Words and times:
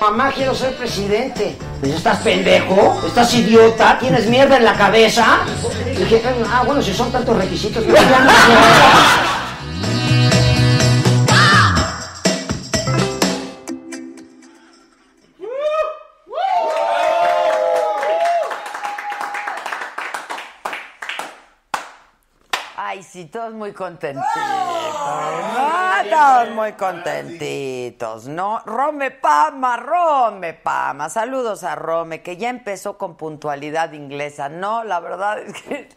Mamá, 0.00 0.32
quiero 0.34 0.54
ser 0.54 0.74
presidente. 0.76 1.56
Pues, 1.80 1.94
¿Estás 1.94 2.18
pendejo? 2.18 3.00
¿Estás 3.06 3.32
idiota? 3.34 3.98
¿Tienes 3.98 4.26
mierda 4.26 4.56
en 4.56 4.64
la 4.64 4.74
cabeza? 4.74 5.40
Y 5.92 5.96
dije, 5.96 6.22
ah, 6.50 6.62
bueno, 6.66 6.82
si 6.82 6.92
son 6.92 7.12
tantos 7.12 7.36
requisitos, 7.36 7.84
pues 7.84 8.00
sí, 23.16 23.24
todos 23.24 23.54
muy 23.54 23.72
contentitos. 23.72 24.26
¿no? 24.36 26.10
Todos 26.10 26.50
muy 26.50 26.72
contentitos, 26.72 28.28
¿no? 28.28 28.60
Rome 28.66 29.10
Pama, 29.10 29.78
Rome 29.78 30.52
Pama. 30.52 31.08
Saludos 31.08 31.64
a 31.64 31.74
Rome, 31.74 32.20
que 32.20 32.36
ya 32.36 32.50
empezó 32.50 32.98
con 32.98 33.16
puntualidad 33.16 33.92
inglesa. 33.92 34.50
No, 34.50 34.84
la 34.84 35.00
verdad 35.00 35.38
es 35.38 35.62
que 35.62 35.88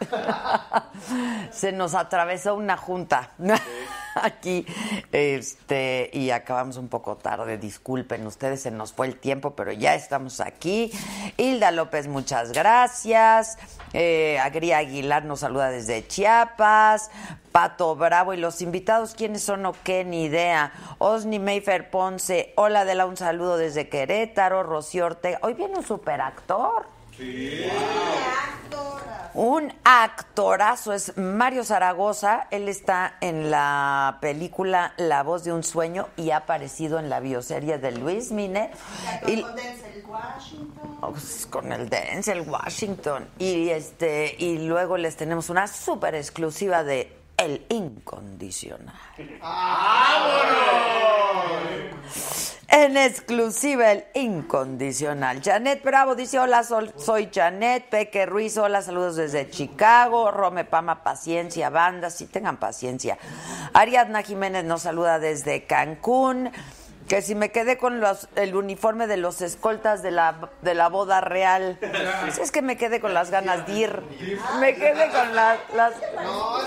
se 1.51 1.73
nos 1.73 1.93
atravesó 1.93 2.55
una 2.55 2.77
junta 2.77 3.31
aquí. 4.15 4.65
Este, 5.11 6.09
y 6.13 6.31
acabamos 6.31 6.77
un 6.77 6.87
poco 6.87 7.17
tarde. 7.17 7.57
Disculpen 7.57 8.25
ustedes, 8.25 8.61
se 8.61 8.71
nos 8.71 8.93
fue 8.93 9.07
el 9.07 9.19
tiempo, 9.19 9.51
pero 9.55 9.73
ya 9.73 9.93
estamos 9.93 10.39
aquí. 10.39 10.91
Hilda 11.35 11.71
López, 11.71 12.07
muchas 12.07 12.53
gracias. 12.53 13.57
Eh, 13.93 14.39
Aguilar 14.39 15.25
nos 15.25 15.41
saluda 15.41 15.69
desde 15.69 16.07
Chiapas. 16.07 17.08
Pato 17.51 17.95
Bravo 17.95 18.33
y 18.33 18.37
los 18.37 18.61
invitados, 18.61 19.15
¿quiénes 19.15 19.43
son 19.43 19.65
o 19.65 19.73
qué? 19.83 20.03
Ni 20.05 20.25
idea. 20.25 20.71
Osni 20.97 21.39
Mayfair 21.39 21.89
Ponce, 21.89 22.53
hola 22.55 22.81
Adela, 22.81 23.05
un 23.05 23.17
saludo 23.17 23.57
desde 23.57 23.89
Querétaro. 23.89 24.63
Rocío 24.63 25.05
Ortega, 25.05 25.39
hoy 25.41 25.53
viene 25.53 25.77
un 25.77 25.85
superactor. 25.85 26.98
Un 29.35 29.71
actorazo 29.83 30.91
es 30.91 31.15
Mario 31.17 31.63
Zaragoza. 31.63 32.47
Él 32.51 32.67
está 32.67 33.15
en 33.21 33.51
la 33.51 34.17
película 34.21 34.93
La 34.97 35.23
voz 35.23 35.43
de 35.43 35.53
un 35.53 35.63
sueño 35.63 36.09
y 36.17 36.31
ha 36.31 36.37
aparecido 36.37 36.99
en 36.99 37.09
la 37.09 37.19
bioserie 37.19 37.77
de 37.77 37.91
Luis 37.91 38.31
Mine. 38.31 38.71
Y- 39.27 39.43
Oh, 41.01 41.11
pues, 41.11 41.45
con 41.49 41.71
el 41.71 41.87
Denzel 41.89 42.41
Washington. 42.41 43.27
Y 43.37 43.69
este 43.69 44.35
y 44.37 44.57
luego 44.67 44.97
les 44.97 45.15
tenemos 45.15 45.49
una 45.49 45.67
súper 45.67 46.15
exclusiva 46.15 46.83
de 46.83 47.15
El 47.39 47.65
Incondicional. 47.69 48.93
En 52.71 52.97
exclusiva 52.97 53.91
el 53.91 54.05
incondicional. 54.13 55.41
Janet 55.43 55.83
Bravo 55.83 56.13
dice, 56.15 56.37
hola, 56.39 56.63
sol- 56.63 56.93
soy 56.97 57.29
Janet. 57.33 57.89
Peque 57.89 58.25
Ruiz, 58.27 58.57
hola, 58.57 58.81
saludos 58.83 59.15
desde 59.15 59.49
Chicago. 59.49 60.29
Rome 60.31 60.65
Pama, 60.65 61.03
paciencia, 61.03 61.69
banda, 61.71 62.09
sí 62.11 62.25
tengan 62.27 62.57
paciencia. 62.57 63.17
Ariadna 63.73 64.21
Jiménez 64.21 64.65
nos 64.65 64.83
saluda 64.83 65.17
desde 65.17 65.63
Cancún. 65.65 66.51
Que 67.07 67.23
si 67.23 67.33
me 67.33 67.51
quedé 67.51 67.79
con 67.79 67.99
los, 68.01 68.29
el 68.35 68.55
uniforme 68.55 69.07
de 69.07 69.17
los 69.17 69.41
escoltas 69.41 70.03
de 70.03 70.11
la, 70.11 70.51
de 70.61 70.75
la 70.75 70.89
boda 70.89 71.21
real. 71.21 71.79
Pues 72.21 72.37
es 72.41 72.51
que 72.51 72.61
me 72.61 72.77
quedé 72.77 72.99
con 73.01 73.15
las 73.15 73.31
ganas 73.31 73.65
de 73.65 73.73
ir. 73.73 74.03
Me 74.59 74.75
quedé 74.75 75.09
con 75.09 75.35
la- 75.35 75.57
las... 75.75 75.93
No 76.23 76.59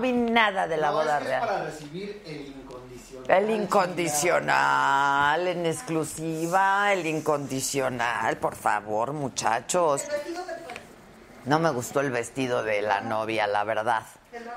vi 0.00 0.12
nada 0.12 0.66
de 0.66 0.76
la 0.76 0.90
boda 0.90 1.20
real. 1.20 1.40
para 1.46 1.64
recibir 1.64 2.22
el 2.26 2.46
incondicional. 2.48 3.30
El 3.44 3.50
incondicional, 3.50 5.48
en 5.48 5.66
exclusiva, 5.66 6.92
el 6.92 7.06
incondicional, 7.06 8.36
por 8.36 8.56
favor, 8.56 9.12
muchachos. 9.12 10.04
No 11.44 11.60
me 11.60 11.70
gustó 11.70 12.00
el 12.00 12.10
vestido 12.10 12.64
de 12.64 12.82
la 12.82 13.00
novia, 13.00 13.46
la 13.46 13.62
verdad. 13.64 14.02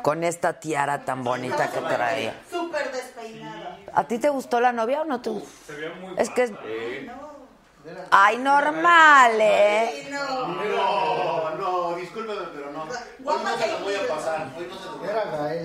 Con 0.02 0.24
esta 0.24 0.60
tiara 0.60 1.06
tan 1.06 1.24
bonita 1.24 1.72
que 1.72 1.80
traía. 1.80 2.34
Súper 2.50 2.92
despeinada. 2.92 3.78
¿A 3.94 4.04
ti 4.06 4.18
te 4.18 4.30
gustó 4.30 4.60
la 4.60 4.74
novia 4.74 5.02
o 5.02 5.06
no 5.06 5.22
te 5.22 5.30
gustó? 5.30 5.74
Es 6.18 6.30
que 6.32 6.44
es... 6.44 6.52
Ay, 8.12 8.38
normal, 8.38 9.32
¿eh? 9.40 10.08
No, 10.12 11.56
no, 11.56 11.96
discúlpeme, 11.96 12.48
pero 12.54 12.72
no. 12.72 12.84
Hoy 12.84 13.44
no 13.44 13.58
se 13.58 13.68
lo 13.72 13.80
voy 13.80 13.96
a 13.96 14.08
pasar. 14.08 14.48
Hoy 14.58 14.68
no 14.70 14.78
se 14.78 14.86
lo 14.86 14.98
voy 14.98 15.10
a 15.10 15.24
pasar. 15.24 15.56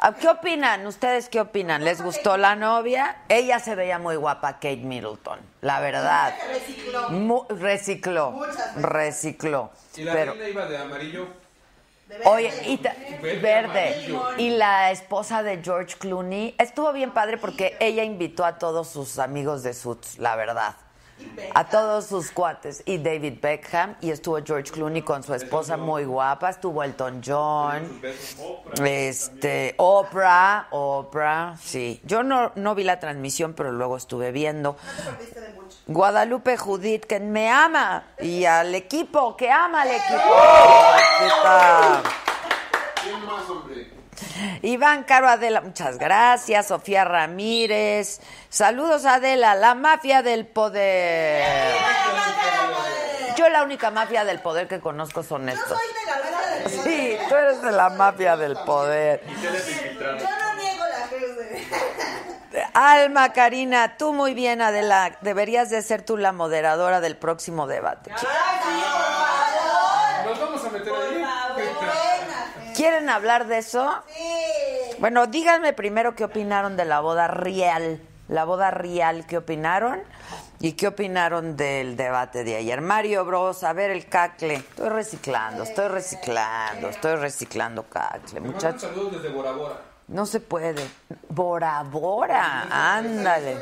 Ah, 0.00 0.14
¿Qué 0.14 0.28
opinan? 0.28 0.86
¿Ustedes 0.86 1.28
qué 1.28 1.40
opinan? 1.40 1.84
¿Les 1.84 2.00
gustó 2.02 2.36
la 2.36 2.54
novia? 2.54 3.16
Ella 3.28 3.58
se 3.58 3.74
veía 3.74 3.98
muy 3.98 4.14
guapa, 4.14 4.52
Kate 4.54 4.76
Middleton, 4.76 5.40
la 5.60 5.80
verdad. 5.80 6.34
Recicló. 6.52 7.10
Mu- 7.10 7.46
recicló, 7.48 8.40
recicló. 8.76 9.70
Y 9.96 10.02
la 10.04 10.12
Pero, 10.12 10.32
reina 10.34 10.48
iba 10.48 10.66
de 10.66 10.78
amarillo. 10.78 11.26
Oye, 12.24 12.52
y 12.66 12.78
ta- 12.78 12.94
Verde. 13.22 14.08
Y 14.38 14.50
la 14.50 14.90
esposa 14.90 15.42
de 15.42 15.62
George 15.62 15.96
Clooney 15.98 16.54
estuvo 16.58 16.92
bien 16.92 17.10
padre 17.12 17.36
porque 17.38 17.76
ella 17.80 18.04
invitó 18.04 18.44
a 18.44 18.58
todos 18.58 18.88
sus 18.88 19.18
amigos 19.18 19.62
de 19.62 19.74
Suits, 19.74 20.18
la 20.18 20.36
verdad. 20.36 20.74
A 21.54 21.68
todos 21.68 22.06
sus 22.06 22.30
cuates. 22.30 22.82
Y 22.86 22.98
David 22.98 23.34
Beckham. 23.40 23.96
Y 24.00 24.10
estuvo 24.10 24.38
George 24.44 24.70
Clooney 24.70 25.02
con 25.02 25.22
su 25.22 25.34
esposa 25.34 25.76
muy 25.76 26.04
guapa. 26.04 26.50
Estuvo 26.50 26.82
Elton 26.82 27.22
John. 27.24 28.00
Este, 28.84 29.74
Oprah, 29.78 30.68
Oprah, 30.70 31.56
sí. 31.56 32.00
Yo 32.04 32.22
no, 32.22 32.52
no 32.54 32.74
vi 32.74 32.84
la 32.84 32.98
transmisión, 33.00 33.54
pero 33.54 33.72
luego 33.72 33.96
estuve 33.96 34.32
viendo. 34.32 34.76
Guadalupe 35.86 36.56
Judith, 36.56 37.04
que 37.04 37.18
me 37.18 37.50
ama, 37.50 38.04
y 38.20 38.44
al 38.44 38.74
equipo, 38.74 39.36
que 39.36 39.50
ama 39.50 39.82
al 39.82 39.88
equipo. 39.88 40.34
Aquí 40.94 41.24
está. 41.24 42.02
¿Quién 43.02 43.24
más, 43.24 43.48
hombre? 43.48 43.97
Iván 44.62 45.04
Caro 45.04 45.28
Adela, 45.28 45.60
muchas 45.60 45.98
gracias. 45.98 46.68
Sofía 46.68 47.04
Ramírez. 47.04 48.20
Saludos 48.48 49.04
Adela, 49.04 49.54
la 49.54 49.74
mafia 49.74 50.22
del 50.22 50.46
poder. 50.46 51.74
Yo 53.36 53.48
la 53.48 53.62
única 53.62 53.90
mafia 53.90 54.24
del 54.24 54.40
poder 54.40 54.66
que 54.66 54.80
conozco 54.80 55.22
son 55.22 55.48
estos. 55.48 55.68
Soy 55.68 55.78
de 55.86 56.06
la 56.10 56.16
mesa 56.18 56.46
del 56.50 56.64
poder. 56.64 56.84
Sí, 56.84 57.18
tú 57.28 57.34
eres 57.36 57.62
de 57.62 57.72
la 57.72 57.88
mafia 57.90 58.36
del 58.36 58.56
poder. 58.56 59.22
Yo 59.40 59.50
no 59.50 60.54
niego 60.54 60.84
la 60.86 61.06
cruz 61.06 61.36
de... 61.36 62.68
Alma 62.74 63.32
Karina, 63.32 63.96
tú 63.96 64.12
muy 64.12 64.34
bien, 64.34 64.60
Adela. 64.60 65.18
Deberías 65.20 65.70
de 65.70 65.82
ser 65.82 66.02
tú 66.02 66.16
la 66.16 66.32
moderadora 66.32 67.00
del 67.00 67.16
próximo 67.16 67.66
debate. 67.66 68.10
Nos 68.10 68.22
¿Quieren 72.88 73.10
hablar 73.10 73.46
de 73.48 73.58
eso? 73.58 73.86
Bueno, 74.98 75.26
díganme 75.26 75.74
primero 75.74 76.14
qué 76.14 76.24
opinaron 76.24 76.74
de 76.74 76.86
la 76.86 77.00
boda 77.00 77.28
real. 77.28 78.00
la 78.28 78.46
boda 78.46 78.70
real, 78.70 79.26
¿qué 79.26 79.36
opinaron? 79.36 80.00
¿Y 80.58 80.72
qué 80.72 80.86
opinaron 80.88 81.54
del 81.54 81.98
debate 81.98 82.44
de 82.44 82.56
ayer? 82.56 82.80
Mario 82.80 83.26
Bros, 83.26 83.62
a 83.62 83.74
ver 83.74 83.90
el 83.90 84.08
cacle. 84.08 84.54
Estoy 84.54 84.88
reciclando, 84.88 85.64
estoy 85.64 85.88
reciclando, 85.88 86.88
estoy 86.88 87.16
reciclando 87.16 87.82
cacle, 87.82 88.40
muchachos. 88.40 88.80
saludos 88.80 89.22
desde 89.22 89.28
Bora 89.36 89.52
Bora. 89.52 89.82
No 90.06 90.24
se 90.24 90.40
puede. 90.40 90.88
Bora 91.28 91.82
Bora, 91.82 92.68
ándale. 92.96 93.58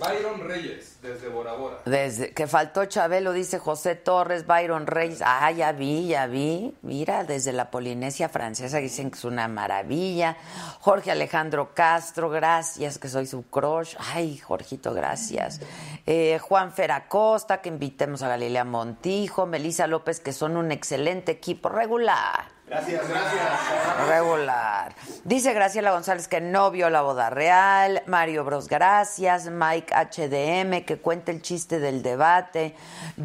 Byron 0.00 0.48
Reyes, 0.48 0.98
desde 1.02 1.28
Bora 1.28 1.52
Bora. 1.52 1.78
Desde 1.84 2.32
que 2.32 2.46
faltó 2.46 2.86
Chabelo, 2.86 3.32
dice 3.32 3.58
José 3.58 3.94
Torres, 3.94 4.46
Byron 4.46 4.86
Reyes. 4.86 5.22
Ah, 5.24 5.50
ya 5.50 5.72
vi, 5.72 6.08
ya 6.08 6.26
vi. 6.26 6.74
Mira, 6.82 7.24
desde 7.24 7.52
la 7.52 7.70
Polinesia 7.70 8.28
Francesa 8.28 8.78
dicen 8.78 9.10
que 9.10 9.18
es 9.18 9.24
una 9.24 9.46
maravilla. 9.48 10.36
Jorge 10.80 11.10
Alejandro 11.10 11.74
Castro, 11.74 12.30
gracias, 12.30 12.98
que 12.98 13.08
soy 13.08 13.26
su 13.26 13.42
crush. 13.42 13.94
Ay, 14.12 14.38
Jorgito, 14.38 14.94
gracias. 14.94 15.60
Eh, 16.06 16.38
Juan 16.40 16.72
Feracosta, 16.72 17.60
que 17.60 17.68
invitemos 17.68 18.22
a 18.22 18.28
Galilea 18.28 18.64
Montijo. 18.64 19.46
Melisa 19.46 19.86
López, 19.86 20.20
que 20.20 20.32
son 20.32 20.56
un 20.56 20.72
excelente 20.72 21.32
equipo 21.32 21.68
regular. 21.68 22.59
Gracias, 22.70 23.08
gracias. 23.08 24.06
Regular. 24.06 24.94
Dice 25.24 25.52
Graciela 25.52 25.90
González 25.90 26.28
que 26.28 26.40
no 26.40 26.70
vio 26.70 26.88
la 26.88 27.02
boda 27.02 27.28
real. 27.28 28.00
Mario 28.06 28.44
Bros, 28.44 28.68
gracias. 28.68 29.50
Mike 29.50 29.92
HDM, 29.92 30.84
que 30.84 31.00
cuenta 31.00 31.32
el 31.32 31.42
chiste 31.42 31.80
del 31.80 32.04
debate. 32.04 32.76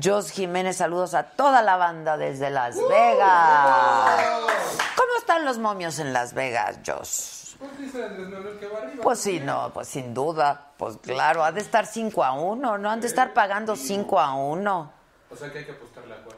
Jos 0.03 0.31
Jiménez, 0.31 0.77
saludos 0.77 1.13
a 1.13 1.23
toda 1.23 1.61
la 1.61 1.77
banda 1.77 2.17
desde 2.17 2.49
Las 2.49 2.75
Vegas. 2.75 4.19
¿Cómo 4.95 5.15
están 5.19 5.45
los 5.45 5.59
momios 5.59 5.99
en 5.99 6.11
Las 6.11 6.33
Vegas, 6.33 6.79
Jos? 6.83 7.55
Pues 7.59 7.77
dice 7.77 8.03
Andrés 8.03 8.27
Manuel 8.27 8.57
que 8.59 8.67
va 8.67 8.79
arriba. 8.79 9.03
Pues 9.03 9.19
sí, 9.19 9.39
no, 9.39 9.69
pues 9.71 9.87
sin 9.87 10.15
duda. 10.15 10.71
Pues 10.75 10.97
claro, 10.97 11.43
ha 11.43 11.51
de 11.51 11.61
estar 11.61 11.85
5 11.85 12.23
a 12.23 12.33
1, 12.33 12.79
¿no? 12.79 12.89
Han 12.89 12.99
de 12.99 13.05
estar 13.05 13.31
pagando 13.35 13.75
5 13.75 14.19
a 14.19 14.33
1. 14.33 14.91
O 15.29 15.35
sea 15.35 15.51
que 15.51 15.59
hay 15.59 15.65
que 15.65 15.71
apostarle 15.73 16.15
a 16.15 16.23
cuál. 16.23 16.37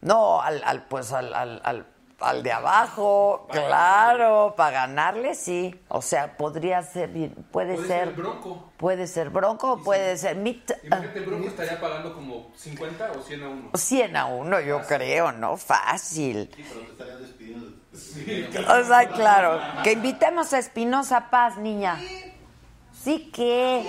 No, 0.00 0.42
al, 0.42 0.60
al 0.64 0.82
pues 0.82 1.12
al, 1.12 1.32
al, 1.32 1.60
al, 1.62 1.86
al 2.20 2.42
de 2.42 2.52
abajo, 2.52 3.46
claro, 3.50 4.54
para 4.56 4.70
ganarle 4.86 5.34
sí. 5.34 5.78
O 5.88 6.02
sea, 6.02 6.36
podría 6.36 6.82
ser, 6.82 7.08
bien- 7.10 7.34
puede, 7.50 7.74
Puede 7.74 7.88
ser, 7.88 8.04
ser 8.08 8.14
Bronco. 8.14 8.70
puede 8.76 9.06
ser 9.06 9.30
Bronco, 9.30 9.72
o 9.72 9.82
puede 9.82 10.16
ser 10.16 10.36
mit, 10.36 10.70
Imagínate, 10.84 11.18
el 11.18 11.24
Bronco 11.26 11.48
estaría 11.48 11.80
pagando 11.80 12.14
como 12.14 12.50
50 12.56 13.12
o 13.12 13.22
100 13.22 13.42
a 13.42 13.48
1. 13.48 13.70
100 13.74 14.16
a 14.16 14.26
1, 14.26 14.60
yo 14.60 14.80
creo, 14.86 15.32
¿no? 15.32 15.56
Fácil. 15.56 16.50
Sí, 16.54 16.64
pero 16.68 16.80
te 16.86 16.90
estarías 16.92 17.20
despidiendo. 17.20 17.80
O 18.68 18.84
sea, 18.84 19.08
claro, 19.08 19.60
que 19.82 19.92
invitemos 19.92 20.52
a 20.52 20.58
Espinosa 20.58 21.30
Paz, 21.30 21.56
niña. 21.56 21.98
Sí 21.98 22.29
que. 23.32 23.84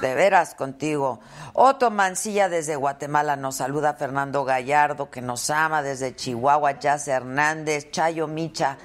De 0.00 0.14
veras 0.14 0.54
contigo. 0.54 1.20
Otto 1.52 1.90
Mancilla 1.90 2.48
desde 2.48 2.76
Guatemala 2.76 3.36
nos 3.36 3.56
saluda. 3.56 3.94
Fernando 3.94 4.44
Gallardo 4.44 5.10
que 5.10 5.22
nos 5.22 5.50
ama 5.50 5.82
desde 5.82 6.14
Chihuahua. 6.14 6.72
Jazz 6.78 7.08
Hernández, 7.08 7.90
Chayo 7.90 8.26
Micha. 8.26 8.76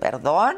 ¿Perdón? 0.00 0.56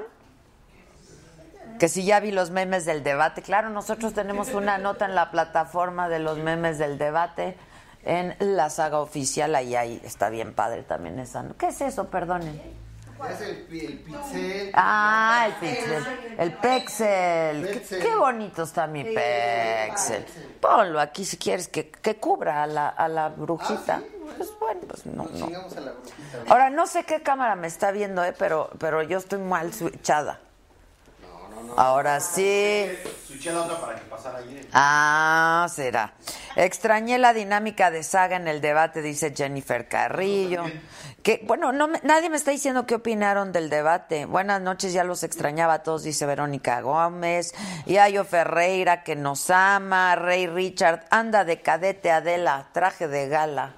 Que 1.78 1.88
si 1.88 2.04
ya 2.04 2.20
vi 2.20 2.30
los 2.30 2.50
memes 2.50 2.84
del 2.84 3.02
debate. 3.02 3.42
Claro, 3.42 3.70
nosotros 3.70 4.14
tenemos 4.14 4.54
una 4.54 4.78
nota 4.78 5.04
en 5.04 5.14
la 5.14 5.30
plataforma 5.30 6.08
de 6.08 6.20
los 6.20 6.38
memes 6.38 6.78
del 6.78 6.98
debate 6.98 7.56
en 8.04 8.36
la 8.38 8.70
saga 8.70 9.00
oficial. 9.00 9.54
Ahí, 9.54 9.74
ahí 9.74 10.00
está 10.04 10.28
bien 10.28 10.54
padre 10.54 10.82
también 10.82 11.18
esa. 11.18 11.44
¿Qué 11.58 11.68
es 11.68 11.80
eso? 11.80 12.08
Perdonen. 12.08 12.81
Es 13.30 13.40
el, 13.40 13.56
pi- 13.62 13.86
el 13.86 13.98
pixel. 13.98 14.70
Ah, 14.74 15.46
el 15.48 15.52
pixel. 15.54 16.06
El 16.38 16.52
pexel. 16.54 17.82
Qué, 17.88 18.14
bonito 18.16 18.62
está 18.64 18.86
mi 18.86 19.04
pexel. 19.04 20.24
Ponlo 20.60 21.00
aquí 21.00 21.24
si 21.24 21.36
quieres 21.36 21.68
que, 21.68 21.90
que 21.90 22.16
cubra 22.16 22.62
a 22.62 22.66
la, 22.66 22.88
a 22.88 23.08
la 23.08 23.28
brujita. 23.28 24.02
Pues 24.36 24.50
bueno, 24.58 24.80
pues 24.88 25.06
no, 25.06 25.24
no. 25.24 25.46
Chingamos 25.46 25.76
a 25.76 25.80
la 25.80 25.92
brujita. 25.92 26.38
Ahora, 26.48 26.70
no 26.70 26.86
sé 26.86 27.04
qué 27.04 27.22
cámara 27.22 27.54
me 27.54 27.66
está 27.66 27.90
viendo, 27.90 28.24
¿eh? 28.24 28.34
pero, 28.38 28.70
pero 28.78 29.02
yo 29.02 29.18
estoy 29.18 29.38
mal 29.40 29.72
switchada. 29.72 30.40
Ahora 31.76 32.20
sí. 32.20 32.88
Ayer. 34.38 34.66
Ah, 34.72 35.66
será. 35.74 36.12
Extrañé 36.56 37.18
la 37.18 37.32
dinámica 37.32 37.90
de 37.90 38.02
saga 38.02 38.36
en 38.36 38.46
el 38.48 38.60
debate, 38.60 39.02
dice 39.02 39.32
Jennifer 39.34 39.88
Carrillo. 39.88 40.64
Que, 41.22 41.40
bueno, 41.46 41.72
no 41.72 41.86
me- 41.88 42.00
nadie 42.02 42.28
me 42.30 42.36
está 42.36 42.50
diciendo 42.50 42.84
qué 42.86 42.96
opinaron 42.96 43.52
del 43.52 43.70
debate. 43.70 44.26
Buenas 44.26 44.60
noches, 44.60 44.92
ya 44.92 45.04
los 45.04 45.22
extrañaba 45.22 45.74
a 45.74 45.82
todos, 45.82 46.02
dice 46.02 46.26
Verónica 46.26 46.80
Gómez. 46.80 47.54
Yayo 47.86 48.24
Ferreira, 48.24 49.02
que 49.04 49.14
nos 49.16 49.48
ama. 49.50 50.14
Rey 50.16 50.46
Richard, 50.46 51.04
anda 51.10 51.44
de 51.44 51.60
cadete 51.62 52.10
Adela, 52.10 52.68
traje 52.72 53.06
de 53.08 53.28
gala. 53.28 53.74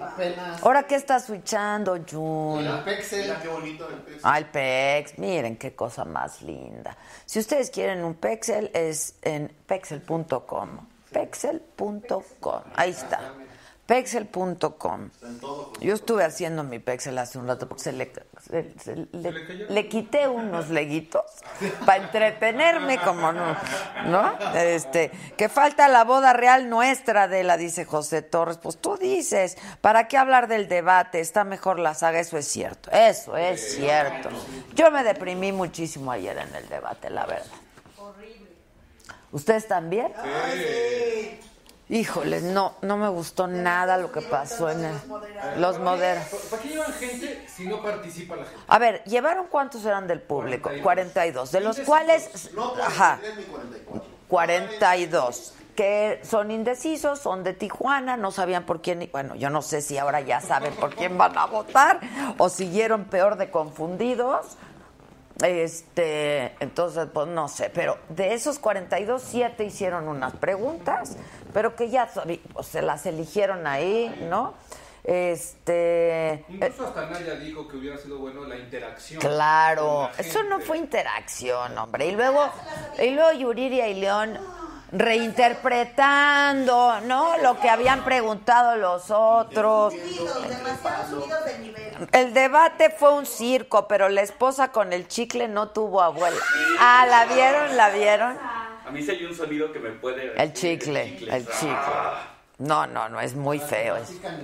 Apenas. 0.00 0.62
¿Ahora 0.62 0.82
qué 0.84 0.96
está 0.96 1.20
switchando, 1.20 1.98
Jun? 2.10 2.64
El. 2.66 3.24
Mira 3.24 3.40
qué 3.40 3.48
bonito 3.48 3.88
el 3.88 3.96
pixel. 3.96 4.20
Ah, 4.22 4.38
el 4.38 4.46
Pex, 4.46 5.18
miren 5.18 5.56
qué 5.56 5.74
cosa 5.74 6.04
más 6.04 6.42
linda. 6.42 6.96
Si 7.24 7.38
ustedes 7.38 7.70
quieren 7.70 8.04
un 8.04 8.14
Pexel, 8.14 8.70
es 8.74 9.14
en 9.22 9.48
pexel.com. 9.66 10.86
Pexel.com, 11.12 12.62
ahí 12.74 12.90
está. 12.90 13.32
Pexel.com. 13.86 15.10
Yo 15.80 15.94
estuve 15.94 16.24
haciendo 16.24 16.64
mi 16.64 16.78
Pexel 16.78 17.18
hace 17.18 17.38
un 17.38 17.46
rato 17.46 17.68
porque 17.68 17.82
se 17.84 17.92
le, 17.92 18.10
se- 18.40 18.72
se 18.78 18.96
le, 18.96 19.06
le 19.32 19.46
cayó? 19.46 19.66
le 19.68 19.88
quité 19.88 20.26
unos 20.26 20.70
leguitos 20.70 21.22
para 21.84 22.02
entretenerme 22.02 22.98
como 23.00 23.32
no, 23.32 23.56
¿no? 24.06 24.32
Este, 24.54 25.10
que 25.36 25.50
falta 25.50 25.86
la 25.88 26.04
boda 26.04 26.32
real 26.32 26.70
nuestra 26.70 27.28
de 27.28 27.44
la, 27.44 27.58
dice 27.58 27.84
José 27.84 28.22
Torres. 28.22 28.56
Pues 28.56 28.78
tú 28.78 28.96
dices, 28.96 29.58
¿para 29.82 30.08
qué 30.08 30.16
hablar 30.16 30.48
del 30.48 30.66
debate? 30.66 31.20
Está 31.20 31.44
mejor 31.44 31.78
la 31.78 31.92
saga, 31.92 32.20
eso 32.20 32.38
es 32.38 32.48
cierto. 32.48 32.90
Eso 32.90 33.36
es 33.36 33.74
cierto. 33.76 34.30
Yo 34.74 34.90
me 34.90 35.04
deprimí 35.04 35.52
muchísimo 35.52 36.10
ayer 36.10 36.38
en 36.38 36.54
el 36.54 36.66
debate, 36.70 37.10
la 37.10 37.26
verdad. 37.26 37.46
¿Ustedes 39.30 39.66
también? 39.68 40.12
Híjoles, 41.88 42.42
no, 42.42 42.76
no 42.80 42.96
me 42.96 43.08
gustó 43.08 43.46
nada 43.46 43.98
lo 43.98 44.10
que 44.10 44.22
pasó 44.22 44.70
en 44.70 44.86
el, 44.86 44.94
los 45.58 45.78
moderados. 45.80 46.28
¿Para 46.50 46.62
qué 46.62 46.68
llevan 46.70 46.92
gente 46.94 47.44
si 47.46 47.66
no 47.66 47.82
participa 47.82 48.36
la 48.36 48.44
gente? 48.44 48.60
A 48.66 48.78
ver, 48.78 49.04
¿llevaron 49.04 49.46
cuántos 49.50 49.84
eran 49.84 50.06
del 50.06 50.22
público? 50.22 50.70
42, 50.82 51.52
de 51.52 51.60
los 51.60 51.80
cuales, 51.80 52.52
No, 52.54 52.72
ajá, 52.82 53.18
43 53.20 53.36
ni 53.36 53.44
44. 53.44 54.10
42, 54.28 55.54
que 55.76 56.20
son 56.24 56.50
indecisos, 56.50 57.18
son 57.18 57.44
de 57.44 57.52
Tijuana, 57.52 58.16
no 58.16 58.30
sabían 58.30 58.64
por 58.64 58.80
quién, 58.80 59.06
bueno, 59.12 59.34
yo 59.34 59.50
no 59.50 59.60
sé 59.60 59.82
si 59.82 59.98
ahora 59.98 60.22
ya 60.22 60.40
saben 60.40 60.74
por 60.76 60.94
quién 60.94 61.18
van 61.18 61.36
a 61.36 61.44
votar, 61.46 62.00
o 62.38 62.48
siguieron 62.48 63.04
peor 63.04 63.36
de 63.36 63.50
confundidos, 63.50 64.56
este, 65.42 66.54
entonces, 66.60 67.08
pues 67.12 67.26
no 67.26 67.48
sé, 67.48 67.70
pero 67.74 67.98
de 68.08 68.34
esos 68.34 68.58
42, 68.58 69.22
siete 69.22 69.64
hicieron 69.64 70.08
unas 70.08 70.34
preguntas, 70.34 71.16
pero 71.52 71.74
que 71.74 71.90
ya 71.90 72.08
pues, 72.52 72.66
se 72.66 72.82
las 72.82 73.04
eligieron 73.06 73.66
ahí, 73.66 74.26
¿no? 74.28 74.54
Este, 75.02 76.44
Incluso 76.48 76.86
hasta 76.86 77.10
Naya 77.10 77.34
dijo 77.34 77.68
que 77.68 77.76
hubiera 77.76 77.98
sido 77.98 78.18
bueno 78.18 78.44
la 78.44 78.56
interacción. 78.56 79.20
Claro, 79.20 80.08
la 80.16 80.18
eso 80.18 80.42
no 80.44 80.60
fue 80.60 80.78
interacción, 80.78 81.76
hombre. 81.76 82.06
Y 82.06 82.12
luego, 82.12 82.48
y 82.98 83.10
luego 83.10 83.32
Yuriria 83.32 83.88
y 83.88 84.00
León 84.00 84.38
reinterpretando, 84.92 87.00
¿no? 87.02 87.36
Lo 87.38 87.60
que 87.60 87.68
habían 87.68 88.04
preguntado 88.04 88.76
los 88.76 89.10
otros. 89.10 89.92
Subidos, 89.92 90.48
demasiado 90.48 91.20
subidos 91.20 91.44
de 91.44 91.58
nivel. 91.58 91.73
El 92.12 92.34
debate 92.34 92.90
fue 92.90 93.12
un 93.12 93.26
circo, 93.26 93.86
pero 93.88 94.08
la 94.08 94.22
esposa 94.22 94.72
con 94.72 94.92
el 94.92 95.08
chicle 95.08 95.48
no 95.48 95.68
tuvo 95.68 96.02
abuela. 96.02 96.36
Ah, 96.78 97.06
¿la 97.08 97.26
vieron? 97.34 97.76
¿La 97.76 97.90
vieron? 97.90 98.38
A 98.38 98.90
mí 98.90 99.02
sí 99.02 99.10
hay 99.10 99.24
un 99.24 99.34
sonido 99.34 99.72
que 99.72 99.78
me 99.78 99.90
puede... 99.90 100.34
El 100.40 100.52
chicle, 100.52 101.18
el 101.30 101.46
chicle. 101.46 101.78
No, 102.58 102.86
no, 102.86 103.08
no, 103.08 103.20
es 103.20 103.34
muy 103.34 103.58
feo 103.58 103.96
eso. 103.96 104.12
Pican 104.12 104.40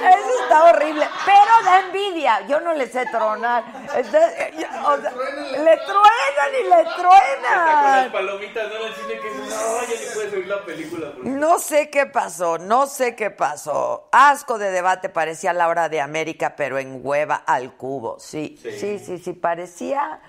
Eso 0.00 0.42
está 0.42 0.64
horrible, 0.70 1.06
pero 1.24 1.64
da 1.64 1.80
envidia. 1.80 2.40
Yo 2.46 2.60
no 2.60 2.72
les 2.74 2.90
sé 2.92 3.04
tronar. 3.06 3.64
Entonces, 3.94 4.56
yo- 4.56 4.66
o 4.88 4.96
sea, 5.00 5.10
le 5.12 5.76
truenan 5.76 6.54
y 6.58 6.62
le 6.68 6.84
truenan. 6.96 7.96
las 8.04 8.12
palomitas 8.12 8.68
no 8.68 8.84
al 8.86 8.94
cine 8.94 9.20
que 9.20 9.30
dicen, 9.30 9.48
no, 9.48 9.82
ya 9.82 10.00
ni 10.00 10.14
puedes 10.14 10.32
oír 10.34 10.46
la 10.46 10.64
película. 10.64 11.12
porque-". 11.14 11.28
No 11.30 11.58
sé 11.58 11.90
qué 11.90 12.06
pasó, 12.06 12.58
no 12.58 12.86
sé 12.86 13.14
qué 13.16 13.30
pasó. 13.30 14.08
Asco 14.12 14.58
de 14.58 14.70
debate 14.70 15.08
parecía 15.08 15.52
la 15.52 15.68
hora 15.68 15.88
de 15.88 16.00
América, 16.00 16.54
pero 16.56 16.78
en 16.78 17.00
hueva 17.02 17.42
al 17.46 17.72
cubo. 17.74 18.18
Sí, 18.18 18.58
sí, 18.62 18.72
Sí. 18.78 18.98
sí, 18.98 19.18
sí, 19.18 19.32
parecía. 19.34 20.20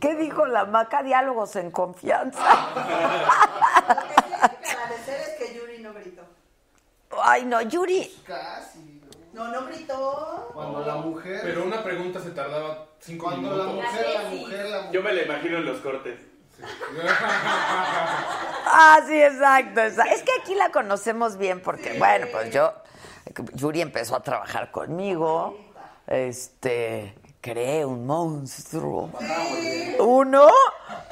¿Qué 0.00 0.14
dijo 0.14 0.46
la 0.46 0.64
maca? 0.64 1.02
Diálogos 1.02 1.54
en 1.56 1.70
confianza. 1.70 2.40
Lo 2.74 2.74
que 2.74 4.14
sí 4.14 4.32
hay 4.42 4.50
que 4.62 4.70
agradecer 4.72 5.20
es 5.20 5.28
que. 5.38 5.60
Ay, 7.22 7.44
no, 7.44 7.60
Yuri. 7.62 8.22
Casi. 8.26 9.00
No, 9.32 9.48
no 9.48 9.66
gritó. 9.66 10.50
Cuando 10.52 10.84
la 10.84 10.96
mujer. 10.96 11.40
Pero 11.42 11.64
una 11.64 11.82
pregunta 11.82 12.20
se 12.20 12.30
tardaba 12.30 12.86
cinco 13.00 13.26
Cuando 13.26 13.56
la 13.56 13.64
mujer, 13.64 14.06
la 14.14 14.28
mujer, 14.28 14.66
la 14.66 14.76
mujer. 14.78 14.92
Yo 14.92 15.02
me 15.02 15.12
la 15.12 15.22
imagino 15.22 15.58
en 15.58 15.66
los 15.66 15.78
cortes. 15.80 16.20
Ah, 18.72 19.00
sí, 19.04 19.20
exacto, 19.20 19.80
exacto. 19.80 20.14
Es 20.14 20.22
que 20.22 20.30
aquí 20.40 20.54
la 20.54 20.70
conocemos 20.70 21.36
bien 21.36 21.60
porque, 21.60 21.98
bueno, 21.98 22.28
pues 22.30 22.52
yo, 22.52 22.72
Yuri 23.54 23.80
empezó 23.80 24.14
a 24.14 24.22
trabajar 24.22 24.70
conmigo, 24.70 25.58
este, 26.06 27.14
creé 27.40 27.84
un 27.84 28.06
monstruo. 28.06 29.10
¿Uno? 29.98 30.48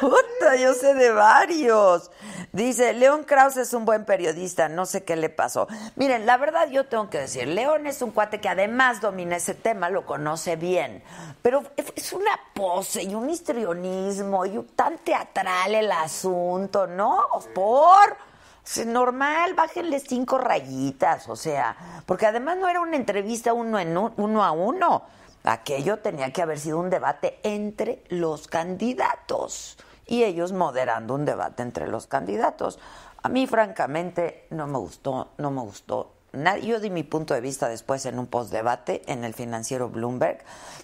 Puta, 0.00 0.56
yo 0.60 0.74
sé 0.74 0.94
de 0.94 1.10
varios. 1.10 2.10
Dice, 2.52 2.92
León 2.92 3.24
Krause 3.24 3.58
es 3.58 3.72
un 3.74 3.84
buen 3.84 4.04
periodista, 4.04 4.68
no 4.68 4.86
sé 4.86 5.04
qué 5.04 5.16
le 5.16 5.28
pasó. 5.28 5.66
Miren, 5.96 6.26
la 6.26 6.36
verdad 6.36 6.68
yo 6.68 6.86
tengo 6.86 7.10
que 7.10 7.18
decir, 7.18 7.48
León 7.48 7.86
es 7.86 8.00
un 8.02 8.10
cuate 8.12 8.40
que 8.40 8.48
además 8.48 9.00
domina 9.00 9.36
ese 9.36 9.54
tema, 9.54 9.90
lo 9.90 10.06
conoce 10.06 10.56
bien, 10.56 11.02
pero 11.42 11.62
es 11.96 12.12
una 12.12 12.30
pose 12.54 13.02
y 13.02 13.14
un 13.14 13.28
histrionismo 13.30 14.46
y 14.46 14.56
un- 14.58 14.68
tan 14.68 14.98
teatral 14.98 15.74
el 15.74 15.90
asunto, 15.92 16.86
¿no? 16.86 17.26
Por... 17.54 18.16
Es 18.64 18.84
normal, 18.84 19.54
bájenle 19.54 19.98
cinco 19.98 20.36
rayitas, 20.36 21.26
o 21.30 21.36
sea, 21.36 21.74
porque 22.04 22.26
además 22.26 22.58
no 22.58 22.68
era 22.68 22.80
una 22.80 22.96
entrevista 22.96 23.54
uno, 23.54 23.78
en 23.78 23.96
un- 23.96 24.12
uno 24.18 24.44
a 24.44 24.52
uno. 24.52 25.04
Aquello 25.44 25.98
tenía 25.98 26.32
que 26.32 26.42
haber 26.42 26.58
sido 26.58 26.78
un 26.78 26.90
debate 26.90 27.38
entre 27.42 28.02
los 28.08 28.48
candidatos 28.48 29.78
y 30.06 30.24
ellos 30.24 30.52
moderando 30.52 31.14
un 31.14 31.24
debate 31.24 31.62
entre 31.62 31.86
los 31.86 32.06
candidatos. 32.06 32.78
A 33.22 33.28
mí, 33.28 33.46
francamente, 33.46 34.46
no 34.50 34.66
me 34.66 34.78
gustó, 34.78 35.32
no 35.38 35.50
me 35.50 35.60
gustó. 35.60 36.14
nada. 36.32 36.58
Yo 36.58 36.80
di 36.80 36.90
mi 36.90 37.02
punto 37.02 37.34
de 37.34 37.40
vista 37.40 37.68
después 37.68 38.06
en 38.06 38.18
un 38.18 38.26
postdebate 38.26 39.02
en 39.06 39.24
el 39.24 39.34
financiero 39.34 39.88
Bloomberg. 39.88 40.38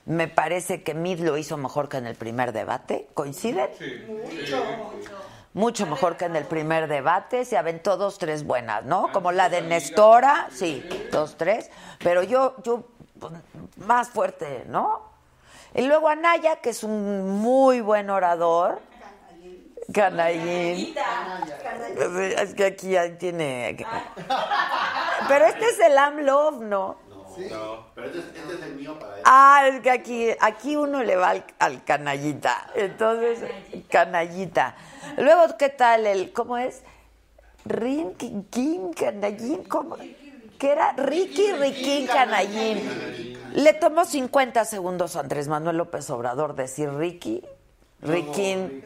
Me 0.04 0.28
parece 0.28 0.82
que 0.82 0.94
Mid 0.94 1.20
lo 1.20 1.36
hizo 1.38 1.56
mejor 1.56 1.88
que 1.88 1.96
en 1.96 2.06
el 2.06 2.16
primer 2.16 2.52
debate. 2.52 3.08
¿Coinciden? 3.14 3.70
mucho 5.54 5.86
mejor 5.86 6.16
que 6.16 6.26
en 6.26 6.36
el 6.36 6.44
primer 6.44 6.88
debate. 6.88 7.44
Se 7.44 7.56
aventó 7.56 7.96
dos, 7.96 8.18
tres 8.18 8.44
buenas, 8.44 8.84
¿no? 8.84 9.10
Como 9.12 9.32
la 9.32 9.48
de 9.48 9.62
Nestora, 9.62 10.48
sí, 10.52 10.84
dos, 11.10 11.36
tres. 11.36 11.70
Pero 12.00 12.22
yo, 12.22 12.56
yo, 12.62 12.84
más 13.76 14.08
fuerte, 14.10 14.64
¿no? 14.66 15.02
Y 15.74 15.82
luego 15.82 16.08
Anaya, 16.08 16.56
que 16.56 16.70
es 16.70 16.84
un 16.84 17.30
muy 17.40 17.80
buen 17.80 18.10
orador. 18.10 18.80
Canallín. 19.92 20.94
Es 22.38 22.54
que 22.54 22.64
aquí 22.64 22.90
ya 22.90 23.18
tiene. 23.18 23.84
Pero 25.28 25.44
este 25.46 25.66
es 25.66 25.80
el 25.80 25.98
Am 25.98 26.18
Love, 26.20 26.60
¿no? 26.62 26.96
No, 27.50 27.86
pero 27.96 28.06
este 28.06 28.20
es, 28.20 28.24
este 28.26 28.54
es 28.54 28.62
el 28.62 28.76
mío 28.76 28.96
para 28.98 29.16
él. 29.16 29.22
Ah, 29.24 29.62
es 29.66 29.80
que 29.80 29.90
aquí, 29.90 30.28
aquí 30.40 30.76
uno 30.76 31.02
le 31.02 31.16
va 31.16 31.30
al, 31.30 31.44
al 31.58 31.82
canallita. 31.82 32.70
Entonces, 32.76 33.40
canallita. 33.90 34.76
Luego, 35.16 35.56
¿qué 35.58 35.68
tal 35.68 36.06
el, 36.06 36.32
cómo 36.32 36.56
es? 36.58 36.82
Rin, 37.64 38.14
King, 38.14 38.42
King, 38.50 38.92
canallín, 38.92 39.64
¿cómo? 39.64 39.96
¿Qué 40.58 40.72
era? 40.72 40.92
Ricky, 40.92 41.52
Riquín, 41.52 42.06
canallín. 42.06 43.38
Le 43.54 43.72
tomó 43.74 44.04
50 44.04 44.64
segundos 44.64 45.16
a 45.16 45.20
Andrés 45.20 45.48
Manuel 45.48 45.76
López 45.76 46.08
Obrador 46.10 46.54
decir 46.54 46.90
Ricky, 46.90 47.42
Riquín, 48.00 48.84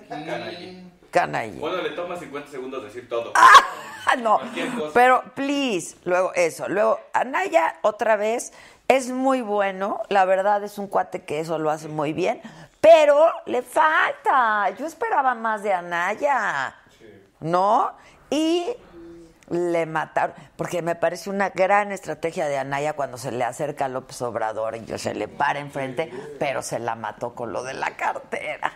canallín. 1.11 1.59
Bueno, 1.59 1.83
le 1.83 1.91
toma 1.91 2.17
50 2.17 2.51
segundos 2.51 2.85
decir 2.85 3.09
todo. 3.09 3.33
Ah, 3.35 4.17
no. 4.19 4.41
Pero, 4.93 5.23
please, 5.35 5.97
luego 6.05 6.33
eso. 6.35 6.69
Luego, 6.69 7.01
Anaya, 7.13 7.77
otra 7.83 8.17
vez, 8.17 8.53
es 8.89 9.11
muy 9.11 9.41
bueno. 9.41 10.03
La 10.09 10.25
verdad, 10.25 10.63
es 10.65 10.79
un 10.79 10.87
cuate 10.87 11.25
que 11.25 11.41
eso 11.41 11.59
lo 11.59 11.71
hace 11.71 11.89
muy 11.89 12.13
bien. 12.13 12.41
Pero 12.81 13.33
le 13.47 13.63
falta. 13.63 14.71
Yo 14.79 14.87
esperaba 14.87 15.35
más 15.35 15.63
de 15.63 15.73
Anaya. 15.73 16.75
¿No? 17.41 17.93
Y 18.31 18.77
le 19.51 19.87
mataron. 19.87 20.35
Porque 20.57 20.83
me 20.83 20.95
parece 20.95 21.31
una 21.31 21.51
gran 21.51 21.93
estrategia 21.93 22.47
de 22.49 22.59
Anaya 22.59 22.95
cuando 22.95 23.17
se 23.19 23.33
le 23.33 23.45
acerca 23.45 23.87
a 23.87 23.89
López 23.89 24.21
Obrador 24.23 24.77
y 24.77 24.99
se 24.99 25.15
le 25.15 25.29
para 25.29 25.59
enfrente, 25.61 26.11
pero 26.39 26.63
se 26.63 26.79
la 26.79 26.95
mató 26.95 27.35
con 27.35 27.53
lo 27.53 27.63
de 27.63 27.75
la 27.75 27.97
cartera. 27.97 28.73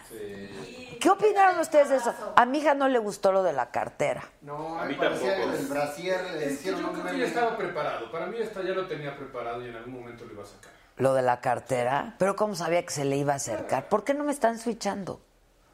¿Qué 1.00 1.11
opinaron 1.11 1.59
ustedes 1.59 1.88
de 1.88 1.97
eso? 1.97 2.14
A 2.37 2.47
mi 2.47 2.59
hija 2.59 2.75
no 2.75 2.88
le 2.88 2.99
gustó 3.00 3.33
lo 3.33 3.43
de 3.43 3.52
la 3.52 3.71
cartera. 3.73 4.23
No, 4.43 4.79
A 4.79 4.85
mí 4.85 4.95
tampoco. 4.97 5.25
que 5.25 5.43
el 5.43 5.67
brasier 5.67 6.23
le 6.33 6.47
Es 6.47 6.59
que 6.61 6.71
yo 6.71 6.93
creo 6.93 7.05
que 7.05 7.19
ya 7.19 7.26
estaba 7.26 7.57
preparado. 7.57 8.11
Para 8.12 8.26
mí 8.26 8.37
esta 8.38 8.62
ya 8.62 8.71
lo 8.73 8.87
tenía 8.87 9.17
preparado 9.17 9.64
y 9.67 9.69
en 9.71 9.76
algún 9.76 9.95
momento 9.95 10.25
lo 10.25 10.33
iba 10.35 10.45
a 10.45 10.47
sacar. 10.47 10.71
Lo 10.99 11.14
de 11.14 11.23
la 11.23 11.41
cartera, 11.41 12.14
pero 12.19 12.37
¿cómo 12.37 12.55
sabía 12.55 12.85
que 12.85 12.91
se 12.93 13.05
le 13.05 13.17
iba 13.17 13.33
a 13.33 13.37
acercar? 13.37 13.88
¿Por 13.88 14.05
qué 14.05 14.14
no 14.14 14.23
me 14.23 14.31
están 14.31 14.59
switchando? 14.59 15.21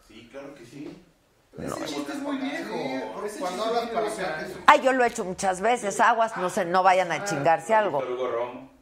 Sí, 0.07 0.29
claro 0.33 0.55
que 0.55 0.65
sí. 0.65 0.98
Ese 1.59 1.85
chiste 1.87 2.13
es 2.13 2.19
muy 2.21 2.37
viejo. 2.39 2.75
Cuando 3.41 3.65
hablas 3.65 3.87
para 3.91 4.01
12 4.03 4.23
acá. 4.25 4.39
años. 4.39 4.53
Ay, 4.67 4.81
yo 4.83 4.93
lo 4.93 5.05
he 5.05 5.09
hecho 5.09 5.25
muchas 5.25 5.61
veces, 5.61 6.01
aguas, 6.01 6.37
no 6.37 6.51
se, 6.51 6.65
no 6.65 6.83
vayan 6.83 7.11
a 7.13 7.25
chingarse 7.25 7.75
algo. 7.75 8.03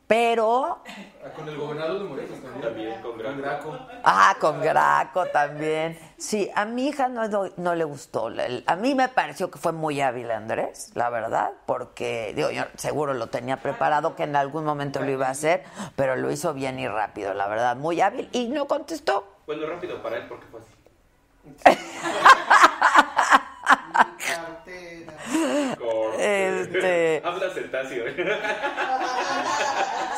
Pero, 0.06 0.84
Ah, 1.24 1.30
Con 1.34 1.48
el 1.48 1.56
gobernador 1.56 1.98
de 1.98 2.04
Morelos 2.04 2.40
también. 2.40 2.62
También, 2.62 3.02
con 3.02 3.18
Graco. 3.18 3.76
ah, 4.04 4.36
con 4.40 4.60
Graco 4.60 5.26
también. 5.26 5.98
Sí, 6.16 6.48
a 6.54 6.64
mi 6.64 6.86
hija 6.86 7.08
no, 7.08 7.26
no, 7.26 7.46
no 7.56 7.74
le 7.74 7.82
gustó. 7.82 8.30
A 8.66 8.76
mí 8.76 8.94
me 8.94 9.08
pareció 9.08 9.50
que 9.50 9.58
fue 9.58 9.72
muy 9.72 10.00
hábil 10.00 10.30
Andrés, 10.30 10.92
la 10.94 11.10
verdad, 11.10 11.50
porque, 11.66 12.32
digo, 12.36 12.50
yo 12.52 12.62
seguro 12.76 13.14
lo 13.14 13.26
tenía 13.26 13.56
preparado 13.56 14.14
que 14.14 14.22
en 14.22 14.36
algún 14.36 14.64
momento 14.64 15.00
lo 15.00 15.10
iba 15.10 15.26
a 15.26 15.30
hacer, 15.30 15.64
pero 15.96 16.14
lo 16.14 16.30
hizo 16.30 16.54
bien 16.54 16.78
y 16.78 16.86
rápido, 16.86 17.34
la 17.34 17.48
verdad, 17.48 17.74
muy 17.74 18.00
hábil, 18.00 18.28
y 18.30 18.46
no 18.46 18.68
contestó. 18.68 19.26
Bueno, 19.46 19.66
rápido 19.66 20.00
para 20.04 20.18
él 20.18 20.26
porque 20.28 20.46
fue 20.46 20.60
así. 20.60 20.70
Este- 26.18 27.22
Habla 27.24 27.50
cetáceo. 27.52 28.04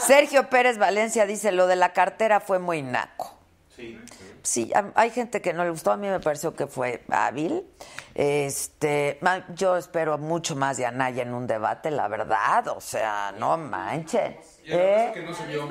Sergio 0.00 0.48
Pérez 0.48 0.78
Valencia 0.78 1.26
dice, 1.26 1.52
lo 1.52 1.66
de 1.66 1.76
la 1.76 1.92
cartera 1.92 2.40
fue 2.40 2.58
muy 2.58 2.82
naco. 2.82 3.38
Sí. 3.76 4.00
Sí, 4.48 4.72
a- 4.74 4.92
hay 4.94 5.10
gente 5.10 5.42
que 5.42 5.52
no 5.52 5.62
le 5.62 5.68
gustó, 5.68 5.92
a 5.92 5.98
mí 5.98 6.08
me 6.08 6.20
pareció 6.20 6.54
que 6.56 6.66
fue 6.66 7.02
hábil. 7.10 7.66
Este, 8.14 9.20
yo 9.54 9.76
espero 9.76 10.16
mucho 10.16 10.56
más 10.56 10.78
de 10.78 10.86
Anaya 10.86 11.22
en 11.22 11.34
un 11.34 11.46
debate, 11.46 11.90
la 11.90 12.08
verdad, 12.08 12.66
o 12.68 12.80
sea, 12.80 13.30
no 13.36 13.58
manchen. 13.58 14.38
Y 14.64 14.72
el 14.72 14.80
abrazo 14.80 15.06
¿eh? 15.06 15.12
que 15.12 15.22
no 15.22 15.34
se 15.34 15.46
vio. 15.46 15.68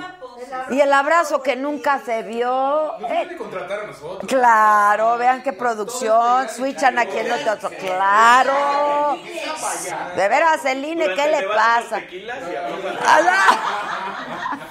Y 0.69 0.81
el 0.81 0.93
abrazo 0.93 1.41
que 1.41 1.55
nunca 1.55 1.99
se 2.05 2.21
vio. 2.21 2.93
Nos 2.99 3.11
eh, 3.11 3.23
puede 3.23 3.37
contratar 3.37 3.79
a 3.79 3.87
nosotros. 3.87 4.29
Claro, 4.29 5.17
vean 5.17 5.41
qué 5.41 5.53
producción, 5.53 6.47
switchan 6.47 6.99
aquí 6.99 7.17
en 7.17 7.31
otro, 7.31 7.71
claro. 7.79 9.17
De 10.15 10.29
veras, 10.29 10.63
el 10.65 10.85
INE, 10.85 11.03
Durante 11.09 11.23
¿qué 11.23 11.31
le 11.31 11.47
pasa? 11.47 12.01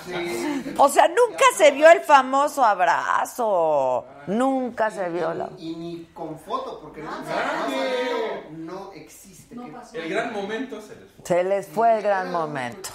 O 0.78 0.88
sea, 0.88 1.08
nunca 1.08 1.44
se 1.56 1.70
vio 1.70 1.90
el 1.90 2.00
famoso 2.00 2.64
abrazo. 2.64 4.04
Nunca 4.26 4.90
se 4.90 5.08
vio 5.08 5.32
la... 5.32 5.48
Y 5.58 5.74
ni 5.76 6.08
con 6.12 6.38
foto, 6.38 6.80
porque 6.80 7.02
no, 7.02 7.10
no 8.50 8.92
existe. 8.92 9.54
El 9.94 10.10
gran 10.10 10.32
momento 10.32 10.80
se 10.80 10.96
les 10.96 11.10
fue. 11.12 11.26
Se 11.26 11.44
les 11.44 11.66
fue 11.66 11.96
el 11.96 12.02
gran 12.02 12.30
momento. 12.30 12.90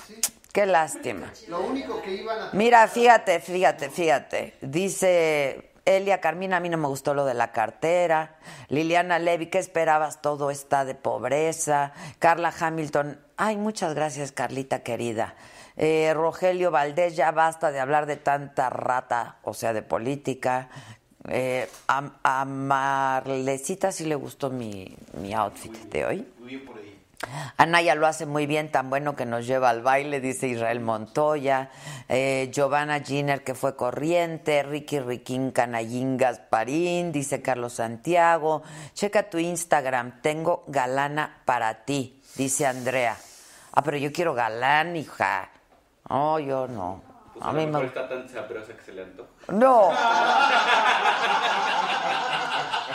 Qué 0.53 0.65
lástima. 0.65 1.31
Lo 1.47 1.61
único 1.61 2.01
que 2.01 2.13
iban 2.13 2.39
a... 2.39 2.49
Mira, 2.53 2.87
fíjate, 2.87 3.39
fíjate, 3.39 3.89
fíjate. 3.89 4.57
Dice 4.61 5.71
Elia 5.85 6.19
Carmina, 6.19 6.57
a 6.57 6.59
mí 6.59 6.69
no 6.69 6.77
me 6.77 6.87
gustó 6.87 7.13
lo 7.13 7.25
de 7.25 7.33
la 7.33 7.51
cartera. 7.51 8.35
Liliana 8.67 9.17
Levy, 9.17 9.47
¿qué 9.47 9.59
esperabas? 9.59 10.21
Todo 10.21 10.51
está 10.51 10.85
de 10.85 10.93
pobreza. 10.93 11.93
Carla 12.19 12.53
Hamilton, 12.57 13.19
ay, 13.37 13.55
muchas 13.55 13.95
gracias, 13.95 14.31
Carlita 14.31 14.83
querida. 14.83 15.35
Eh, 15.83 16.13
Rogelio 16.13 16.69
Valdés, 16.69 17.15
ya 17.15 17.31
basta 17.31 17.71
de 17.71 17.79
hablar 17.79 18.05
de 18.05 18.15
tanta 18.15 18.69
rata, 18.69 19.37
o 19.41 19.55
sea, 19.55 19.73
de 19.73 19.81
política. 19.81 20.69
Eh, 21.27 21.67
a, 21.87 22.45
Marlecita 22.45 23.91
sí 23.91 24.05
le 24.05 24.13
gustó 24.13 24.51
mi, 24.51 24.95
mi 25.19 25.33
outfit 25.33 25.73
de 25.89 26.05
hoy. 26.05 26.27
Muy 26.37 26.49
bien 26.49 26.65
por 26.65 26.77
ahí. 26.77 27.01
Anaya 27.57 27.95
lo 27.95 28.05
hace 28.05 28.27
muy 28.27 28.45
bien, 28.45 28.71
tan 28.71 28.91
bueno 28.91 29.15
que 29.15 29.25
nos 29.25 29.47
lleva 29.47 29.71
al 29.71 29.81
baile, 29.81 30.21
dice 30.21 30.47
Israel 30.47 30.81
Montoya. 30.81 31.71
Eh, 32.09 32.51
Giovanna 32.53 32.99
Giner, 32.99 33.43
que 33.43 33.55
fue 33.55 33.75
corriente. 33.75 34.61
Ricky 34.61 34.99
Riquín 34.99 35.49
Canallín 35.49 36.15
Gasparín, 36.15 37.11
dice 37.11 37.41
Carlos 37.41 37.73
Santiago. 37.73 38.61
Checa 38.93 39.31
tu 39.31 39.39
Instagram, 39.39 40.21
tengo 40.21 40.63
galana 40.67 41.41
para 41.45 41.85
ti, 41.85 42.21
dice 42.35 42.67
Andrea. 42.67 43.17
Ah, 43.71 43.81
pero 43.81 43.97
yo 43.97 44.11
quiero 44.11 44.35
galán, 44.35 44.95
hija. 44.95 45.50
No, 46.11 46.39
yo 46.39 46.67
no. 46.67 47.01
Pues 47.33 47.45
A 47.45 47.49
a 47.49 47.53
mí 47.53 47.65
me... 47.65 47.85
está 47.85 48.09
tan 48.09 48.27
sabrosa 48.27 48.73
que 48.73 48.83
se 48.83 48.91
le 48.91 49.03
antoja. 49.03 49.29
No. 49.47 49.91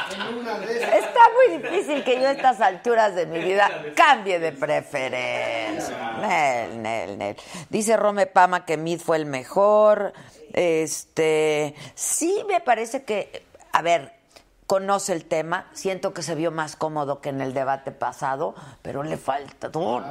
Está 0.07 1.21
muy 1.35 1.59
difícil 1.59 2.05
que 2.05 2.21
yo 2.21 2.29
a 2.29 2.33
estas 2.33 2.61
alturas 2.61 3.15
de 3.15 3.27
mi 3.27 3.41
vida 3.41 3.69
cambie 3.97 4.39
de 4.39 4.53
preferencia. 4.53 6.13
Nel, 6.21 6.83
Nel, 6.83 7.19
Nel. 7.19 7.37
Dice 7.71 7.97
Rome 7.97 8.27
Pama 8.27 8.65
que 8.65 8.77
Mid 8.77 9.01
fue 9.01 9.17
el 9.17 9.27
mejor. 9.27 10.13
Este, 10.53 11.75
sí 11.95 12.45
me 12.47 12.61
parece 12.61 13.05
que, 13.05 13.47
a 13.73 13.83
ver, 13.83 14.16
conoce 14.67 15.13
el 15.13 15.25
tema, 15.25 15.67
siento 15.73 16.13
que 16.13 16.23
se 16.23 16.35
vio 16.35 16.51
más 16.51 16.77
cómodo 16.77 17.21
que 17.21 17.29
en 17.29 17.41
el 17.41 17.55
debate 17.55 17.93
pasado, 17.93 18.55
pero 18.83 19.03
le 19.03 19.17
falta 19.17 19.71
No 19.73 20.03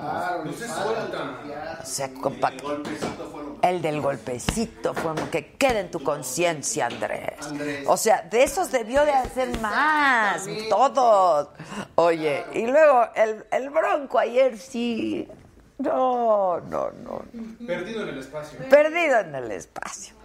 le 0.44 0.54
se 0.54 0.68
suelta. 0.68 1.84
Se 1.84 2.14
El 3.62 3.82
del 3.82 4.02
golpecito 4.02 4.94
fue 4.94 5.14
que 5.30 5.54
quede 5.58 5.82
en 5.82 5.92
tu 5.92 6.02
conciencia, 6.02 6.86
Andrés. 6.88 7.34
Andrés. 7.42 7.86
O 7.88 7.98
sea, 7.98 8.22
de 8.22 8.44
esos 8.44 8.72
debió 8.72 9.04
de 9.06 9.12
hacer 9.12 9.60
más, 9.60 10.46
todos. 10.70 11.50
Oye, 11.96 12.46
y 12.54 12.66
luego 12.66 13.10
el, 13.16 13.46
el 13.52 13.70
bronco 13.70 14.20
ayer 14.20 14.58
sí. 14.58 15.28
No, 15.78 16.62
no, 16.62 16.92
no. 16.92 17.26
Perdido 17.68 18.04
en 18.04 18.10
el 18.10 18.20
espacio. 18.20 18.60
Perdido 18.70 19.20
en 19.20 19.36
el 19.36 19.52
espacio. 19.52 20.16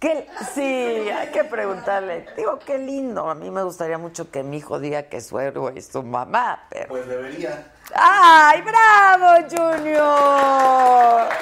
Qué- 0.00 0.26
sí, 0.54 0.62
hay 1.10 1.28
que 1.30 1.44
preguntarle. 1.44 2.26
Digo, 2.36 2.58
qué 2.58 2.78
lindo. 2.78 3.28
A 3.28 3.34
mí 3.34 3.50
me 3.50 3.62
gustaría 3.62 3.98
mucho 3.98 4.30
que 4.30 4.42
mi 4.42 4.56
hijo 4.56 4.80
diga 4.80 5.04
que 5.04 5.20
su 5.20 5.38
héroe 5.38 5.74
es 5.76 5.88
su 5.88 6.02
mamá, 6.02 6.64
pero. 6.70 6.88
Pues 6.88 7.06
debería. 7.06 7.70
¡Ay, 7.94 8.62
bravo, 8.62 9.46
Junior! 9.50 11.28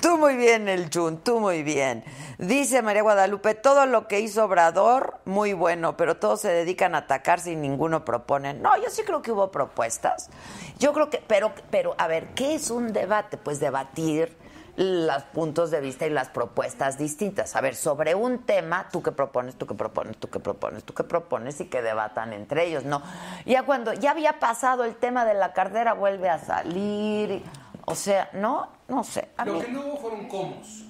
Tú 0.00 0.16
muy 0.16 0.36
bien, 0.36 0.68
el 0.68 0.88
Jun, 0.92 1.18
tú 1.18 1.38
muy 1.38 1.62
bien. 1.62 2.02
Dice 2.38 2.80
María 2.82 3.02
Guadalupe, 3.02 3.54
todo 3.54 3.84
lo 3.86 4.08
que 4.08 4.20
hizo 4.20 4.44
Obrador, 4.46 5.18
muy 5.26 5.52
bueno, 5.52 5.96
pero 5.96 6.16
todos 6.16 6.40
se 6.40 6.48
dedican 6.48 6.94
a 6.94 6.98
atacarse 6.98 7.52
y 7.52 7.56
ninguno 7.56 8.04
propone. 8.04 8.54
No, 8.54 8.76
yo 8.82 8.88
sí 8.88 9.02
creo 9.02 9.20
que 9.22 9.32
hubo 9.32 9.50
propuestas. 9.50 10.30
Yo 10.78 10.92
creo 10.94 11.10
que, 11.10 11.22
pero, 11.26 11.52
pero, 11.70 11.94
a 11.98 12.06
ver, 12.06 12.28
¿qué 12.34 12.54
es 12.54 12.70
un 12.70 12.92
debate? 12.94 13.36
Pues 13.36 13.60
debatir 13.60 14.34
los 14.82 15.22
puntos 15.24 15.70
de 15.70 15.78
vista 15.82 16.06
y 16.06 16.10
las 16.10 16.30
propuestas 16.30 16.96
distintas. 16.96 17.54
A 17.54 17.60
ver, 17.60 17.74
sobre 17.76 18.14
un 18.14 18.44
tema, 18.46 18.88
tú 18.90 19.02
que 19.02 19.12
propones, 19.12 19.56
tú 19.56 19.66
que 19.66 19.74
propones, 19.74 20.16
tú 20.16 20.28
que 20.30 20.40
propones, 20.40 20.84
tú 20.84 20.94
que 20.94 21.04
propones 21.04 21.60
y 21.60 21.66
que 21.66 21.82
debatan 21.82 22.32
entre 22.32 22.64
ellos, 22.64 22.84
¿no? 22.84 23.02
Ya 23.44 23.64
cuando 23.64 23.92
ya 23.92 24.12
había 24.12 24.38
pasado 24.38 24.84
el 24.84 24.96
tema 24.96 25.26
de 25.26 25.34
la 25.34 25.52
cartera, 25.52 25.92
vuelve 25.92 26.30
a 26.30 26.38
salir. 26.38 27.30
y- 27.30 27.44
o 27.84 27.94
sea, 27.94 28.30
no, 28.32 28.68
no 28.88 29.04
sé. 29.04 29.28
A 29.36 29.44
Lo 29.44 29.52
mí, 29.54 29.60
que 29.60 29.68
no 29.68 29.80
hubo 29.84 29.96
fueron 29.98 30.28
comos. 30.28 30.84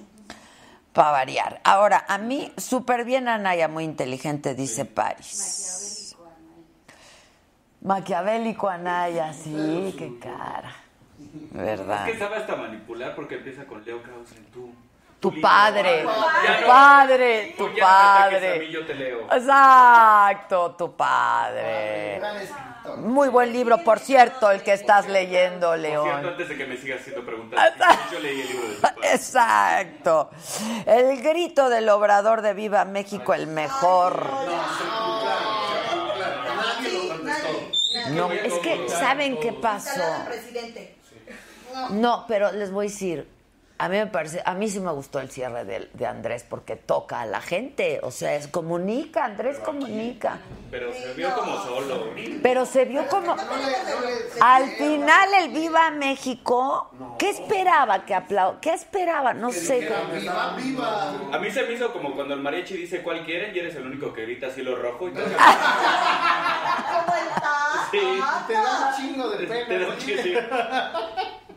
para 0.93 1.11
variar. 1.11 1.59
Ahora, 1.65 2.05
a 2.07 2.17
mí, 2.17 2.53
súper 2.57 3.03
bien 3.03 3.27
Anaya, 3.27 3.67
muy 3.67 3.83
inteligente, 3.83 4.55
dice 4.55 4.85
Paris. 4.85 6.15
Maquiavélico 7.81 8.69
Anaya, 8.69 9.33
sí, 9.33 9.95
qué 9.97 10.17
cara. 10.19 10.75
¿Verdad? 11.51 12.07
Es 12.07 12.13
que 12.13 12.19
sabe 12.19 12.35
hasta 12.37 12.55
manipular 12.55 13.15
porque 13.15 13.35
empieza 13.35 13.65
con 13.65 13.83
Leo 13.85 14.01
Krause 14.01 14.31
en 14.37 14.45
tú. 14.45 14.73
Tu 15.19 15.39
padre, 15.39 16.01
tu 16.01 16.07
no- 16.09 16.67
padre, 16.67 17.53
tu 17.55 17.63
no 17.65 17.69
a 17.69 17.73
mí, 17.73 17.79
padre. 17.79 18.71
yo 18.71 18.83
te 18.87 18.95
leo. 18.95 19.21
Exacto, 19.31 20.71
tu 20.71 20.95
padre. 20.95 22.19
Muy 22.97 23.29
buen 23.29 23.53
libro, 23.53 23.77
por 23.83 23.99
cierto, 23.99 24.49
el 24.49 24.63
que 24.63 24.73
estás 24.73 25.07
leyendo, 25.07 25.69
Por 25.69 25.79
cierto, 25.79 26.05
León. 26.07 26.25
antes 26.25 26.49
de 26.49 26.57
que 26.57 26.65
me 26.65 26.75
sigas 26.75 27.01
haciendo 27.01 27.23
preguntas, 27.23 27.71
yo 28.11 28.19
leí 28.19 28.41
el 28.41 28.47
libro 28.47 28.67
de 28.69 28.73
tu 28.75 28.81
padre. 28.81 29.13
Exacto. 29.13 30.31
El 30.87 31.21
grito 31.21 31.69
del 31.69 31.87
obrador 31.89 32.41
de 32.41 32.55
Viva 32.55 32.83
México, 32.85 33.35
el 33.35 33.45
mejor. 33.45 34.25
Nadie 36.57 36.93
lo 36.93 37.07
contestó. 37.15 37.49
No, 38.11 38.31
es 38.31 38.53
que, 38.55 38.89
¿saben 38.89 39.39
qué 39.39 39.53
pasó? 39.53 40.01
Presidente. 40.25 40.95
No, 41.91 42.25
pero 42.27 42.51
les 42.51 42.71
voy 42.71 42.87
a 42.87 42.89
decir, 42.89 43.27
a 43.81 43.89
mí 43.89 43.97
me 43.97 44.05
parece, 44.05 44.43
a 44.45 44.53
mí 44.53 44.69
sí 44.69 44.79
me 44.79 44.91
gustó 44.91 45.19
el 45.19 45.31
cierre 45.31 45.65
de, 45.65 45.89
de 45.91 46.05
Andrés 46.05 46.45
porque 46.47 46.75
toca 46.75 47.21
a 47.21 47.25
la 47.25 47.41
gente, 47.41 47.99
o 48.03 48.11
sea, 48.11 48.35
es 48.35 48.47
comunica, 48.47 49.25
Andrés 49.25 49.57
comunica. 49.57 50.37
Pero 50.69 50.93
se 50.93 51.13
vio 51.15 51.33
como 51.33 51.63
solo. 51.63 52.09
Pero 52.43 52.67
se 52.67 52.85
vio 52.85 53.07
como... 53.07 53.35
No 53.35 53.43
no 53.43 53.51
Al 54.39 54.69
final 54.69 55.29
el 55.39 55.49
Viva 55.49 55.89
México, 55.89 56.91
¿qué 57.17 57.31
esperaba 57.31 58.05
que 58.05 58.13
aplau... 58.13 58.59
¿Qué 58.61 58.71
esperaba? 58.71 59.33
No 59.33 59.51
sé. 59.51 59.79
Viva, 60.13 60.55
viva. 60.57 61.15
A 61.33 61.39
mí 61.39 61.49
se 61.49 61.63
me 61.63 61.73
hizo 61.73 61.91
como 61.91 62.13
cuando 62.13 62.35
el 62.35 62.41
mariachi 62.41 62.77
dice 62.77 63.01
cuál 63.01 63.25
quieren 63.25 63.55
y 63.55 63.59
eres 63.59 63.73
el 63.73 63.87
único 63.87 64.13
que 64.13 64.21
grita 64.21 64.51
cielo 64.51 64.75
rojo 64.75 65.09
y 65.09 65.13
te, 65.13 65.21
¿Cómo 65.23 65.33
está? 67.15 67.87
Sí. 67.89 68.21
Te 68.45 68.53
da 68.53 68.89
un 68.89 68.95
chingo 68.95 69.27
de 69.31 69.37
te 69.37 69.47
da 69.47 69.67
pena. 69.67 69.87
un 69.87 69.97
chiste. 69.97 70.37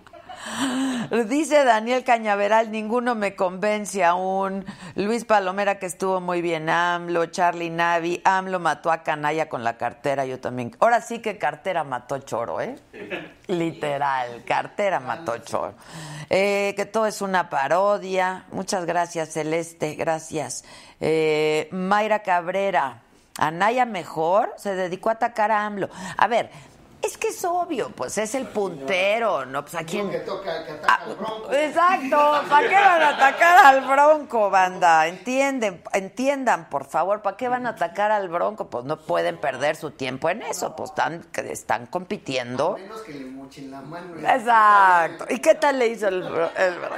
Dice 1.29 1.65
Daniel 1.65 2.05
Cañaveral, 2.05 2.71
ninguno 2.71 3.15
me 3.15 3.35
convence 3.35 4.05
aún. 4.05 4.65
Luis 4.95 5.25
Palomera, 5.25 5.79
que 5.79 5.87
estuvo 5.87 6.21
muy 6.21 6.43
bien. 6.43 6.69
AMLO, 6.69 7.27
Charlie 7.27 7.71
Navi. 7.71 8.21
AMLO 8.25 8.61
mató 8.61 8.91
a 8.91 9.03
Canalla 9.03 9.49
con 9.49 9.65
la 9.65 9.77
cartera, 9.77 10.25
yo 10.27 10.41
también. 10.41 10.77
Ahora 10.81 11.01
sí 11.01 11.21
que 11.21 11.39
cartera 11.39 11.85
mató 11.85 12.19
choro, 12.19 12.61
¿eh? 12.61 12.77
Literal, 13.49 14.45
cartera 14.45 15.01
mató 15.01 15.39
choro. 15.39 15.75
Eh, 16.31 16.75
que 16.77 16.87
todo 16.87 17.07
es 17.07 17.21
una 17.21 17.51
parodia. 17.51 18.45
Muchas 18.53 18.87
gracias, 18.87 19.33
Celeste, 19.33 19.95
gracias. 19.95 20.65
Eh, 21.01 21.69
Mayra 21.71 22.21
Cabrera, 22.21 23.03
Anaya 23.39 23.85
mejor, 23.85 24.53
se 24.57 24.75
dedicó 24.75 25.11
a 25.11 25.15
atacar 25.15 25.51
a 25.51 25.67
AMLO. 25.67 25.89
A 26.17 26.27
ver, 26.29 26.51
es 27.07 27.19
que 27.19 27.29
es 27.29 27.45
obvio, 27.45 27.91
pues 27.91 28.17
es 28.19 28.35
el 28.35 28.47
puntero, 28.47 29.45
¿no? 29.47 29.63
Pues 29.63 29.75
a 29.75 29.85
quién... 29.85 30.11
Que 30.11 30.19
toca, 30.19 30.65
que 30.65 30.73
Ah, 30.73 30.75
ataca 30.75 30.95
al 31.05 31.15
bronco. 31.17 31.53
exacto, 31.53 32.43
¿para 32.49 32.69
qué 32.69 32.75
van 32.75 33.03
a 33.03 33.09
atacar 33.11 33.67
al 33.67 33.81
bronco, 33.83 34.51
banda? 34.51 35.07
Entienden, 35.07 35.83
entiendan, 35.93 36.69
por 36.71 36.85
favor, 36.87 37.23
¿para 37.23 37.37
qué 37.37 37.49
van 37.49 37.67
a 37.67 37.71
atacar 37.71 38.11
al 38.11 38.29
bronco? 38.29 38.69
Pues 38.71 38.85
no 38.85 38.99
pueden 38.99 39.39
perder 39.39 39.77
su 39.77 39.91
tiempo 39.91 40.31
en 40.31 40.43
eso, 40.43 40.75
pues 40.77 40.91
están, 40.91 41.27
están 41.37 41.87
compitiendo. 41.87 42.75
Menos 42.79 43.01
que 43.03 43.13
le 43.15 43.25
mochen 43.27 43.71
la 43.71 43.81
mano. 43.81 44.15
Exacto. 44.19 45.27
¿Y 45.29 45.39
qué 45.41 45.55
tal 45.55 45.79
le 45.79 45.89
hizo 45.89 46.09
el, 46.09 46.23
el 46.23 46.79
bronco? 46.79 46.97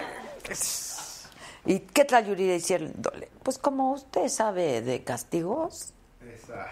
¿Y 1.64 1.80
qué 1.80 2.04
tal 2.04 2.24
Yuri 2.26 2.46
diciéndole? 2.48 3.28
Pues 3.42 3.58
como 3.58 3.92
usted 3.92 4.28
sabe 4.28 4.82
de 4.82 5.02
castigos, 5.02 5.92
Esa. 6.22 6.66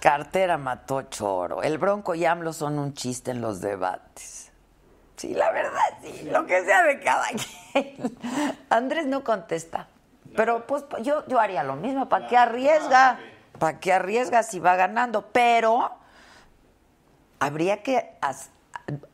Cartera 0.00 0.58
mató 0.58 1.02
choro. 1.02 1.62
El 1.62 1.78
Bronco 1.78 2.14
y 2.14 2.24
AMLO 2.24 2.52
son 2.52 2.78
un 2.78 2.94
chiste 2.94 3.30
en 3.30 3.40
los 3.40 3.60
debates. 3.60 4.52
Sí, 5.16 5.34
la 5.34 5.50
verdad, 5.50 5.80
sí. 6.02 6.28
Lo 6.30 6.46
que 6.46 6.64
sea 6.64 6.84
de 6.84 7.00
cada 7.00 7.26
quien. 7.72 8.16
Andrés 8.70 9.06
no 9.06 9.24
contesta. 9.24 9.88
Pero 10.36 10.66
pues 10.66 10.84
yo, 11.02 11.26
yo 11.26 11.40
haría 11.40 11.64
lo 11.64 11.74
mismo. 11.74 12.08
¿Para 12.08 12.28
qué 12.28 12.36
arriesga? 12.36 13.18
¿Para 13.58 13.80
qué 13.80 13.92
arriesga 13.92 14.42
si 14.44 14.60
va 14.60 14.76
ganando? 14.76 15.26
Pero 15.32 15.90
habría 17.40 17.82
que... 17.82 18.16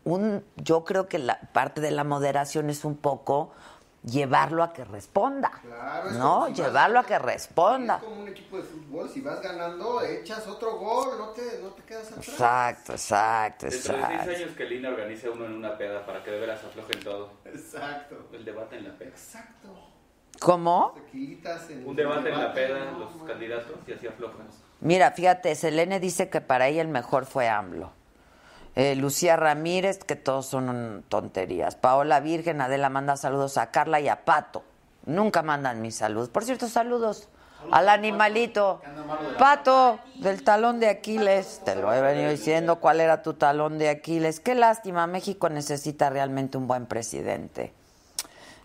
Un, 0.04 0.44
yo 0.56 0.84
creo 0.84 1.08
que 1.08 1.18
la 1.18 1.40
parte 1.52 1.80
de 1.80 1.90
la 1.90 2.04
moderación 2.04 2.70
es 2.70 2.84
un 2.84 2.96
poco 2.96 3.52
llevarlo 4.04 4.62
a 4.62 4.72
que 4.72 4.84
responda. 4.84 5.50
Claro, 5.62 6.10
¿No? 6.12 6.44
si 6.46 6.50
vas- 6.52 6.58
Llevarlo 6.58 6.98
a 7.00 7.04
que 7.04 7.18
responda. 7.18 7.96
Es 7.96 8.02
como 8.02 8.20
un 8.22 8.28
equipo 8.28 8.56
de 8.58 8.62
fútbol, 8.62 9.08
si 9.10 9.20
vas 9.20 9.40
ganando, 9.40 10.02
echas 10.02 10.46
otro 10.46 10.78
gol, 10.78 11.18
no 11.18 11.28
te, 11.30 11.60
no 11.62 11.68
te 11.70 11.82
quedas 11.82 12.08
atrás. 12.12 12.28
Exacto, 12.28 12.92
exacto, 12.92 13.66
Dentro 13.66 13.92
de 13.96 14.00
exacto. 14.02 14.24
seis 14.26 14.38
años 14.42 14.56
que 14.56 14.64
Lina 14.64 14.88
organice 14.90 15.28
uno 15.30 15.46
en 15.46 15.54
una 15.54 15.76
peda 15.78 16.04
para 16.04 16.22
que 16.22 16.30
de 16.30 16.40
veras 16.40 16.62
aflojen 16.64 17.02
todo. 17.02 17.30
Exacto. 17.44 18.28
El 18.32 18.44
debate 18.44 18.76
en 18.76 18.84
la 18.84 18.96
peda. 18.98 19.08
Exacto. 19.10 19.68
¿Cómo? 20.40 20.94
En 21.12 21.86
Un 21.86 21.96
debate 21.96 22.28
en 22.30 22.38
la 22.40 22.52
peda, 22.52 22.90
¿no? 22.90 22.98
los 22.98 23.10
candidatos, 23.26 23.72
y 23.86 23.92
así 23.92 24.06
aflojan. 24.06 24.46
Mira, 24.80 25.12
fíjate, 25.12 25.54
Selene 25.54 26.00
dice 26.00 26.28
que 26.28 26.40
para 26.40 26.66
ella 26.66 26.82
el 26.82 26.88
mejor 26.88 27.24
fue 27.24 27.48
AMLO. 27.48 27.92
Eh, 28.76 28.96
Lucía 28.96 29.36
Ramírez, 29.36 29.98
que 29.98 30.16
todos 30.16 30.46
son 30.46 31.04
tonterías. 31.08 31.76
Paola 31.76 32.20
Virgen, 32.20 32.60
Adela 32.60 32.88
manda 32.88 33.16
saludos 33.16 33.56
a 33.56 33.70
Carla 33.70 34.00
y 34.00 34.08
a 34.08 34.24
Pato. 34.24 34.64
Nunca 35.06 35.42
mandan 35.42 35.80
mis 35.80 35.96
saludos. 35.96 36.28
Por 36.28 36.44
cierto, 36.44 36.68
saludos 36.68 37.28
al 37.70 37.88
animalito. 37.88 38.80
Pato, 39.38 40.00
del 40.16 40.42
talón 40.42 40.80
de 40.80 40.88
Aquiles. 40.88 41.62
Te 41.64 41.76
lo 41.76 41.92
he 41.92 42.00
venido 42.00 42.30
diciendo 42.30 42.80
cuál 42.80 43.00
era 43.00 43.22
tu 43.22 43.34
talón 43.34 43.78
de 43.78 43.90
Aquiles. 43.90 44.40
Qué 44.40 44.54
lástima, 44.54 45.06
México 45.06 45.48
necesita 45.48 46.10
realmente 46.10 46.58
un 46.58 46.66
buen 46.66 46.86
presidente. 46.86 47.72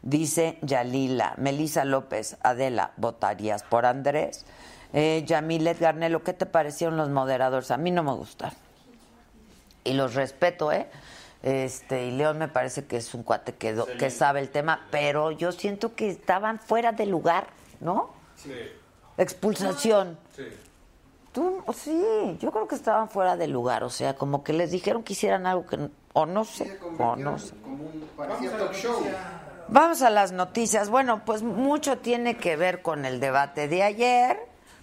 Dice 0.01 0.57
Yalila, 0.61 1.33
Melisa 1.37 1.83
López, 1.83 2.37
Adela, 2.41 2.91
¿votarías 2.95 3.63
por 3.63 3.85
Andrés? 3.85 4.45
Eh, 4.93 5.23
Yamilet 5.27 5.77
Garnelo, 5.77 6.23
¿qué 6.23 6.33
te 6.33 6.45
parecieron 6.45 6.97
los 6.97 7.09
moderadores? 7.09 7.69
A 7.69 7.77
mí 7.77 7.91
no 7.91 8.01
me 8.01 8.13
gustaron. 8.13 8.68
Y 9.83 9.93
los 9.93 10.13
respeto, 10.15 10.71
¿eh? 10.71 10.87
Este, 11.41 12.05
y 12.07 12.11
León 12.11 12.37
me 12.37 12.47
parece 12.49 12.85
que 12.85 12.97
es 12.97 13.13
un 13.13 13.23
cuate 13.23 13.53
que, 13.55 13.73
do- 13.73 13.87
que 13.97 14.09
sabe 14.09 14.41
el 14.41 14.49
tema, 14.49 14.87
pero 14.91 15.31
yo 15.31 15.51
siento 15.53 15.95
que 15.95 16.09
estaban 16.09 16.59
fuera 16.59 16.91
de 16.91 17.05
lugar, 17.05 17.47
¿no? 17.79 18.09
Sí, 18.35 18.51
Expulsación. 19.17 20.17
sí. 20.35 20.43
Tú, 21.31 21.63
sí, 21.75 22.03
yo 22.41 22.51
creo 22.51 22.67
que 22.67 22.73
estaban 22.75 23.07
fuera 23.07 23.37
de 23.37 23.47
lugar, 23.47 23.83
o 23.83 23.89
sea, 23.91 24.15
como 24.15 24.43
que 24.43 24.51
les 24.51 24.71
dijeron 24.71 25.03
que 25.03 25.13
hicieran 25.13 25.45
algo 25.45 25.65
que, 25.67 25.77
no- 25.77 25.91
o 26.13 26.25
no 26.25 26.43
sé, 26.43 26.77
o 26.97 27.15
no 27.15 27.37
sé. 27.37 27.53
Como 27.61 27.83
un 27.85 28.09
parecía 28.17 28.57
talk 28.57 28.73
show. 28.73 28.99
Vamos 29.67 30.01
a 30.01 30.09
las 30.09 30.31
noticias. 30.31 30.89
Bueno, 30.89 31.21
pues 31.25 31.43
mucho 31.43 31.99
tiene 31.99 32.37
que 32.37 32.55
ver 32.55 32.81
con 32.81 33.05
el 33.05 33.19
debate 33.19 33.67
de 33.67 33.83
ayer. 33.83 34.39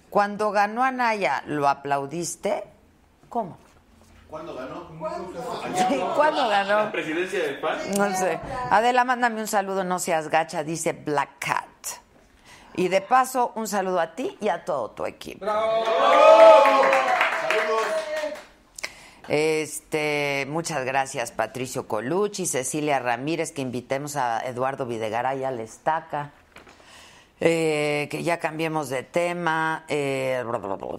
Cuando 0.08 0.52
ganó 0.52 0.84
Anaya, 0.84 1.42
¿lo 1.46 1.68
aplaudiste? 1.68 2.62
¿Cómo? 3.28 3.58
¿Cuándo 4.28 4.54
ganó? 4.54 4.88
Sí, 5.88 6.00
¿Cuándo 6.16 6.48
ganó? 6.48 6.76
La 6.84 6.92
presidencia 6.92 7.42
del 7.42 7.60
PAN. 7.60 7.78
No 7.96 8.16
sé. 8.16 8.40
Adela, 8.70 9.04
mándame 9.04 9.40
un 9.40 9.46
saludo, 9.46 9.84
no 9.84 9.98
seas 9.98 10.28
gacha, 10.28 10.64
dice 10.64 10.92
Black 10.92 11.38
Cat. 11.38 11.66
Y 12.74 12.88
de 12.88 13.00
paso, 13.00 13.52
un 13.54 13.68
saludo 13.68 14.00
a 14.00 14.14
ti 14.14 14.36
y 14.40 14.48
a 14.48 14.64
todo 14.64 14.90
tu 14.90 15.06
equipo. 15.06 15.46
Este, 19.28 20.46
muchas 20.48 20.84
gracias 20.84 21.32
Patricio 21.32 21.88
Colucci, 21.88 22.46
Cecilia 22.46 22.98
Ramírez, 23.00 23.50
que 23.50 23.62
invitemos 23.62 24.16
a 24.16 24.40
Eduardo 24.46 24.86
Videgaray 24.86 25.42
a 25.44 25.50
la 25.50 25.62
estaca. 25.62 26.32
Eh, 27.38 28.08
que 28.10 28.22
ya 28.22 28.38
cambiemos 28.38 28.88
de 28.88 29.02
tema. 29.02 29.84
Eh, 29.88 30.42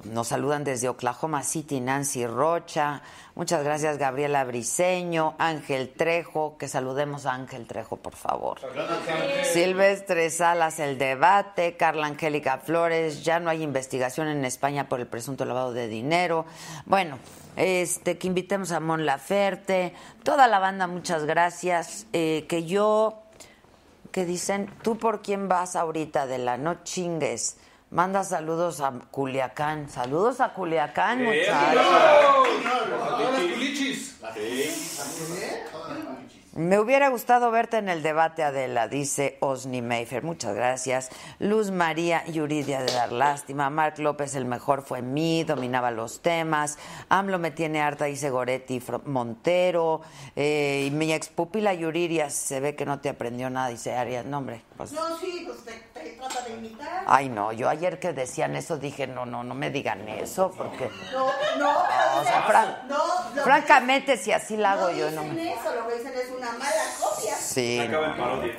nos 0.03 0.27
saludan 0.27 0.63
desde 0.63 0.87
Oklahoma 0.87 1.41
City 1.43 1.79
Nancy 1.79 2.27
Rocha. 2.27 3.01
Muchas 3.33 3.63
gracias 3.63 3.97
Gabriela 3.97 4.43
Briseño, 4.43 5.35
Ángel 5.39 5.89
Trejo. 5.89 6.57
Que 6.57 6.67
saludemos 6.67 7.25
a 7.25 7.33
Ángel 7.33 7.65
Trejo, 7.65 7.97
por 7.97 8.15
favor. 8.15 8.59
Silvestre 9.51 10.29
Salas, 10.29 10.79
el 10.79 10.99
debate. 10.99 11.75
Carla 11.75 12.05
Angélica 12.05 12.59
Flores. 12.59 13.23
Ya 13.23 13.39
no 13.39 13.49
hay 13.49 13.63
investigación 13.63 14.27
en 14.27 14.45
España 14.45 14.87
por 14.87 14.99
el 14.99 15.07
presunto 15.07 15.43
lavado 15.43 15.73
de 15.73 15.87
dinero. 15.87 16.45
Bueno, 16.85 17.17
este, 17.55 18.19
que 18.19 18.27
invitemos 18.27 18.71
a 18.71 18.79
Mon 18.79 19.07
Laferte. 19.07 19.93
Toda 20.21 20.47
la 20.47 20.59
banda, 20.59 20.85
muchas 20.85 21.25
gracias. 21.25 22.05
Eh, 22.13 22.45
que 22.47 22.65
yo 22.65 23.23
que 24.17 24.25
dicen, 24.25 24.73
¿tú 24.81 24.97
por 24.97 25.21
quién 25.21 25.47
vas 25.47 25.75
ahorita 25.75 26.25
de 26.25 26.39
la 26.39 26.57
no 26.57 26.83
chingues? 26.83 27.57
Manda 27.91 28.23
saludos 28.23 28.81
a 28.81 28.91
Culiacán. 29.11 29.91
Saludos 29.91 30.41
a 30.41 30.55
Culiacán, 30.55 31.23
muchachos. 31.23 31.85
Las 33.31 33.41
culichis. 33.53 34.17
Me 36.57 36.79
hubiera 36.79 37.09
gustado 37.09 37.51
verte 37.51 37.77
en 37.77 37.87
el 37.87 38.01
debate, 38.01 38.41
Adela, 38.43 38.87
dice 38.87 39.37
Osni 39.41 39.83
Mayfair. 39.83 40.23
Muchas 40.23 40.55
gracias. 40.55 41.09
Luz 41.37 41.69
María 41.69 42.25
Yuridia 42.25 42.79
de 42.81 42.91
Dar 42.91 43.11
Lástima. 43.11 43.69
Marc 43.69 43.99
López, 43.99 44.33
el 44.33 44.45
mejor 44.45 44.81
fue 44.81 45.03
mí, 45.03 45.43
dominaba 45.43 45.91
los 45.91 46.19
temas. 46.23 46.79
AMLO 47.09 47.37
me 47.37 47.51
tiene 47.51 47.79
harta, 47.79 48.05
dice 48.05 48.31
Goretti 48.31 48.81
Montero. 49.05 50.01
Eh, 50.35 50.85
y 50.87 50.89
mi 50.89 51.13
expupila 51.13 51.75
Yuridia 51.75 52.31
se 52.31 52.59
ve 52.59 52.75
que 52.75 52.87
no 52.87 53.01
te 53.01 53.09
aprendió 53.09 53.51
nada, 53.51 53.67
dice 53.67 53.95
Arias. 53.95 54.25
No, 54.25 54.39
hombre, 54.39 54.63
pues 54.77 54.91
No, 54.93 55.15
sí, 55.19 55.43
pues 55.45 55.63
te, 55.63 55.73
te 55.99 56.09
trata 56.13 56.41
de 56.41 56.55
imitar. 56.55 57.03
Ay, 57.05 57.29
no, 57.29 57.51
yo 57.53 57.69
ayer 57.69 57.99
que 57.99 58.13
decían 58.13 58.55
eso 58.55 58.77
dije, 58.77 59.05
no, 59.05 59.27
no, 59.27 59.43
no 59.43 59.53
me 59.53 59.69
digan 59.69 60.09
eso, 60.09 60.51
porque... 60.57 60.89
No, 61.13 61.27
no, 61.59 61.69
O 62.19 62.23
sea, 62.23 62.43
fran- 62.47 62.87
no, 62.87 62.97
lo 63.35 63.43
francamente, 63.43 64.17
si 64.17 64.31
así 64.31 64.57
la 64.57 64.71
hago 64.71 64.89
yo, 64.89 65.11
no 65.11 65.23
me... 65.23 65.53
eso, 65.53 65.71
lo 65.75 65.87
que 65.87 65.97
dicen 65.99 66.13
es 66.15 66.31
una 66.35 66.46
mala 66.53 66.83
copia. 66.99 67.35
Sí. 67.35 67.79
Acaba 67.79 68.07
en 68.07 68.17
parodia. 68.17 68.53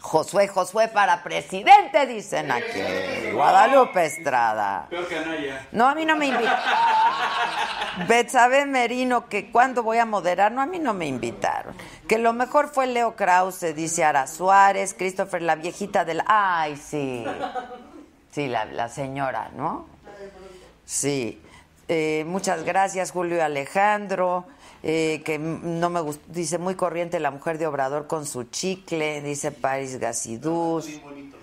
Josué, 0.00 0.48
Josué 0.48 0.88
para 0.88 1.22
presidente, 1.22 2.06
dicen 2.06 2.52
aquí. 2.52 2.82
Guadalupe 3.32 4.04
Estrada. 4.04 4.86
Peor 4.90 5.08
que 5.08 5.16
Anaya. 5.16 5.66
No, 5.72 5.88
a 5.88 5.94
mí 5.94 6.04
no 6.04 6.14
me 6.14 6.26
invita. 6.26 6.62
Betsabe 8.06 8.66
Merino, 8.66 9.30
que 9.30 9.50
cuando 9.50 9.82
voy 9.82 9.96
a 9.96 10.04
moderar, 10.04 10.52
no, 10.52 10.60
a 10.60 10.66
mí 10.66 10.78
no 10.78 10.92
me 10.92 11.06
invitaron. 11.06 11.74
Que 12.06 12.18
lo 12.18 12.34
mejor 12.34 12.68
fue 12.68 12.86
Leo 12.86 13.16
Krause, 13.16 13.74
dice 13.74 14.04
Ara 14.04 14.26
Suárez, 14.26 14.92
Christopher, 14.92 15.40
la 15.40 15.54
viejita 15.54 16.04
del... 16.04 16.22
Ay, 16.26 16.76
sí. 16.76 17.24
Sí, 18.30 18.46
la, 18.46 18.66
la 18.66 18.90
señora, 18.90 19.52
¿no? 19.56 19.86
Sí. 20.84 21.40
Eh, 21.88 22.24
muchas 22.26 22.62
gracias, 22.64 23.10
Julio 23.10 23.42
Alejandro. 23.42 24.44
Eh, 24.86 25.22
que 25.24 25.38
no 25.38 25.88
me 25.88 26.02
gusta, 26.02 26.22
dice 26.28 26.58
muy 26.58 26.74
corriente 26.74 27.18
la 27.18 27.30
mujer 27.30 27.56
de 27.56 27.66
Obrador 27.66 28.06
con 28.06 28.26
su 28.26 28.44
chicle, 28.44 29.22
dice 29.22 29.50
Paris 29.50 29.98
Gasidús. 29.98 30.86
Bien 30.86 31.02
bonito. 31.02 31.36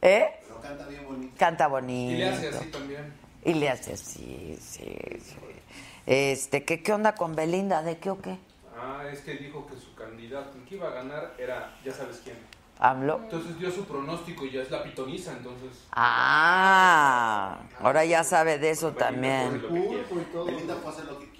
¿Eh? 0.00 0.26
Pero 0.48 0.60
canta 0.62 0.86
bien 0.86 1.04
bonito. 1.04 1.34
Canta 1.36 1.68
bonito. 1.68 2.14
Y 2.14 2.16
le 2.16 2.28
hace 2.30 2.48
así 2.48 2.70
también. 2.70 3.12
Y 3.44 3.52
le 3.52 3.68
hace 3.68 3.92
así, 3.92 4.58
sí, 4.58 4.96
sí. 5.22 5.36
Este, 6.06 6.64
¿qué, 6.64 6.82
¿qué 6.82 6.92
onda 6.94 7.14
con 7.14 7.34
Belinda? 7.34 7.82
¿De 7.82 7.98
qué 7.98 8.08
o 8.08 8.22
qué? 8.22 8.38
Ah, 8.74 9.02
es 9.12 9.20
que 9.20 9.34
dijo 9.34 9.66
que 9.66 9.76
su 9.76 9.94
candidato, 9.94 10.56
el 10.56 10.64
que 10.64 10.76
iba 10.76 10.88
a 10.88 10.92
ganar, 10.92 11.34
era, 11.38 11.76
ya 11.84 11.92
sabes 11.92 12.22
quién. 12.24 12.38
¿AMLO? 12.78 13.20
Entonces 13.24 13.58
dio 13.58 13.70
su 13.70 13.84
pronóstico 13.84 14.46
y 14.46 14.52
ya 14.52 14.62
es 14.62 14.70
la 14.70 14.82
pitoniza, 14.82 15.32
entonces. 15.32 15.84
Ah, 15.92 17.58
ahora 17.80 18.06
ya 18.06 18.24
sabe 18.24 18.58
de 18.58 18.70
eso 18.70 18.92
también. 18.92 19.60
Pulpo 19.60 20.20
y 20.20 20.24
todo. 20.32 20.46
Belinda 20.46 20.74
puede 20.76 20.88
hacer 20.88 21.04
lo 21.04 21.20
que. 21.20 21.31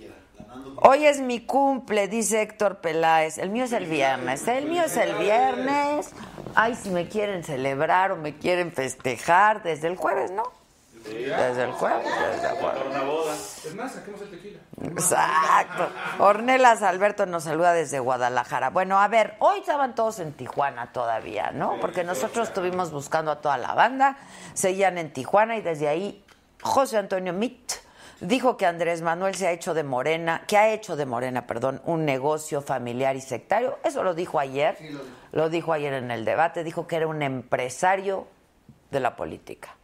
Hoy 0.77 1.07
es 1.07 1.21
mi 1.21 1.41
cumple, 1.41 2.09
dice 2.09 2.43
Héctor 2.43 2.79
Peláez. 2.79 3.39
El 3.39 3.51
mío 3.51 3.65
es 3.65 3.73
el 3.73 3.87
viernes. 3.87 4.47
El 4.49 4.67
mío 4.67 4.83
es 4.85 4.97
el 4.97 5.15
viernes. 5.15 6.11
Ay, 6.55 6.75
si 6.75 6.91
me 6.91 7.09
quieren 7.09 7.45
celebrar 7.45 8.13
o 8.13 8.17
me 8.17 8.37
quieren 8.37 8.73
festejar, 8.73 9.63
desde 9.63 9.89
el 9.89 9.97
jueves, 9.97 10.31
¿no? 10.31 10.43
Desde 11.05 11.65
el 11.65 11.73
jueves, 11.73 12.07
desde 12.33 12.49
el 12.49 12.57
jueves. 12.57 13.65
Es 13.67 13.75
más, 13.75 13.93
saquemos 13.93 14.21
el 14.21 14.31
tequila. 14.31 14.59
Exacto. 14.83 15.89
Ornelas 16.19 16.83
Alberto 16.83 17.27
nos 17.27 17.45
saluda 17.45 17.73
desde 17.73 17.99
Guadalajara. 17.99 18.71
Bueno, 18.71 19.01
a 19.01 19.09
ver, 19.09 19.35
hoy 19.41 19.61
estaban 19.61 19.95
todos 19.95 20.21
en 20.21 20.33
Tijuana 20.33 20.93
todavía, 20.93 21.51
¿no? 21.53 21.79
Porque 21.81 22.05
nosotros 22.05 22.49
estuvimos 22.49 22.93
buscando 22.93 23.31
a 23.31 23.41
toda 23.41 23.57
la 23.57 23.75
banda, 23.75 24.17
seguían 24.55 24.99
en 24.99 25.13
Tijuana 25.13 25.57
y 25.57 25.63
desde 25.63 25.89
ahí 25.89 26.25
José 26.63 26.99
Antonio 26.99 27.33
Mitt 27.33 27.73
dijo 28.23 28.57
que 28.57 28.67
Andrés 28.67 29.03
Manuel 29.03 29.35
se 29.35 29.47
ha 29.49 29.53
hecho 29.53 29.75
de 29.75 29.83
Morena, 29.83 30.45
que 30.47 30.57
ha 30.57 30.73
hecho 30.73 30.97
de 30.97 31.07
Morena, 31.07 31.47
perdón, 31.47 31.83
un 31.85 32.05
negocio 32.05 32.63
familiar 32.63 33.17
y 33.17 33.21
sectario. 33.21 33.79
Eso 33.85 34.03
lo 34.03 34.15
dijo 34.15 34.39
ayer. 34.39 34.79
lo 35.33 35.51
dijo 35.51 35.73
ayer 35.73 35.93
en 35.95 36.11
el 36.11 36.25
debate, 36.25 36.65
dijo 36.65 36.87
que 36.87 36.97
era 36.97 37.07
un 37.07 37.23
empresario 37.23 38.27
de 38.91 39.01
la 39.01 39.17
política 39.17 39.77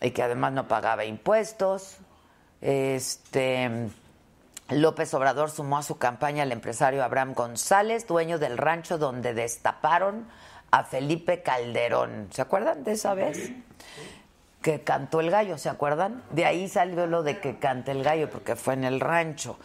y 0.00 0.12
que 0.12 0.22
además 0.22 0.52
no 0.52 0.68
pagaba 0.68 1.04
impuestos. 1.04 1.98
Este 2.60 3.90
López 4.68 5.12
Obrador 5.14 5.50
sumó 5.50 5.78
a 5.78 5.82
su 5.82 5.98
campaña 5.98 6.44
al 6.44 6.52
empresario 6.52 7.02
Abraham 7.02 7.34
González, 7.34 8.06
dueño 8.06 8.38
del 8.38 8.56
rancho 8.56 8.98
donde 8.98 9.34
destaparon 9.34 10.28
a 10.70 10.84
Felipe 10.84 11.42
Calderón. 11.42 12.28
¿Se 12.30 12.42
acuerdan 12.42 12.84
de 12.84 12.92
esa 12.92 13.14
vez? 13.14 13.50
Que 14.62 14.82
cantó 14.82 15.20
el 15.20 15.30
gallo, 15.30 15.56
¿se 15.58 15.68
acuerdan? 15.68 16.22
De 16.30 16.44
ahí 16.44 16.68
salió 16.68 17.06
lo 17.06 17.22
de 17.22 17.40
que 17.40 17.58
cante 17.58 17.92
el 17.92 18.02
gallo, 18.02 18.28
porque 18.30 18.56
fue 18.56 18.74
en 18.74 18.84
el 18.84 19.00
rancho. 19.00 19.58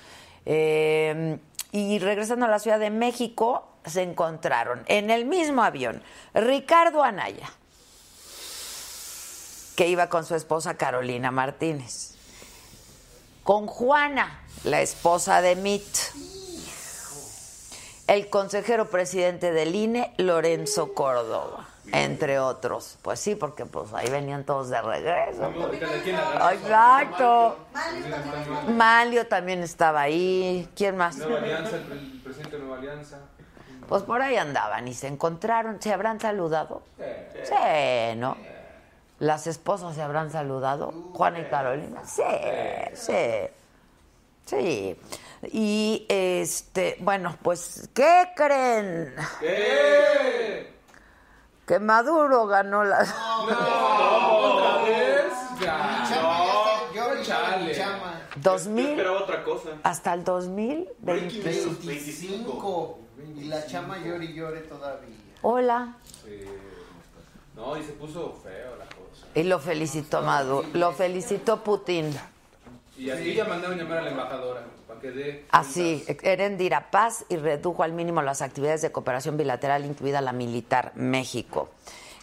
Eh, 0.46 1.38
y 1.72 2.00
regresando 2.00 2.46
a 2.46 2.50
la 2.50 2.60
Ciudad 2.60 2.80
de 2.80 2.90
México, 2.90 3.68
se 3.86 4.02
encontraron 4.02 4.84
en 4.88 5.10
el 5.10 5.26
mismo 5.26 5.64
avión 5.64 6.02
Ricardo 6.34 7.04
Anaya, 7.04 7.50
que 9.76 9.88
iba 9.88 10.08
con 10.08 10.26
su 10.26 10.36
esposa 10.36 10.78
Carolina 10.78 11.32
Martínez, 11.32 12.16
con 13.44 13.68
Juana, 13.68 14.42
la 14.64 14.82
esposa 14.82 15.42
de 15.42 15.56
Mitt, 15.56 15.98
el 18.08 18.30
consejero 18.30 18.90
presidente 18.90 19.52
del 19.52 19.76
INE, 19.76 20.14
Lorenzo 20.18 20.94
Córdoba, 20.94 21.68
entre 21.92 22.40
otros. 22.40 22.98
Pues 23.02 23.20
sí, 23.20 23.36
porque 23.36 23.66
pues 23.66 23.94
ahí 23.94 24.10
venían 24.10 24.44
todos 24.44 24.70
de 24.70 24.82
regreso. 24.82 25.52
Exacto. 26.52 27.58
Mario 27.74 28.06
también. 28.10 28.78
Malio 28.78 29.28
también 29.28 29.64
estaba 29.64 30.02
ahí. 30.02 30.68
¿Quién 30.76 30.98
más? 30.98 31.18
Nueva 31.18 31.38
Alianza, 31.38 31.76
el, 31.78 31.84
pre- 31.84 31.98
el 31.98 32.22
presidente 32.24 32.58
de 32.58 32.64
Nueva 32.64 32.78
Alianza. 32.78 33.18
Pues 33.88 34.04
por 34.04 34.22
ahí 34.22 34.36
andaban 34.36 34.88
y 34.88 34.94
se 34.94 35.08
encontraron. 35.08 35.82
¿Se 35.82 35.94
habrán 35.94 36.20
saludado? 36.20 36.82
Sí, 37.44 38.16
¿no? 38.18 38.36
¿Las 39.20 39.48
esposas 39.48 39.96
se 39.96 40.02
habrán 40.02 40.32
saludado? 40.32 40.92
¿Juana 41.14 41.40
y 41.40 41.46
Carolina? 41.46 42.02
Sí, 42.06 42.24
sí. 42.94 43.14
Sí. 44.46 45.00
Y 45.52 46.06
este, 46.10 46.98
bueno, 47.00 47.38
pues, 47.42 47.90
¿qué 47.94 48.30
creen? 48.36 49.16
¡Eh! 49.42 50.75
Que 51.66 51.80
Maduro 51.80 52.46
ganó 52.48 52.84
la. 52.84 53.02
¿Otra 53.02 54.84
vez? 54.84 55.34
Ya. 55.60 56.04
Chama, 56.08 56.46
ya 56.46 56.54
está. 56.54 56.94
Yo 56.94 57.24
Chale. 57.24 57.76
Chama. 57.76 58.22
Yo 58.36 58.42
2000 58.42 58.90
esperaba 58.90 59.22
otra 59.22 59.44
cosa. 59.44 59.70
hasta 59.84 60.14
el 60.14 60.24
2020. 60.24 61.42
25. 61.88 63.00
Y 63.38 63.46
la 63.46 63.66
chama 63.66 63.98
llore 64.00 64.26
y 64.26 64.34
llore 64.34 64.62
todavía. 64.62 65.16
Hola. 65.42 65.98
No, 67.56 67.78
y 67.78 67.84
se 67.84 67.94
puso 67.94 68.38
feo 68.44 68.76
la 68.78 68.86
cosa. 68.86 69.26
Y 69.34 69.44
lo 69.44 69.60
felicitó 69.60 70.22
Maduro, 70.22 70.68
lo 70.74 70.92
felicitó 70.92 71.64
Putin. 71.64 72.16
Y 72.98 73.10
así 73.10 73.34
ya 73.34 73.44
mandaron 73.46 73.78
llamar 73.78 73.98
a 74.00 74.02
la 74.04 74.12
embajadora 74.12 74.64
para 74.88 75.00
que 75.02 75.12
dé. 75.12 75.46
Así, 75.52 76.06
Erendira 76.24 76.90
Paz 76.92 77.26
y 77.30 77.36
redujo 77.36 77.84
al 77.84 77.92
mínimo 77.92 78.22
las 78.22 78.42
actividades 78.42 78.82
de 78.82 78.92
cooperación 78.92 79.36
bilateral, 79.38 79.86
incluida 79.86 80.22
la 80.22 80.32
militar 80.32 80.94
México. 80.96 81.70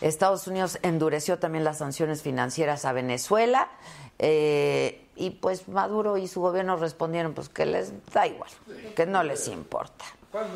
Estados 0.01 0.47
Unidos 0.47 0.79
endureció 0.83 1.39
también 1.39 1.63
las 1.65 1.79
sanciones 1.79 2.23
financieras 2.23 2.85
a 2.87 2.93
Venezuela 2.93 3.69
eh, 4.19 5.07
y 5.15 5.31
pues 5.31 5.69
Maduro 5.69 6.17
y 6.17 6.27
su 6.27 6.41
gobierno 6.41 6.77
respondieron 6.77 7.35
pues 7.35 7.49
que 7.49 7.67
les 7.67 7.93
da 8.13 8.27
igual, 8.27 8.51
que 8.97 9.07
no 9.07 9.23
les 9.23 9.47
importa. 9.49 10.05
¿Cuándo? 10.33 10.55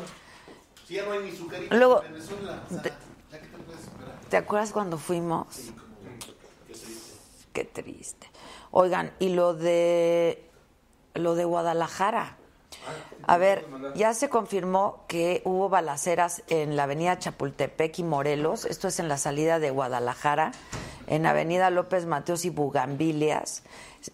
Si 0.85 0.95
ya 0.95 1.05
no 1.05 1.11
hay 1.13 1.19
ni 1.19 1.31
sucarito 1.31 1.75
Luego, 1.75 2.03
en 2.03 2.13
Venezuela. 2.13 2.63
o 2.65 2.69
sea, 2.73 2.81
te- 2.81 2.89
¿Ya 3.31 3.39
qué 3.39 3.47
te 3.47 3.57
puedes 3.57 3.81
esperar? 3.83 4.15
¿Te 4.29 4.37
acuerdas 4.37 4.71
cuando 4.71 4.97
fuimos? 4.97 5.47
Qué 7.53 7.63
triste. 7.65 8.26
Oigan, 8.79 9.11
y 9.17 9.29
lo 9.29 9.55
de 9.55 10.51
lo 11.15 11.33
de 11.33 11.45
Guadalajara. 11.45 12.37
A 13.25 13.37
ver, 13.37 13.65
ya 13.95 14.13
se 14.13 14.29
confirmó 14.29 15.03
que 15.07 15.41
hubo 15.45 15.67
balaceras 15.67 16.43
en 16.47 16.75
la 16.75 16.83
avenida 16.83 17.17
Chapultepec 17.17 17.97
y 17.97 18.03
Morelos. 18.03 18.65
Esto 18.65 18.87
es 18.87 18.99
en 18.99 19.09
la 19.09 19.17
salida 19.17 19.57
de 19.57 19.71
Guadalajara, 19.71 20.51
en 21.07 21.25
avenida 21.25 21.71
López 21.71 22.05
Mateos 22.05 22.45
y 22.45 22.51
Bugambilias. 22.51 23.63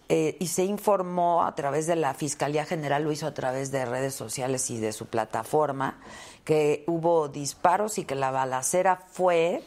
Eh, 0.08 0.38
y 0.40 0.46
se 0.46 0.64
informó 0.64 1.44
a 1.44 1.54
través 1.54 1.86
de 1.86 1.96
la 1.96 2.14
Fiscalía 2.14 2.64
General, 2.64 3.04
lo 3.04 3.12
hizo 3.12 3.26
a 3.26 3.34
través 3.34 3.70
de 3.70 3.84
redes 3.84 4.14
sociales 4.14 4.70
y 4.70 4.80
de 4.80 4.92
su 4.92 5.04
plataforma, 5.04 6.00
que 6.46 6.84
hubo 6.86 7.28
disparos 7.28 7.98
y 7.98 8.06
que 8.06 8.14
la 8.14 8.30
balacera 8.30 8.96
fue 8.96 9.62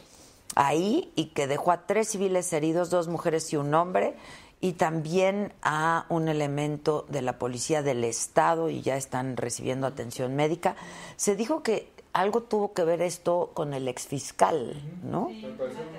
ahí 0.56 1.12
y 1.14 1.26
que 1.26 1.46
dejó 1.46 1.70
a 1.70 1.86
tres 1.86 2.08
civiles 2.08 2.52
heridos, 2.52 2.90
dos 2.90 3.06
mujeres 3.06 3.52
y 3.52 3.56
un 3.56 3.72
hombre, 3.74 4.16
y 4.60 4.72
también 4.72 5.52
a 5.62 6.06
un 6.08 6.28
elemento 6.28 7.06
de 7.08 7.22
la 7.22 7.38
policía 7.38 7.82
del 7.82 8.02
Estado 8.04 8.70
y 8.70 8.82
ya 8.82 8.96
están 8.96 9.36
recibiendo 9.36 9.86
atención 9.86 10.34
médica. 10.34 10.74
Se 11.16 11.36
dijo 11.36 11.62
que 11.62 11.92
algo 12.12 12.42
tuvo 12.42 12.72
que 12.72 12.82
ver 12.84 13.00
esto 13.02 13.52
con 13.54 13.72
el 13.72 13.86
exfiscal, 13.86 14.82
¿no? 15.04 15.26
Un 15.28 15.44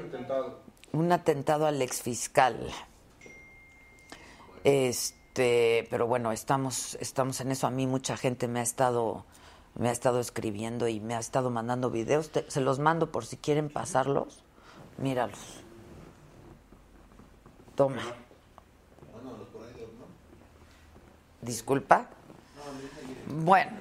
atentado. 0.08 0.60
Un 0.91 1.12
atentado 1.12 1.67
al 1.67 1.82
exfiscal. 1.82 2.67
Este, 4.63 5.88
pero 5.89 6.08
bueno, 6.08 6.32
estamos, 6.32 6.95
estamos 7.00 7.39
en 7.41 7.52
eso. 7.52 7.67
A 7.67 7.72
mí 7.72 7.88
mucha 7.88 8.17
gente 8.17 8.48
me 8.48 8.60
ha 8.60 8.63
estado, 8.63 9.24
me 9.76 9.88
ha 9.89 9.91
estado 9.91 10.19
escribiendo 10.19 10.88
y 10.88 11.00
me 11.00 11.15
ha 11.15 11.19
estado 11.19 11.50
mandando 11.50 11.89
videos. 11.91 12.32
Te- 12.32 12.50
se 12.50 12.60
los 12.60 12.80
mando 12.80 13.12
por 13.12 13.26
si 13.26 13.38
quieren 13.38 13.69
pasarlos. 13.69 14.43
Míralos. 14.98 15.39
Toma. 17.76 18.02
Disculpa. 21.41 22.06
Bueno. 23.28 23.71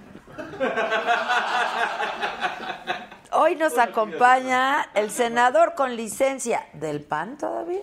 Hoy 3.33 3.57
nos 3.57 3.77
acompaña 3.79 4.88
el 4.94 5.11
senador 5.11 5.75
con 5.75 5.97
licencia 5.97 6.66
del 6.73 7.03
PAN 7.03 7.37
todavía. 7.37 7.83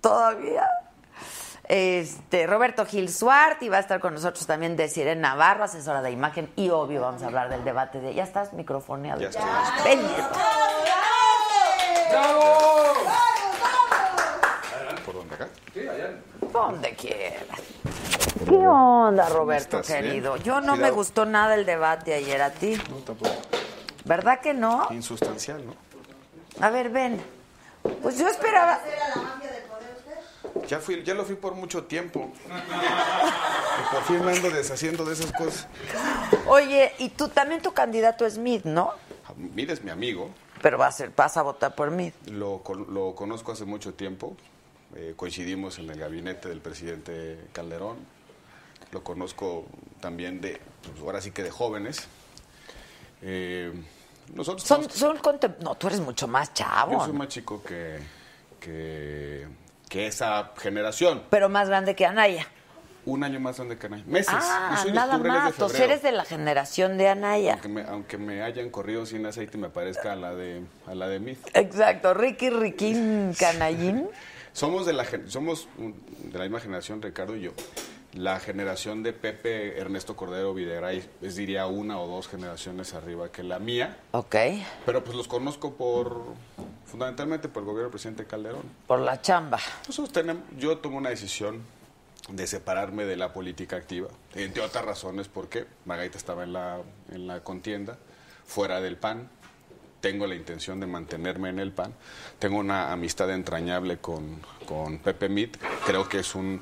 Todavía. 0.00 0.66
Este, 1.64 2.46
Roberto 2.46 2.84
Gil 2.86 3.08
Suart 3.08 3.62
y 3.62 3.68
va 3.68 3.76
a 3.76 3.80
estar 3.80 4.00
con 4.00 4.14
nosotros 4.14 4.46
también 4.46 4.76
de 4.76 4.88
Sirena 4.88 5.30
Navarro, 5.30 5.64
asesora 5.64 6.02
de 6.02 6.10
imagen 6.10 6.50
y 6.56 6.70
obvio 6.70 7.00
vamos 7.02 7.22
a 7.22 7.26
hablar 7.26 7.48
del 7.48 7.64
debate 7.64 8.00
de 8.00 8.14
¿Ya 8.14 8.24
estás 8.24 8.52
microfoneado? 8.52 9.20
Ya 9.20 9.28
estoy. 9.28 9.42
¿Por 15.04 15.14
dónde 15.14 15.34
acá? 15.34 15.48
Sí, 15.72 15.88
allá. 15.88 16.10
Donde 16.52 16.94
quieras. 16.94 17.60
¿Qué 18.48 18.56
onda, 18.56 19.28
Roberto? 19.28 19.80
Bien. 19.80 20.02
querido? 20.02 20.36
Yo 20.36 20.60
no 20.60 20.76
me 20.76 20.90
gustó 20.90 21.24
nada 21.24 21.54
el 21.54 21.64
debate 21.64 22.14
ayer 22.14 22.42
a 22.42 22.50
ti. 22.50 22.76
No, 22.90 22.96
tampoco. 22.96 23.34
¿Verdad 24.04 24.40
que 24.40 24.52
no? 24.52 24.88
Insustancial, 24.90 25.64
¿no? 25.64 25.74
A 26.60 26.70
ver, 26.70 26.90
ven. 26.90 27.22
Pues 28.02 28.18
yo 28.18 28.28
esperaba. 28.28 28.80
Ya, 30.68 30.78
fui, 30.78 31.02
ya 31.02 31.14
lo 31.14 31.24
fui 31.24 31.36
por 31.36 31.54
mucho 31.54 31.84
tiempo. 31.84 32.30
Y 32.46 33.94
por 33.94 34.02
fin 34.04 34.24
me 34.24 34.32
ando 34.32 34.50
deshaciendo 34.50 35.04
de 35.04 35.14
esas 35.14 35.32
cosas. 35.32 35.66
Oye, 36.46 36.92
y 36.98 37.10
tú 37.10 37.28
también 37.28 37.62
tu 37.62 37.72
candidato 37.72 38.26
es 38.26 38.38
Mid, 38.38 38.64
¿no? 38.64 38.92
Mira, 39.36 39.72
es 39.72 39.82
mi 39.82 39.90
amigo. 39.90 40.30
Pero 40.60 40.78
va 40.78 40.86
a 40.86 40.92
ser, 40.92 41.10
vas 41.16 41.36
a 41.36 41.42
votar 41.42 41.74
por 41.74 41.90
Mid. 41.90 42.12
Lo, 42.26 42.62
lo 42.88 43.14
conozco 43.14 43.52
hace 43.52 43.64
mucho 43.64 43.94
tiempo. 43.94 44.36
Eh, 44.94 45.14
coincidimos 45.16 45.78
en 45.78 45.90
el 45.90 45.98
gabinete 45.98 46.48
del 46.48 46.60
presidente 46.60 47.38
Calderón. 47.52 47.96
Lo 48.90 49.02
conozco 49.02 49.66
también 50.00 50.40
de, 50.40 50.60
pues, 50.82 51.00
ahora 51.00 51.20
sí 51.20 51.30
que 51.30 51.42
de 51.42 51.50
jóvenes. 51.50 52.06
Eh, 53.22 53.72
nosotros 54.34 54.62
Son, 54.66 54.88
son 54.90 55.18
No, 55.60 55.74
tú 55.76 55.86
eres 55.86 56.00
mucho 56.00 56.28
más 56.28 56.52
chavo. 56.52 56.92
yo 56.92 57.00
soy 57.00 57.12
¿no? 57.12 57.18
más 57.20 57.28
chico 57.28 57.62
que, 57.62 57.98
que, 58.60 59.46
que 59.88 60.06
esa 60.06 60.52
generación. 60.58 61.22
Pero 61.30 61.48
más 61.48 61.68
grande 61.68 61.94
que 61.94 62.04
Anaya. 62.04 62.46
Un 63.04 63.24
año 63.24 63.40
más 63.40 63.56
grande 63.56 63.78
que 63.78 63.86
Anaya. 63.86 64.04
Meses. 64.06 64.28
Ah, 64.30 64.78
soy 64.82 64.92
nada 64.92 65.14
octubre, 65.14 65.30
más. 65.30 65.52
Entonces 65.52 65.80
eres 65.80 66.02
de 66.02 66.12
la 66.12 66.24
generación 66.24 66.98
de 66.98 67.08
Anaya. 67.08 67.54
Aunque 67.54 67.68
me, 67.68 67.82
aunque 67.82 68.18
me 68.18 68.42
hayan 68.42 68.68
corrido 68.70 69.06
sin 69.06 69.24
aceite 69.26 69.56
me 69.56 69.70
parezca 69.70 70.12
a 70.12 70.16
la 70.16 70.34
de 70.34 70.62
a 70.86 70.94
la 70.94 71.08
de 71.08 71.18
Mid. 71.18 71.36
Exacto. 71.54 72.12
Ricky 72.14 72.50
Riquín 72.50 73.34
Canallín. 73.38 74.08
Somos 74.52 74.84
de 74.86 74.92
la 74.92 75.06
somos 75.28 75.68
de 75.78 76.38
la 76.38 76.44
misma 76.44 76.60
generación 76.60 77.00
Ricardo 77.02 77.36
y 77.36 77.42
yo. 77.42 77.52
La 78.12 78.38
generación 78.40 79.02
de 79.02 79.14
Pepe 79.14 79.78
Ernesto 79.80 80.14
Cordero 80.16 80.52
Videgaray 80.52 81.08
es 81.22 81.34
diría 81.36 81.66
una 81.66 81.98
o 81.98 82.06
dos 82.06 82.28
generaciones 82.28 82.92
arriba 82.92 83.32
que 83.32 83.42
la 83.42 83.58
mía, 83.58 83.96
Ok. 84.10 84.36
pero 84.84 85.02
pues 85.02 85.16
los 85.16 85.26
conozco 85.28 85.72
por 85.74 86.22
fundamentalmente 86.84 87.48
por 87.48 87.62
el 87.62 87.66
gobierno 87.66 87.84
del 87.84 87.90
presidente 87.92 88.26
Calderón. 88.26 88.64
Por 88.86 88.98
la 89.00 89.22
chamba. 89.22 89.58
Nosotros 89.88 90.12
tenemos, 90.12 90.42
yo 90.58 90.76
tomo 90.76 90.98
una 90.98 91.08
decisión 91.08 91.62
de 92.28 92.46
separarme 92.46 93.06
de 93.06 93.16
la 93.16 93.32
política 93.32 93.76
activa, 93.76 94.08
entre 94.34 94.62
otras 94.62 94.84
razones 94.84 95.28
porque 95.28 95.64
Margarita 95.86 96.18
estaba 96.18 96.44
en 96.44 96.52
la, 96.52 96.82
en 97.10 97.26
la 97.26 97.42
contienda, 97.42 97.96
fuera 98.44 98.82
del 98.82 98.98
PAN, 98.98 99.30
tengo 100.02 100.26
la 100.26 100.34
intención 100.34 100.80
de 100.80 100.86
mantenerme 100.86 101.48
en 101.48 101.58
el 101.60 101.72
PAN, 101.72 101.94
tengo 102.38 102.58
una 102.58 102.92
amistad 102.92 103.30
entrañable 103.30 103.96
con, 103.98 104.40
con 104.66 104.98
Pepe 104.98 105.30
Mit, 105.30 105.56
creo 105.86 106.08
que 106.08 106.18
es 106.18 106.34
un, 106.34 106.60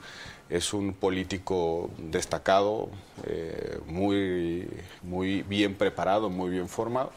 es 0.48 0.72
un 0.72 0.92
político 0.92 1.90
destacado, 1.98 2.90
eh, 3.24 3.78
muy, 3.86 4.68
muy 5.02 5.42
bien 5.42 5.74
preparado, 5.74 6.28
muy 6.30 6.50
bien 6.50 6.68
formado. 6.68 7.10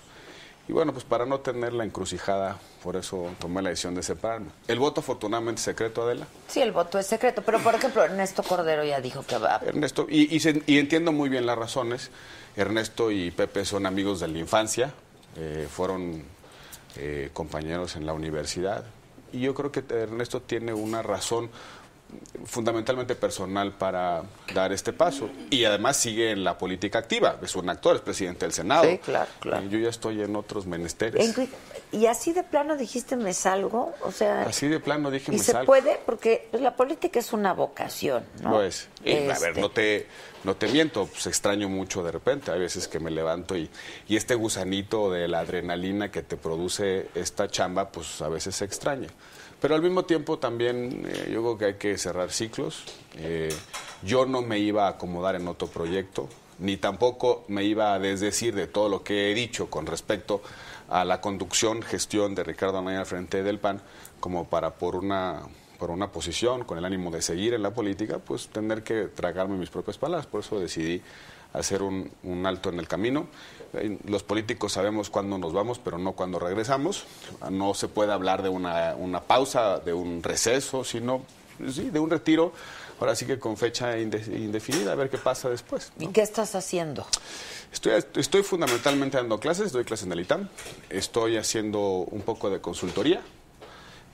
Y 0.69 0.71
bueno, 0.71 0.93
pues 0.93 1.03
para 1.03 1.25
no 1.25 1.41
tener 1.41 1.73
la 1.73 1.83
encrucijada, 1.83 2.57
por 2.81 2.95
eso 2.95 3.31
tomé 3.37 3.61
la 3.61 3.69
decisión 3.71 3.95
de 3.95 4.01
separarme. 4.01 4.47
El 4.69 4.79
voto 4.79 5.01
afortunadamente 5.01 5.59
es 5.59 5.65
secreto, 5.65 6.03
Adela. 6.03 6.25
Sí, 6.47 6.61
el 6.61 6.71
voto 6.71 6.97
es 6.97 7.05
secreto. 7.05 7.41
Pero, 7.41 7.59
por 7.59 7.75
ejemplo, 7.75 8.01
Ernesto 8.01 8.43
Cordero 8.43 8.81
ya 8.85 9.01
dijo 9.01 9.25
que 9.27 9.37
va. 9.37 9.59
Ernesto, 9.65 10.07
y, 10.09 10.33
y 10.33 10.39
se- 10.39 10.63
y 10.65 10.77
entiendo 10.79 11.11
muy 11.11 11.27
bien 11.27 11.45
las 11.45 11.57
razones. 11.57 12.11
Ernesto 12.55 13.11
y 13.11 13.29
Pepe 13.31 13.65
son 13.65 13.85
amigos 13.85 14.21
de 14.21 14.29
la 14.29 14.37
infancia, 14.39 14.93
eh, 15.37 15.67
fueron 15.69 16.23
eh, 16.95 17.29
compañeros 17.33 17.95
en 17.95 18.05
la 18.05 18.13
universidad. 18.13 18.83
Y 19.31 19.39
yo 19.41 19.53
creo 19.55 19.71
que 19.71 19.83
Ernesto 19.89 20.41
tiene 20.41 20.73
una 20.73 21.01
razón 21.01 21.49
fundamentalmente 22.45 23.15
personal 23.15 23.71
para 23.73 24.23
dar 24.53 24.71
este 24.71 24.93
paso. 24.93 25.29
Y 25.49 25.65
además 25.65 25.97
sigue 25.97 26.31
en 26.31 26.43
la 26.43 26.57
política 26.57 26.99
activa. 26.99 27.37
Es 27.41 27.55
un 27.55 27.69
actor, 27.69 27.95
es 27.95 28.01
presidente 28.01 28.45
del 28.45 28.53
Senado. 28.53 28.83
Sí, 28.83 28.99
claro, 28.99 29.31
claro. 29.39 29.63
Eh, 29.65 29.69
yo 29.69 29.79
ya 29.79 29.89
estoy 29.89 30.21
en 30.21 30.35
otros 30.35 30.65
menesteres. 30.67 31.35
En- 31.37 31.49
Y 31.93 32.07
así 32.07 32.33
de 32.33 32.43
plano 32.43 32.75
dijiste, 32.75 33.15
me 33.15 33.33
salgo. 33.33 33.93
O 34.01 34.11
sea. 34.11 34.41
Así 34.41 34.67
de 34.67 34.79
plano 34.79 35.11
dije, 35.11 35.31
y 35.31 35.37
me 35.37 35.43
se 35.43 35.51
salgo. 35.53 35.67
puede, 35.67 35.99
porque 36.05 36.47
pues, 36.51 36.61
la 36.61 36.75
política 36.75 37.19
es 37.19 37.31
una 37.31 37.53
vocación, 37.53 38.25
¿no? 38.41 38.49
Lo 38.49 38.63
es. 38.63 38.89
Y, 39.05 39.13
a 39.13 39.15
ver, 39.39 39.49
Este, 39.49 39.61
no 39.61 39.69
te, 39.69 40.07
no 40.43 40.55
te 40.55 40.67
miento, 40.67 41.05
pues 41.05 41.27
extraño 41.27 41.69
mucho 41.69 42.03
de 42.03 42.11
repente. 42.11 42.51
Hay 42.51 42.59
veces 42.59 42.87
que 42.87 42.99
me 42.99 43.11
levanto 43.11 43.55
y, 43.55 43.69
y 44.07 44.15
este 44.15 44.35
gusanito 44.35 45.11
de 45.11 45.27
la 45.27 45.39
adrenalina 45.39 46.11
que 46.11 46.23
te 46.23 46.35
produce 46.35 47.07
esta 47.15 47.47
chamba, 47.47 47.89
pues 47.91 48.21
a 48.21 48.27
veces 48.27 48.55
se 48.55 48.65
extraña. 48.65 49.07
Pero 49.61 49.75
al 49.75 49.81
mismo 49.81 50.03
tiempo 50.03 50.39
también 50.39 51.05
eh, 51.07 51.29
yo 51.31 51.41
creo 51.41 51.57
que 51.57 51.65
hay 51.65 51.73
que 51.75 51.97
cerrar 51.97 52.31
ciclos. 52.31 52.83
Eh, 53.17 53.47
yo 54.01 54.25
no 54.25 54.41
me 54.41 54.59
iba 54.59 54.87
a 54.87 54.89
acomodar 54.89 55.35
en 55.35 55.47
otro 55.47 55.67
proyecto, 55.67 56.27
ni 56.59 56.75
tampoco 56.75 57.45
me 57.47 57.63
iba 57.63 57.93
a 57.93 57.99
desdecir 57.99 58.55
de 58.55 58.67
todo 58.67 58.89
lo 58.89 59.03
que 59.03 59.31
he 59.31 59.33
dicho 59.33 59.69
con 59.69 59.85
respecto 59.85 60.41
a 60.43 60.72
la 61.03 61.19
conducción, 61.21 61.81
gestión 61.81 62.35
de 62.35 62.43
Ricardo 62.43 62.77
Anaya 62.77 62.99
al 62.99 63.05
frente 63.05 63.41
del 63.43 63.57
PAN, 63.59 63.81
como 64.19 64.45
para 64.45 64.71
por 64.75 64.95
una 64.95 65.41
por 65.79 65.89
una 65.91 66.11
posición, 66.11 66.63
con 66.63 66.77
el 66.77 66.85
ánimo 66.85 67.11
de 67.11 67.21
seguir 67.21 67.53
en 67.53 67.61
la 67.63 67.71
política, 67.71 68.19
pues 68.19 68.47
tener 68.47 68.83
que 68.83 69.05
tragarme 69.07 69.57
mis 69.57 69.69
propias 69.69 69.97
palabras. 69.97 70.27
Por 70.27 70.39
eso 70.39 70.57
decidí 70.57 71.01
hacer 71.51 71.81
un, 71.81 72.09
un 72.23 72.45
alto 72.45 72.69
en 72.69 72.79
el 72.79 72.87
camino. 72.87 73.27
Eh, 73.73 73.97
Los 74.05 74.23
políticos 74.23 74.71
sabemos 74.73 75.09
cuándo 75.09 75.37
nos 75.37 75.51
vamos, 75.51 75.79
pero 75.83 75.97
no 75.97 76.13
cuándo 76.13 76.39
regresamos. 76.39 77.03
No 77.49 77.73
se 77.73 77.89
puede 77.89 78.13
hablar 78.13 78.43
de 78.43 78.49
una, 78.49 78.95
una 78.95 79.19
pausa, 79.21 79.79
de 79.79 79.91
un 79.91 80.23
receso, 80.23 80.85
sino 80.85 81.23
sí, 81.69 81.89
de 81.89 81.99
un 81.99 82.09
retiro. 82.09 82.53
Ahora 83.01 83.15
sí 83.15 83.25
que 83.25 83.37
con 83.37 83.57
fecha 83.57 83.97
inde- 83.97 84.25
indefinida, 84.37 84.93
a 84.93 84.95
ver 84.95 85.09
qué 85.09 85.17
pasa 85.17 85.49
después. 85.49 85.91
¿Y 85.99 86.07
qué 86.07 86.21
estás 86.21 86.55
haciendo? 86.55 87.05
Estoy, 87.73 88.03
estoy 88.15 88.43
fundamentalmente 88.43 89.17
dando 89.17 89.39
clases, 89.39 89.71
doy 89.71 89.83
clases 89.83 90.05
en 90.05 90.11
el 90.13 90.19
ITAM, 90.19 90.47
estoy 90.91 91.37
haciendo 91.37 91.79
un 92.09 92.21
poco 92.21 92.51
de 92.51 92.61
consultoría, 92.61 93.19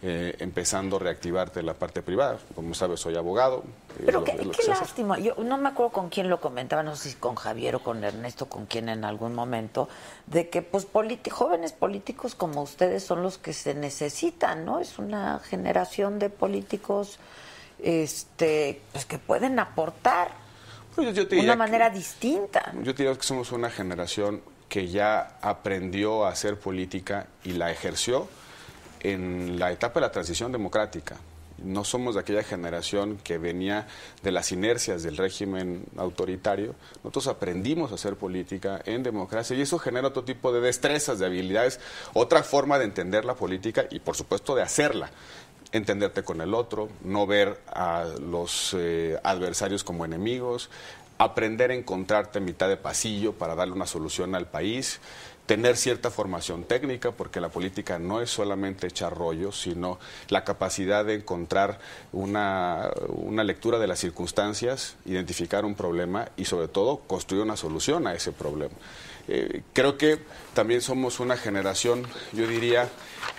eh, 0.02 0.34
empezando 0.39 0.95
a 0.95 1.00
reactivarte 1.00 1.62
la 1.62 1.74
parte 1.74 2.02
privada. 2.02 2.39
Como 2.56 2.74
sabes, 2.74 3.02
soy 3.02 3.17
abogado. 3.17 3.63
eh, 4.00 4.04
Pero 4.06 4.19
lo- 4.19 4.24
qué, 4.26 4.32
lo 4.38 4.52
que 4.52 4.63
lástima. 4.63 5.19
Yo 5.19 5.36
no 5.43 5.58
me 5.58 5.67
acuerdo 5.67 5.91
con 5.91 6.08
quién 6.08 6.30
lo 6.30 6.39
comentaba, 6.39 6.84
no 6.84 6.95
sé 6.95 7.10
si 7.10 7.15
con 7.17 7.36
Javier 7.36 7.76
o 7.76 7.84
con 7.84 8.02
Ernesto, 8.02 8.45
con 8.48 8.65
quién 8.65 8.88
en 8.88 9.04
algún 9.04 9.36
momento, 9.36 9.89
de 10.26 10.48
que 10.50 10.62
pues 10.62 10.88
jóvenes 11.30 11.74
políticos 11.74 12.36
como 12.36 12.62
ustedes 12.62 13.04
son 13.04 13.22
los 13.24 13.38
que 13.38 13.52
se 13.52 13.74
necesitan, 13.74 14.63
¿no? 14.63 14.80
Es 14.80 14.98
una 15.00 15.39
generación 15.39 16.17
de 16.17 16.30
políticos 16.30 17.19
este 17.82 18.82
pues 18.93 19.06
que 19.06 19.19
pueden 19.19 19.60
aportar 19.60 20.32
Pues 21.04 21.16
yo- 21.16 21.28
te 21.28 21.36
diría 21.36 21.54
una 21.54 21.66
que- 21.66 21.72
manera 21.72 21.90
distinta. 21.90 22.72
Yo 22.84 22.94
te 22.96 23.04
diría 23.04 23.16
que 23.18 23.24
somos 23.24 23.52
una 23.52 23.70
generación 23.70 24.42
que 24.68 24.88
ya 24.88 25.38
aprendió 25.42 26.26
a 26.26 26.30
hacer 26.30 26.58
política 26.60 27.28
y 27.44 27.54
la 27.54 27.72
ejerció 27.72 28.28
en 29.02 29.58
la 29.60 29.72
etapa 29.72 30.00
de 30.00 30.06
la 30.08 30.12
transición 30.12 30.52
democrática. 30.52 31.16
No 31.62 31.84
somos 31.84 32.16
de 32.16 32.22
aquella 32.22 32.44
generación 32.44 33.18
que 33.22 33.38
venía 33.38 33.86
de 34.24 34.32
las 34.32 34.52
inercias 34.54 35.04
del 35.04 35.18
régimen 35.18 35.84
autoritario. 35.98 36.74
Nosotros 37.04 37.28
aprendimos 37.28 37.92
a 37.92 37.96
hacer 37.96 38.16
política 38.16 38.82
en 38.86 39.04
democracia 39.04 39.58
y 39.58 39.62
eso 39.62 39.78
genera 39.78 40.08
otro 40.08 40.24
tipo 40.24 40.54
de 40.54 40.62
destrezas, 40.62 41.20
de 41.20 41.26
habilidades, 41.26 41.82
otra 42.14 42.44
forma 42.44 42.80
de 42.80 42.86
entender 42.86 43.26
la 43.26 43.34
política 43.36 43.86
y 43.92 44.00
por 44.00 44.16
supuesto 44.16 44.56
de 44.56 44.62
hacerla 44.62 45.12
entenderte 45.71 46.23
con 46.23 46.41
el 46.41 46.53
otro, 46.53 46.89
no 47.03 47.27
ver 47.27 47.60
a 47.67 48.05
los 48.19 48.75
eh, 48.77 49.19
adversarios 49.23 49.84
como 49.84 50.05
enemigos, 50.05 50.69
aprender 51.17 51.71
a 51.71 51.75
encontrarte 51.75 52.39
en 52.39 52.45
mitad 52.45 52.69
de 52.69 52.77
pasillo 52.77 53.34
para 53.34 53.53
darle 53.53 53.73
una 53.73 53.86
solución 53.86 54.36
al 54.36 54.47
país, 54.47 54.99
tener 55.45 55.77
cierta 55.77 56.12
formación 56.12 56.63
técnica, 56.63 57.12
porque 57.12 57.41
la 57.41 57.49
política 57.49 57.99
no 57.99 58.21
es 58.21 58.29
solamente 58.29 58.88
echar 58.88 59.15
rollos, 59.15 59.60
sino 59.60 59.99
la 60.29 60.43
capacidad 60.43 61.03
de 61.03 61.15
encontrar 61.15 61.79
una, 62.13 62.91
una 63.10 63.43
lectura 63.43 63.79
de 63.79 63.88
las 63.88 63.99
circunstancias, 63.99 64.95
identificar 65.05 65.65
un 65.65 65.75
problema 65.75 66.29
y 66.38 66.45
sobre 66.45 66.67
todo 66.67 66.99
construir 66.99 67.43
una 67.43 67.58
solución 67.58 68.05
a 68.08 68.13
ese 68.13 68.32
problema. 68.32 68.75
Eh, 69.27 69.63
creo 69.73 69.97
que 69.97 70.19
también 70.53 70.82
somos 70.82 71.19
una 71.19 71.36
generación, 71.36 72.03
yo 72.32 72.47
diría, 72.47 72.88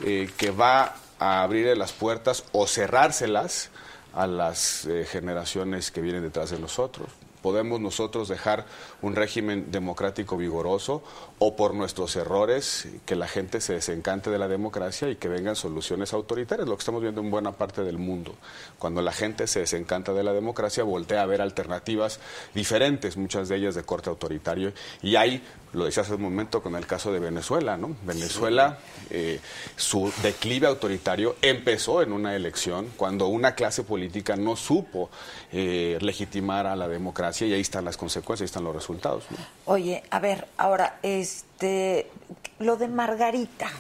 eh, 0.05 0.29
que 0.37 0.51
va 0.51 0.97
a 1.21 1.43
abrir 1.43 1.77
las 1.77 1.93
puertas 1.93 2.45
o 2.51 2.67
cerrárselas 2.67 3.71
a 4.13 4.27
las 4.27 4.87
eh, 4.87 5.07
generaciones 5.09 5.93
que 5.93 6.01
vienen 6.01 6.23
detrás 6.23 6.51
de 6.51 6.59
nosotros. 6.59 7.09
Podemos 7.43 7.81
nosotros 7.81 8.29
dejar 8.29 8.67
un 9.01 9.17
régimen 9.17 9.71
democrático 9.71 10.37
vigoroso 10.37 11.03
o 11.39 11.57
por 11.57 11.75
nuestros 11.75 12.15
errores 12.17 12.87
que 13.07 13.17
la 13.17 13.27
gente 13.27 13.63
se 13.63 13.73
desencante 13.73 14.29
de 14.29 14.39
la 14.39 14.47
democracia 14.47 15.09
y 15.09 15.17
que 15.17 15.29
vengan 15.29 15.57
soluciones 15.57 16.13
autoritarias, 16.13 16.69
lo 16.69 16.77
que 16.77 16.81
estamos 16.81 17.01
viendo 17.01 17.23
en 17.23 17.31
buena 17.31 17.53
parte 17.53 17.83
del 17.83 17.97
mundo. 17.97 18.35
Cuando 18.79 19.01
la 19.01 19.13
gente 19.13 19.47
se 19.47 19.61
desencanta 19.61 20.13
de 20.13 20.23
la 20.23 20.35
democracia, 20.35 20.85
voltea 20.85 21.23
a 21.23 21.27
ver 21.27 21.41
alternativas 21.41 22.21
diferentes, 22.55 23.17
muchas 23.17 23.49
de 23.49 23.57
ellas 23.57 23.75
de 23.75 23.85
corte 23.85 24.11
autoritario. 24.11 24.75
Y 25.01 25.17
hay, 25.17 25.43
lo 25.73 25.85
decía 25.85 26.03
hace 26.03 26.15
un 26.15 26.23
momento 26.23 26.63
con 26.63 26.75
el 26.75 26.87
caso 26.87 27.13
de 27.13 27.21
Venezuela, 27.21 27.77
¿no? 27.77 27.97
Venezuela, 28.03 28.79
eh, 29.11 29.41
su 29.77 30.13
declive 30.23 30.67
autoritario 30.67 31.37
empezó 31.43 32.03
en 32.03 32.13
una 32.13 32.35
elección 32.35 32.93
cuando 32.97 33.29
una 33.29 33.55
clase 33.55 33.85
política 33.85 34.37
no 34.37 34.57
supo 34.57 35.11
eh, 35.53 35.99
legitimar 36.01 36.67
a 36.67 36.77
la 36.77 36.89
democracia 36.89 37.47
y 37.47 37.53
ahí 37.53 37.61
están 37.61 37.85
las 37.85 37.97
consecuencias, 37.97 38.43
ahí 38.43 38.47
están 38.47 38.65
los 38.65 38.75
resultados. 38.75 39.25
¿no? 39.31 39.37
Oye, 39.67 40.03
a 40.11 40.19
ver, 40.19 40.49
ahora, 40.57 40.99
este, 41.03 42.11
lo 42.59 42.77
de 42.77 42.89
Margarita. 42.89 43.71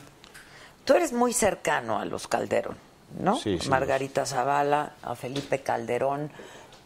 Tú 0.85 0.94
eres 0.94 1.12
muy 1.12 1.33
cercano 1.33 1.98
a 1.98 2.05
los 2.05 2.26
Calderón, 2.26 2.76
¿no? 3.20 3.37
Sí, 3.37 3.59
sí, 3.61 3.68
Margarita 3.68 4.26
Zavala, 4.26 4.94
a 5.03 5.14
Felipe 5.14 5.61
Calderón. 5.61 6.31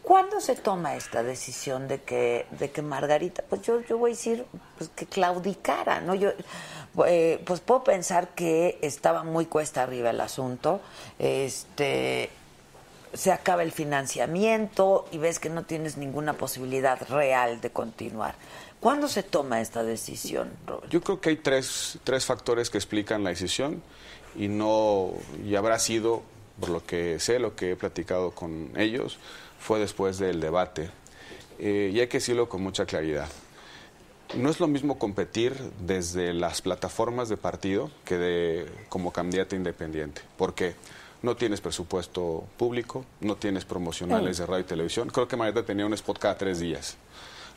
¿Cuándo 0.05 0.39
se 0.39 0.55
toma 0.55 0.95
esta 0.95 1.23
decisión 1.23 1.87
de 1.87 2.01
que, 2.01 2.45
de 2.51 2.69
que 2.69 2.83
Margarita, 2.83 3.43
pues 3.49 3.63
yo, 3.63 3.81
yo 3.81 3.97
voy 3.97 4.11
a 4.11 4.13
decir, 4.13 4.45
pues 4.77 4.91
que 4.95 5.07
claudicara, 5.07 5.99
¿no? 5.99 6.13
Yo, 6.13 6.29
eh, 7.07 7.41
pues 7.43 7.59
puedo 7.59 7.83
pensar 7.83 8.29
que 8.35 8.77
estaba 8.83 9.23
muy 9.23 9.47
cuesta 9.47 9.81
arriba 9.81 10.11
el 10.11 10.21
asunto, 10.21 10.79
este, 11.17 12.29
se 13.15 13.31
acaba 13.31 13.63
el 13.63 13.71
financiamiento 13.71 15.07
y 15.11 15.17
ves 15.17 15.39
que 15.39 15.49
no 15.49 15.63
tienes 15.63 15.97
ninguna 15.97 16.33
posibilidad 16.33 17.01
real 17.09 17.59
de 17.59 17.71
continuar. 17.71 18.35
¿Cuándo 18.79 19.07
se 19.07 19.23
toma 19.23 19.59
esta 19.59 19.83
decisión, 19.83 20.51
Robert? 20.67 20.91
Yo 20.91 21.01
creo 21.01 21.19
que 21.19 21.29
hay 21.29 21.37
tres, 21.37 21.97
tres 22.03 22.25
factores 22.25 22.69
que 22.69 22.77
explican 22.77 23.23
la 23.23 23.31
decisión 23.31 23.81
y 24.35 24.49
no 24.49 25.13
y 25.43 25.55
habrá 25.55 25.79
sido, 25.79 26.21
por 26.59 26.69
lo 26.69 26.85
que 26.85 27.19
sé, 27.19 27.39
lo 27.39 27.55
que 27.55 27.71
he 27.71 27.75
platicado 27.75 28.31
con 28.31 28.71
ellos, 28.77 29.17
fue 29.65 29.79
después 29.79 30.17
del 30.19 30.39
debate. 30.39 30.89
Eh, 31.59 31.91
y 31.93 31.99
hay 31.99 32.07
que 32.07 32.17
decirlo 32.17 32.47
con 32.49 32.61
mucha 32.61 32.85
claridad. 32.85 33.27
No 34.35 34.49
es 34.49 34.59
lo 34.59 34.67
mismo 34.67 34.97
competir 34.99 35.53
desde 35.79 36.33
las 36.33 36.61
plataformas 36.61 37.29
de 37.29 37.37
partido 37.37 37.89
que 38.03 38.17
de, 38.17 38.65
como 38.89 39.11
candidato 39.11 39.55
independiente. 39.55 40.21
porque 40.37 40.75
No 41.21 41.35
tienes 41.35 41.61
presupuesto 41.61 42.43
público, 42.57 43.05
no 43.21 43.35
tienes 43.35 43.65
promocionales 43.65 44.37
de 44.37 44.45
radio 44.45 44.59
y 44.61 44.65
televisión. 44.67 45.09
Creo 45.09 45.27
que 45.27 45.35
Marieta 45.37 45.63
tenía 45.63 45.85
un 45.85 45.93
spot 45.93 46.19
cada 46.19 46.37
tres 46.37 46.59
días, 46.59 46.97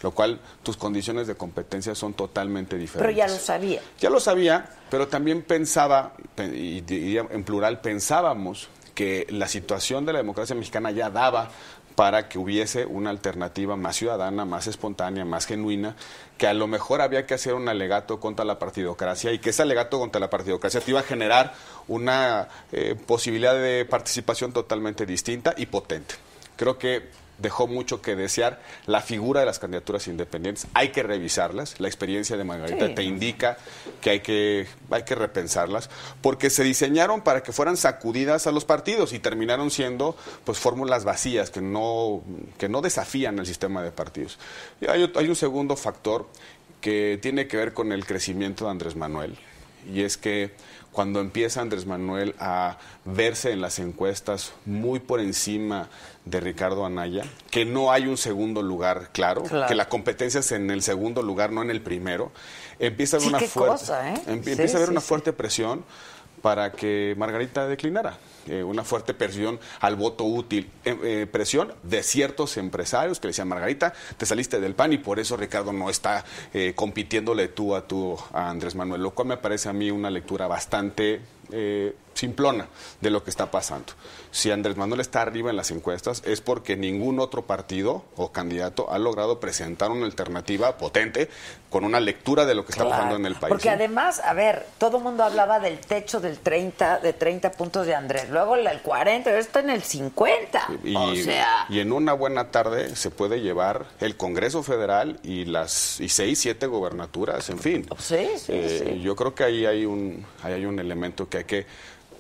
lo 0.03 0.13
cual 0.13 0.41
tus 0.63 0.77
condiciones 0.79 1.27
de 1.27 1.35
competencia 1.35 1.95
son 1.95 2.15
totalmente 2.15 2.71
Pero 2.77 2.81
diferentes. 2.81 3.17
ya 3.17 3.27
lo 3.29 3.39
sabía. 3.39 3.81
Ya 4.01 4.11
lo 4.11 4.21
sabía, 4.21 4.71
pero 4.91 5.09
también 5.09 5.43
pensaba, 5.43 6.15
pe- 6.35 6.55
y 6.57 7.19
en 7.19 7.45
plural, 7.45 7.81
pensábamos 7.81 8.69
que 8.95 9.27
la 9.31 9.49
situación 9.49 10.07
de 10.07 10.13
la 10.13 10.19
democracia 10.21 10.57
mexicana 10.57 10.91
ya 10.91 11.11
daba 11.11 11.51
para 11.99 12.29
que 12.29 12.39
hubiese 12.39 12.87
una 12.87 13.11
alternativa 13.11 13.75
más 13.75 13.97
ciudadana, 13.97 14.45
más 14.45 14.69
espontánea, 14.69 15.25
más 15.25 15.47
genuina, 15.47 15.97
que 16.37 16.47
a 16.47 16.55
lo 16.55 16.69
mejor 16.69 17.01
había 17.01 17.27
que 17.27 17.35
hacer 17.35 17.55
un 17.55 17.69
alegato 17.69 18.21
contra 18.21 18.45
la 18.45 18.57
partidocracia 18.57 19.33
y 19.33 19.41
que 19.41 19.51
ese 19.51 19.63
alegato 19.63 19.99
contra 19.99 20.21
la 20.21 20.31
partidocracia 20.31 20.81
te 20.81 20.93
iba 20.93 21.01
a 21.01 21.03
generar 21.03 21.55
una 21.89 22.47
eh, 22.71 22.95
posibilidad 22.95 23.53
de 23.53 23.85
participación 23.85 24.53
totalmente 24.53 25.07
distinta 25.07 25.55
y 25.57 25.67
potente. 25.67 26.15
Creo 26.55 26.79
que 26.79 27.09
dejó 27.39 27.67
mucho 27.67 28.03
que 28.03 28.17
desear 28.17 28.61
la 28.87 29.01
figura 29.01 29.41
de 29.41 29.47
las 29.47 29.59
candidaturas 29.59 30.07
independientes. 30.09 30.67
Hay 30.75 30.89
que 30.91 31.03
revisarlas. 31.03 31.81
La 31.81 31.89
experiencia 31.89 32.37
de 32.37 32.45
Margarita 32.45 32.87
Sí. 32.89 32.95
te 32.95 33.03
indica 33.05 33.57
que 34.01 34.11
hay, 34.11 34.21
que 34.21 34.67
hay 34.91 35.03
que 35.05 35.15
repensarlas, 35.15 35.89
porque 36.21 36.51
se 36.51 36.65
diseñaron 36.65 37.23
para 37.23 37.43
que 37.43 37.53
fueran 37.53 37.77
sacudidas 37.77 38.47
a 38.47 38.53
los 38.53 38.65
partidos 38.65 39.13
y 39.13 39.19
terminaron 39.19 39.71
siendo 39.71 40.17
pues 40.45 40.59
fórmulas 40.59 41.05
vacías 41.05 41.51
que 41.51 41.61
no, 41.61 42.23
que 42.59 42.69
no 42.69 42.81
desafían 42.83 43.39
el 43.39 43.47
sistema 43.47 43.83
de 43.83 43.93
partidos. 43.93 44.39
Y 44.81 44.87
hay, 44.89 45.03
ot- 45.05 45.17
hay 45.17 45.29
un 45.29 45.37
segundo 45.37 45.77
factor 45.77 46.29
que 46.81 47.19
tiene 47.21 47.49
que 47.49 47.57
ver 47.57 47.73
con 47.73 47.93
el 47.93 48.07
crecimiento 48.07 48.65
de 48.67 48.71
Andrés 48.71 48.95
Manuel, 48.97 49.37
y 49.93 50.03
es 50.03 50.17
que 50.17 50.53
cuando 50.99 51.21
empieza 51.21 51.61
Andrés 51.61 51.87
Manuel 51.87 52.35
a 52.41 52.77
verse 53.05 53.53
en 53.53 53.61
las 53.61 53.79
encuestas 53.79 54.53
muy 54.67 54.99
por 54.99 55.21
encima 55.21 55.89
de 56.25 56.41
Ricardo 56.41 56.85
Anaya, 56.85 57.23
que 57.53 57.65
no 57.65 57.93
hay 57.93 58.09
un 58.09 58.17
segundo 58.17 58.63
lugar 58.63 59.11
claro, 59.13 59.45
Claro. 59.45 59.69
que 59.69 59.77
la 59.77 59.89
competencia 59.89 60.41
es 60.41 60.51
en 60.51 60.73
el 60.73 60.83
segundo 60.83 61.23
lugar, 61.23 61.53
no 61.53 61.63
en 61.63 61.71
el 61.71 61.83
primero, 61.83 62.33
empieza 62.81 63.17
a 63.17 63.21
haber 63.21 63.29
Sí, 63.29 63.37
una 63.37 63.47
fuerte, 63.49 63.71
cosa, 63.79 64.11
¿eh? 64.13 64.15
Sí, 64.25 64.31
a 64.51 64.55
haber 64.55 64.69
sí, 64.69 64.91
una 64.91 65.01
fuerte 65.01 65.33
presión 65.33 65.85
para 66.43 66.73
que 66.73 67.15
Margarita 67.17 67.69
declinara. 67.69 68.19
Eh, 68.49 68.63
una 68.63 68.85
fuerte 68.85 69.15
presión 69.15 69.59
al 69.81 69.97
voto 69.97 70.25
útil, 70.25 70.71
eh, 70.85 70.97
eh, 71.03 71.27
presión 71.31 71.73
de 71.83 72.03
ciertos 72.03 72.57
empresarios 72.57 73.21
que 73.21 73.27
le 73.27 73.31
decían, 73.31 73.49
Margarita, 73.49 73.93
te 74.17 74.27
saliste 74.27 74.61
del 74.61 74.75
PAN 74.75 74.93
y 74.93 74.99
por 74.99 75.19
eso 75.19 75.37
Ricardo 75.37 75.73
no 75.73 75.91
está 75.91 76.25
eh, 76.53 76.73
compitiéndole 76.75 77.49
tú 77.49 77.75
a 77.75 77.87
tú 77.87 78.17
a 78.33 78.51
Andrés 78.51 78.75
Manuel, 78.75 79.03
lo 79.03 79.11
cual 79.13 79.29
me 79.29 79.37
parece 79.37 79.69
a 79.69 79.73
mí 79.73 79.91
una 79.91 80.11
lectura 80.11 80.47
bastante 80.47 81.21
simplona 82.23 82.67
de 83.01 83.11
lo 83.11 83.23
que 83.23 83.31
está 83.31 83.51
pasando. 83.51 83.93
Si 84.33 84.51
Andrés 84.51 84.77
Manuel 84.77 85.01
está 85.01 85.23
arriba 85.23 85.51
en 85.51 85.57
las 85.57 85.71
encuestas 85.71 86.23
es 86.27 86.41
porque 86.41 86.77
ningún 86.77 87.21
otro 87.21 87.43
partido 87.43 88.05
o 88.17 88.33
candidato 88.33 88.93
ha 88.93 88.99
logrado 88.99 89.39
presentar 89.41 89.91
una 89.91 90.05
alternativa 90.05 90.77
potente 90.77 91.29
con 91.71 91.85
una 91.85 92.01
lectura 92.01 92.45
de 92.45 92.55
lo 92.55 92.65
que 92.65 92.73
está 92.73 92.85
Claro. 92.85 92.91
pasando 93.03 93.17
en 93.17 93.27
el 93.27 93.35
país. 93.37 93.51
Porque 93.51 93.71
además, 93.71 94.21
a 94.25 94.33
ver, 94.35 94.67
todo 94.79 94.99
el 94.99 95.03
mundo 95.05 95.23
hablaba 95.23 95.61
del 95.61 95.79
techo 95.79 96.21
del 96.21 96.39
30, 96.39 96.99
de 96.99 97.13
30 97.13 97.53
puntos 97.53 97.87
de 97.87 97.95
Andrés, 97.95 98.29
luego 98.31 98.57
el 98.57 98.67
40, 98.83 99.31
ahora 99.31 99.41
está 99.41 99.61
en 99.61 99.71
el 99.71 99.83
50. 99.83 100.69
Y, 100.85 100.95
o 100.97 101.15
sea, 101.17 101.67
y 101.69 101.79
en 101.81 101.93
una 101.93 102.13
buena 102.15 102.51
tarde 102.51 102.97
se 102.97 103.11
puede 103.11 103.41
llevar 103.41 103.87
el 104.01 104.17
Congreso 104.17 104.63
Federal 104.63 105.21
y 105.23 105.45
las 105.45 106.01
y 106.01 106.09
seis, 106.09 106.41
siete 106.41 106.67
gobernaturas, 106.67 107.49
en 107.51 107.59
fin. 107.59 107.87
Sí, 107.99 108.27
sí, 108.39 108.53
Eh, 108.53 108.85
sí. 108.97 109.01
Yo 109.03 109.15
creo 109.17 109.35
que 109.35 109.45
ahí 109.45 109.65
hay 109.67 109.85
un, 109.85 110.27
ahí 110.43 110.55
hay 110.55 110.65
un 110.67 110.79
elemento 110.79 111.29
que 111.29 111.39
hay 111.39 111.45
que 111.45 111.67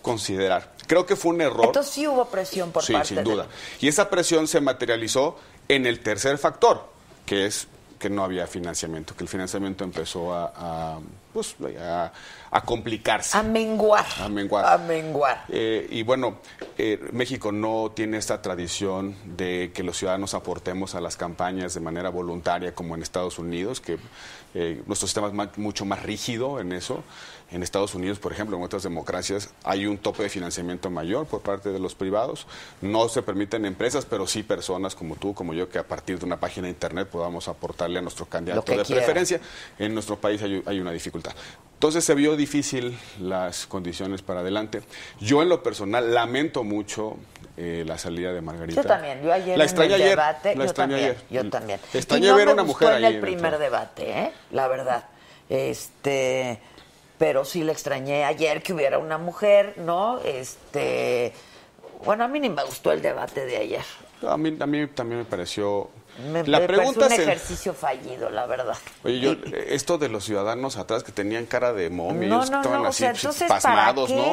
considerar. 0.02 0.72
Creo 0.86 1.04
que 1.06 1.16
fue 1.16 1.32
un 1.34 1.40
error. 1.40 1.66
entonces 1.66 1.92
sí 1.92 2.06
hubo 2.06 2.24
presión 2.26 2.70
por 2.72 2.82
sí, 2.82 2.92
parte 2.92 3.08
sin 3.08 3.16
de- 3.18 3.22
duda. 3.24 3.46
Y 3.80 3.88
esa 3.88 4.08
presión 4.08 4.46
se 4.48 4.60
materializó 4.60 5.36
en 5.68 5.86
el 5.86 6.00
tercer 6.00 6.38
factor, 6.38 6.88
que 7.26 7.46
es 7.46 7.68
que 7.98 8.08
no 8.08 8.22
había 8.22 8.46
financiamiento, 8.46 9.16
que 9.16 9.24
el 9.24 9.28
financiamiento 9.28 9.82
empezó 9.82 10.32
a, 10.32 10.52
a, 10.54 10.98
pues, 11.32 11.56
a, 11.80 12.12
a 12.48 12.60
complicarse. 12.62 13.36
A 13.36 13.42
menguar. 13.42 14.06
A 14.20 14.28
menguar. 14.28 14.64
A 14.64 14.78
menguar. 14.78 15.44
Eh, 15.48 15.84
y 15.90 16.04
bueno, 16.04 16.38
eh, 16.78 17.00
México 17.10 17.50
no 17.50 17.90
tiene 17.92 18.16
esta 18.18 18.40
tradición 18.40 19.16
de 19.36 19.72
que 19.74 19.82
los 19.82 19.98
ciudadanos 19.98 20.34
aportemos 20.34 20.94
a 20.94 21.00
las 21.00 21.16
campañas 21.16 21.74
de 21.74 21.80
manera 21.80 22.08
voluntaria 22.08 22.72
como 22.72 22.94
en 22.94 23.02
Estados 23.02 23.40
Unidos, 23.40 23.80
que 23.80 23.98
eh, 24.54 24.80
nuestro 24.86 25.08
sistema 25.08 25.26
es 25.52 25.58
mucho 25.58 25.84
más 25.84 26.00
rígido 26.00 26.60
en 26.60 26.70
eso. 26.72 27.02
En 27.50 27.62
Estados 27.62 27.94
Unidos, 27.94 28.18
por 28.18 28.32
ejemplo, 28.32 28.56
en 28.56 28.62
otras 28.62 28.82
democracias 28.82 29.50
hay 29.64 29.86
un 29.86 29.96
tope 29.98 30.22
de 30.22 30.28
financiamiento 30.28 30.90
mayor 30.90 31.26
por 31.26 31.40
parte 31.40 31.70
de 31.70 31.78
los 31.78 31.94
privados. 31.94 32.46
No 32.82 33.08
se 33.08 33.22
permiten 33.22 33.64
empresas, 33.64 34.04
pero 34.04 34.26
sí 34.26 34.42
personas 34.42 34.94
como 34.94 35.16
tú, 35.16 35.34
como 35.34 35.54
yo, 35.54 35.68
que 35.68 35.78
a 35.78 35.86
partir 35.86 36.18
de 36.18 36.26
una 36.26 36.38
página 36.38 36.66
de 36.66 36.72
internet 36.72 37.08
podamos 37.08 37.48
aportarle 37.48 37.98
a 37.98 38.02
nuestro 38.02 38.26
candidato 38.26 38.72
de 38.72 38.84
preferencia. 38.84 39.40
En 39.78 39.94
nuestro 39.94 40.16
país 40.16 40.42
hay, 40.42 40.62
hay 40.66 40.80
una 40.80 40.92
dificultad. 40.92 41.32
Entonces 41.74 42.04
se 42.04 42.14
vio 42.14 42.36
difícil 42.36 42.98
las 43.20 43.66
condiciones 43.66 44.20
para 44.20 44.40
adelante. 44.40 44.82
Yo 45.20 45.42
en 45.42 45.48
lo 45.48 45.62
personal 45.62 46.12
lamento 46.12 46.64
mucho 46.64 47.16
eh, 47.60 47.82
la 47.86 47.98
salida 47.98 48.32
de 48.32 48.40
Margarita. 48.40 48.82
Yo 48.82 48.86
también, 48.86 49.20
yo 49.22 49.32
ayer 49.32 49.58
la 49.58 49.64
en 49.64 49.68
extrañé 49.68 49.94
el 49.94 50.02
ayer, 50.02 50.10
debate, 50.10 50.48
la 50.50 50.54
yo 50.54 50.62
extrañé 50.64 50.92
también, 50.92 51.16
ayer. 51.28 51.44
yo 51.44 51.50
también. 51.50 51.80
Extrañé 51.92 52.26
y 52.26 52.30
no 52.30 52.36
ver 52.36 52.46
me 52.46 52.52
una 52.52 52.62
gustó 52.62 52.84
mujer 52.84 52.98
en 52.98 53.04
el 53.04 53.14
en 53.16 53.20
primer 53.20 53.58
debate, 53.58 54.10
¿eh? 54.10 54.32
La 54.52 54.68
verdad. 54.68 55.06
Este, 55.48 56.60
pero 57.18 57.44
sí 57.44 57.64
le 57.64 57.72
extrañé 57.72 58.24
ayer 58.24 58.62
que 58.62 58.72
hubiera 58.72 58.98
una 58.98 59.18
mujer, 59.18 59.74
¿no? 59.78 60.20
Este, 60.24 61.32
bueno, 62.04 62.24
a 62.24 62.28
mí 62.28 62.40
ni 62.40 62.48
me 62.48 62.64
gustó 62.64 62.92
el 62.92 63.02
debate 63.02 63.44
de 63.44 63.56
ayer. 63.56 63.84
A 64.26 64.36
mí, 64.36 64.56
a 64.58 64.66
mí 64.66 64.86
también 64.88 65.20
me 65.20 65.24
pareció... 65.24 65.90
Me, 66.32 66.44
la 66.48 66.66
pregunta 66.66 67.02
pareció 67.02 67.02
un 67.02 67.10
se- 67.10 67.22
ejercicio 67.32 67.74
fallido, 67.74 68.28
la 68.30 68.46
verdad. 68.46 68.76
Oye, 69.04 69.20
yo, 69.20 69.32
esto 69.68 69.98
de 69.98 70.08
los 70.08 70.24
ciudadanos 70.24 70.76
atrás 70.76 71.04
que 71.04 71.12
tenían 71.12 71.46
cara 71.46 71.72
de 71.72 71.90
momios, 71.90 72.28
No, 72.28 72.44
que 72.44 72.50
no, 72.50 72.56
estaban 72.60 72.78
no, 72.82 72.86
o 72.86 72.90
así 72.90 72.98
sea, 73.04 73.12
pues, 73.12 73.36
¿para 73.38 73.48
pasmados, 73.60 74.08
qué? 74.10 74.16
¿no? 74.16 74.24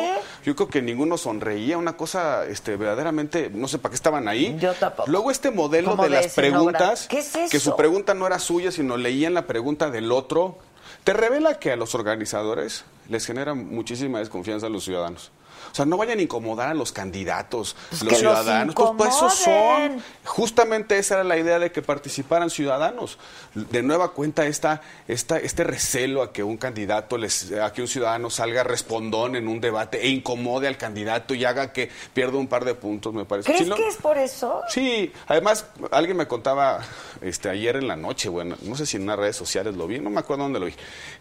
Yo 0.44 0.56
creo 0.56 0.68
que 0.68 0.82
ninguno 0.82 1.16
sonreía, 1.16 1.78
una 1.78 1.96
cosa 1.96 2.44
este, 2.48 2.76
verdaderamente, 2.76 3.52
no 3.54 3.68
sé 3.68 3.78
para 3.78 3.92
qué 3.92 3.98
estaban 3.98 4.28
ahí. 4.28 4.58
Yo 4.60 4.74
tampoco. 4.74 5.12
Luego 5.12 5.30
este 5.30 5.52
modelo 5.52 5.96
de 5.96 6.04
de 6.04 6.10
las 6.10 6.34
preguntas, 6.34 7.08
¿Qué 7.08 7.20
es 7.20 7.32
que 7.52 7.60
su 7.60 7.76
pregunta 7.76 8.16
no 8.16 8.26
era 8.26 8.40
suya, 8.40 8.72
sino 8.72 8.98
leían 8.98 9.36
la 9.36 9.46
pregunta 9.46 9.92
del 9.92 10.12
otro, 10.12 10.58
te 11.06 11.14
revela 11.14 11.60
que 11.60 11.72
a 11.72 11.76
los 11.76 11.94
organizadores 11.94 12.84
les 13.10 13.28
genera 13.28 13.54
muchísima 13.54 14.18
desconfianza 14.18 14.66
a 14.66 14.70
los 14.72 14.86
ciudadanos. 14.86 15.32
O 15.76 15.78
sea, 15.78 15.86
no 15.86 15.98
vayan 15.98 16.20
a 16.20 16.22
incomodar 16.22 16.70
a 16.70 16.74
los 16.74 16.94
candidatos, 16.94 17.76
Pues 17.90 18.04
los 18.04 18.18
ciudadanos. 18.18 18.74
Pues, 18.76 18.92
pues, 18.98 19.14
esos 19.14 19.34
son. 19.34 20.02
Justamente 20.24 20.98
esa 20.98 21.16
era 21.16 21.26
la 21.26 21.38
idea 21.38 21.60
de 21.60 21.74
que 21.74 21.82
participaran 21.82 22.50
ciudadanos. 22.50 23.18
De 23.54 23.84
nueva 23.84 24.14
cuenta 24.14 24.46
esta, 24.48 24.82
esta, 25.10 25.38
este 25.38 25.66
recelo 25.66 26.24
a 26.24 26.32
que 26.32 26.44
un 26.44 26.56
candidato, 26.56 27.18
les, 27.18 27.52
a 27.52 27.74
que 27.74 27.82
un 27.82 27.90
ciudadano 27.90 28.30
salga 28.30 28.64
respondón 28.64 29.36
en 29.36 29.50
un 29.50 29.60
debate 29.60 30.02
e 30.02 30.08
incomode 30.08 30.70
al 30.70 30.78
candidato 30.78 31.34
y 31.34 31.44
haga 31.44 31.74
que 31.74 31.90
pierda 32.14 32.38
un 32.38 32.48
par 32.48 32.64
de 32.64 32.76
puntos, 32.76 33.14
me 33.14 33.26
parece. 33.26 33.48
¿Crees 33.48 33.64
Si 33.66 33.70
no- 33.70 33.76
que 33.76 33.86
es 33.90 33.98
por 33.98 34.18
eso? 34.18 34.62
Sí, 34.70 35.12
además 35.28 35.66
alguien 35.92 36.16
me 36.16 36.26
contaba 36.26 36.80
este 37.20 37.50
ayer 37.50 37.76
en 37.76 37.90
la 37.90 37.98
noche, 37.98 38.30
bueno, 38.30 38.56
no 38.62 38.78
sé 38.78 38.86
si 38.86 38.96
en 38.96 39.04
unas 39.04 39.20
redes 39.20 39.36
sociales 39.36 39.76
lo 39.76 39.88
vi, 39.88 40.00
no 40.00 40.10
me 40.10 40.22
acuerdo 40.22 40.44
dónde 40.44 40.62
lo 40.62 40.68
vi, 40.68 40.74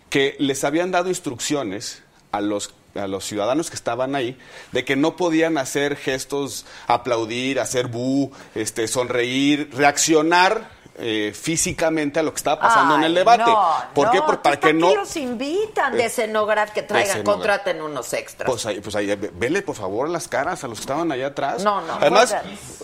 que 0.08 0.36
les 0.38 0.62
habían 0.62 0.92
dado 0.92 1.08
instrucciones 1.08 2.03
a 2.36 2.40
los 2.40 2.74
a 2.96 3.08
los 3.08 3.24
ciudadanos 3.24 3.70
que 3.70 3.74
estaban 3.76 4.14
ahí 4.14 4.38
de 4.70 4.84
que 4.84 4.94
no 4.94 5.16
podían 5.16 5.58
hacer 5.58 5.96
gestos, 5.96 6.64
aplaudir, 6.86 7.58
hacer 7.58 7.88
bu, 7.88 8.30
este 8.54 8.86
sonreír, 8.86 9.68
reaccionar 9.74 10.70
eh, 10.98 11.32
físicamente 11.34 12.20
a 12.20 12.22
lo 12.22 12.30
que 12.32 12.36
estaba 12.36 12.60
pasando 12.60 12.94
en 12.94 13.02
el 13.02 13.12
debate. 13.16 13.42
No, 13.50 13.68
¿Por 13.94 14.12
qué? 14.12 14.18
no, 14.18 14.26
Por- 14.26 14.42
para 14.42 14.60
¿para 14.60 14.60
que 14.60 14.72
no 14.72 14.94
los 14.94 15.16
invitan 15.16 15.92
de 15.96 16.04
Eh, 16.04 16.06
escenógrafo 16.06 16.72
que 16.72 16.82
traigan, 16.84 17.24
contraten 17.24 17.82
unos 17.82 18.12
extras? 18.12 18.48
pues 18.48 18.64
ahí, 18.64 18.78
pues 18.80 18.94
ahí, 18.94 19.06
ve- 19.16 19.32
vele 19.34 19.62
por 19.62 19.74
favor 19.74 20.08
las 20.08 20.28
caras 20.28 20.62
a 20.62 20.68
los 20.68 20.78
que 20.78 20.82
estaban 20.82 21.10
allá 21.10 21.26
atrás. 21.26 21.64
No, 21.64 21.80
no, 21.80 21.94
Además. 21.94 22.32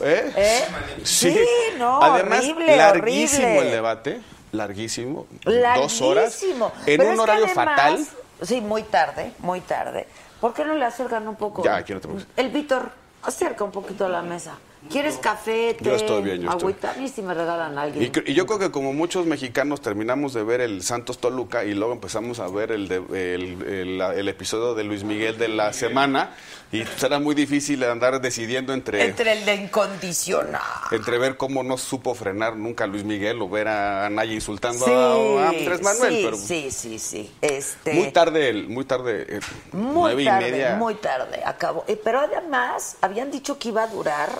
¿eh? 0.02 0.32
¿Eh? 0.36 0.64
Sí, 1.04 1.38
no, 1.78 2.02
Además, 2.02 2.40
horrible, 2.40 2.76
larguísimo 2.76 3.46
horrible. 3.46 3.66
el 3.66 3.70
debate, 3.70 4.20
larguísimo, 4.50 5.28
dos 5.44 6.00
horas, 6.00 6.32
Larguísimo. 6.42 6.72
en 6.86 6.96
Pero 6.98 7.10
un 7.12 7.20
horario 7.20 7.44
además- 7.44 7.64
fatal. 7.64 8.06
Sí, 8.42 8.60
muy 8.60 8.82
tarde, 8.84 9.32
muy 9.40 9.60
tarde. 9.60 10.06
¿Por 10.40 10.54
qué 10.54 10.64
no 10.64 10.74
le 10.74 10.84
acercan 10.84 11.28
un 11.28 11.36
poco? 11.36 11.62
Ya, 11.62 11.76
aquí 11.76 11.92
no 11.92 12.00
te 12.00 12.08
preocupes. 12.08 12.34
El 12.36 12.50
Víctor, 12.50 12.90
acerca 13.22 13.64
un 13.64 13.70
poquito 13.70 14.06
a 14.06 14.08
la 14.08 14.22
mesa. 14.22 14.52
¿Quieres 14.88 15.16
café, 15.18 15.74
té, 15.74 15.84
Yo 15.84 15.94
estoy 15.94 16.22
bien, 16.22 16.40
yo 16.40 16.48
estoy 16.50 16.60
agüita? 16.72 16.92
A 16.92 16.94
mí 16.94 17.06
sí 17.08 17.20
me 17.20 17.34
regalan 17.34 17.76
a 17.76 17.82
alguien. 17.82 18.10
Y, 18.26 18.30
y 18.30 18.34
yo 18.34 18.46
creo 18.46 18.58
que 18.58 18.70
como 18.70 18.94
muchos 18.94 19.26
mexicanos 19.26 19.82
terminamos 19.82 20.32
de 20.32 20.42
ver 20.42 20.62
el 20.62 20.82
Santos 20.82 21.18
Toluca 21.18 21.64
y 21.64 21.74
luego 21.74 21.92
empezamos 21.92 22.40
a 22.40 22.48
ver 22.48 22.72
el, 22.72 22.88
de- 22.88 23.34
el, 23.34 23.62
el- 23.62 23.98
la- 23.98 24.14
el 24.14 24.26
episodio 24.28 24.74
de 24.74 24.84
Luis 24.84 25.04
Miguel 25.04 25.36
de 25.36 25.48
la 25.48 25.74
semana 25.74 26.34
y 26.72 26.84
será 26.96 27.18
muy 27.18 27.34
difícil 27.34 27.84
andar 27.84 28.20
decidiendo 28.22 28.72
entre, 28.72 29.04
Entre 29.04 29.32
el 29.32 29.44
de 29.44 29.54
incondicional. 29.56 30.60
entre 30.92 31.18
ver 31.18 31.36
cómo 31.36 31.62
no 31.62 31.76
supo 31.76 32.14
frenar 32.14 32.56
nunca 32.56 32.84
a 32.84 32.86
Luis 32.86 33.04
Miguel 33.04 33.42
o 33.42 33.48
ver 33.50 33.68
a 33.68 34.06
Anaya 34.06 34.32
insultando 34.32 34.84
Sí, 34.86 34.90
a, 34.92 35.46
a 35.46 35.48
Andrés 35.50 35.82
Manuel. 35.82 36.14
sí, 36.14 36.20
pero 36.24 36.36
sí, 36.36 36.70
sí, 36.70 36.98
sí. 36.98 37.32
Este, 37.42 37.92
Muy 37.92 38.12
tarde, 38.12 38.48
el- 38.48 38.68
muy 38.68 38.86
tarde, 38.86 39.26
eh, 39.28 39.40
Muy 39.72 39.92
nueve 40.14 40.24
tarde, 40.24 40.48
y 40.48 40.52
media. 40.52 40.74
muy 40.76 40.94
tarde, 40.94 41.42
acabó. 41.44 41.84
Eh, 41.86 42.00
pero 42.02 42.20
además, 42.20 42.96
habían 43.02 43.30
dicho 43.30 43.58
que 43.58 43.68
iba 43.68 43.82
a 43.82 43.86
durar 43.88 44.30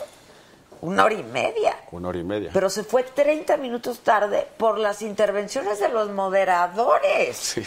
una 0.81 1.05
hora 1.05 1.15
y 1.15 1.23
media. 1.23 1.77
Una 1.91 2.09
hora 2.09 2.19
y 2.19 2.25
media. 2.25 2.51
Pero 2.53 2.71
se 2.71 2.85
fue 2.85 3.03
30 3.03 3.57
minutos 3.59 4.01
tarde 4.01 4.47
por 4.57 4.79
las 4.79 5.03
intervenciones 5.03 5.81
de 5.81 5.89
los 5.89 6.11
moderadores. 6.11 7.37
Sí. 7.37 7.63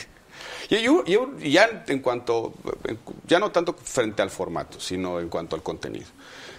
Y 0.69 0.81
yo, 0.81 1.03
yo 1.05 1.37
ya 1.37 1.83
en 1.87 1.99
cuanto, 1.99 2.53
ya 3.27 3.39
no 3.39 3.51
tanto 3.51 3.73
frente 3.73 4.21
al 4.21 4.29
formato, 4.29 4.79
sino 4.79 5.19
en 5.19 5.29
cuanto 5.29 5.55
al 5.55 5.61
contenido. 5.61 6.07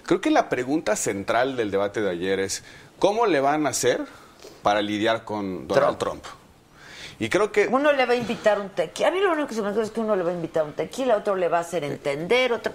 Creo 0.05 0.21
que 0.21 0.29
la 0.29 0.49
pregunta 0.49 0.95
central 0.95 1.57
del 1.57 1.71
debate 1.71 2.01
de 2.01 2.11
ayer 2.11 2.39
es, 2.39 2.63
¿cómo 2.99 3.25
le 3.25 3.39
van 3.39 3.65
a 3.65 3.69
hacer 3.69 4.01
para 4.61 4.81
lidiar 4.81 5.25
con 5.25 5.67
Donald 5.67 5.97
Trump? 5.97 6.23
Y 7.19 7.29
creo 7.29 7.51
que... 7.51 7.67
Uno 7.67 7.91
le 7.91 8.05
va 8.05 8.13
a 8.13 8.15
invitar 8.15 8.59
un 8.59 8.69
tequila. 8.69 9.07
A 9.07 9.11
mí 9.11 9.19
lo 9.19 9.31
único 9.31 9.47
que 9.47 9.55
se 9.55 9.61
me 9.61 9.69
ocurre 9.69 9.85
es 9.85 9.91
que 9.91 10.01
uno 10.01 10.15
le 10.15 10.23
va 10.23 10.31
a 10.31 10.33
invitar 10.33 10.63
un 10.63 10.73
tequila, 10.73 11.17
otro 11.17 11.35
le 11.35 11.47
va 11.47 11.59
a 11.59 11.61
hacer 11.61 11.83
entender, 11.83 12.53
otro... 12.53 12.71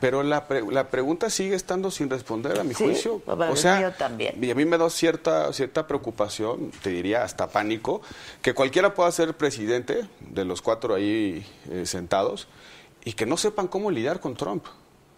Pero 0.00 0.22
la, 0.22 0.46
pre- 0.46 0.62
la 0.70 0.88
pregunta 0.88 1.28
sigue 1.30 1.54
estando 1.56 1.90
sin 1.90 2.08
responder 2.08 2.58
a 2.60 2.64
mi 2.64 2.74
Sí, 2.74 2.84
juicio. 2.84 3.20
o 3.26 3.56
sea, 3.56 3.96
también. 3.96 4.36
y 4.42 4.50
a 4.50 4.54
mí 4.54 4.64
me 4.64 4.78
da 4.78 4.88
cierta, 4.90 5.52
cierta 5.52 5.86
preocupación, 5.86 6.70
te 6.82 6.90
diría 6.90 7.24
hasta 7.24 7.48
pánico, 7.48 8.00
que 8.42 8.54
cualquiera 8.54 8.94
pueda 8.94 9.10
ser 9.12 9.34
presidente 9.36 10.06
de 10.20 10.44
los 10.44 10.62
cuatro 10.62 10.94
ahí 10.94 11.44
eh, 11.70 11.84
sentados 11.86 12.46
y 13.04 13.14
que 13.14 13.26
no 13.26 13.36
sepan 13.36 13.66
cómo 13.68 13.90
lidiar 13.90 14.20
con 14.20 14.34
Trump. 14.36 14.64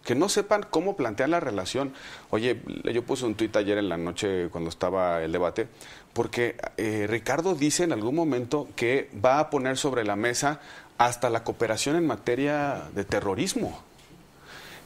Que 0.05 0.15
no 0.15 0.31
sepan 0.31 0.65
cómo 0.71 0.97
plantear 0.97 1.29
la 1.29 1.41
relación. 1.41 1.93
Oye, 2.31 2.63
yo 2.91 3.03
puse 3.05 3.27
un 3.27 3.35
tuit 3.35 3.55
ayer 3.57 3.77
en 3.77 3.91
la 3.91 3.99
noche 3.99 4.49
cuando 4.51 4.71
estaba 4.71 5.23
el 5.23 5.31
debate, 5.31 5.69
porque 6.15 6.57
eh, 6.79 7.07
Ricardo 7.07 7.55
dice 7.55 7.85
en 7.85 7.93
algún 7.93 8.15
momento 8.15 8.67
que 8.77 9.11
va 9.23 9.39
a 9.41 9.51
poner 9.51 9.77
sobre 9.77 10.05
la 10.05 10.17
mesa 10.17 10.61
hasta 10.97 11.29
la 11.29 11.45
cooperación 11.45 11.97
en 11.97 12.07
materia 12.07 12.85
de 12.95 13.05
terrorismo. 13.05 13.79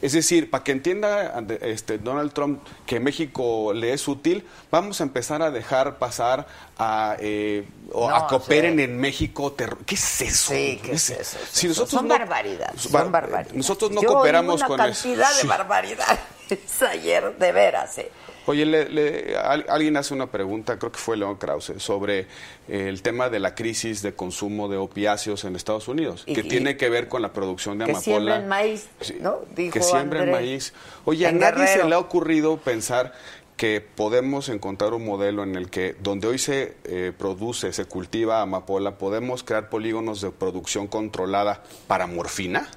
Es 0.05 0.12
decir, 0.12 0.50
para 0.50 0.62
que 0.62 0.72
entienda 0.72 1.42
este, 1.62 1.96
Donald 1.96 2.32
Trump 2.34 2.62
que 2.84 3.00
México 3.00 3.72
le 3.72 3.94
es 3.94 4.07
útil, 4.07 4.44
vamos 4.70 5.00
a 5.00 5.05
empezar 5.05 5.40
a 5.40 5.50
dejar 5.50 5.96
pasar 5.98 6.46
a, 6.78 7.16
eh, 7.20 7.66
o 7.90 8.11
No, 8.11 8.14
a 8.14 8.26
cooperen 8.26 8.76
sí. 8.76 8.82
en 8.82 8.98
México. 9.00 9.52
terror. 9.52 9.78
¿Qué 9.86 9.94
es 9.94 10.20
eso? 10.20 10.52
Sí, 10.52 10.78
¿qué 10.82 10.92
es 10.92 11.09
Es- 11.09 11.20
eso? 11.20 11.38
Si 11.50 11.68
nosotros 11.68 11.90
son 11.92 12.09
no- 12.09 12.18
barbaridades, 12.18 12.90
Bar- 12.92 13.05
son 13.05 13.12
barbaridades. 13.12 13.55
Nosotros 13.55 13.90
no 13.92 14.02
Yo 14.02 14.09
cooperamos 14.09 14.57
una 14.61 14.66
con 14.66 14.76
cantidad 14.76 15.30
eso. 15.32 15.42
de 15.42 15.48
barbaridades. 15.48 16.18
ayer, 16.90 17.36
de 17.38 17.52
veras, 17.52 17.96
¿eh? 17.98 18.11
Oye, 18.47 18.66
le- 18.66 18.88
le- 18.90 19.36
al- 19.38 19.64
alguien 19.68 19.97
hace 19.97 20.12
una 20.12 20.26
pregunta, 20.26 20.78
creo 20.78 20.92
que 20.92 20.99
fue 20.99 21.16
León 21.16 21.36
Krause, 21.36 21.72
sobre 21.78 22.20
eh, 22.68 22.88
el 22.88 23.01
tema 23.03 23.28
de 23.30 23.40
la 23.40 23.55
crisis 23.55 24.03
de 24.03 24.12
consumo 24.14 24.68
de 24.68 24.76
opiáceos 24.76 25.45
en 25.45 25.57
Estados 25.57 25.88
Unidos, 25.88 26.24
Y- 26.26 26.34
que 26.34 26.40
y- 26.42 26.49
tiene 26.49 26.76
que 26.76 26.88
ver 26.90 27.09
con 27.09 27.22
la 27.22 27.32
producción 27.32 27.78
de 27.78 27.86
Que 27.86 27.90
amapola. 27.92 28.05
siembren 28.34 28.49
maíz, 28.49 28.88
¿no? 29.20 29.38
Dijo 29.57 29.72
que 29.72 29.82
siembren 29.82 30.30
maíz. 30.30 30.72
Oye, 31.05 31.26
a 31.26 31.32
nadie 31.32 31.66
se 31.68 31.84
le 31.84 31.95
ha 31.95 31.99
ocurrido 31.99 32.59
pensar 32.59 33.14
que 33.57 33.80
podemos 33.80 34.49
encontrar 34.49 34.95
un 34.95 35.05
modelo 35.07 35.45
en 35.45 35.55
el 35.55 35.70
que 35.70 35.95
donde 36.03 36.26
hoy 36.26 36.38
se 36.38 36.74
eh, 36.84 37.12
produce, 37.16 37.72
se 37.72 37.84
cultiva 37.84 38.42
amapola, 38.42 38.99
podemos 38.99 39.45
crear 39.45 39.68
polígonos 39.70 40.20
de 40.20 40.30
producción 40.32 40.88
controlada 40.88 41.62
para 41.86 42.07
morfina, 42.09 42.68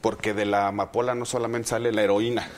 porque 0.00 0.34
de 0.34 0.46
la 0.46 0.68
amapola 0.68 1.14
no 1.14 1.24
solamente 1.24 1.68
sale 1.68 1.92
la 1.92 2.02
heroína. 2.02 2.48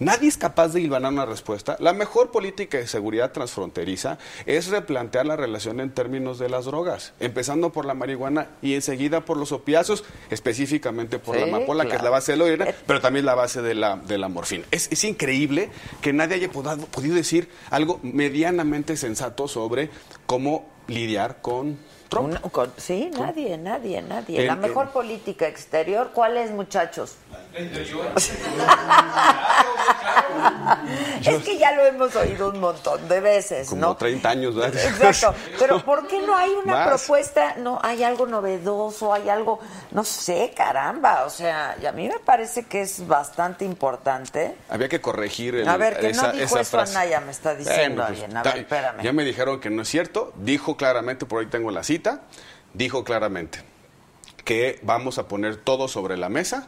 Nadie 0.00 0.28
es 0.28 0.36
capaz 0.36 0.68
de 0.72 0.80
hilvanar 0.80 1.12
una 1.12 1.24
respuesta. 1.24 1.76
La 1.78 1.92
mejor 1.92 2.32
política 2.32 2.78
de 2.78 2.86
seguridad 2.88 3.30
transfronteriza 3.30 4.18
es 4.44 4.66
replantear 4.68 5.24
la 5.24 5.36
relación 5.36 5.78
en 5.80 5.90
términos 5.90 6.38
de 6.40 6.48
las 6.48 6.64
drogas, 6.64 7.12
empezando 7.20 7.70
por 7.70 7.84
la 7.84 7.94
marihuana 7.94 8.48
y 8.60 8.74
enseguida 8.74 9.24
por 9.24 9.36
los 9.36 9.52
opiáceos, 9.52 10.04
específicamente 10.30 11.18
por 11.20 11.36
la 11.36 11.44
amapola, 11.44 11.86
que 11.86 11.94
es 11.96 12.02
la 12.02 12.10
base 12.10 12.32
de 12.32 12.38
la 12.38 12.44
heroína, 12.46 12.74
pero 12.86 13.00
también 13.00 13.24
la 13.24 13.34
base 13.36 13.62
de 13.62 13.74
la, 13.74 13.96
de 13.96 14.18
la 14.18 14.28
morfina. 14.28 14.64
Es, 14.72 14.88
es 14.90 15.04
increíble 15.04 15.70
que 16.00 16.12
nadie 16.12 16.34
haya 16.36 16.50
podado- 16.50 16.86
podido 16.86 17.14
decir 17.14 17.48
algo 17.70 18.00
medianamente 18.02 18.96
sensato 18.96 19.46
sobre 19.48 19.90
cómo 20.26 20.68
lidiar 20.88 21.40
con 21.40 21.78
Trump. 22.08 22.28
Una- 22.28 22.40
con- 22.40 22.72
sí, 22.76 23.10
nadie, 23.18 23.56
nadie, 23.58 24.02
nadie. 24.02 24.46
La 24.46 24.56
mejor 24.56 24.90
política 24.90 25.46
exterior, 25.46 26.10
¿cuál 26.14 26.36
es, 26.36 26.50
muchachos? 26.50 27.16
es 31.30 31.42
que 31.44 31.58
ya 31.58 31.72
lo 31.72 31.84
hemos 31.84 32.14
oído 32.16 32.48
un 32.50 32.60
montón 32.60 33.08
de 33.08 33.20
veces, 33.20 33.68
Como 33.68 33.80
¿no? 33.80 33.96
30 33.96 34.28
años, 34.28 34.54
¿verdad? 34.54 34.80
Exacto. 34.84 35.34
Pero 35.58 35.84
¿por 35.84 36.06
qué 36.06 36.20
no 36.22 36.36
hay 36.36 36.50
una 36.52 36.72
Más. 36.74 36.88
propuesta? 36.88 37.54
No, 37.56 37.78
hay 37.82 38.02
algo 38.02 38.26
novedoso, 38.26 39.12
hay 39.12 39.28
algo, 39.28 39.60
no 39.92 40.04
sé, 40.04 40.52
caramba. 40.56 41.24
O 41.24 41.30
sea, 41.30 41.76
y 41.80 41.86
a 41.86 41.92
mí 41.92 42.08
me 42.08 42.18
parece 42.18 42.64
que 42.64 42.82
es 42.82 43.06
bastante 43.06 43.64
importante. 43.64 44.56
Había 44.68 44.88
que 44.88 45.00
corregir 45.00 45.54
el- 45.54 45.68
A 45.68 45.76
ver, 45.76 45.98
que 45.98 46.12
no 46.12 46.32
dijo 46.32 46.58
eso 46.58 46.64
frase. 46.70 46.96
Anaya, 46.96 47.20
me 47.20 47.30
está 47.32 47.54
diciendo 47.54 48.02
pues, 48.06 48.08
alguien. 48.22 48.36
A 48.36 48.42
ver, 48.42 48.58
espérame. 48.58 49.02
Ya 49.02 49.12
me 49.12 49.24
dijeron 49.24 49.60
que 49.60 49.70
no 49.70 49.82
es 49.82 49.88
cierto. 49.88 50.32
Dijo 50.36 50.76
claramente, 50.76 51.26
por 51.26 51.40
ahí 51.40 51.46
tengo 51.46 51.70
la 51.70 51.82
cita, 51.84 52.22
dijo 52.72 53.04
claramente 53.04 53.60
que 54.44 54.78
vamos 54.82 55.18
a 55.18 55.26
poner 55.26 55.56
todo 55.56 55.88
sobre 55.88 56.16
la 56.16 56.28
mesa 56.28 56.66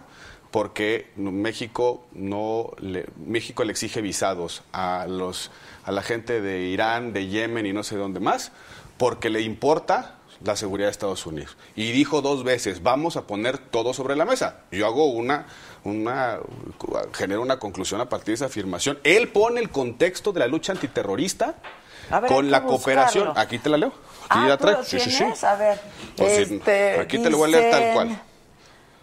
porque 0.56 1.10
México 1.16 2.06
no 2.14 2.70
le, 2.78 3.04
México 3.26 3.62
le 3.62 3.72
exige 3.72 4.00
visados 4.00 4.62
a 4.72 5.04
los 5.06 5.50
a 5.84 5.92
la 5.92 6.00
gente 6.00 6.40
de 6.40 6.62
Irán, 6.62 7.12
de 7.12 7.26
Yemen 7.26 7.66
y 7.66 7.74
no 7.74 7.82
sé 7.82 7.96
dónde 7.96 8.20
más, 8.20 8.52
porque 8.96 9.28
le 9.28 9.42
importa 9.42 10.14
la 10.42 10.56
seguridad 10.56 10.86
de 10.86 10.92
Estados 10.92 11.26
Unidos. 11.26 11.58
Y 11.74 11.92
dijo 11.92 12.22
dos 12.22 12.42
veces, 12.42 12.82
vamos 12.82 13.18
a 13.18 13.26
poner 13.26 13.58
todo 13.58 13.92
sobre 13.92 14.16
la 14.16 14.24
mesa. 14.24 14.60
Yo 14.72 14.86
hago 14.86 15.10
una 15.10 15.44
una 15.84 16.38
genero 17.12 17.42
una 17.42 17.58
conclusión 17.58 18.00
a 18.00 18.08
partir 18.08 18.28
de 18.28 18.34
esa 18.36 18.46
afirmación. 18.46 18.98
Él 19.04 19.28
pone 19.28 19.60
el 19.60 19.68
contexto 19.68 20.32
de 20.32 20.40
la 20.40 20.46
lucha 20.46 20.72
antiterrorista 20.72 21.56
ver, 22.10 22.30
con 22.30 22.50
la 22.50 22.62
cooperación. 22.62 23.30
Aquí 23.36 23.58
te 23.58 23.68
la 23.68 23.76
leo. 23.76 23.92
Aquí 24.30 24.40
Ah, 24.40 24.48
ya 24.48 24.56
¿tú 24.56 24.62
traigo. 24.64 24.84
Sí, 24.84 25.00
sí, 25.00 25.10
sí. 25.10 25.18
tienes? 25.18 25.44
A 25.44 25.54
ver, 25.56 25.78
Pues 26.16 26.50
este, 26.50 26.98
aquí 26.98 27.18
te 27.18 27.28
lo 27.28 27.36
voy 27.36 27.52
a 27.52 27.58
leer 27.58 27.70
tal 27.70 27.92
cual. 27.92 28.22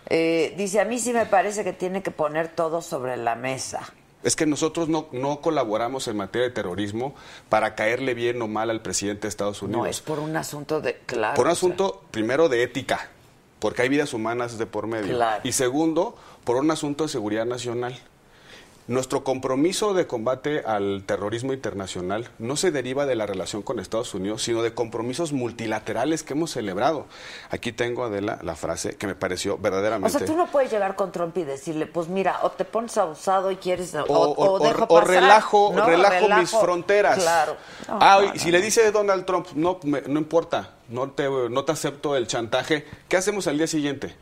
Eh, 0.10 0.54
dice, 0.58 0.80
a 0.80 0.86
mí 0.86 1.00
sí 1.00 1.14
me 1.14 1.26
parece 1.26 1.64
que 1.64 1.74
tiene 1.74 2.04
que 2.04 2.12
poner 2.12 2.50
todo 2.50 2.82
sobre 2.82 3.18
la 3.18 3.36
mesa. 3.36 3.82
Es 4.24 4.36
que 4.36 4.46
nosotros 4.46 4.88
no, 4.88 5.08
no 5.12 5.42
colaboramos 5.42 6.08
en 6.08 6.18
materia 6.18 6.48
de 6.48 6.54
terrorismo 6.54 7.14
para 7.50 7.76
caerle 7.76 8.14
bien 8.14 8.42
o 8.42 8.48
mal 8.48 8.70
al 8.70 8.82
presidente 8.82 9.24
de 9.24 9.30
Estados 9.30 9.62
Unidos. 9.62 9.84
No, 9.84 9.86
es 9.86 10.02
por 10.02 10.20
un 10.20 10.36
asunto 10.38 10.80
de... 10.80 10.96
Claro. 11.06 11.36
por 11.36 11.46
un 11.46 11.52
o 11.52 11.56
sea, 11.56 11.60
asunto, 11.60 12.04
primero, 12.12 12.48
de 12.48 12.64
ética, 12.64 13.10
porque 13.60 13.82
hay 13.82 13.90
vidas 13.90 14.14
humanas 14.14 14.58
de 14.58 14.66
por 14.66 14.88
medio. 14.88 15.16
Claro. 15.16 15.42
Y 15.44 15.52
segundo, 15.52 16.16
por 16.46 16.56
un 16.56 16.72
asunto 16.72 17.04
de 17.04 17.10
seguridad 17.10 17.46
nacional. 17.46 18.00
Nuestro 18.86 19.24
compromiso 19.24 19.94
de 19.94 20.08
combate 20.08 20.60
al 20.66 21.04
terrorismo 21.06 21.54
internacional 21.54 22.28
no 22.38 22.58
se 22.58 22.70
deriva 22.70 23.06
de 23.06 23.16
la 23.16 23.26
relación 23.26 23.62
con 23.62 23.80
Estados 23.80 24.14
Unidos, 24.14 24.44
sino 24.44 24.62
de 24.62 24.74
compromisos 24.74 25.32
multilaterales 25.32 26.22
que 26.24 26.34
hemos 26.34 26.52
celebrado. 26.52 27.06
Aquí 27.50 27.72
tengo, 27.72 28.04
Adela, 28.04 28.40
la 28.44 28.58
frase 28.58 28.98
que 28.98 29.08
me 29.08 29.16
pareció 29.16 29.54
O 29.54 29.58
verdaderamente... 29.58 30.18
sea, 30.18 30.28
tú 30.28 30.36
no 30.36 30.48
puedes 30.48 30.70
llegar 30.70 30.98
con 30.98 31.14
Trump 31.14 31.38
y 31.38 31.44
decirle, 31.46 31.86
pues 31.86 32.10
mira, 32.10 32.40
o 32.44 32.52
te 32.52 32.66
pones 32.66 32.98
abusado 32.98 33.52
y 33.52 33.56
quieres... 33.56 33.96
O, 33.96 34.04
o, 34.04 34.52
o- 34.52 34.60
dejo 34.60 34.84
o 34.84 34.88
pasar, 35.00 35.08
relajo, 35.08 35.72
¿no? 35.74 35.86
relajo 35.86 36.28
mis 36.40 36.52
fronteras. 36.52 37.20
Claro. 37.20 37.56
No, 37.88 38.00
ah, 38.02 38.20
no, 38.22 38.34
y 38.36 38.40
si 38.40 38.52
le 38.52 38.60
dice 38.62 38.92
Donald 38.92 39.24
Trump, 39.24 39.48
no, 39.56 39.80
me- 39.84 40.02
no 40.02 40.20
importa, 40.20 40.72
no 40.90 41.10
te, 41.12 41.30
no 41.30 41.64
te 41.64 41.72
acepto 41.72 42.18
el 42.18 42.28
chantaje, 42.28 42.86
¿qué 43.08 43.16
hacemos 43.16 43.48
al 43.48 43.58
día 43.58 43.68
siguiente? 43.68 44.14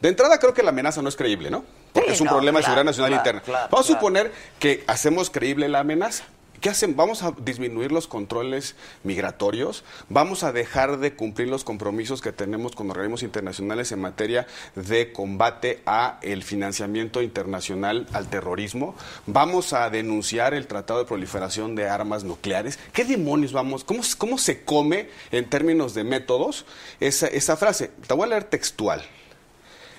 De 0.00 0.08
entrada 0.08 0.38
creo 0.38 0.54
que 0.54 0.62
la 0.62 0.70
amenaza 0.70 1.02
no 1.02 1.08
es 1.08 1.16
creíble, 1.16 1.50
¿no? 1.50 1.64
Porque 1.94 2.10
Sí, 2.10 2.14
es 2.16 2.20
un 2.20 2.26
no, 2.26 2.32
problema 2.32 2.58
de 2.58 2.64
seguridad 2.64 2.84
nacional 2.84 3.10
claro, 3.12 3.20
interna. 3.22 3.40
claro, 3.42 3.68
Vamos 3.70 3.88
a 3.88 3.92
suponer 3.94 4.32
que 4.58 4.84
hacemos 4.86 5.30
creíble 5.30 5.68
la 5.70 5.80
amenaza. 5.80 6.24
¿Qué 6.60 6.70
hacen? 6.70 6.96
¿Vamos 6.96 7.22
a 7.22 7.32
disminuir 7.32 7.92
los 7.92 8.06
controles 8.08 8.74
migratorios? 9.02 9.84
¿Vamos 10.08 10.44
a 10.44 10.52
dejar 10.52 10.96
de 10.98 11.14
cumplir 11.14 11.48
los 11.48 11.62
compromisos 11.62 12.22
que 12.22 12.32
tenemos 12.32 12.74
con 12.74 12.90
organismos 12.90 13.22
internacionales 13.22 13.92
en 13.92 14.00
materia 14.00 14.46
de 14.74 15.12
combate 15.12 15.82
a 15.84 16.18
el 16.22 16.42
financiamiento 16.42 17.20
internacional 17.20 18.06
al 18.14 18.30
terrorismo? 18.30 18.94
¿Vamos 19.26 19.74
a 19.74 19.90
denunciar 19.90 20.54
el 20.54 20.66
Tratado 20.66 21.00
de 21.00 21.04
Proliferación 21.04 21.74
de 21.74 21.90
Armas 21.90 22.24
Nucleares? 22.24 22.78
¿Qué 22.94 23.04
demonios 23.04 23.52
vamos? 23.52 23.84
¿Cómo, 23.84 24.02
cómo 24.16 24.38
se 24.38 24.64
come 24.64 25.10
en 25.32 25.50
términos 25.50 25.92
de 25.92 26.04
métodos 26.04 26.64
esa, 26.98 27.26
esa 27.26 27.58
frase? 27.58 27.90
Te 28.06 28.14
voy 28.14 28.24
a 28.24 28.28
leer 28.28 28.44
textual. 28.44 29.04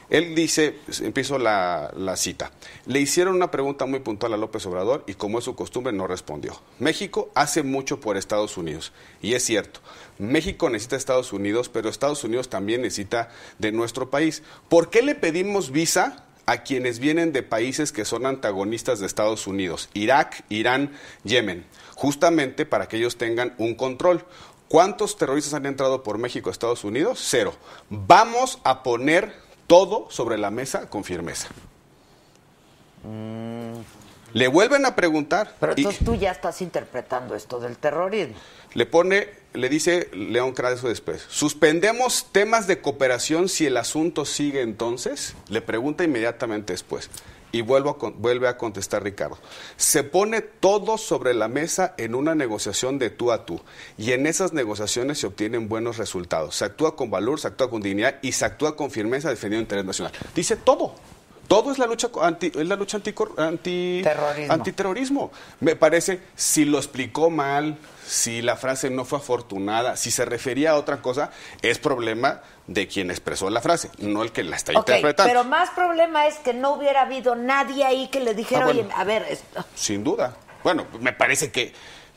Él 0.09 0.35
dice, 0.35 0.79
empiezo 1.01 1.39
la, 1.39 1.91
cita, 2.15 2.51
le 2.85 2.99
hicieron 2.99 3.35
una 3.35 3.51
pregunta 3.51 3.85
muy 3.85 3.99
puntual 3.99 4.33
a 4.33 4.37
López 4.37 4.65
Obrador 4.65 5.03
y 5.07 5.15
como 5.15 5.39
es 5.39 5.45
su 5.45 5.55
costumbre 5.55 5.93
no 5.93 6.07
respondió. 6.07 6.61
México 6.79 7.31
hace 7.33 7.63
mucho 7.63 7.99
por 7.99 8.17
Estados 8.17 8.57
Unidos 8.57 8.93
y 9.21 9.33
es 9.33 9.43
cierto, 9.43 9.79
México 10.19 10.69
necesita 10.69 10.95
Estados 10.95 11.33
Unidos, 11.33 11.69
pero 11.69 11.89
Estados 11.89 12.23
Unidos 12.23 12.49
también 12.49 12.81
necesita 12.81 13.29
de 13.57 13.71
nuestro 13.71 14.09
país. 14.09 14.43
¿Por 14.69 14.89
qué 14.89 15.01
le 15.01 15.15
pedimos 15.15 15.71
visa 15.71 16.25
a 16.45 16.59
quienes 16.59 16.99
vienen 16.99 17.33
de 17.33 17.41
países 17.41 17.91
que 17.91 18.05
son 18.05 18.25
antagonistas 18.25 18.99
de 18.99 19.07
Estados 19.07 19.47
Unidos? 19.47 19.89
Irak, 19.93 20.43
Irán, 20.49 20.91
Yemen, 21.23 21.65
justamente 21.95 22.65
para 22.65 22.87
que 22.87 22.97
ellos 22.97 23.17
tengan 23.17 23.55
un 23.57 23.75
control. 23.75 24.23
¿Cuántos 24.67 25.17
terroristas 25.17 25.53
han 25.53 25.65
entrado 25.65 26.01
por 26.01 26.17
México 26.17 26.49
a 26.49 26.51
Estados 26.51 26.83
Unidos? 26.83 27.19
Cero. 27.21 27.53
Vamos 27.89 28.59
a 28.63 28.81
poner 28.81 29.44
todo 29.67 30.07
sobre 30.09 30.37
la 30.37 30.51
mesa 30.51 30.89
con 30.89 31.03
firmeza. 31.03 31.49
Le 34.33 34.47
vuelven 34.47 34.85
a 34.85 34.95
preguntar 34.95 35.55
Pero 35.59 35.73
y 35.77 35.81
entonces 35.81 36.03
tú 36.03 36.15
ya 36.15 36.31
estás 36.31 36.61
interpretando 36.61 37.35
esto 37.35 37.59
del 37.59 37.77
terrorismo. 37.77 38.35
le 38.73 38.85
pone, 38.85 39.29
le 39.53 39.69
dice 39.69 40.09
León 40.11 40.51
Craso 40.51 40.89
después, 40.89 41.25
¿suspendemos 41.29 42.27
temas 42.31 42.67
de 42.67 42.81
cooperación 42.81 43.47
si 43.47 43.65
el 43.65 43.77
asunto 43.77 44.25
sigue 44.25 44.61
entonces? 44.61 45.35
Le 45.47 45.61
pregunta 45.61 46.03
inmediatamente 46.03 46.73
después. 46.73 47.09
Y 47.55 47.61
vuelvo 47.61 47.91
a 48.01 48.09
vuelve 48.17 48.49
a 48.49 48.57
contestar 48.57 49.01
Ricardo. 49.01 49.37
Se 49.77 50.03
pone 50.03 50.41
todo 50.41 50.97
sobre 50.97 51.33
la 51.33 51.47
mesa 51.47 51.93
en 51.97 52.13
una 52.13 52.35
negociación 52.35 52.99
de 52.99 53.09
tú 53.09 53.31
a 53.31 53.45
tú. 53.45 53.61
Y 53.97 54.11
en 54.11 54.27
esas 54.27 54.51
negociaciones 54.51 55.19
se 55.19 55.27
obtienen 55.27 55.69
buenos 55.69 55.97
resultados. 55.97 56.55
Se 56.57 56.65
actúa 56.65 56.97
con 56.97 57.09
valor, 57.09 57.39
se 57.39 57.47
actúa 57.47 57.69
con 57.69 57.81
dignidad 57.81 58.15
y 58.21 58.33
se 58.33 58.43
actúa 58.43 58.75
con 58.75 58.91
firmeza 58.91 59.29
defendiendo 59.29 59.59
el 59.61 59.63
interés 59.67 59.85
nacional. 59.85 60.11
Dice 60.35 60.57
todo. 60.57 60.95
Todo 61.47 61.71
es 61.71 61.77
la 61.77 61.85
lucha 61.85 62.09
anti, 62.23 62.47
es 62.47 62.67
la 62.67 62.75
lucha 62.75 62.97
anticor- 62.97 63.39
anti, 63.39 64.01
Terrorismo. 64.03 64.53
antiterrorismo. 64.53 65.31
Me 65.61 65.77
parece, 65.77 66.19
si 66.35 66.65
lo 66.65 66.77
explicó 66.77 67.29
mal, 67.29 67.77
si 68.05 68.41
la 68.41 68.55
frase 68.55 68.89
no 68.89 69.03
fue 69.05 69.17
afortunada, 69.17 69.95
si 69.97 70.11
se 70.11 70.25
refería 70.25 70.71
a 70.71 70.75
otra 70.75 71.01
cosa, 71.01 71.31
es 71.61 71.79
problema 71.79 72.41
de 72.67 72.87
quien 72.87 73.09
expresó 73.11 73.49
la 73.49 73.61
frase, 73.61 73.89
no 73.99 74.23
el 74.23 74.31
que 74.31 74.43
la 74.43 74.55
está 74.55 74.71
Ok, 74.73 74.77
interpretando. 74.89 75.29
pero 75.31 75.43
más 75.43 75.69
problema 75.71 76.27
es 76.27 76.35
que 76.37 76.53
no 76.53 76.73
hubiera 76.73 77.01
habido 77.01 77.35
nadie 77.35 77.83
ahí 77.85 78.07
que 78.09 78.19
le 78.19 78.33
dijera, 78.33 78.61
Ah, 78.61 78.65
bueno. 78.65 78.81
oye, 78.81 78.89
a 78.95 79.03
ver, 79.03 79.23
esto- 79.29 79.65
Sin 79.75 80.03
duda. 80.03 80.35
Bueno, 80.63 80.85
me 80.99 81.13
parece 81.13 81.51
que, 81.51 81.73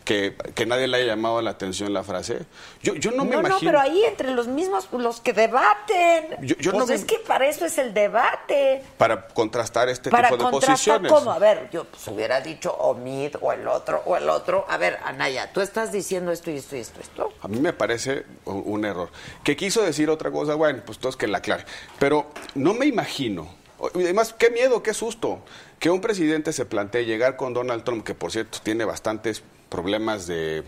que, 0.09 0.35
que 0.55 0.65
nadie 0.65 0.89
le 0.89 0.97
haya 0.97 1.07
llamado 1.09 1.43
la 1.43 1.51
atención 1.51 1.93
la 1.93 2.03
frase. 2.03 2.39
Yo, 2.83 2.95
yo 2.95 3.11
no, 3.11 3.27
me 3.27 3.33
no, 3.37 3.43
no, 3.43 3.49
imagino. 3.49 3.71
pero 3.71 3.79
ahí 3.79 4.05
entre 4.05 4.31
los 4.31 4.47
mismos, 4.49 4.89
los 4.91 5.21
que 5.21 5.35
debaten. 5.35 6.39
Yo- 6.41 6.57
yo 6.57 6.71
pues 6.73 6.81
no 6.81 6.87
me- 6.87 6.95
es 6.95 7.05
que 7.05 7.19
para 7.19 7.47
eso 7.47 7.67
es 7.67 7.77
el 7.77 7.93
debate. 7.93 8.83
Para 8.97 9.29
contrastar 9.29 9.91
este 9.91 10.09
para 10.09 10.31
tipo 10.31 10.39
de 10.39 10.51
contrastar 10.51 11.01
posiciones. 11.03 11.13
cómo. 11.13 11.31
A 11.31 11.39
ver, 11.39 11.69
yo 11.71 11.85
pues, 11.85 12.09
hubiera 12.09 12.41
dicho 12.41 12.73
Omid 12.73 13.35
o 13.43 13.53
el 13.53 13.69
otro 13.69 14.03
o 14.07 14.17
el 14.17 14.31
otro. 14.31 14.65
A 14.71 14.79
ver, 14.79 14.99
Anaya, 15.05 15.53
tú 15.53 15.61
estás 15.61 15.93
diciendo 15.93 16.33
esto 16.33 16.51
y 16.51 16.57
esto 16.57 16.75
y 16.77 16.81
esto, 16.81 17.01
esto. 17.03 17.31
A 17.43 17.49
mí 17.49 17.61
me 17.61 17.75
parece 17.75 18.25
un 18.47 18.87
error. 18.87 19.11
Que 19.45 19.57
quiso 19.59 19.83
decir 19.83 20.09
otra 20.09 20.31
cosa, 20.31 20.55
bueno, 20.55 20.83
pues 20.87 20.99
todos 20.99 21.19
que 21.19 21.27
la 21.27 21.39
aclare. 21.39 21.67
Pero 21.99 22.31
no 22.55 22.73
me 22.73 22.87
imagino 22.87 23.59
Además, 23.95 24.35
qué 24.37 24.51
miedo, 24.51 24.83
qué 24.83 24.93
susto. 24.93 25.39
Que 25.79 25.89
un 25.91 26.01
presidente 26.01 26.53
se 26.53 26.65
plantee 26.67 27.05
llegar 27.05 27.37
con 27.37 27.55
Donald 27.55 27.85
Trump, 27.85 28.05
que 28.05 28.13
por 28.13 28.33
cierto 28.33 28.59
tiene 28.61 28.85
bastantes 28.85 29.45
problemas 29.69 30.27
de, 30.27 30.63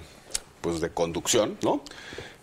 pues, 0.61 0.81
de 0.81 0.91
conducción, 0.91 1.57
¿no? 1.63 1.83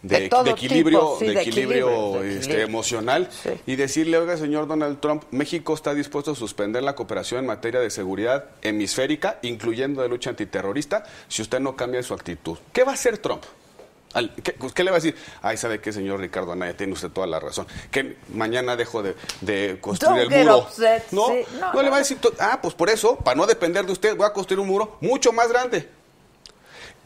De 0.04 0.26
equilibrio, 0.26 1.00
tipo, 1.00 1.18
sí, 1.20 1.26
de 1.28 1.34
de 1.34 1.42
equilibrio, 1.42 2.16
este, 2.24 2.38
equilibrio. 2.38 2.66
emocional 2.66 3.28
Sí. 3.32 3.50
y 3.66 3.76
decirle, 3.76 4.18
oiga, 4.18 4.38
señor 4.38 4.68
Donald 4.68 5.00
Trump, 5.02 5.24
México 5.32 5.74
está 5.74 5.94
dispuesto 5.96 6.32
a 6.32 6.36
suspender 6.36 6.84
la 6.84 6.96
cooperación 6.96 7.40
en 7.42 7.48
materia 7.48 7.80
de 7.80 7.90
seguridad 7.90 8.46
hemisférica, 8.62 9.40
incluyendo 9.42 10.04
de 10.04 10.08
lucha 10.10 10.30
antiterrorista, 10.30 11.04
si 11.28 11.42
usted 11.42 11.60
no 11.60 11.76
cambia 11.76 12.04
su 12.04 12.14
actitud. 12.14 12.58
¿Qué 12.72 12.84
va 12.84 12.92
a 12.92 12.94
hacer 12.94 13.18
Trump? 13.18 13.44
¿Qué, 14.44 14.54
pues, 14.54 14.74
qué 14.74 14.84
le 14.84 14.92
va 14.92 14.98
a 14.98 15.00
decir? 15.00 15.16
Ay, 15.42 15.58
¿sabe 15.58 15.82
qué, 15.82 15.92
señor 15.92 16.20
Ricardo 16.20 16.52
Anaya? 16.54 16.78
Tiene 16.78 16.94
usted 16.94 17.10
toda 17.10 17.28
la 17.28 17.40
razón. 17.40 17.68
Que 17.92 18.18
mañana 18.34 18.76
dejo 18.76 19.04
de, 19.04 19.16
de 19.42 19.78
construir 19.82 20.24
Don't 20.24 20.34
el 20.34 20.44
muro. 20.46 20.58
upset, 20.60 21.04
¿No? 21.12 21.28
sí. 21.28 21.44
No, 21.60 21.74
No, 21.74 21.80
le 21.82 21.86
no. 21.86 21.92
va 21.92 21.98
a 21.98 22.00
decir, 22.00 22.18
ah, 22.40 22.60
pues 22.62 22.74
por 22.76 22.90
eso, 22.90 23.18
para 23.18 23.36
no 23.36 23.46
depender 23.46 23.86
de 23.86 23.92
usted, 23.92 24.16
voy 24.16 24.26
a 24.26 24.32
construir 24.34 24.60
un 24.60 24.68
muro 24.68 24.98
mucho 25.02 25.32
más 25.34 25.50
grande. 25.50 25.90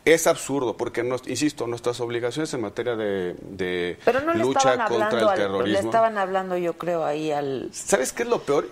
Es 0.04 0.26
absurdo, 0.26 0.76
porque, 0.78 1.04
no, 1.04 1.18
insisto, 1.28 1.68
nuestras 1.68 2.00
obligaciones 2.00 2.52
en 2.56 2.62
materia 2.62 2.96
de, 2.96 3.36
de 3.40 4.00
Pero 4.04 4.22
no 4.22 4.34
le 4.34 4.40
lucha 4.44 4.86
contra 4.88 5.10
el 5.20 5.28
al- 5.28 5.36
le 5.36 5.36
terrorismo. 5.44 5.80
estaban 5.80 6.18
hablando 6.18 6.58
yo 6.58 6.74
creo 6.74 7.06
ahí 7.06 7.32
al... 7.32 7.70
¿Sabes 7.72 8.12
qué 8.12 8.24
es 8.24 8.30
lo 8.30 8.42
peor? 8.42 8.68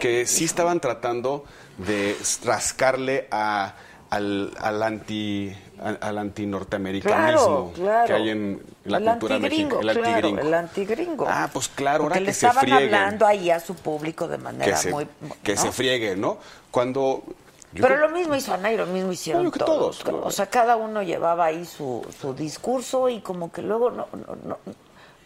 Que 0.00 0.26
sí 0.26 0.44
estaban 0.46 0.80
tratando 0.80 1.44
de 1.76 2.16
rascarle 2.44 3.28
a, 3.30 3.74
al, 4.08 4.52
al 4.58 4.82
anti 4.82 5.54
al, 5.82 5.98
al 6.00 6.16
antinorteamericanismo 6.18 7.72
Claro, 7.72 7.72
claro. 7.74 8.06
que 8.06 8.12
hay 8.14 8.30
en 8.30 8.62
la 8.84 8.98
El 8.98 9.04
cultura 9.04 9.38
mexicana. 9.38 9.80
El 9.80 9.90
claro, 9.98 10.06
antigringo. 10.08 10.40
el 10.40 10.54
antigringo. 10.54 11.26
Ah, 11.28 11.50
pues 11.52 11.68
claro, 11.68 12.04
ahora 12.04 12.14
Porque 12.14 12.18
que 12.20 12.24
le 12.30 12.32
se 12.32 12.46
estaban 12.46 12.64
frieguen. 12.68 12.94
hablando 12.94 13.26
ahí 13.26 13.50
a 13.50 13.60
su 13.60 13.74
público 13.74 14.28
de 14.28 14.38
manera 14.38 14.64
que 14.64 14.76
se, 14.78 14.90
muy... 14.90 15.06
que 15.42 15.56
se 15.58 15.70
friegue, 15.72 16.16
¿no? 16.16 16.38
Cuando... 16.70 17.22
yo 17.72 17.82
Pero 17.82 17.96
creo- 17.96 18.08
lo 18.08 18.16
mismo 18.16 18.34
hizo 18.34 18.52
Ana 18.54 18.72
y 18.72 18.76
lo 18.76 18.86
mismo 18.86 19.12
hicieron 19.12 19.50
que 19.50 19.58
todos. 19.58 19.98
todos, 20.00 20.12
¿no? 20.20 20.26
O 20.26 20.30
sea, 20.30 20.46
cada 20.46 20.76
uno 20.76 21.02
llevaba 21.02 21.46
ahí 21.46 21.64
su, 21.64 22.06
su 22.20 22.34
discurso 22.34 23.08
y 23.08 23.20
como 23.20 23.50
que 23.52 23.62
luego 23.62 23.90
no, 23.90 24.06
no, 24.12 24.36
no, 24.44 24.58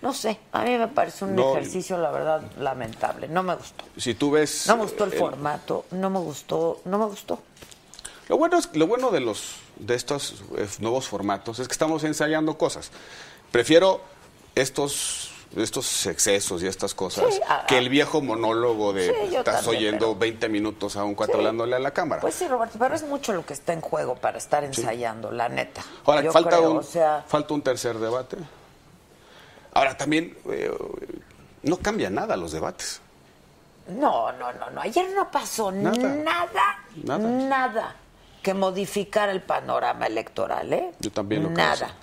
no 0.02 0.12
sé. 0.14 0.38
A 0.52 0.62
mí 0.62 0.76
me 0.78 0.88
parece 0.88 1.24
un 1.24 1.38
ejercicio, 1.38 1.98
la 1.98 2.10
verdad, 2.10 2.42
lamentable. 2.58 3.28
No 3.28 3.42
me 3.42 3.54
gustó. 3.56 3.84
si 3.96 4.14
tú 4.14 4.30
ves... 4.30 4.66
No 4.66 4.76
me 4.76 4.82
gustó 4.84 5.04
el 5.04 5.12
eh, 5.14 5.16
formato, 5.18 5.84
no 5.90 6.10
me 6.10 6.18
gustó, 6.20 6.80
no 6.84 6.98
me 6.98 7.06
gustó. 7.06 7.40
Lo 8.28 8.36
bueno, 8.38 8.58
es, 8.58 8.68
lo 8.74 8.86
bueno 8.86 9.10
de, 9.10 9.20
los, 9.20 9.56
de 9.76 9.94
estos 9.94 10.42
eh, 10.56 10.66
nuevos 10.80 11.06
formatos 11.08 11.58
es 11.60 11.68
que 11.68 11.72
estamos 11.72 12.02
ensayando 12.04 12.58
cosas. 12.58 12.90
Prefiero 13.52 14.00
estos, 14.56 15.30
estos 15.64 16.06
excesos 16.06 16.62
y 16.62 16.66
estas 16.66 16.94
cosas 16.94 17.34
Sí, 17.34 17.40
a- 17.48 17.64
que 17.66 17.78
el 17.78 17.88
viejo 17.88 18.20
monólogo 18.20 18.92
de 18.92 19.06
Sí, 19.28 19.34
estás 19.36 19.62
también, 19.64 19.76
oyendo 19.88 20.06
pero- 20.08 20.16
20 20.18 20.48
minutos 20.48 20.96
a 20.96 21.04
un 21.04 21.14
Sí. 21.32 21.38
hablándole 21.38 21.76
a 21.76 21.78
la 21.78 21.90
cámara. 21.92 22.20
Pues 22.20 22.34
sí, 22.34 22.46
Roberto, 22.46 22.78
pero 22.78 22.94
es 22.94 23.02
mucho 23.04 23.32
lo 23.32 23.44
que 23.46 23.54
está 23.54 23.72
en 23.72 23.80
juego 23.80 24.14
para 24.16 24.38
estar 24.38 24.64
ensayando, 24.64 25.30
la 25.30 25.48
neta. 25.48 25.82
Ahora, 26.04 26.22
Yo 26.22 26.32
falta, 26.32 26.56
creo, 26.58 26.70
un, 26.72 26.76
o 26.78 26.82
sea, 26.82 27.24
falta 27.26 27.54
un 27.54 27.62
tercer 27.62 27.98
debate. 27.98 28.36
Ahora, 29.72 29.96
también 29.96 30.36
eh, 30.50 30.70
no 31.62 31.76
cambia 31.78 32.10
nada 32.10 32.36
los 32.36 32.52
debates. 32.52 33.00
no, 33.88 34.32
no, 34.32 34.52
no, 34.52 34.70
no. 34.70 34.80
Ayer 34.80 35.06
no 35.14 35.30
pasó 35.30 35.70
Nada. 35.70 35.96
nada, 35.96 36.78
nada, 37.04 37.18
Nada. 37.28 37.96
que 38.42 38.52
modificara 38.52 39.30
el 39.32 39.42
panorama 39.42 40.06
electoral, 40.06 40.72
¿eh? 40.72 40.92
Yo 40.98 41.10
también 41.12 41.42
lo 41.44 41.52
creo 41.52 41.66
Nada. 41.66 41.94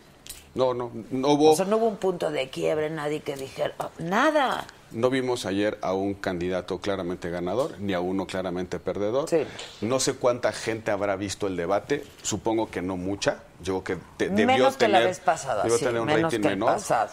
No, 0.55 0.73
no, 0.73 0.91
no 1.09 1.29
hubo... 1.29 1.51
O 1.51 1.55
sea, 1.55 1.65
no 1.65 1.77
hubo 1.77 1.87
un 1.87 1.97
punto 1.97 2.29
de 2.29 2.49
quiebre, 2.49 2.89
nadie 2.91 3.21
que 3.21 3.35
dijera, 3.35 3.73
"Oh, 3.79 3.89
nada. 3.99 4.65
No 4.91 5.09
vimos 5.09 5.47
ayer 5.47 5.79
a 5.81 5.93
un 5.93 6.13
candidato 6.13 6.77
claramente 6.79 7.31
ganador, 7.31 7.79
ni 7.79 7.93
a 7.93 7.99
uno 7.99 8.27
claramente 8.27 8.77
perdedor. 8.77 9.27
Sí. 9.27 9.43
No 9.81 9.99
sé 9.99 10.13
cuánta 10.13 10.51
gente 10.51 10.91
habrá 10.91 11.15
visto 11.15 11.47
el 11.47 11.57
debate, 11.57 12.03
supongo 12.21 12.69
que 12.69 12.83
no 12.83 12.95
mucha. 12.97 13.39
Yo 13.63 13.83
creo 13.83 13.97
que 13.99 14.05
te- 14.17 14.29
debió 14.29 14.45
Menos 14.57 14.73
que 14.75 14.85
tener, 14.85 15.01
la 15.01 15.07
vez 15.07 15.19
pasada, 15.19 15.63
debió 15.63 15.79
sí, 15.79 15.85
tener 15.85 15.99
un 16.01 16.05
menos 16.05 16.21
rating 16.31 16.41
que 16.41 16.47
el 16.47 16.53
menor. 16.53 16.73
pasado. 16.75 17.09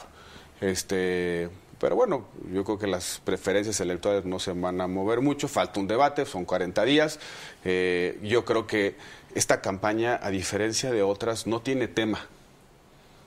Este, 0.61 1.49
pero 1.78 1.97
bueno, 1.97 2.26
yo 2.53 2.64
creo 2.64 2.78
que 2.78 2.86
las 2.86 3.22
preferencias 3.24 3.80
electorales 3.80 4.26
no 4.26 4.38
se 4.38 4.53
van 4.53 4.80
a 4.82 4.86
mover 4.86 5.22
mucho. 5.22 5.49
Falta 5.49 5.80
un 5.80 5.86
debate, 5.86 6.26
son 6.26 6.45
40 6.45 6.84
días. 6.84 7.18
Eh, 7.64 8.18
yo 8.22 8.45
creo 8.45 8.66
que 8.66 8.97
esta 9.34 9.62
campaña, 9.62 10.20
a 10.22 10.28
diferencia 10.28 10.91
de 10.91 11.03
otras, 11.03 11.47
no 11.47 11.61
tiene 11.62 11.88
tema. 11.88 12.26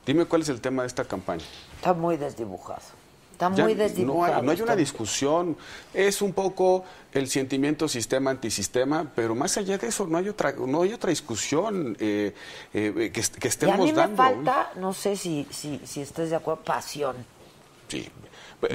Dime 0.05 0.25
cuál 0.25 0.41
es 0.41 0.49
el 0.49 0.59
tema 0.61 0.83
de 0.83 0.87
esta 0.87 1.05
campaña. 1.05 1.43
Está 1.77 1.93
muy 1.93 2.17
desdibujado. 2.17 2.81
Está 3.31 3.51
Ya 3.55 3.63
muy 3.63 3.73
no 3.73 3.79
desdibujado. 3.83 4.35
hay, 4.35 4.41
no 4.43 4.51
hay 4.51 4.61
una 4.61 4.75
discusión, 4.75 5.57
es 5.93 6.21
un 6.21 6.33
poco 6.33 6.83
el 7.13 7.27
sentimiento 7.29 7.87
sistema 7.87 8.29
antisistema, 8.31 9.11
pero 9.15 9.33
más 9.33 9.57
allá 9.57 9.77
de 9.77 9.87
eso 9.87 10.05
no 10.05 10.17
hay 10.17 10.29
otra 10.29 10.51
no 10.53 10.83
hay 10.83 10.93
otra 10.93 11.09
discusión 11.09 11.97
eh, 11.99 12.33
eh, 12.73 13.11
que, 13.13 13.19
est- 13.19 13.35
que 13.37 13.47
Y 13.47 13.49
a 13.49 13.49
estemos 13.49 13.77
mí 13.79 13.91
me 13.91 13.93
dando. 13.93 14.17
falta, 14.17 14.71
no 14.75 14.93
sé 14.93 15.15
si, 15.17 15.47
si, 15.49 15.79
si 15.85 16.01
estés 16.01 16.29
de 16.29 16.35
acuerdo, 16.35 16.61
pasión. 16.63 17.15
Sí. 17.87 18.07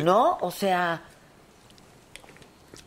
¿No? 0.03 0.39
O 0.41 0.51
sea, 0.51 1.03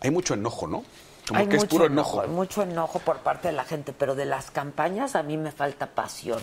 Hay 0.01 0.11
mucho 0.11 0.33
enojo, 0.33 0.67
¿no? 0.67 0.83
Como 1.27 1.39
hay 1.39 1.47
que 1.47 1.55
es 1.55 1.61
mucho 1.63 1.69
puro 1.69 1.85
enojo, 1.85 2.17
enojo. 2.17 2.21
hay 2.21 2.35
mucho 2.35 2.63
enojo 2.63 2.99
por 2.99 3.19
parte 3.19 3.47
de 3.47 3.53
la 3.53 3.63
gente, 3.63 3.93
pero 3.93 4.15
de 4.15 4.25
las 4.25 4.51
campañas 4.51 5.15
a 5.15 5.23
mí 5.23 5.37
me 5.37 5.51
falta 5.51 5.87
pasión, 5.87 6.41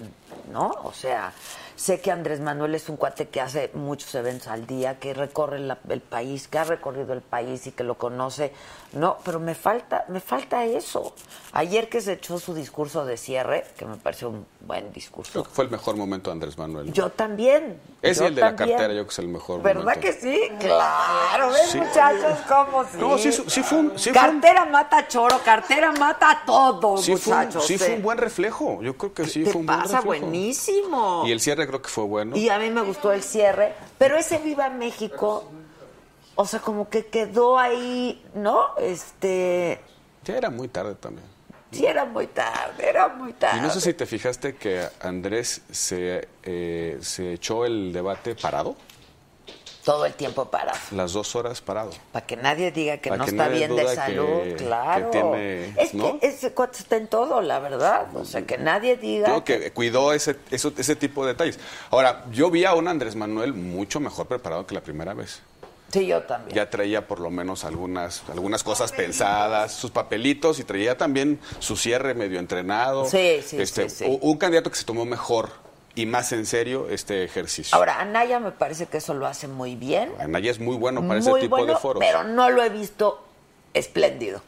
¿no? 0.53 0.71
O 0.85 0.93
sea, 0.93 1.33
sé 1.79 2.01
que 2.01 2.11
Andrés 2.11 2.41
Manuel 2.41 2.75
es 2.75 2.89
un 2.89 2.97
cuate 2.97 3.29
que 3.29 3.41
hace 3.41 3.71
muchos 3.75 4.13
eventos 4.17 4.49
al 4.49 4.67
día, 4.67 4.99
que 4.99 5.15
recorre 5.15 5.61
la- 5.61 5.79
el 5.89 6.01
país, 6.01 6.49
que 6.49 6.59
ha 6.59 6.65
recorrido 6.65 7.13
el 7.13 7.21
país 7.23 7.69
y 7.69 7.71
que 7.71 7.85
lo 7.85 7.97
conoce, 7.97 8.53
no, 8.95 9.19
pero 9.25 9.39
me 9.39 9.55
falta, 9.55 10.05
me 10.09 10.19
falta 10.19 10.65
eso. 10.65 11.15
Ayer 11.53 11.89
que 11.89 12.01
se 12.01 12.15
echó 12.15 12.39
su 12.41 12.53
discurso 12.53 13.05
de 13.05 13.17
cierre, 13.17 13.65
que 13.79 13.85
me 13.85 13.97
pareció 13.97 14.29
un 14.31 14.45
buen 14.61 14.93
discurso. 14.93 15.31
Creo 15.33 15.45
que 15.45 15.51
fue 15.51 15.65
el 15.67 15.71
mejor 15.71 15.95
momento 15.97 16.31
de 16.31 16.33
Andrés 16.33 16.59
Manuel. 16.59 16.93
Yo 16.93 17.11
también. 17.11 17.81
Yo 18.03 18.25
y 18.25 18.27
el 18.27 18.35
de 18.35 18.41
la 18.41 18.57
cartera, 18.57 18.89
yo 18.89 18.89
creo 18.89 19.05
que 19.07 19.11
es 19.13 19.19
el 19.21 19.29
mejor 19.29 19.63
¿Verdad 19.63 19.83
momento. 19.83 20.01
que 20.01 20.13
sí? 20.15 20.41
Claro, 20.59 21.51
¿ves, 21.51 21.71
Sí. 21.71 21.79
muchachos? 21.79 22.39
¿Cómo 22.49 22.85
sí? 22.85 22.97
No, 22.99 23.19
sí, 23.19 23.33
sí 23.33 23.63
fue 23.63 23.79
un- 23.79 23.99
sí 23.99 24.11
fue 24.13 24.23
un- 24.29 24.41
cartera 24.41 24.65
mata 24.65 24.99
a 24.99 25.09
choro, 25.09 25.39
cartera 25.45 25.93
mata 25.93 26.31
a 26.31 26.45
todos, 26.45 27.05
Sí, 27.05 27.15
fue 27.17 27.33
un, 27.35 27.39
muchachos. 27.39 27.67
sí 27.67 27.75
¿eh? 27.75 27.79
fue 27.79 27.95
un 27.95 28.03
buen 28.03 28.19
reflejo. 28.19 28.83
Yo 28.83 28.97
creo 28.97 29.15
que 29.15 29.27
sí 29.27 29.45
Te 29.45 29.51
fue 29.53 29.61
un 29.61 29.67
buen 29.67 29.79
pasa 29.81 29.97
reflejo. 30.01 30.07
buenísimo. 30.27 31.23
Y 31.27 31.33
el 31.33 31.41
cierre 31.41 31.67
creo 31.69 31.83
que 31.83 31.89
fue 31.89 32.05
bueno. 32.05 32.37
Y 32.37 32.49
a 32.49 32.59
mí 32.59 32.71
me 32.71 32.81
gustó 32.83 33.13
el 33.13 33.23
cierre, 33.23 33.75
pero 33.99 34.17
ese 34.17 34.39
Viva 34.39 34.69
México, 34.71 35.45
o 36.35 36.45
sea, 36.47 36.61
como 36.61 36.89
que 36.89 37.07
quedó 37.07 37.59
ahí, 37.59 38.25
¿no? 38.35 38.77
Este, 38.79 39.81
Ya 40.25 40.37
era 40.37 40.51
muy 40.51 40.69
tarde 40.69 40.95
también. 40.95 41.27
sí 41.71 41.85
era 41.87 42.05
muy 42.07 42.27
tarde, 42.27 42.89
era 42.89 43.09
muy 43.09 43.33
tarde. 43.35 43.59
Y 43.59 43.61
no 43.61 43.71
sé 43.71 43.81
si 43.81 43.93
te 43.95 44.07
fijaste 44.07 44.57
que 44.57 44.89
Andrés 45.01 45.61
se, 45.71 46.27
eh, 46.43 46.99
se 47.03 47.35
echó 47.35 47.65
el 47.67 47.93
debate 47.93 48.35
parado, 48.35 48.75
Todo 49.89 50.05
el 50.05 50.13
tiempo 50.13 50.45
parado. 50.45 50.79
las 50.91 51.15
dos 51.15 51.35
horas 51.35 51.63
parado. 51.63 51.93
Para 52.13 52.27
que 52.27 52.37
nadie 52.37 52.71
diga 52.71 52.99
que 52.99 53.09
Para 53.09 53.21
no 53.21 53.25
que 53.25 53.31
está 53.31 53.49
bien 53.49 53.75
de 53.75 53.95
salud, 53.95 54.43
que- 54.43 54.57
claro. 54.57 55.11
que 55.11 55.19
tiene- 55.19 55.75
es 55.83 55.95
¿no? 55.95 56.21
que 56.21 56.27
ese 56.27 56.53
cuate 56.53 56.79
está 56.81 56.97
en 56.99 57.07
todo, 57.07 57.41
la 57.41 57.59
verdad. 57.59 58.15
O 58.15 58.27
sea, 58.27 58.43
que 58.43 58.59
nadie 58.59 58.99
diga. 58.99 59.25
Creo 59.29 59.45
que 59.45 59.71
cuidó 59.73 60.13
ese, 60.13 60.37
eso- 60.51 60.75
ese 60.77 60.95
tipo 60.95 61.25
de 61.25 61.33
detalles. 61.33 61.59
Ahora, 61.91 62.27
yo 62.31 62.51
vi 62.51 62.67
a 62.67 62.75
un 62.75 62.87
Andrés 62.87 63.17
Manuel 63.17 63.55
mucho 63.55 63.99
mejor 63.99 64.27
preparado 64.27 64.67
que 64.67 64.75
la 64.75 64.83
primera 64.83 65.15
vez. 65.15 65.41
Sí, 65.91 66.07
yo 66.07 66.21
también. 66.25 66.55
Ya 66.55 66.69
traía 66.69 67.07
por 67.09 67.19
lo 67.19 67.31
menos 67.31 67.65
algunas, 67.65 68.23
algunas 68.31 68.63
cosas 68.63 68.93
pensadas, 68.93 69.73
sus 69.73 69.91
papelitos 69.91 70.59
y 70.61 70.65
traía 70.65 70.99
también 70.99 71.41
su 71.61 71.79
cierre 71.79 72.13
medio 72.13 72.39
entrenado. 72.41 73.07
Sí, 73.07 73.41
sí, 73.43 73.59
Este, 73.59 73.89
sí, 73.89 74.05
sí. 74.05 74.19
Un 74.21 74.37
candidato 74.37 74.69
que 74.71 74.77
se 74.77 74.85
tomó 74.85 75.07
mejor 75.07 75.49
y 75.95 76.07
más 76.07 76.33
en 76.33 76.47
serio 76.47 76.89
este 76.91 77.25
ejercicio. 77.25 77.77
Ahora, 77.77 78.01
Anaya 78.01 78.39
me 78.41 78.53
parece 78.53 78.87
que 78.87 78.99
eso 78.99 79.15
lo 79.15 79.27
hace 79.27 79.49
muy 79.49 79.75
bien. 79.75 80.13
Anaya 80.21 80.51
es 80.51 80.61
muy 80.61 80.77
bueno 80.77 81.01
para 81.01 81.21
muy 81.21 81.31
ese 81.31 81.41
tipo 81.41 81.57
bueno, 81.57 81.75
de 81.75 81.79
foros. 81.79 82.01
pero 82.01 82.25
no 82.25 82.51
lo 82.51 82.63
he 82.63 82.69
visto 82.69 83.25
espléndido. 83.75 84.41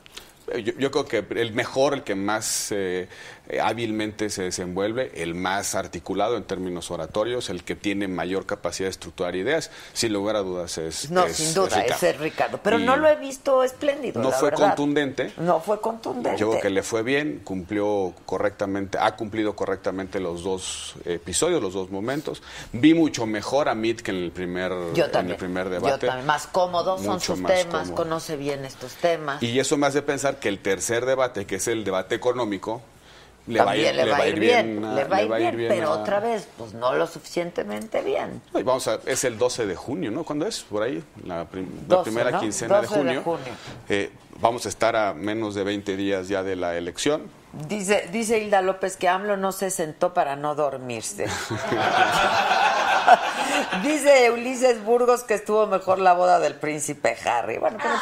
Eh, 0.53 0.63
Yo, 0.63 0.73
yo 0.79 0.91
creo 0.91 1.07
que 1.07 1.25
el 1.41 1.53
mejor, 1.53 1.95
el 1.95 2.03
que 2.05 2.15
más 2.15 2.69
eh, 2.73 3.09
eh, 3.51 3.61
hábilmente 3.61 4.31
se 4.31 4.45
desenvuelve, 4.45 5.11
el 5.23 5.35
más 5.35 5.75
articulado 5.75 6.37
en 6.37 6.45
términos 6.45 6.91
oratorios, 6.91 7.51
el 7.51 7.65
que 7.65 7.75
tiene 7.77 8.09
mayor 8.09 8.47
capacidad 8.47 8.87
de 8.87 8.91
estructurar 8.93 9.37
ideas, 9.37 9.71
sin 9.93 10.13
lugar 10.13 10.37
a 10.37 10.41
dudas 10.41 10.79
es 10.79 11.11
No, 11.11 11.25
es- 11.27 11.37
sin 11.37 11.53
duda, 11.55 11.67
es 11.69 11.75
Ricardo. 11.77 11.95
ese 11.97 12.11
es 12.11 12.19
Ricardo. 12.19 12.61
Pero 12.63 12.79
Y 12.79 12.85
no 12.85 12.97
lo 12.97 13.09
he 13.09 13.17
visto 13.17 13.63
espléndido. 13.65 14.23
No 14.23 14.31
la 14.31 14.37
fue 14.37 14.51
verdad. 14.51 14.69
contundente. 14.69 15.33
No 15.39 15.61
fue 15.61 15.81
contundente. 15.81 16.39
Yo 16.39 16.51
creo 16.51 16.63
que 16.63 16.71
le 16.71 16.83
fue 16.83 17.03
bien, 17.03 17.41
cumplió 17.45 18.15
correctamente, 18.27 18.99
ha 19.01 19.17
cumplido 19.17 19.55
correctamente 19.57 20.21
los 20.21 20.43
dos 20.45 20.95
episodios, 21.05 21.61
los 21.63 21.75
dos 21.75 21.91
momentos. 21.91 22.43
Vi 22.73 22.95
mucho 22.95 23.27
mejor 23.27 23.69
a 23.69 23.75
Meade 23.75 24.03
que 24.03 24.11
en 24.11 24.17
el 24.19 24.31
primer, 24.31 24.73
Yo 24.95 25.07
en 25.13 25.31
el 25.31 25.37
primer 25.37 25.65
Yo 25.67 25.71
debate. 25.71 26.07
también. 26.07 26.27
Más 26.27 26.47
cómodo 26.47 26.97
son 26.99 27.07
Mucho 27.15 27.33
sus 27.35 27.41
más 27.41 27.53
temas, 27.53 27.83
cómodo. 27.89 27.95
conoce 27.97 28.37
bien 28.37 28.65
estos 28.65 28.93
temas. 28.95 29.43
Y 29.43 29.59
eso 29.59 29.77
me 29.77 29.87
hace 29.87 30.03
pensar 30.03 30.39
que 30.39 30.49
el 30.49 30.59
tercer 30.61 31.05
debate, 31.07 31.47
que 31.47 31.57
es 31.57 31.69
el 31.69 31.85
debate 31.85 32.15
económico, 32.15 32.83
le 33.47 33.63
va 33.63 33.71
a 33.73 33.77
ir, 33.77 33.95
le 33.95 34.05
va 34.11 34.17
a 34.19 34.27
ir 34.29 34.39
bien, 34.41 34.85
a- 34.85 34.95
le 34.95 35.05
va 35.05 35.17
a 35.17 35.23
ir 35.23 35.29
bien, 35.37 35.57
bien 35.57 35.69
pero 35.69 35.89
a- 35.93 35.99
otra 36.01 36.21
vez, 36.21 36.47
pues 36.59 36.75
no 36.75 36.93
lo 36.95 37.07
suficientemente 37.07 38.03
bien. 38.03 38.43
Ay, 38.55 38.63
Vamos 38.63 38.87
a, 38.89 39.01
es 39.07 39.25
el 39.25 39.39
12 39.39 39.67
de 39.67 39.75
junio, 39.77 40.11
¿no? 40.11 40.25
¿Cuándo 40.25 40.47
es? 40.47 40.61
Por 40.63 40.83
ahí, 40.83 41.03
la, 41.25 41.45
prim- 41.47 41.69
la 41.89 41.97
12, 41.97 42.11
primera 42.11 42.31
¿no? 42.31 42.41
quincena 42.41 42.81
12 42.83 42.95
de 42.99 43.05
de 43.05 43.05
junio. 43.17 43.23
junio. 43.23 43.53
Eh, 43.89 44.11
vamos 44.41 44.67
a 44.67 44.69
estar 44.69 44.95
a 44.97 45.15
menos 45.15 45.55
de 45.55 45.65
20 45.65 45.97
días 45.97 46.29
ya 46.29 46.43
de 46.43 46.57
la 46.57 46.77
elección. 46.77 47.23
Dice, 47.69 48.09
dice 48.13 48.39
Hilda 48.39 48.63
López 48.63 48.97
que 48.97 49.09
AMLO 49.09 49.37
no 49.37 49.51
se 49.51 49.71
sentó 49.71 50.15
para 50.15 50.37
no 50.37 50.55
dormirse. 50.55 51.27
dice 53.83 54.31
Ulises 54.31 54.83
Burgos 54.85 55.23
que 55.25 55.35
estuvo 55.35 55.67
mejor 55.67 55.99
la 55.99 56.13
boda 56.15 56.39
del 56.39 56.55
príncipe 56.55 57.17
Harry. 57.25 57.59
Bueno, 57.59 57.79
pero 57.81 57.95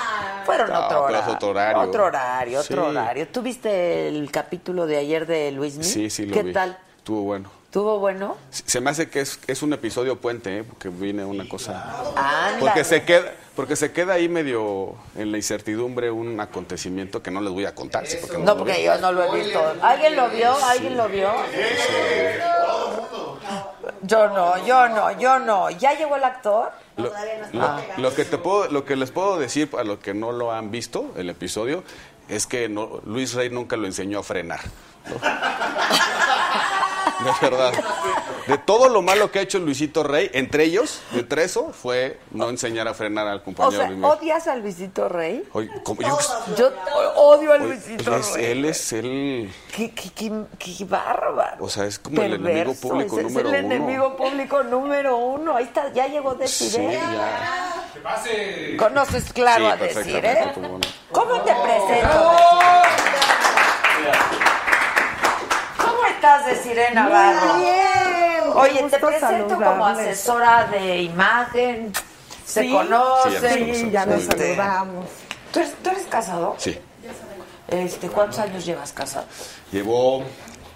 fueron 0.45 0.71
No, 0.71 0.87
otro, 0.87 1.03
horario, 1.05 1.33
otro 1.35 1.49
horario. 1.51 1.81
Otro 1.83 2.05
horario, 2.07 2.61
otro 2.61 2.83
Sí. 2.85 2.97
horario. 2.97 3.29
¿Tú 3.29 3.43
viste 3.43 4.09
el 4.09 4.31
capítulo 4.31 4.87
de 4.87 4.97
ayer 4.99 5.27
de 5.27 5.51
Luis 5.53 5.75
Miguel? 5.77 5.93
Sí, 5.93 6.11
sí, 6.11 6.27
lo 6.27 6.35
¿Qué 6.35 6.43
vi. 6.43 6.53
tal? 6.53 6.79
Estuvo 6.99 7.23
bueno. 7.23 7.51
¿Tuvo 7.71 7.99
bueno? 7.99 8.37
Se 8.51 8.81
me 8.81 8.89
hace 8.91 9.11
que 9.11 9.21
es, 9.21 9.39
es 9.47 9.63
un 9.63 9.75
episodio 9.75 10.17
puente, 10.19 10.59
¿eh? 10.59 10.65
porque 10.65 10.89
viene 10.89 11.25
una 11.27 11.47
cosa... 11.47 11.85
Ándale. 12.17 12.61
Porque 12.61 12.85
se 12.85 13.03
queda 13.05 13.33
porque 13.55 13.75
se 13.75 13.91
queda 13.91 14.15
ahí 14.15 14.29
medio 14.29 14.95
en 15.17 15.33
la 15.33 15.37
incertidumbre 15.37 16.13
un 16.13 16.39
acontecimiento 16.39 17.25
que 17.25 17.33
no 17.33 17.41
les 17.41 17.53
voy 17.53 17.65
a 17.65 17.75
contar. 17.75 18.07
sí, 18.07 18.17
porque 18.21 18.39
No, 18.39 18.57
porque 18.57 18.85
yo 18.85 18.97
no 18.99 19.11
lo 19.11 19.25
he 19.35 19.43
visto. 19.43 19.61
¿Alguien 19.83 20.15
lo 20.15 20.29
vio? 20.31 20.55
¿Alguien 20.65 20.97
lo 20.97 21.09
vio? 21.09 21.29
Yo 24.03 24.29
no, 24.29 24.65
yo 24.67 24.89
no, 24.89 25.19
yo 25.19 25.39
no. 25.39 25.71
¿Ya 25.71 25.95
llegó 25.95 26.17
el 26.17 26.25
actor? 26.25 26.71
Lo, 26.97 27.11
lo- 27.53 27.81
lo 27.97 28.15
que 28.15 28.25
te 28.25 28.39
puedo, 28.39 28.69
lo 28.71 28.85
que 28.85 28.97
les 28.97 29.11
puedo 29.11 29.39
decir 29.39 29.71
para 29.71 29.85
los 29.85 29.99
que 29.99 30.15
no 30.15 30.33
lo 30.33 30.53
han 30.53 30.71
visto, 30.71 31.13
el 31.17 31.31
episodio, 31.31 31.85
es 32.29 32.47
que 32.47 32.69
no, 32.69 33.01
Luis 33.05 33.35
Rey 33.35 33.51
nunca 33.51 33.77
lo 33.77 33.87
enseñó 33.87 34.19
a 34.21 34.23
frenar. 34.23 34.61
¿no? 35.09 35.15
De 37.25 37.51
verdad. 37.51 37.73
De 38.47 38.57
todo 38.59 38.89
lo 38.89 39.03
malo 39.03 39.31
que 39.31 39.41
ha 39.41 39.43
hecho 39.43 39.59
Luisito 39.59 40.03
Rey, 40.05 40.31
entre 40.33 40.65
ellos, 40.65 41.03
entre 41.13 41.45
eso, 41.45 41.71
fue 41.73 42.19
no 42.31 42.49
enseñar 42.49 42.89
a 42.89 42.95
frenar 42.95 43.27
al 43.27 43.39
O 43.39 43.43
compañero 43.45 43.77
sea, 43.77 43.87
Luis 43.89 43.99
Miguel. 43.99 44.17
¿odias 44.19 44.47
a 44.47 44.57
Luisito 44.57 45.09
Rey? 45.09 45.45
Oye, 45.53 45.69
como 45.83 46.01
yo- 46.01 46.19
Yo 46.57 46.71
odio 47.17 47.53
a 47.53 47.57
oye, 47.57 47.65
Luisito 47.67 48.15
él 48.15 48.21
es, 48.21 48.33
Rey. 48.35 48.45
él 48.47 48.65
es 48.65 48.93
el... 48.93 49.53
Qué, 49.75 49.91
qué, 49.93 50.11
qué, 50.15 50.33
qué 50.59 50.85
bárbaro. 50.85 51.65
O 51.65 51.69
sea, 51.69 51.85
es 51.85 51.99
como 51.99 52.23
el 52.23 52.35
enemigo 52.35 52.75
público 52.75 53.21
número 53.21 53.49
es 53.49 53.55
el 53.55 53.65
uno. 53.65 53.75
enemigo 53.75 54.17
público 54.17 54.63
número 54.63 55.17
uno. 55.17 55.57
Ahí 55.57 55.65
está, 55.65 55.93
ya 55.93 56.07
llegó 56.07 56.33
Sí, 56.33 56.39
Desiree. 56.39 56.93
ya. 56.95 57.85
¡Que 57.93 58.01
pase! 58.01 58.77
Conoces 58.79 59.33
claro 59.33 59.67
Sí, 59.67 59.71
a 59.73 59.77
Desiree. 59.77 60.21
perfectamente, 60.23 60.55
cómo 60.55 60.79
no. 60.79 60.87
¿Cómo 61.13 61.41
te 61.43 61.53
presento? 61.55 62.33
¿Cómo 65.99 66.11
estás, 66.11 66.47
Desiree 66.47 66.95
Navarro? 66.95 67.55
Muy 67.55 67.65
bien. 67.65 67.75
Oye, 68.55 68.83
te 68.89 68.99
presento 69.01 69.57
como 69.57 69.85
asesora 69.87 70.65
de 70.67 71.03
imagen. 71.03 71.93
Se 72.45 72.63
Sí. 72.63 72.71
conocen. 72.73 73.33
Sí, 73.33 73.41
ya 73.41 73.43
nos 73.43 73.53
Sí, 73.53 73.59
conocemos. 73.59 73.93
ya 73.93 74.05
nos 74.07 74.17
Muy 74.17 74.25
bien. 74.37 74.57
saludamos. 74.57 75.07
¿Tú 75.53 75.59
eres, 75.59 75.75
tú 75.83 75.91
eres 75.91 76.07
casado? 76.07 76.55
Sí. 76.59 76.79
Este, 77.67 78.09
¿Cuántos 78.09 78.39
años 78.39 78.65
llevas 78.65 78.93
casado? 78.93 79.27
Llevo 79.73 80.23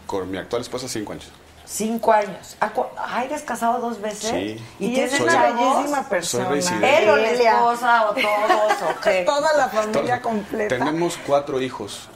con 0.06 0.28
mi 0.28 0.38
actual 0.38 0.62
esposa 0.62 0.88
cinco 0.88 1.12
años. 1.12 1.30
Cinco 1.64 2.12
años. 2.12 2.56
¿A 2.60 2.70
cu- 2.70 2.84
ah, 2.98 3.24
¿Eres 3.24 3.42
casado 3.42 3.78
dos 3.78 4.00
veces? 4.00 4.28
Sí. 4.30 4.64
¿Y, 4.80 4.86
Y 4.88 5.00
es 5.00 5.10
tienes 5.12 5.20
una 5.20 5.42
bellísima 5.52 6.02
persona. 6.08 6.48
¿Él 6.52 7.08
o 7.08 7.16
la 7.16 7.30
esposa 7.30 8.10
o 8.10 8.12
todos 8.14 8.72
o 8.90 9.00
qué? 9.04 9.22
Toda 9.24 9.52
la 9.56 9.68
familia 9.68 10.20
completa. 10.20 10.76
Tenemos 10.76 11.16
cuatro 11.26 11.60
hijos. 11.62 12.08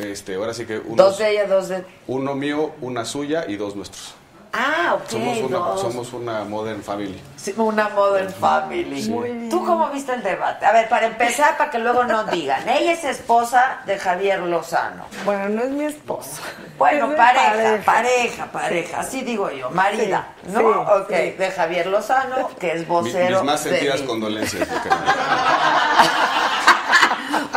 Este, 0.00 0.34
ahora 0.36 0.54
sí 0.54 0.64
que 0.66 0.78
unos- 0.78 0.96
Dos 0.96 1.18
de 1.18 1.30
ella, 1.30 1.46
dos 1.46 1.68
de... 1.68 1.84
uno 2.06 2.34
mío, 2.34 2.72
una 2.80 3.04
suya 3.04 3.44
y 3.46 3.56
dos 3.56 3.76
nuestros. 3.76 4.14
Ah, 4.52 4.96
ok. 4.96 5.08
Somos 5.10 5.38
una, 5.38 5.58
dos. 5.58 5.80
somos 5.80 6.12
una 6.12 6.42
modern 6.42 6.82
family. 6.82 7.20
Sí, 7.36 7.54
una 7.56 7.88
modern 7.90 8.32
family. 8.32 9.08
Muy 9.08 9.30
bien. 9.30 9.48
¿Tú 9.48 9.64
cómo 9.64 9.88
viste 9.90 10.12
el 10.12 10.24
debate? 10.24 10.66
A 10.66 10.72
ver, 10.72 10.88
para 10.88 11.06
empezar, 11.06 11.56
para 11.56 11.70
que 11.70 11.78
luego 11.78 12.02
no 12.02 12.24
digan. 12.24 12.68
Ella 12.68 12.90
es 12.94 13.04
esposa 13.04 13.78
de 13.86 13.96
Javier 13.96 14.40
Lozano. 14.40 15.04
Bueno, 15.24 15.48
no 15.50 15.62
es 15.62 15.70
mi 15.70 15.84
esposo. 15.84 16.42
Bueno, 16.78 17.04
Es 17.04 17.10
de 17.12 17.16
pareja, 17.16 17.82
pareja, 17.84 18.46
pareja, 18.46 19.00
así 19.00 19.20
digo 19.20 19.52
yo, 19.52 19.70
marida, 19.70 20.26
Sí, 20.44 20.50
¿no? 20.52 20.58
sí, 20.58 20.64
ok, 21.02 21.08
sí. 21.10 21.30
de 21.38 21.50
Javier 21.54 21.86
Lozano, 21.86 22.50
que 22.58 22.72
es 22.72 22.80
Mi- 22.80 22.84
vocero. 22.86 23.36
mis 23.36 23.44
más 23.44 23.62
de 23.62 23.70
sentidas 23.70 24.00
mi- 24.00 24.06
condolencias. 24.08 24.66
porque- 24.68 24.88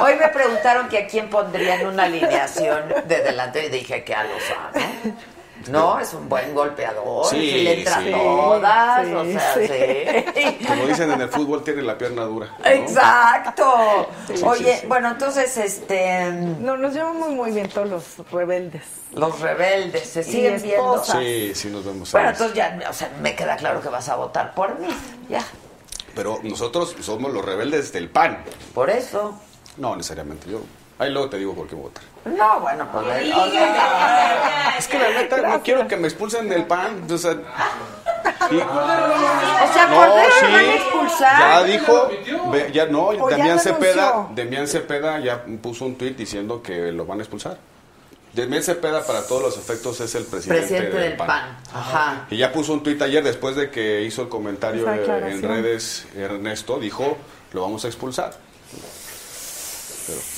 Hoy 0.02 0.16
me 0.16 0.28
preguntaron 0.30 0.88
que 0.90 1.00
a 1.00 1.08
quién 1.08 1.30
pondría 1.30 1.76
en 1.82 1.88
una 1.88 2.04
alineación 2.04 2.84
de 3.08 3.22
delante 3.24 3.66
y 3.66 3.70
dije 3.70 4.04
que 4.04 4.14
a 4.14 4.24
Lozano. 4.24 5.16
No, 5.70 5.98
es 5.98 6.14
un 6.14 6.28
buen 6.28 6.54
golpeador, 6.54 7.26
Sí, 7.28 7.38
sí, 7.52 7.62
le 7.62 7.80
entra 7.80 8.02
sí. 8.02 8.12
todas, 8.12 9.06
Sí, 9.08 9.14
o 9.14 9.24
sea, 9.24 9.54
sí. 9.54 9.68
sí. 10.36 10.66
Como 10.68 10.86
dicen 10.88 11.10
en 11.12 11.22
el 11.22 11.30
fútbol, 11.30 11.64
tiene 11.64 11.82
la 11.84 11.98
pierna 11.98 12.24
dura. 12.24 12.48
¿no? 12.60 12.66
Exacto. 12.70 14.10
Sí, 14.28 14.44
Oye, 14.44 14.74
sí, 14.74 14.80
sí. 14.82 14.88
bueno, 14.88 15.12
entonces, 15.12 15.56
este, 15.56 16.32
No, 16.60 16.76
nos 16.76 16.94
llevamos 16.94 17.30
muy 17.30 17.52
bien 17.52 17.70
todos 17.70 17.88
los 17.90 18.30
rebeldes. 18.30 18.82
los 19.14 19.40
rebeldes 19.40 20.06
se 20.10 20.24
siguen 20.24 20.62
viendo. 20.62 21.02
Sí, 21.02 21.54
sí 21.56 21.70
nos 21.70 21.86
vemos. 21.86 22.12
Bueno, 22.12 22.30
entonces 22.32 22.58
ya, 22.58 22.78
o 22.90 22.94
sea, 22.94 23.10
me 23.22 23.34
queda 23.34 23.56
claro 23.56 23.80
que 23.80 23.88
vas 23.88 24.10
a 24.10 24.16
votar 24.18 24.54
por 24.54 24.78
mí, 24.80 24.90
ya. 25.30 25.46
Pero 26.14 26.40
nosotros 26.44 26.94
somos 27.00 27.32
los 27.32 27.44
rebeldes 27.46 27.94
del 27.94 28.10
PAN. 28.10 28.44
Por 28.74 28.90
eso. 28.90 29.40
No 29.78 29.96
necesariamente. 29.96 30.50
Yo 30.50 30.62
ahí 31.00 31.12
luego 31.12 31.30
te 31.30 31.38
digo 31.38 31.54
por 31.56 31.68
qué 31.68 31.76
votar. 31.76 32.04
No, 32.26 32.60
bueno, 32.62 32.88
pues. 32.92 33.06
o 33.36 33.52
sea, 33.52 34.76
Es 34.78 34.88
que 34.88 34.98
la 35.00 35.10
neta 35.10 35.38
no 35.38 35.62
quiero 35.62 35.88
que 35.88 35.98
me 35.98 36.08
expulsen 36.08 36.48
del 36.50 36.66
PAN. 36.66 37.06
O 37.12 37.18
sea, 37.18 37.32
y- 37.34 38.56
o 38.58 39.74
sea, 39.74 39.88
No, 39.90 39.96
¿por 39.98 40.08
qué 40.16 40.30
sí. 40.40 40.46
van 40.46 40.56
a 40.66 40.74
expulsar? 40.76 41.40
Ya 41.40 41.64
dijo, 41.64 42.10
ya 42.72 42.86
no, 42.86 43.08
O 43.08 43.30
Damián. 43.30 43.60
Cepeda, 43.60 44.28
Damián 44.36 44.68
Cepeda 44.68 45.20
ya 45.20 45.44
puso 45.62 45.86
un 45.86 45.96
tuit 45.98 46.16
diciendo 46.18 46.62
que 46.62 46.92
lo 46.92 47.06
van 47.06 47.20
a 47.20 47.24
expulsar. 47.24 47.58
Damián 48.34 48.64
Cepeda 48.64 49.06
para 49.06 49.28
todos 49.28 49.42
los 49.44 49.58
efectos 49.58 50.00
es 50.02 50.16
el 50.16 50.26
presidente, 50.26 50.62
Presidente 50.68 50.98
del 50.98 51.16
PAN. 51.18 51.58
Ajá. 51.74 52.26
Y 52.32 52.38
ya 52.38 52.52
puso 52.52 52.74
un 52.74 52.82
tuit 52.82 53.00
ayer 53.02 53.24
después 53.24 53.56
de 53.56 53.70
que 53.70 54.02
hizo 54.02 54.24
el 54.24 54.30
comentario 54.30 54.92
eh, 54.92 55.32
en 55.32 55.42
redes 55.44 56.08
Ernesto, 56.16 56.80
dijo, 56.80 57.18
lo 57.54 57.62
vamos 57.62 57.86
a 57.86 57.88
expulsar. 57.88 58.34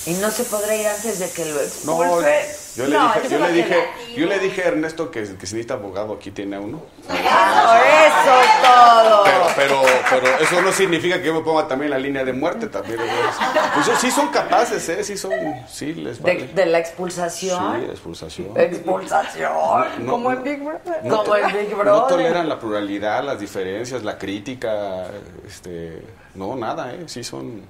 Y 0.06 0.12
no 0.14 0.30
se 0.30 0.44
podrá 0.44 0.74
ir 0.76 0.86
antes 0.86 1.18
de 1.18 1.30
que 1.30 1.44
lo 1.44 1.54
No, 1.54 1.60
expulse. 2.04 2.56
yo 2.76 2.86
le 2.86 2.96
No, 2.96 3.12
dije, 3.14 3.28
yo 3.28 3.38
le 3.38 3.52
dije, 3.52 3.86
yo 4.16 4.26
le 4.26 4.38
dije 4.38 4.62
a 4.62 4.68
Ernesto 4.68 5.10
que, 5.10 5.20
que 5.22 5.26
si 5.46 5.54
necesita 5.54 5.74
abogado 5.74 6.14
aquí 6.14 6.30
tiene 6.30 6.56
a 6.56 6.60
uno. 6.60 6.82
Ah, 7.08 7.80
eso 8.06 8.40
es 8.42 8.62
todo. 8.62 9.24
Pero, 9.56 9.82
pero, 9.82 9.82
pero 10.10 10.38
eso 10.38 10.62
no 10.62 10.72
significa 10.72 11.18
que 11.20 11.26
yo 11.26 11.34
me 11.34 11.40
ponga 11.40 11.66
también 11.66 11.90
la 11.90 11.98
línea 11.98 12.24
de 12.24 12.32
muerte 12.32 12.68
también. 12.68 12.98
Pues 13.74 13.98
sí 14.00 14.10
son 14.10 14.28
capaces, 14.28 14.88
¿eh? 14.88 15.02
Sí 15.04 15.16
son, 15.16 15.32
sí 15.68 15.94
les 15.94 16.22
de, 16.22 16.34
vale. 16.34 16.48
de 16.48 16.66
la 16.66 16.78
expulsación. 16.78 17.80
Sí, 17.84 17.90
expulsación. 17.90 18.48
Expulsación. 18.56 19.52
No, 20.00 20.12
Como 20.12 20.30
no, 20.30 20.36
en 20.36 20.42
Big 20.44 20.62
Brother. 20.62 21.04
no 21.04 21.16
Como 21.24 21.36
en 21.36 21.46
Big 21.56 21.70
No 21.70 21.76
Brother. 21.78 22.08
toleran 22.08 22.48
la 22.48 22.58
pluralidad, 22.58 23.24
las 23.24 23.40
diferencias, 23.40 24.02
la 24.02 24.16
crítica, 24.18 25.06
este, 25.46 26.02
no, 26.34 26.54
nada, 26.56 26.92
¿eh? 26.94 27.04
Sí 27.06 27.24
son, 27.24 27.62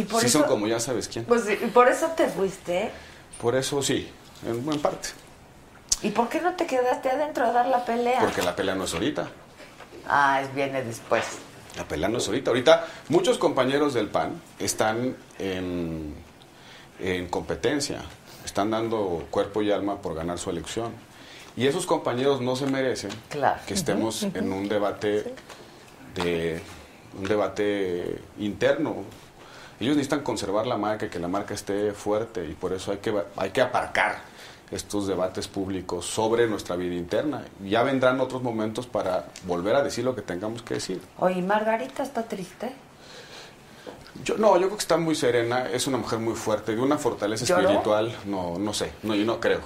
Y 0.00 0.04
por 0.04 0.20
sí 0.20 0.26
eso, 0.26 0.40
son 0.40 0.48
como 0.48 0.66
ya 0.66 0.80
sabes 0.80 1.08
quién. 1.08 1.24
pues, 1.24 1.42
y 1.50 1.66
por 1.66 1.88
eso 1.88 2.06
te 2.16 2.26
fuiste. 2.28 2.90
Por 3.40 3.54
eso 3.54 3.82
sí, 3.82 4.08
en 4.46 4.64
buena 4.64 4.80
parte. 4.82 5.08
¿Y 6.02 6.10
por 6.10 6.28
qué 6.28 6.40
no 6.40 6.54
te 6.54 6.66
quedaste 6.66 7.10
adentro 7.10 7.44
a 7.46 7.52
dar 7.52 7.66
la 7.66 7.84
pelea? 7.84 8.20
Porque 8.20 8.42
la 8.42 8.56
pelea 8.56 8.74
no 8.74 8.84
es 8.84 8.94
ahorita. 8.94 9.28
Ah, 10.08 10.40
es 10.42 10.54
viene 10.54 10.82
después. 10.82 11.24
La 11.76 11.84
pelea 11.84 12.08
no 12.08 12.18
es 12.18 12.26
ahorita. 12.26 12.50
Ahorita 12.50 12.86
muchos 13.08 13.38
compañeros 13.38 13.94
del 13.94 14.08
PAN 14.08 14.40
están 14.58 15.16
en, 15.38 16.14
en 16.98 17.26
competencia, 17.28 18.02
están 18.44 18.70
dando 18.70 19.26
cuerpo 19.30 19.62
y 19.62 19.70
alma 19.70 20.00
por 20.00 20.14
ganar 20.14 20.38
su 20.38 20.50
elección. 20.50 20.92
Y 21.56 21.66
esos 21.66 21.84
compañeros 21.84 22.40
no 22.40 22.56
se 22.56 22.66
merecen 22.66 23.10
Claro. 23.28 23.60
que 23.66 23.74
estemos 23.74 24.22
en 24.22 24.52
un 24.52 24.68
debate 24.68 25.34
de 26.14 26.62
un 27.18 27.24
debate 27.28 28.18
interno. 28.38 29.04
Ellos 29.80 29.96
necesitan 29.96 30.20
conservar 30.20 30.66
la 30.66 30.76
marca, 30.76 31.08
que 31.08 31.18
la 31.18 31.28
marca 31.28 31.54
esté 31.54 31.92
fuerte 31.92 32.44
y 32.46 32.52
por 32.52 32.72
eso 32.72 32.92
hay 32.92 32.98
que 32.98 33.14
hay 33.36 33.50
que 33.50 33.62
aparcar 33.62 34.18
estos 34.70 35.06
debates 35.06 35.48
públicos 35.48 36.04
sobre 36.06 36.46
nuestra 36.46 36.76
vida 36.76 36.94
interna. 36.94 37.42
Ya 37.64 37.82
vendrán 37.82 38.20
otros 38.20 38.42
momentos 38.42 38.86
para 38.86 39.26
volver 39.46 39.74
a 39.74 39.82
decir 39.82 40.04
lo 40.04 40.14
que 40.14 40.22
tengamos 40.22 40.62
que 40.62 40.74
decir. 40.74 41.00
Oye, 41.18 41.42
Margarita 41.42 42.02
está 42.02 42.22
triste. 42.22 42.72
Yo, 44.22 44.36
no, 44.36 44.54
yo 44.56 44.66
creo 44.66 44.76
que 44.76 44.82
está 44.82 44.96
muy 44.96 45.14
serena, 45.14 45.68
es 45.70 45.86
una 45.86 45.96
mujer 45.96 46.18
muy 46.18 46.34
fuerte, 46.34 46.74
de 46.74 46.80
una 46.80 46.98
fortaleza 46.98 47.46
¿Lloró? 47.46 47.62
espiritual, 47.62 48.14
no, 48.26 48.58
no 48.58 48.74
sé, 48.74 48.92
no, 49.02 49.14
yo 49.14 49.24
no 49.24 49.40
creo. 49.40 49.60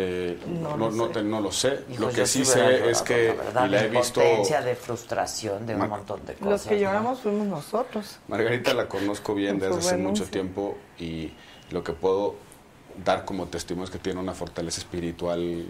Eh, 0.00 0.38
No 0.46 0.76
no, 0.76 0.76
lo 0.76 0.90
no, 0.92 1.06
sé. 1.08 1.12
te- 1.12 1.22
no 1.24 1.40
lo 1.40 1.50
sé. 1.50 1.80
Hijo, 1.90 2.02
lo 2.02 2.08
que 2.10 2.24
sí 2.26 2.44
sé 2.44 2.88
es 2.88 3.02
que, 3.02 3.28
la 3.28 3.34
verdad, 3.42 3.66
y 3.66 3.68
la 3.70 3.84
he 3.84 3.88
visto, 3.88 4.20
de 4.20 4.76
frustración, 4.76 5.66
de 5.66 5.74
un 5.74 5.88
montón 5.88 6.24
de 6.24 6.34
cosas. 6.34 6.48
Los 6.50 6.62
que 6.62 6.74
¿no? 6.76 6.80
lloramos 6.82 7.18
fuimos 7.20 7.46
nosotros. 7.48 8.18
Margarita 8.28 8.74
la 8.74 8.86
conozco 8.86 9.34
bien 9.34 9.58
desde 9.58 9.76
hace 9.78 9.96
mucho 9.96 10.24
tiempo 10.26 10.76
y 11.00 11.32
lo 11.70 11.82
que 11.82 11.92
puedo 11.94 12.36
dar 13.04 13.24
como 13.24 13.46
testimonio 13.46 13.90
que 13.90 13.98
tiene 13.98 14.20
una 14.20 14.34
fortaleza 14.34 14.80
espiritual 14.80 15.66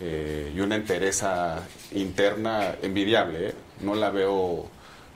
eh, 0.00 0.52
y 0.54 0.60
una 0.60 0.74
entereza 0.76 1.60
interna 1.92 2.74
envidiable. 2.82 3.48
¿eh? 3.50 3.54
No 3.82 3.94
la 3.94 4.10
veo, 4.10 4.66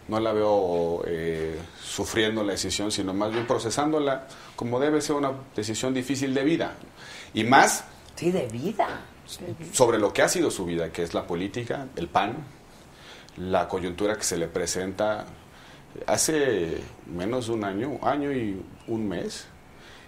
no 0.08 0.20
la 0.20 0.32
veo 0.32 1.02
eh, 1.06 1.56
sufriendo 1.82 2.42
la 2.44 2.52
decisión, 2.52 2.92
sino 2.92 3.12
más 3.14 3.32
bien 3.32 3.46
procesándola 3.46 4.26
como 4.56 4.78
debe 4.78 5.00
ser 5.00 5.16
una 5.16 5.32
decisión 5.56 5.92
difícil 5.94 6.34
de 6.34 6.44
vida. 6.44 6.74
Y 7.34 7.44
más 7.44 7.84
Sí, 8.16 8.30
de 8.30 8.46
vida. 8.46 8.86
sobre 9.72 9.98
lo 9.98 10.12
que 10.12 10.22
ha 10.22 10.28
sido 10.28 10.50
su 10.50 10.64
vida, 10.64 10.92
que 10.92 11.02
es 11.02 11.14
la 11.14 11.26
política, 11.26 11.86
el 11.96 12.08
PAN, 12.08 12.36
la 13.36 13.68
coyuntura 13.68 14.16
que 14.16 14.24
se 14.24 14.36
le 14.36 14.48
presenta 14.48 15.24
hace 16.06 16.78
menos 17.06 17.46
de 17.46 17.52
un 17.52 17.64
año, 17.64 17.98
año 18.02 18.32
y 18.32 18.60
un 18.86 19.08
mes. 19.08 19.46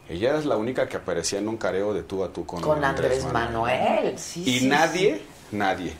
Ella 0.08 0.36
es 0.36 0.44
la 0.44 0.56
única 0.56 0.88
que 0.88 0.98
aparecía 0.98 1.38
en 1.38 1.48
un 1.48 1.56
careo 1.56 1.94
de 1.94 2.02
tú 2.02 2.22
a 2.24 2.32
tú 2.32 2.44
con, 2.44 2.60
Con 2.60 2.84
Andrés 2.84 3.24
Manuel. 3.32 4.18
Sí, 4.18 4.42
y 4.44 4.60
sí, 4.60 4.66
nadie, 4.66 5.22
nadie 5.50 5.94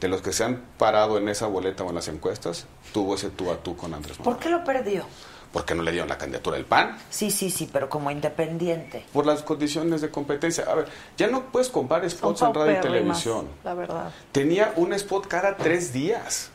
de 0.00 0.08
los 0.08 0.22
que 0.22 0.32
se 0.32 0.44
han 0.44 0.62
parado 0.78 1.18
en 1.18 1.28
esa 1.28 1.46
boleta 1.46 1.84
o 1.84 1.88
en 1.88 1.96
las 1.96 2.08
encuestas 2.08 2.66
tuvo 2.92 3.16
ese 3.16 3.30
tú 3.30 3.50
a 3.50 3.56
tú 3.56 3.76
con 3.76 3.92
Andrés. 3.94 4.18
Manuel. 4.18 4.36
¿Por 4.36 4.42
qué 4.42 4.50
lo 4.50 4.64
perdió? 4.64 5.04
Porque 5.52 5.74
no 5.74 5.82
le 5.82 5.92
dieron 5.92 6.08
la 6.10 6.18
candidatura 6.18 6.56
del 6.56 6.66
PAN 6.66 6.98
Sí, 7.08 7.30
sí, 7.30 7.48
sí, 7.50 7.68
pero 7.72 7.88
como 7.88 8.10
independiente. 8.10 9.04
por 9.12 9.24
las 9.26 9.42
condiciones 9.42 10.00
de 10.02 10.10
competencia. 10.10 10.64
A 10.68 10.74
ver, 10.74 10.88
ya 11.16 11.26
no 11.28 11.44
puedes 11.50 11.68
comprar 11.70 12.08
spots 12.10 12.42
en 12.42 12.52
radio 12.54 12.78
y 12.78 12.80
televisión. 12.82 13.48
La 13.64 13.72
verdad. 13.74 14.10
Tenía 14.32 14.72
un 14.76 14.92
spot 14.92 15.26
cada 15.26 15.56
tres 15.56 15.92
días. 15.92 16.50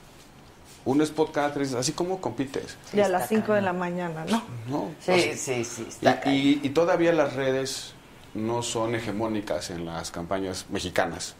Un 0.85 1.01
spot 1.01 1.31
cada 1.31 1.53
tres 1.53 1.69
días. 1.69 1.79
Así 1.79 1.93
como 1.93 2.21
compites. 2.21 2.77
Y 2.93 2.99
a 2.99 3.07
las 3.07 3.29
5 3.29 3.53
de 3.53 3.61
la 3.61 3.73
mañana, 3.73 4.25
¿no? 4.29 4.43
¿no? 4.67 4.91
Sí, 4.99 5.11
O 5.11 5.15
sea, 5.15 5.35
sí, 5.37 5.63
sí. 5.65 5.85
y, 6.01 6.05
está 6.05 6.29
y- 6.31 6.59
y 6.61 6.69
todavía 6.69 7.13
las 7.13 7.33
redes 7.33 7.93
no 8.35 8.61
son 8.61 8.93
hegemónicas 8.93 9.69
en 9.71 9.85
las 9.85 10.11
campañas 10.11 10.65
mexicanas. 10.69 11.35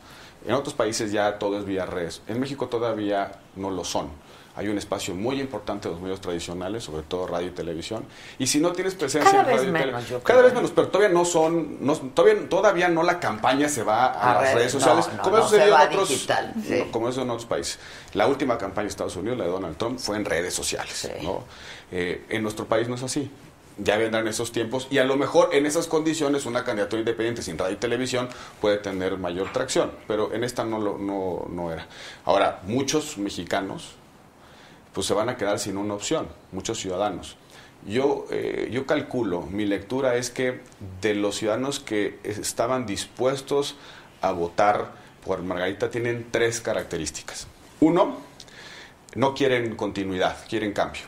En 0.45 0.53
otros 0.53 0.73
países 0.73 1.11
ya 1.11 1.37
todo 1.39 1.59
es 1.59 1.65
vía 1.65 1.85
redes. 1.85 2.21
En 2.27 2.39
México 2.39 2.67
todavía 2.67 3.31
no 3.55 3.69
lo 3.69 3.83
son. 3.85 4.09
Hay 4.55 4.67
un 4.67 4.77
espacio 4.77 5.15
muy 5.15 5.41
importante 5.41 5.87
de 5.87 5.95
los 5.95 6.01
medios 6.03 6.21
tradicionales, 6.21 6.83
sobre 6.83 7.01
todo 7.01 7.25
radio 7.25 7.47
y 7.47 7.51
televisión. 7.51 8.05
Y 8.37 8.45
si 8.45 8.59
no 8.59 8.71
tienes 8.71 8.93
presencia 8.93 9.31
Cada 9.31 9.43
en 9.43 9.47
vez 9.49 9.55
radio 9.57 9.69
y 9.69 9.73
tele- 9.73 9.85
menos, 9.93 10.09
yo 10.09 10.21
cada 10.21 10.41
vez 10.43 10.53
menos, 10.53 10.69
pero 10.71 10.89
todavía 10.89 11.11
no 11.11 11.25
son, 11.25 11.83
no- 11.83 11.95
todavía, 11.97 12.47
todavía 12.47 12.87
no 12.89 13.01
la 13.01 13.19
campaña 13.19 13.67
se 13.67 13.81
va 13.81 14.05
a, 14.05 14.31
A 14.31 14.33
las 14.35 14.41
redes, 14.43 14.55
redes 14.55 14.71
sociales, 14.73 15.07
no, 15.07 15.13
no, 15.17 15.23
como 15.23 15.37
no, 15.37 15.43
ha 15.43 15.47
sucedido 15.47 15.75
se 15.77 15.83
en 15.83 15.89
otros, 15.89 16.09
digital, 16.09 16.53
sí. 16.67 16.75
no, 16.85 16.91
como 16.91 17.09
eso 17.09 17.21
en 17.23 17.29
otros 17.31 17.45
países. 17.47 17.79
La 18.13 18.27
última 18.27 18.57
campaña 18.59 18.83
de 18.83 18.89
Estados 18.89 19.15
Unidos, 19.15 19.39
la 19.39 19.45
de 19.45 19.49
Donald 19.49 19.75
Trump, 19.77 19.97
fue 19.97 20.17
en 20.17 20.25
redes 20.25 20.53
sociales. 20.53 20.93
Sí. 20.93 21.09
¿no? 21.25 21.43
Eh, 21.91 22.25
en 22.29 22.43
nuestro 22.43 22.65
país 22.65 22.87
no 22.87 22.93
es 22.95 23.01
así. 23.03 23.31
Ya 23.79 23.97
vendrán 23.97 24.27
esos 24.27 24.51
tiempos 24.51 24.85
y 24.91 24.99
a 24.99 25.03
lo 25.03 25.17
mejor 25.17 25.49
en 25.51 25.65
esas 25.65 25.87
condiciones 25.87 26.45
una 26.45 26.63
candidatura 26.63 26.99
independiente 26.99 27.41
sin 27.41 27.57
radio 27.57 27.73
y 27.73 27.77
televisión 27.77 28.29
puede 28.61 28.77
tener 28.77 29.17
mayor 29.17 29.51
tracción, 29.51 29.91
pero 30.07 30.31
en 30.31 30.43
esta 30.43 30.63
no, 30.63 30.77
lo, 30.77 30.99
no, 30.99 31.47
no 31.49 31.71
era. 31.71 31.87
Ahora, 32.23 32.59
muchos 32.67 33.17
mexicanos 33.17 33.95
pues 34.93 35.07
se 35.07 35.13
van 35.13 35.29
a 35.29 35.37
quedar 35.37 35.59
sin 35.59 35.77
una 35.77 35.95
opción, 35.95 36.27
muchos 36.51 36.79
ciudadanos. 36.79 37.37
Yo, 37.85 38.25
eh, 38.31 38.69
yo 38.71 38.85
calculo, 38.85 39.41
mi 39.41 39.65
lectura 39.65 40.15
es 40.15 40.29
que 40.29 40.61
de 41.01 41.15
los 41.15 41.35
ciudadanos 41.35 41.79
que 41.79 42.19
estaban 42.23 42.85
dispuestos 42.85 43.75
a 44.21 44.31
votar 44.31 44.93
por 45.25 45.41
Margarita 45.43 45.89
tienen 45.89 46.27
tres 46.31 46.61
características. 46.61 47.47
Uno, 47.81 48.17
no 49.15 49.33
quieren 49.33 49.75
continuidad, 49.75 50.37
quieren 50.47 50.71
cambio. 50.71 51.03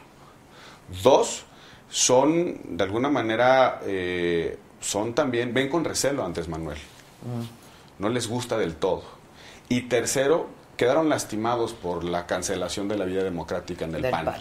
Dos, 1.01 1.45
son 1.89 2.77
de 2.77 2.83
alguna 2.83 3.09
manera, 3.09 3.79
eh, 3.86 4.57
son 4.81 5.13
también, 5.13 5.53
ven 5.53 5.69
con 5.69 5.86
recelo 5.86 6.23
a 6.23 6.25
Andrés 6.25 6.47
Manuel. 6.47 6.77
No 7.97 8.09
les 8.09 8.27
gusta 8.27 8.57
del 8.57 8.75
todo. 8.75 9.03
Y 9.69 9.83
tercero, 9.83 10.47
quedaron 10.78 11.09
lastimados 11.09 11.73
por 11.73 12.03
la 12.03 12.26
cancelación 12.26 12.88
de 12.88 12.97
la 12.97 13.05
vida 13.05 13.23
democrática 13.23 13.86
en 13.86 13.95
el 13.95 14.01
Del 14.01 14.11
PAN. 14.11 14.36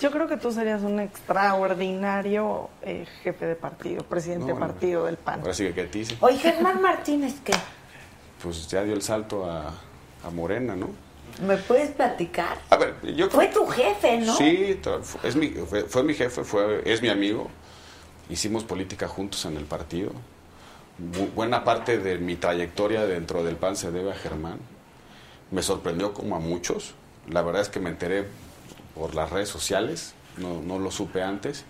Yo 0.00 0.10
creo 0.10 0.28
que 0.28 0.36
tú 0.36 0.52
serías 0.52 0.82
un 0.82 1.00
extraordinario 1.00 2.68
eh, 2.82 3.06
jefe 3.22 3.46
de 3.46 3.54
partido, 3.56 4.02
presidente 4.04 4.46
No, 4.48 4.54
de 4.54 4.60
no. 4.60 4.60
partido 4.60 5.04
del 5.06 5.16
PAN. 5.16 5.40
Ahora 5.40 5.54
sí 5.54 5.64
que, 5.64 5.74
¿qué 5.74 5.84
te 5.84 5.98
dice? 5.98 6.16
Oye, 6.20 6.38
Germán 6.38 6.80
Martínez, 6.82 7.34
¿qué? 7.44 7.52
Pues 8.42 8.68
ya 8.68 8.82
dio 8.82 8.94
el 8.94 9.02
salto 9.02 9.50
a, 9.50 9.68
a 10.24 10.30
Morena, 10.30 10.74
¿no? 10.76 10.88
¿Me 11.46 11.56
puedes 11.56 11.90
platicar? 11.92 12.58
A 12.70 12.76
ver, 12.76 12.94
yo 13.14 13.30
Fue 13.30 13.46
tu 13.48 13.66
jefe, 13.66 14.18
¿no? 14.18 14.34
Sí, 14.36 14.78
es 15.22 15.36
mi, 15.36 15.48
fue, 15.50 15.84
fue 15.84 16.02
mi 16.02 16.14
jefe, 16.14 16.44
fue, 16.44 16.82
es 16.84 17.00
mi 17.00 17.08
amigo. 17.08 17.48
Hicimos 18.28 18.64
política 18.64 19.08
juntos 19.08 19.44
en 19.46 19.56
el 19.56 19.64
partido. 19.64 20.10
Bu- 20.98 21.30
buena 21.32 21.64
parte 21.64 21.98
de 21.98 22.18
mi 22.18 22.36
trayectoria 22.36 23.06
dentro 23.06 23.42
del 23.42 23.56
PAN 23.56 23.76
se 23.76 23.90
debe 23.90 24.10
a 24.12 24.14
Germán. 24.14 24.58
Me 25.50 25.62
sorprendió 25.62 26.14
como 26.14 26.36
a 26.36 26.38
muchos. 26.38 26.94
La 27.28 27.42
verdad 27.42 27.62
es 27.62 27.68
que 27.68 27.80
me 27.80 27.90
enteré 27.90 28.26
por 28.94 29.14
las 29.14 29.30
redes 29.30 29.48
sociales, 29.48 30.14
no, 30.36 30.78
lo 30.78 30.90
supe 30.90 31.22
antes. 31.22 31.64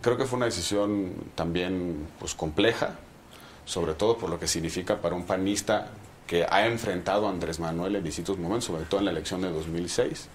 Creo 0.00 0.16
que 0.16 0.24
fue 0.24 0.36
una 0.36 0.46
decisión 0.46 1.12
también 1.34 2.08
pues, 2.18 2.34
compleja, 2.34 2.96
sobre 3.64 3.94
todo 3.94 4.18
por 4.18 4.30
lo 4.30 4.38
que 4.38 4.48
significa 4.48 5.00
para 5.00 5.14
un 5.14 5.24
panista 5.24 5.90
que 6.26 6.46
ha 6.48 6.66
enfrentado 6.66 7.26
a 7.26 7.30
Andrés 7.30 7.60
Manuel 7.60 7.96
en 7.96 8.04
distintos 8.04 8.38
momentos, 8.38 8.64
sobre 8.64 8.84
todo 8.84 9.00
en 9.00 9.06
la 9.06 9.12
elección 9.12 9.40
de 9.42 9.50
2006. 9.50 10.28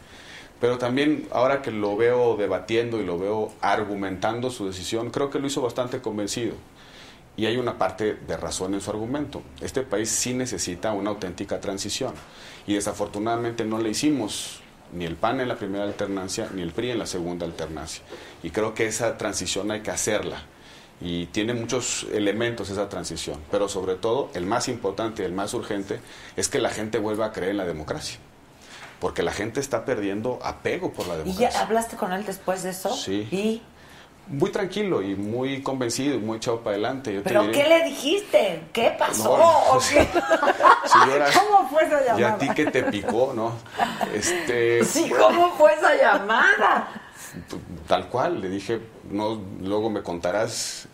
Pero 0.59 0.77
también 0.77 1.27
ahora 1.31 1.61
que 1.61 1.71
lo 1.71 1.95
veo 1.95 2.35
debatiendo 2.35 2.99
y 2.99 3.05
lo 3.05 3.17
veo 3.17 3.53
argumentando 3.61 4.49
su 4.49 4.67
decisión, 4.67 5.09
creo 5.09 5.29
que 5.29 5.39
lo 5.39 5.47
hizo 5.47 5.61
bastante 5.61 6.01
convencido. 6.01 6.55
Y 7.37 7.45
hay 7.45 7.55
una 7.55 7.77
parte 7.77 8.15
de 8.15 8.37
razón 8.37 8.73
en 8.73 8.81
su 8.81 8.89
argumento. 8.89 9.41
Este 9.61 9.83
país 9.83 10.09
sí 10.09 10.33
necesita 10.33 10.91
una 10.91 11.11
auténtica 11.11 11.61
transición. 11.61 12.13
Y 12.69 12.75
desafortunadamente 12.75 13.65
no 13.65 13.79
le 13.79 13.89
hicimos 13.89 14.59
ni 14.93 15.05
el 15.05 15.15
PAN 15.15 15.39
en 15.39 15.47
la 15.47 15.55
primera 15.55 15.85
alternancia, 15.85 16.51
ni 16.53 16.61
el 16.61 16.71
PRI 16.71 16.91
en 16.91 16.99
la 16.99 17.07
segunda 17.07 17.47
alternancia. 17.47 18.03
Y 18.43 18.51
creo 18.51 18.75
que 18.75 18.85
esa 18.85 19.17
transición 19.17 19.71
hay 19.71 19.81
que 19.81 19.89
hacerla. 19.89 20.43
Y 21.01 21.25
tiene 21.25 21.55
muchos 21.55 22.05
elementos 22.13 22.69
esa 22.69 22.87
transición. 22.87 23.39
Pero 23.49 23.69
sobre 23.69 23.95
todo, 23.95 24.29
el 24.35 24.45
más 24.45 24.67
importante 24.67 25.23
y 25.23 25.25
el 25.25 25.31
más 25.31 25.55
urgente 25.55 25.99
es 26.35 26.47
que 26.47 26.59
la 26.59 26.69
gente 26.69 26.99
vuelva 26.99 27.25
a 27.25 27.31
creer 27.31 27.49
en 27.49 27.57
la 27.57 27.65
democracia. 27.65 28.19
Porque 28.99 29.23
la 29.23 29.31
gente 29.31 29.59
está 29.59 29.83
perdiendo 29.83 30.37
apego 30.43 30.93
por 30.93 31.07
la 31.07 31.15
¿Y 31.15 31.17
democracia. 31.17 31.49
ya 31.49 31.61
hablaste 31.61 31.95
con 31.95 32.13
él 32.13 32.23
después 32.23 32.61
de 32.61 32.69
eso? 32.69 32.95
Sí. 32.95 33.27
¿Y? 33.31 33.63
Muy 34.29 34.51
tranquilo 34.51 35.01
y 35.01 35.15
muy 35.15 35.61
convencido 35.63 36.15
y 36.15 36.19
muy 36.19 36.37
echado 36.37 36.59
para 36.59 36.75
adelante. 36.75 37.13
Yo 37.15 37.23
¿Pero 37.23 37.43
diré- 37.45 37.51
qué 37.51 37.67
le 37.67 37.83
dijiste? 37.85 38.61
¿Qué 38.71 38.95
pasó? 38.97 39.33
¿Cómo 41.33 41.69
fue 41.69 41.83
esa 41.85 42.01
Y 42.05 42.07
a 42.09 42.13
llamada? 42.15 42.37
ti 42.37 42.49
que 42.49 42.65
te 42.67 42.83
picó, 42.83 43.33
¿no? 43.35 43.53
Este, 44.13 44.83
Sí, 44.85 45.09
¿cómo 45.09 45.55
fue 45.57 45.73
esa 45.73 45.95
llamada? 45.95 46.89
tal 47.87 48.07
cual, 48.07 48.41
le 48.41 48.49
dije, 48.49 48.79
no, 49.11 49.39
luego 49.61 49.89
me 49.91 50.01
contarás 50.01 50.87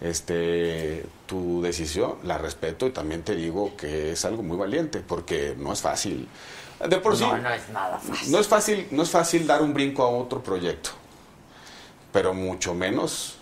este 0.00 1.04
tu 1.26 1.62
decisión, 1.62 2.16
la 2.24 2.38
respeto 2.38 2.86
y 2.86 2.90
también 2.90 3.22
te 3.22 3.34
digo 3.34 3.76
que 3.76 4.12
es 4.12 4.24
algo 4.24 4.42
muy 4.42 4.56
valiente 4.56 5.00
porque 5.00 5.54
no 5.58 5.72
es 5.72 5.80
fácil. 5.80 6.28
De 6.88 6.98
por 6.98 7.16
sí 7.16 7.24
No, 7.24 7.36
no 7.38 7.50
es 7.50 7.68
nada 7.70 7.98
fácil. 7.98 8.32
no 8.32 8.38
es 8.38 8.48
fácil, 8.48 8.88
no 8.90 9.02
es 9.04 9.10
fácil 9.10 9.46
dar 9.46 9.62
un 9.62 9.72
brinco 9.72 10.02
a 10.04 10.08
otro 10.08 10.42
proyecto. 10.42 10.90
Pero 12.12 12.34
mucho 12.34 12.74
menos 12.74 13.36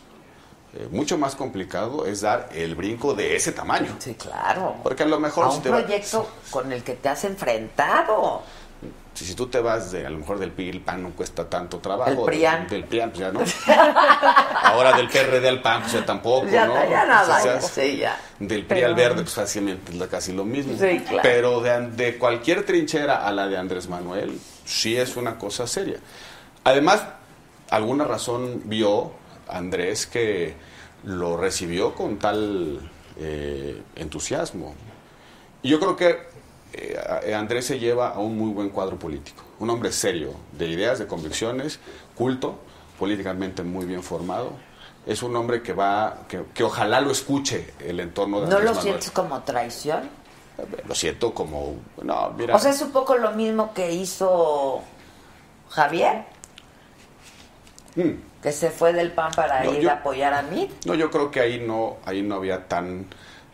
eh, 0.75 0.87
mucho 0.93 1.19
más 1.19 1.35
complicado 1.35 2.07
es 2.07 2.21
dar 2.21 2.49
el 2.55 2.77
brinco 2.77 3.15
de 3.15 3.35
ese 3.35 3.51
tamaño. 3.53 3.97
Sí, 3.99 4.15
claro. 4.15 4.77
Porque 4.85 5.03
a 5.03 5.07
lo 5.07 5.19
mejor 5.19 5.47
A 5.47 5.51
si 5.51 5.57
un 5.59 5.75
va- 5.75 5.79
proyecto 5.81 6.29
con 6.51 6.71
el 6.73 6.85
que 6.85 6.95
te 6.95 7.09
has 7.09 7.25
enfrentado. 7.25 8.43
Si, 9.13 9.25
si 9.27 9.35
tú 9.35 9.49
te 9.49 9.59
vas 9.61 9.91
de, 9.91 10.07
a 10.07 10.11
lo 10.11 10.19
mejor 10.19 10.39
del 10.39 10.53
PRI, 10.53 10.69
el 10.71 10.81
PAN 10.81 11.03
no 11.03 11.11
cuesta 11.11 11.45
tanto 11.51 11.79
trabajo. 11.79 12.11
El 12.13 12.21
PRIAN. 12.25 12.61
Del, 12.69 12.69
del 12.83 12.85
PRIAN, 12.85 13.11
pues 13.11 13.21
ya 13.21 13.33
no. 13.33 13.41
Ahora 14.63 14.93
del 14.97 15.09
PRD 15.09 15.49
al 15.49 15.61
PAN, 15.61 15.81
pues 15.83 15.93
ya 15.93 16.07
tampoco, 16.07 16.47
Ya, 16.47 16.67
¿no? 16.67 16.75
ya 16.89 17.05
nada, 17.05 17.39
O 17.39 17.43
sea, 17.43 17.55
ya, 17.55 17.61
sí, 17.61 17.97
ya. 17.99 18.17
Del 18.39 18.65
PRI 18.65 18.85
al 18.85 18.95
verde, 18.95 19.23
pues 19.23 19.35
fácilmente 19.35 19.93
es 19.97 20.03
casi 20.09 20.33
lo 20.33 20.45
mismo. 20.45 20.75
Sí, 20.79 21.01
claro. 21.01 21.21
Pero 21.23 21.61
de, 21.61 21.89
de 21.91 22.17
cualquier 22.19 22.65
trinchera 22.65 23.27
a 23.27 23.33
la 23.33 23.49
de 23.49 23.59
Andrés 23.59 23.89
Manuel, 23.89 24.39
sí 24.65 24.97
es 24.97 25.17
una 25.17 25.37
cosa 25.37 25.67
seria. 25.67 25.99
Además, 26.65 27.03
alguna 27.71 28.05
razón 28.05 28.63
vio 28.65 29.13
Andrés 29.49 30.07
que 30.07 30.55
lo 31.05 31.37
recibió 31.37 31.95
con 31.95 32.19
tal 32.19 32.81
eh, 33.17 33.83
entusiasmo. 33.97 34.75
Y 35.63 35.71
yo 35.71 35.81
creo 35.81 35.97
que 35.97 36.19
eh, 36.73 37.35
Andrés 37.35 37.67
se 37.67 37.79
lleva 37.79 38.11
a 38.11 38.19
un 38.19 38.37
muy 38.37 38.51
buen 38.53 38.71
cuadro 38.71 38.99
político. 38.99 39.43
Un 39.59 39.71
hombre 39.71 39.93
serio, 39.93 40.35
de 40.53 40.69
ideas, 40.69 40.99
de 40.99 41.07
convicciones, 41.07 41.81
culto, 42.15 42.59
políticamente 42.99 43.63
muy 43.63 43.87
bien 43.87 44.03
formado. 44.03 44.53
Es 45.07 45.23
un 45.23 45.35
hombre 45.37 45.63
que 45.63 45.73
va, 45.73 46.21
que, 46.29 46.45
que 46.55 46.63
ojalá 46.63 47.01
lo 47.01 47.11
escuche 47.11 47.73
el 47.81 48.01
entorno 48.01 48.41
de 48.41 48.49
¿No 48.49 48.57
Andrés 48.57 48.65
lo 48.65 48.77
Manuel. 48.77 48.83
sientes 48.83 49.11
como 49.11 49.41
traición? 49.43 50.09
Lo 50.87 50.95
siento 50.95 51.33
como, 51.33 51.77
no, 52.03 52.31
mira. 52.37 52.55
O 52.55 52.59
sea, 52.59 52.71
es 52.71 52.83
un 52.83 52.91
poco 52.91 53.17
lo 53.17 53.31
mismo 53.33 53.73
que 53.73 53.93
hizo 53.93 54.83
Javier. 55.71 56.27
Mm, 57.97 58.11
Que 58.43 58.53
se 58.53 58.71
fue 58.71 58.93
del 58.93 59.13
PAN 59.13 59.33
para 59.35 59.65
No, 59.65 59.75
ir 59.75 59.81
yo- 59.83 59.91
a 59.91 59.95
apoyar 59.95 60.33
a 60.33 60.43
mí. 60.43 60.71
No, 60.87 60.95
yo 60.95 61.11
creo 61.11 61.31
que 61.31 61.41
ahí 61.41 61.61
no, 61.61 61.99
ahí 62.07 62.23
no 62.23 62.37
había 62.37 62.67
tan, 62.69 63.07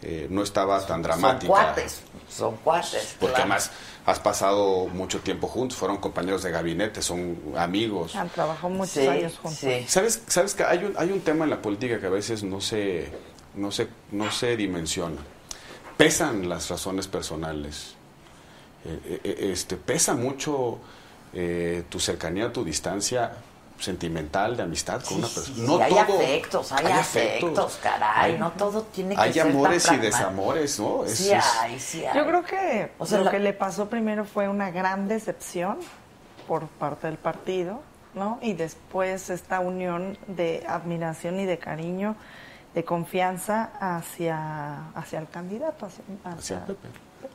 eh, 0.02 0.26
no 0.30 0.42
estaba 0.42 0.78
tan 0.80 0.86
Son 0.88 1.02
dramática. 1.02 1.48
cuates, 1.52 2.02
son 2.28 2.56
cuates. 2.58 3.16
Porque 3.18 3.34
claro. 3.34 3.50
además 3.50 3.70
has 4.04 4.20
pasado 4.20 4.86
mucho 4.86 5.20
tiempo 5.20 5.48
juntos, 5.48 5.76
fueron 5.76 5.96
compañeros 5.96 6.42
de 6.44 6.50
gabinete, 6.52 7.02
son 7.02 7.36
amigos. 7.56 8.14
Han 8.14 8.28
trabajado 8.28 8.68
muchos 8.68 8.92
Sí, 8.92 9.06
años 9.08 9.36
juntos. 9.38 9.58
sí. 9.58 9.84
¿Sabes, 9.88 10.22
sabes 10.28 10.54
que 10.54 10.62
hay 10.62 10.84
un, 10.84 10.94
hay 10.96 11.10
un 11.10 11.20
tema 11.22 11.44
en 11.44 11.50
la 11.50 11.60
política 11.62 11.98
que 11.98 12.06
a 12.06 12.10
veces 12.10 12.44
no 12.44 12.60
se, 12.60 13.10
no 13.54 13.72
se, 13.72 13.88
no 14.12 14.30
se 14.30 14.56
dimensiona? 14.56 15.16
Pesan 15.96 16.48
las 16.48 16.68
razones 16.68 17.08
personales. 17.08 17.94
Eh, 18.84 19.20
eh, 19.24 19.50
este, 19.52 19.76
pesa 19.76 20.14
mucho 20.14 20.78
eh, 21.32 21.82
tu 21.88 21.98
cercanía, 21.98 22.52
tu 22.52 22.64
distancia 22.64 23.32
sentimental, 23.78 24.56
de 24.56 24.62
amistad 24.62 25.02
con 25.02 25.18
una 25.18 25.28
persona. 25.28 25.56
Sí, 25.56 25.62
No 25.66 25.78
hay 25.82 25.90
todo- 25.92 26.00
afectos, 26.00 26.72
hay, 26.72 26.86
afectos, 26.92 27.78
caray, 27.82 28.32
Hay- 28.32 28.38
no 28.38 28.52
todo 28.52 28.82
tiene 28.82 29.14
que 29.14 29.20
Hay 29.20 29.32
ser 29.32 29.42
tan 29.44 29.52
amores 29.52 29.92
y 29.92 29.96
desamores, 29.98 30.80
¿no? 30.80 31.04
Es- 31.04 31.18
Sí 31.18 31.32
hay, 31.32 31.78
sí 31.80 32.04
hay. 32.04 32.16
Yo 32.16 32.26
creo 32.26 32.42
que 32.44 32.92
O 32.98 33.06
sea, 33.06 33.18
lo 33.18 33.24
la- 33.24 33.30
que 33.30 33.38
le 33.38 33.52
pasó 33.52 33.88
primero 33.88 34.24
fue 34.24 34.48
una 34.48 34.70
gran 34.70 35.08
decepción 35.08 35.78
por 36.48 36.66
parte 36.68 37.06
del 37.08 37.18
partido, 37.18 37.80
¿no? 38.14 38.38
Y 38.40 38.54
después 38.54 39.30
esta 39.30 39.60
unión 39.60 40.16
de 40.26 40.64
admiración 40.68 41.38
y 41.40 41.44
de 41.44 41.58
cariño, 41.58 42.16
de 42.74 42.84
confianza 42.84 43.70
hacia, 43.80 44.88
hacia 44.94 45.18
el 45.18 45.28
candidato, 45.28 45.86
hacia, 45.86 46.04
hacia 46.24 46.38
Hacia 46.58 46.66
Pepe. 46.66 46.88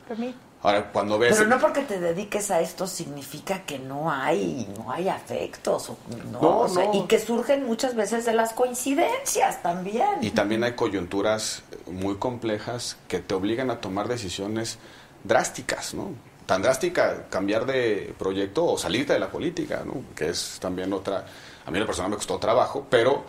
Pepe 0.08 0.20
Mí. 0.20 0.34
Ahora, 0.62 0.92
cuando 0.92 1.18
ves... 1.18 1.34
Pero 1.36 1.48
no 1.48 1.58
porque 1.58 1.82
te 1.82 1.98
dediques 1.98 2.52
a 2.52 2.60
esto 2.60 2.86
significa 2.86 3.62
que 3.62 3.80
no 3.80 4.12
hay, 4.12 4.68
no 4.78 4.92
hay 4.92 5.08
afectos, 5.08 5.90
no, 6.30 6.40
No, 6.40 6.58
o 6.60 6.68
sea, 6.68 6.84
no. 6.84 6.94
y 6.94 7.02
que 7.08 7.18
surgen 7.18 7.66
muchas 7.66 7.96
veces 7.96 8.24
de 8.24 8.32
las 8.32 8.52
coincidencias 8.52 9.60
también. 9.60 10.06
Y 10.20 10.30
también 10.30 10.62
hay 10.62 10.74
coyunturas 10.74 11.64
muy 11.86 12.16
complejas 12.16 12.96
que 13.08 13.18
te 13.18 13.34
obligan 13.34 13.70
a 13.70 13.80
tomar 13.80 14.06
decisiones 14.06 14.78
drásticas, 15.24 15.94
¿no? 15.94 16.10
Tan 16.46 16.62
drástica 16.62 17.28
cambiar 17.28 17.66
de 17.66 18.14
proyecto 18.16 18.64
o 18.64 18.78
salirte 18.78 19.14
de 19.14 19.18
la 19.18 19.30
política, 19.30 19.82
¿no? 19.84 20.02
Que 20.14 20.28
es 20.28 20.58
también 20.60 20.92
otra... 20.92 21.24
A 21.66 21.70
mí 21.72 21.78
la 21.78 21.86
persona 21.86 22.08
me 22.08 22.16
costó 22.16 22.38
trabajo, 22.38 22.86
pero... 22.88 23.24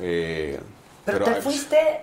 eh, 0.00 0.60
pero, 1.04 1.24
te 1.24 1.34
fuiste, 1.42 2.02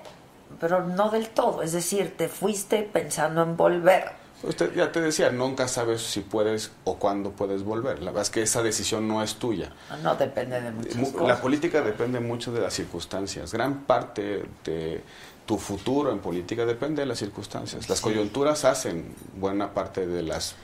pero 0.60 0.84
no 0.84 1.10
del 1.10 1.30
todo, 1.30 1.62
es 1.62 1.72
decir, 1.72 2.16
te 2.18 2.28
fuiste 2.28 2.82
pensando 2.84 3.44
en 3.44 3.56
volver. 3.56 4.27
Usted 4.44 4.76
ya 4.76 4.92
te 4.92 5.02
decía, 5.02 5.32
nunca 5.32 5.68
sabes 5.68 6.02
si 6.02 6.22
puedes 6.22 6.72
o 6.84 6.98
cuándo 6.98 7.32
puedes 7.32 7.64
volver. 7.64 8.00
La 8.00 8.12
verdad 8.12 8.22
es 8.22 8.30
que 8.30 8.44
esa 8.44 8.62
decisión 8.62 9.08
no 9.08 9.24
es 9.24 9.36
tuya. 9.36 9.72
No 10.04 10.16
depende 10.16 10.62
de 10.62 10.72
muchas 10.72 10.96
cosas. 10.96 11.28
La 11.28 11.42
política 11.42 11.82
depende 11.82 12.20
mucho 12.20 12.52
de 12.52 12.62
las 12.62 12.74
circunstancias. 12.74 13.52
Gran 13.52 13.86
parte 13.86 14.46
de 14.64 15.02
tu 15.48 15.58
futuro 15.58 16.12
en 16.12 16.20
política 16.20 16.66
depende 16.66 17.02
de 17.02 17.08
las 17.08 17.18
circunstancias. 17.18 17.90
Las 17.90 18.02
coyunturas 18.02 18.64
hacen 18.66 19.16
buena 19.40 19.74
parte 19.74 20.06
de 20.06 20.22
las 20.22 20.56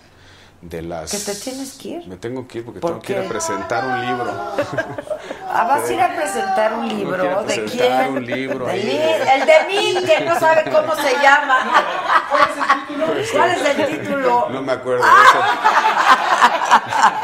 de 0.70 0.82
las 0.82 1.12
¿Que 1.12 1.18
te 1.18 1.36
tienes 1.36 1.74
que 1.74 1.88
ir? 1.90 2.08
Me 2.08 2.16
tengo 2.18 2.48
que 2.48 2.60
ir 2.60 2.66
porque 2.66 2.80
¿Por 2.80 2.92
tengo 2.92 3.02
que 3.02 3.14
ir 3.14 3.20
qué? 3.20 3.26
a 3.26 3.30
presentar 3.30 3.86
un 3.86 4.02
libro. 4.02 4.32
Ah, 5.52 5.66
vas 5.66 5.90
a 5.90 5.94
ir 5.94 6.02
a 6.02 6.16
presentar 6.16 6.74
un 6.74 6.88
libro. 6.88 7.22
Quiero 7.22 7.44
¿De 7.44 7.54
presentar 7.60 8.04
quién? 8.06 8.18
un 8.18 8.26
libro 8.26 8.66
De 8.66 8.74
mí, 8.74 9.00
el 9.34 9.46
de 9.46 9.54
mí, 9.68 10.06
que 10.06 10.22
no 10.26 10.40
sabe 10.40 10.64
cómo 10.72 10.96
se 10.96 11.14
llama. 11.22 11.58
¿Cuál 13.34 13.50
es 13.52 13.66
el 13.66 13.88
título? 14.00 14.48
No 14.52 14.62
me 14.62 14.72
acuerdo 14.72 15.04
de 15.04 15.10
eso. 15.10 15.40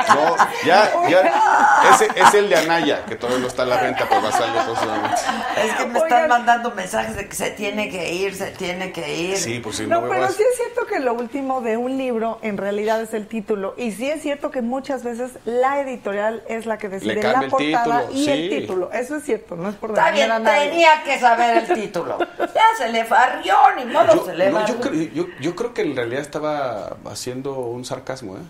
No, 0.09 0.35
ya, 0.65 0.91
ya. 1.09 1.91
Ese 1.93 2.07
es 2.15 2.33
el 2.33 2.49
de 2.49 2.57
Anaya, 2.57 3.05
que 3.05 3.15
todavía 3.15 3.41
no 3.41 3.47
está 3.47 3.63
a 3.63 3.65
la 3.65 3.77
venta, 3.81 4.05
pero 4.09 4.21
va 4.21 4.29
a 4.29 4.31
salir 4.31 4.61
próximamente. 4.63 5.21
Es 5.63 5.73
que 5.75 5.85
me 5.85 5.99
están 5.99 6.27
mandando 6.27 6.71
mensajes 6.71 7.15
de 7.15 7.27
que 7.27 7.35
se 7.35 7.51
tiene 7.51 7.89
que 7.89 8.13
ir, 8.13 8.35
se 8.35 8.51
tiene 8.51 8.91
que 8.91 9.15
ir. 9.15 9.37
Sí, 9.37 9.59
pues 9.59 9.77
si 9.77 9.83
no, 9.87 9.95
No, 9.95 10.01
me 10.01 10.09
pero 10.09 10.21
vas. 10.23 10.33
sí 10.35 10.43
es 10.49 10.57
cierto 10.57 10.85
que 10.87 10.99
lo 10.99 11.13
último 11.13 11.61
de 11.61 11.77
un 11.77 11.97
libro 11.97 12.39
en 12.41 12.57
realidad 12.57 13.01
es 13.01 13.13
el 13.13 13.27
título. 13.27 13.73
Y 13.77 13.91
sí 13.91 14.09
es 14.09 14.21
cierto 14.21 14.51
que 14.51 14.61
muchas 14.61 15.03
veces 15.03 15.31
la 15.45 15.79
editorial 15.81 16.43
es 16.47 16.65
la 16.65 16.77
que 16.77 16.89
decide 16.89 17.19
cambia 17.19 17.39
la 17.39 17.45
el 17.45 17.51
portada 17.51 17.99
título, 18.07 18.19
y 18.19 18.25
sí. 18.25 18.31
el 18.31 18.49
título. 18.49 18.91
Eso 18.91 19.15
es 19.17 19.23
cierto, 19.23 19.55
no 19.55 19.69
es 19.69 19.75
por 19.75 19.91
Está 19.91 20.11
bien, 20.11 20.27
defender 20.29 20.53
a 20.53 20.55
nadie. 20.57 20.69
tenía 20.69 21.03
que 21.03 21.19
saber 21.19 21.57
el 21.57 21.73
título. 21.73 22.17
Ya 22.39 22.63
se 22.77 22.89
le 22.89 23.05
farrió, 23.05 23.55
ni 23.77 23.85
modo 23.85 24.15
Yo, 24.15 24.25
se 24.25 24.35
le 24.35 24.49
no, 24.49 24.65
yo, 24.65 24.79
creo, 24.79 24.93
yo, 25.13 25.25
yo 25.39 25.55
creo 25.55 25.73
que 25.73 25.81
en 25.81 25.95
realidad 25.95 26.21
estaba 26.21 26.97
haciendo 27.09 27.53
un 27.55 27.85
sarcasmo, 27.85 28.35
¿eh? 28.35 28.41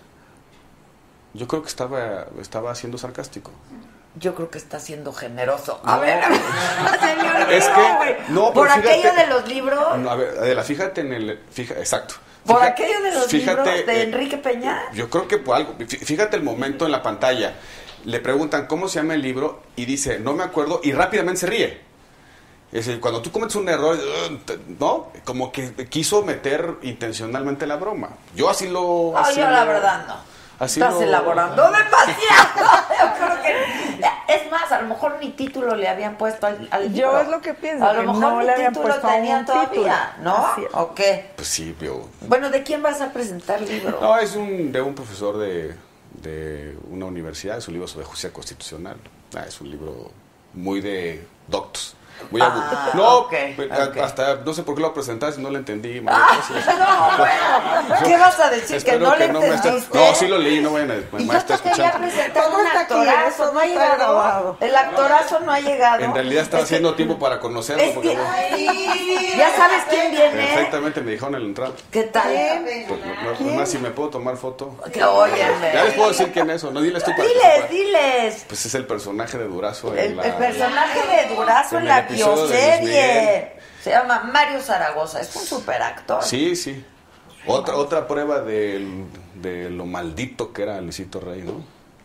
Yo 1.33 1.47
creo 1.47 1.61
que 1.61 1.67
estaba, 1.69 2.25
estaba 2.41 2.73
siendo 2.75 2.97
sarcástico. 2.97 3.51
Yo 4.15 4.33
creo 4.35 4.49
que 4.49 4.57
está 4.57 4.79
siendo 4.79 5.13
generoso. 5.13 5.79
No. 5.83 5.91
A 5.91 5.99
ver, 5.99 6.23
señor 6.99 7.51
Es 7.51 7.65
Guido, 7.67 7.75
que- 7.75 7.95
güey. 7.97 8.15
no, 8.29 8.53
Por 8.53 8.67
fíjate- 8.69 8.89
aquello 8.89 9.13
de 9.13 9.27
los 9.27 9.47
libros, 9.47 9.97
No, 9.99 10.09
a 10.09 10.15
ver, 10.15 10.37
Adela, 10.39 10.63
fíjate 10.63 11.01
en 11.01 11.13
el... 11.13 11.39
Fija, 11.51 11.75
exacto. 11.75 12.15
por 12.45 12.63
aquello 12.63 13.01
de 13.03 13.11
los 13.11 13.27
fíjate, 13.27 13.57
libros 13.71 13.85
de 13.85 13.93
eh, 13.99 14.03
Enrique 14.03 14.37
Peña. 14.37 14.81
Yo 14.93 15.09
creo 15.09 15.27
que 15.27 15.37
por 15.37 15.55
algo. 15.55 15.75
fí- 15.77 15.99
Fíjate 16.03 16.35
el 16.37 16.43
momento 16.43 16.85
en 16.85 16.91
la 16.91 17.03
pantalla. 17.03 17.53
Le 18.05 18.19
preguntan 18.19 18.65
cómo 18.65 18.87
se 18.87 18.99
llama 18.99 19.13
el 19.13 19.21
libro 19.21 19.61
y 19.75 19.85
dice, 19.85 20.19
no 20.19 20.33
me 20.33 20.43
acuerdo, 20.43 20.79
y 20.83 20.91
rápidamente 20.91 21.41
se 21.41 21.47
ríe. 21.47 21.81
Es 22.71 22.85
decir, 22.85 22.99
cuando 22.99 23.21
tú 23.21 23.31
cometes 23.31 23.55
un 23.55 23.67
error, 23.69 23.97
te- 24.45 24.57
¿no? 24.79 25.11
Como 25.25 25.51
que 25.51 25.73
quiso 25.89 26.23
meter 26.23 26.75
intencionalmente 26.81 27.67
la 27.67 27.75
broma. 27.75 28.09
Yo 28.35 28.49
así 28.49 28.67
lo... 28.67 29.11
No, 29.13 29.17
así 29.17 29.39
yo 29.39 29.49
la 29.49 29.65
verdad 29.65 30.05
no. 30.07 30.15
Así 30.59 30.79
Estás 30.81 30.95
lo- 30.95 31.01
elaborando 31.03 31.63
demasiado. 31.63 32.69
Yo 32.99 33.25
creo 33.25 33.41
que 33.41 34.35
es 34.35 34.51
más, 34.51 34.71
a 34.71 34.81
lo 34.81 34.87
mejor 34.89 35.17
ni 35.21 35.29
título 35.31 35.75
le 35.75 35.87
habían 35.87 36.17
puesto 36.17 36.47
al, 36.47 36.67
al 36.71 36.93
Yo 36.93 37.17
es 37.19 37.27
lo 37.29 37.41
que 37.41 37.53
pienso, 37.53 37.85
A 37.85 37.93
lo 37.93 38.01
mejor 38.03 38.19
no 38.19 38.39
ni 38.41 38.45
le 38.45 38.51
habían 38.53 38.73
título 38.73 38.89
puesto 38.89 39.07
aún 39.07 39.15
tenía 39.17 39.37
un 39.39 39.45
todavía, 39.45 40.13
título. 40.17 40.35
¿no? 40.35 40.79
¿O 40.81 40.93
qué? 40.93 41.31
Pues 41.35 41.47
sí, 41.47 41.75
yo... 41.79 42.07
Bueno, 42.21 42.49
¿de 42.49 42.61
quién 42.63 42.81
vas 42.83 42.99
a 43.01 43.11
presentar 43.13 43.59
el 43.63 43.69
libro? 43.69 43.99
No, 44.01 44.17
es 44.17 44.35
un, 44.35 44.71
de 44.71 44.81
un 44.81 44.93
profesor 44.95 45.37
de, 45.37 45.75
de 46.21 46.77
una 46.89 47.05
universidad, 47.05 47.57
es 47.57 47.67
un 47.67 47.73
libro 47.75 47.87
sobre 47.87 48.05
justicia 48.05 48.33
constitucional. 48.33 48.97
Ah, 49.35 49.45
es 49.47 49.61
un 49.61 49.69
libro 49.71 50.11
muy 50.53 50.81
de 50.81 51.25
doctos. 51.47 51.95
Muy 52.31 52.41
Ah, 52.41 52.91
no, 52.93 53.17
ok, 53.19 53.33
a- 53.71 53.83
ok. 53.85 53.97
hasta 53.97 54.35
no 54.35 54.53
sé 54.53 54.63
por 54.63 54.75
qué 54.75 54.81
lo 54.81 54.93
presentaste, 54.93 55.41
no 55.41 55.49
lo 55.49 55.57
entendí. 55.57 55.99
María 56.01 56.19
Ah, 56.67 57.11
no, 57.11 57.17
bueno. 57.17 57.99
¿Qué 58.05 58.17
vas 58.17 58.39
a 58.39 58.49
decir? 58.49 58.83
¿Que 58.83 58.97
no 58.99 59.15
le 59.15 59.27
me 59.27 59.39
esté- 59.39 59.55
entendiste? 59.55 59.97
No, 59.97 60.15
sí 60.15 60.27
lo 60.27 60.37
leí, 60.37 60.59
no 60.61 60.73
vayan 60.73 60.91
a 60.91 60.93
me 60.95 61.25
yo 61.25 61.33
está 61.39 61.57
te 61.57 61.69
quería 61.69 61.85
escuchando. 61.87 62.07
un 62.57 62.67
aquí, 62.67 63.09
eso 63.27 63.51
no 63.53 63.59
ha 63.59 63.65
llegado. 63.65 64.57
El 64.59 64.75
actorazo 64.75 65.39
no 65.41 65.51
ha 65.51 65.59
llegado. 65.59 66.03
En 66.03 66.13
realidad 66.13 66.43
estaba 66.43 66.63
Es 66.63 66.69
que- 66.69 66.75
haciendo 66.75 66.95
tiempo 66.95 67.17
para 67.19 67.39
conocerlo. 67.39 67.83
Es 67.83 67.91
porque 67.93 68.09
que, 68.09 68.15
no- 68.15 69.37
ya 69.37 69.55
sabes 69.55 69.83
quién 69.89 70.11
viene. 70.11 70.29
Perfectamente 70.45 71.01
me 71.01 71.11
dijeron 71.11 71.35
en 71.35 71.41
la 71.41 71.47
entrada. 71.47 71.71
¿Qué 71.91 72.03
tal? 72.03 72.29
Pues, 72.87 73.39
no, 73.41 73.51
no, 73.59 73.65
si 73.65 73.77
me 73.77 73.89
puedo 73.91 74.09
tomar 74.09 74.37
foto. 74.37 74.75
Que 74.91 75.03
óyeme. 75.03 75.71
Ya 75.73 75.83
les 75.83 75.93
puedo 75.93 76.09
decir 76.09 76.31
quién 76.31 76.49
es 76.49 76.63
o 76.63 76.71
no, 76.71 76.81
diles 76.81 77.03
tú 77.03 77.11
para 77.11 77.23
que 77.23 77.29
Diles, 77.29 77.69
diles. 77.69 78.45
Pues 78.47 78.65
es 78.65 78.75
el 78.75 78.85
personaje 78.85 79.37
de 79.37 79.45
Durazo 79.47 79.93
en 79.93 79.99
El, 79.99 80.17
la... 80.17 80.23
el 80.23 80.33
personaje 80.33 80.99
de 81.07 81.35
Durazo 81.35 81.77
en 81.77 81.87
la 81.87 82.07
de 82.09 82.15
bioserie. 82.15 83.53
Se 83.83 83.91
llama 83.91 84.19
Mario 84.31 84.61
Zaragoza. 84.61 85.21
Es 85.21 85.35
un 85.35 85.43
superactor. 85.45 86.23
Sí, 86.23 86.55
sí. 86.55 86.83
Otra, 87.47 87.75
otra 87.75 88.07
prueba 88.07 88.41
del- 88.41 89.05
de 89.35 89.69
lo 89.69 89.85
maldito 89.85 90.51
que 90.51 90.63
era 90.63 90.81
Luisito 90.81 91.19
Rey, 91.21 91.41
¿no? 91.41 91.63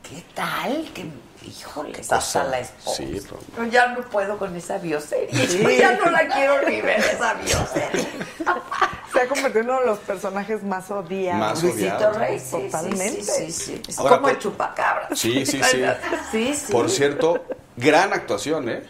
¿Qué 0.08 0.22
tal? 0.34 0.88
Que, 0.94 1.06
híjole, 1.46 2.00
hasta 2.08 2.44
la 2.44 2.60
esposa. 2.60 2.96
Sí, 2.98 3.20
pero- 3.56 3.66
ya 3.68 3.88
no 3.88 4.02
puedo 4.02 4.38
con 4.38 4.54
esa 4.54 4.78
bioserie. 4.78 5.46
Yo 5.46 5.68
ya 5.70 5.92
no 5.96 6.10
la 6.10 6.28
quiero 6.28 6.68
ni 6.68 6.80
ver 6.80 7.00
esa 7.00 7.34
bioserie. 7.34 8.06
Se 9.12 9.20
ha 9.20 9.28
convertido 9.28 9.60
en 9.62 9.70
uno 9.70 9.80
de 9.80 9.86
los 9.86 9.98
personajes 10.00 10.62
más 10.64 10.90
odiados. 10.90 11.40
Más 11.40 11.62
Luisito 11.62 11.94
odiado. 11.96 12.18
Rey, 12.18 12.38
sí, 12.40 12.50
Totalmente. 12.50 13.22
Sí, 13.22 13.52
sí, 13.52 13.52
sí. 13.52 13.82
Es 13.88 13.98
Ahora, 13.98 14.16
como 14.16 14.28
el 14.28 14.34
por- 14.34 14.42
chupacabra. 14.42 15.08
Sí, 15.14 15.46
sí, 15.46 15.60
sí. 15.62 15.82
Sí, 16.32 16.54
sí. 16.54 16.72
Por 16.72 16.90
cierto, 16.90 17.44
gran 17.76 18.12
actuación, 18.12 18.68
¿eh? 18.68 18.82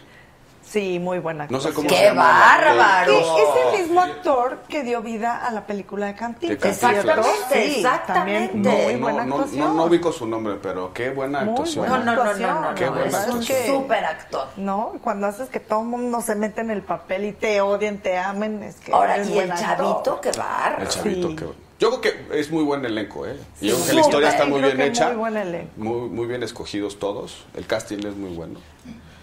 Sí, 0.67 0.99
muy 0.99 1.19
buena. 1.19 1.47
No 1.49 1.61
sé 1.61 1.71
cómo 1.71 1.87
¡Qué 1.87 1.95
se 1.95 2.03
llama 2.05 2.23
bárbaro! 2.27 3.13
Que 3.13 3.19
es 3.19 3.49
el 3.73 3.81
mismo 3.83 4.01
actor 4.01 4.59
que 4.67 4.83
dio 4.83 5.01
vida 5.01 5.45
a 5.45 5.51
la 5.51 5.65
película 5.65 6.07
de 6.07 6.15
Cantinflas. 6.15 6.59
De 6.59 6.81
Cantinflas. 6.81 7.03
¿cierto? 7.05 7.21
Exactamente, 7.21 7.65
Sí, 7.71 7.75
exactamente. 7.79 8.47
También 8.53 8.61
No, 8.63 8.71
muy 8.83 8.93
no, 8.95 8.99
buena 8.99 9.25
no, 9.25 9.35
actuación. 9.35 9.59
no, 9.67 9.73
no 9.75 9.83
ubico 9.85 10.11
su 10.11 10.25
nombre, 10.27 10.55
pero 10.61 10.91
qué 10.93 11.11
buena 11.11 11.41
Muy 11.41 11.49
actuación. 11.51 11.85
No, 11.85 11.95
buena. 11.95 12.15
no, 12.15 12.23
no, 12.33 12.61
no, 12.61 12.75
Qué 12.75 12.89
buena 12.89 13.05
Es 13.05 13.13
un 13.13 13.19
actuación. 13.39 13.65
super 13.67 14.05
actor. 14.05 14.47
¿No? 14.57 14.93
Cuando 15.03 15.27
haces 15.27 15.49
que 15.49 15.59
todo 15.59 15.81
el 15.81 15.87
mundo 15.87 16.19
se 16.21 16.35
mete 16.35 16.61
en 16.61 16.71
el 16.71 16.81
papel 16.81 17.25
y 17.25 17.31
te 17.31 17.61
odien, 17.61 17.99
te 17.99 18.17
amen, 18.17 18.63
es 18.63 18.75
que 18.77 18.91
Ahora, 18.91 19.15
eres 19.15 19.27
y 19.29 19.37
el 19.37 19.47
buen 19.47 19.51
actor. 19.51 19.67
chavito, 19.77 20.21
qué 20.21 20.31
bárbaro. 20.31 20.81
El 20.81 20.87
chavito 20.89 21.29
Sí. 21.29 21.35
que... 21.37 21.45
Yo 21.77 21.99
creo 21.99 22.01
que 22.01 22.39
es 22.39 22.49
muy 22.51 22.63
buen 22.63 22.83
elenco, 22.85 23.25
¿eh? 23.27 23.37
Yo 23.61 23.75
creo 23.75 23.85
que 23.87 23.93
la 23.93 24.01
historia 24.01 24.29
está 24.29 24.43
creo 24.45 24.57
muy 24.57 24.61
que 24.69 24.75
bien 24.75 24.89
hecha. 24.89 25.07
muy 25.07 25.15
buen 25.17 25.37
elenco. 25.37 25.71
Muy, 25.75 26.09
muy 26.09 26.25
bien 26.25 26.41
escogidos 26.41 26.99
todos. 26.99 27.45
El 27.53 27.65
casting 27.67 27.97
es 27.99 28.15
muy 28.15 28.33
bueno. 28.33 28.59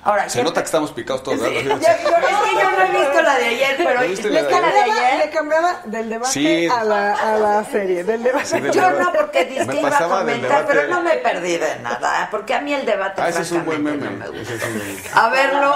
Ahora, 0.04 0.28
Se 0.28 0.42
nota 0.42 0.60
que 0.62 0.66
estamos 0.66 0.90
picados 0.92 1.22
todos, 1.22 1.38
¿verdad? 1.40 1.78
Ya, 1.80 1.96
pero 2.02 2.16
es 2.18 2.24
que 2.50 2.56
yo 2.60 2.70
no 2.72 2.82
he 2.82 2.90
visto 3.04 3.22
la 3.22 3.34
de 3.38 3.44
ayer, 3.46 3.74
pero 3.76 4.00
¿No 4.00 4.08
viste 4.08 4.28
¿es 4.28 4.34
la 4.34 4.40
que 4.48 4.54
de 4.54 4.60
la 4.60 4.66
de 4.66 4.72
Le 4.72 4.80
ayer? 4.80 5.14
acabo 5.14 5.32
cambiaba 5.32 5.80
del 5.84 6.08
debate 6.10 6.32
Sí. 6.32 6.66
a, 6.68 6.84
la, 6.84 7.12
a 7.14 7.38
la 7.38 7.64
serie. 7.64 8.02
Del 8.02 8.22
debate. 8.24 8.46
Sí, 8.46 8.60
del 8.60 8.72
Yo 8.72 8.80
debate. 8.82 9.02
no, 9.04 9.12
porque 9.12 9.44
dice 9.44 9.64
Me 9.64 9.72
que 9.74 9.80
iba 9.80 9.96
a 9.96 10.08
comentar, 10.08 10.66
pero 10.66 10.88
no 10.88 11.02
me 11.02 11.12
perdí 11.18 11.56
de 11.56 11.76
nada, 11.80 12.26
porque 12.32 12.52
a 12.54 12.60
mí 12.60 12.74
el 12.74 12.84
debate 12.84 13.22
Ah, 13.22 13.28
ese 13.28 13.42
es 13.42 13.52
un 13.52 13.64
buen 13.64 13.82
meme. 13.82 14.04
no 14.10 14.10
me 14.10 14.28
gusta. 14.38 14.66
A 15.14 15.28
verlo. 15.28 15.74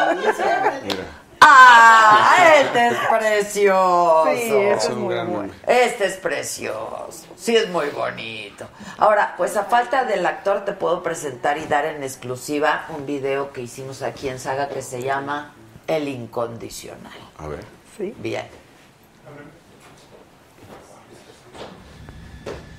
Mira, 0.83 1.05
¡Ah! 1.41 2.37
Este 2.61 2.89
es 2.89 2.97
precioso. 3.09 4.25
Sí, 4.35 4.43
eso 4.43 4.73
es 4.73 4.85
es 4.85 4.91
un 4.91 5.03
muy 5.03 5.15
gran 5.15 5.33
bueno. 5.33 5.53
Este 5.67 6.07
es 6.07 6.17
precioso. 6.17 7.27
Sí, 7.37 7.57
es 7.57 7.69
muy 7.69 7.89
bonito. 7.91 8.69
Ahora, 8.99 9.35
pues 9.37 9.57
a 9.57 9.65
falta 9.65 10.05
del 10.05 10.25
actor, 10.27 10.65
te 10.65 10.73
puedo 10.73 11.03
presentar 11.03 11.59
y 11.59 11.67
dar 11.67 11.85
en 11.85 12.03
exclusiva 12.03 12.87
un 12.97 13.07
video 13.07 13.53
que 13.53 13.63
hicimos 13.63 14.03
aquí 14.03 14.29
en 14.29 14.39
Saga 14.39 14.69
que 14.69 14.83
se 14.83 15.03
llama 15.03 15.55
El 15.87 16.09
Incondicional. 16.09 17.19
A 17.39 17.49
ver. 17.49 17.65
Sí. 17.97 18.15
Bien. 18.19 18.47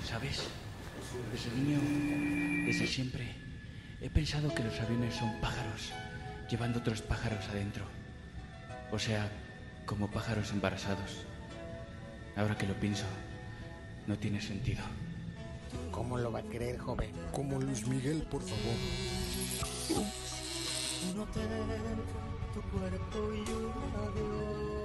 ¿Sabes? 0.08 0.44
Desde 1.32 1.52
niño, 1.52 2.66
desde 2.66 2.88
siempre, 2.88 3.36
he 4.02 4.10
pensado 4.10 4.54
que 4.54 4.64
los 4.64 4.80
aviones 4.80 5.16
son 5.16 5.40
pájaros, 5.40 5.92
llevando 6.50 6.80
otros 6.80 7.02
pájaros 7.02 7.48
adentro. 7.50 7.86
O 8.92 9.00
sea, 9.00 9.30
como 9.86 10.10
pájaros 10.10 10.52
embarazados. 10.52 11.26
Ahora 12.36 12.58
que 12.58 12.68
lo 12.68 12.74
pienso, 12.76 13.06
no 14.06 14.18
tiene 14.18 14.42
sentido. 14.42 14.84
¿Cómo 15.92 16.18
lo 16.18 16.32
va 16.32 16.40
a 16.40 16.44
creer, 16.44 16.78
joven? 16.78 17.12
Como 17.34 17.60
Luis 17.60 17.86
Miguel, 17.88 18.22
por 18.30 18.42
favor. 18.42 18.78
Un 21.12 21.20
hotel, 21.20 21.44
tu 22.54 22.62
cuerpo 22.62 23.34
y 23.34 23.50
un 23.52 23.72
adiós. 24.06 24.78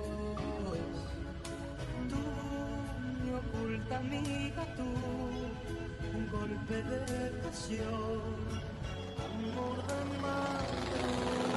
Tú, 2.09 2.17
mi 3.23 3.31
oculta 3.35 3.99
amiga, 3.99 4.65
tú, 4.77 4.83
un 6.17 6.29
golpe 6.31 6.83
de 6.83 7.31
pasión, 7.43 8.23
amor 9.19 9.87
de 9.87 10.05
madrugada. 10.21 11.52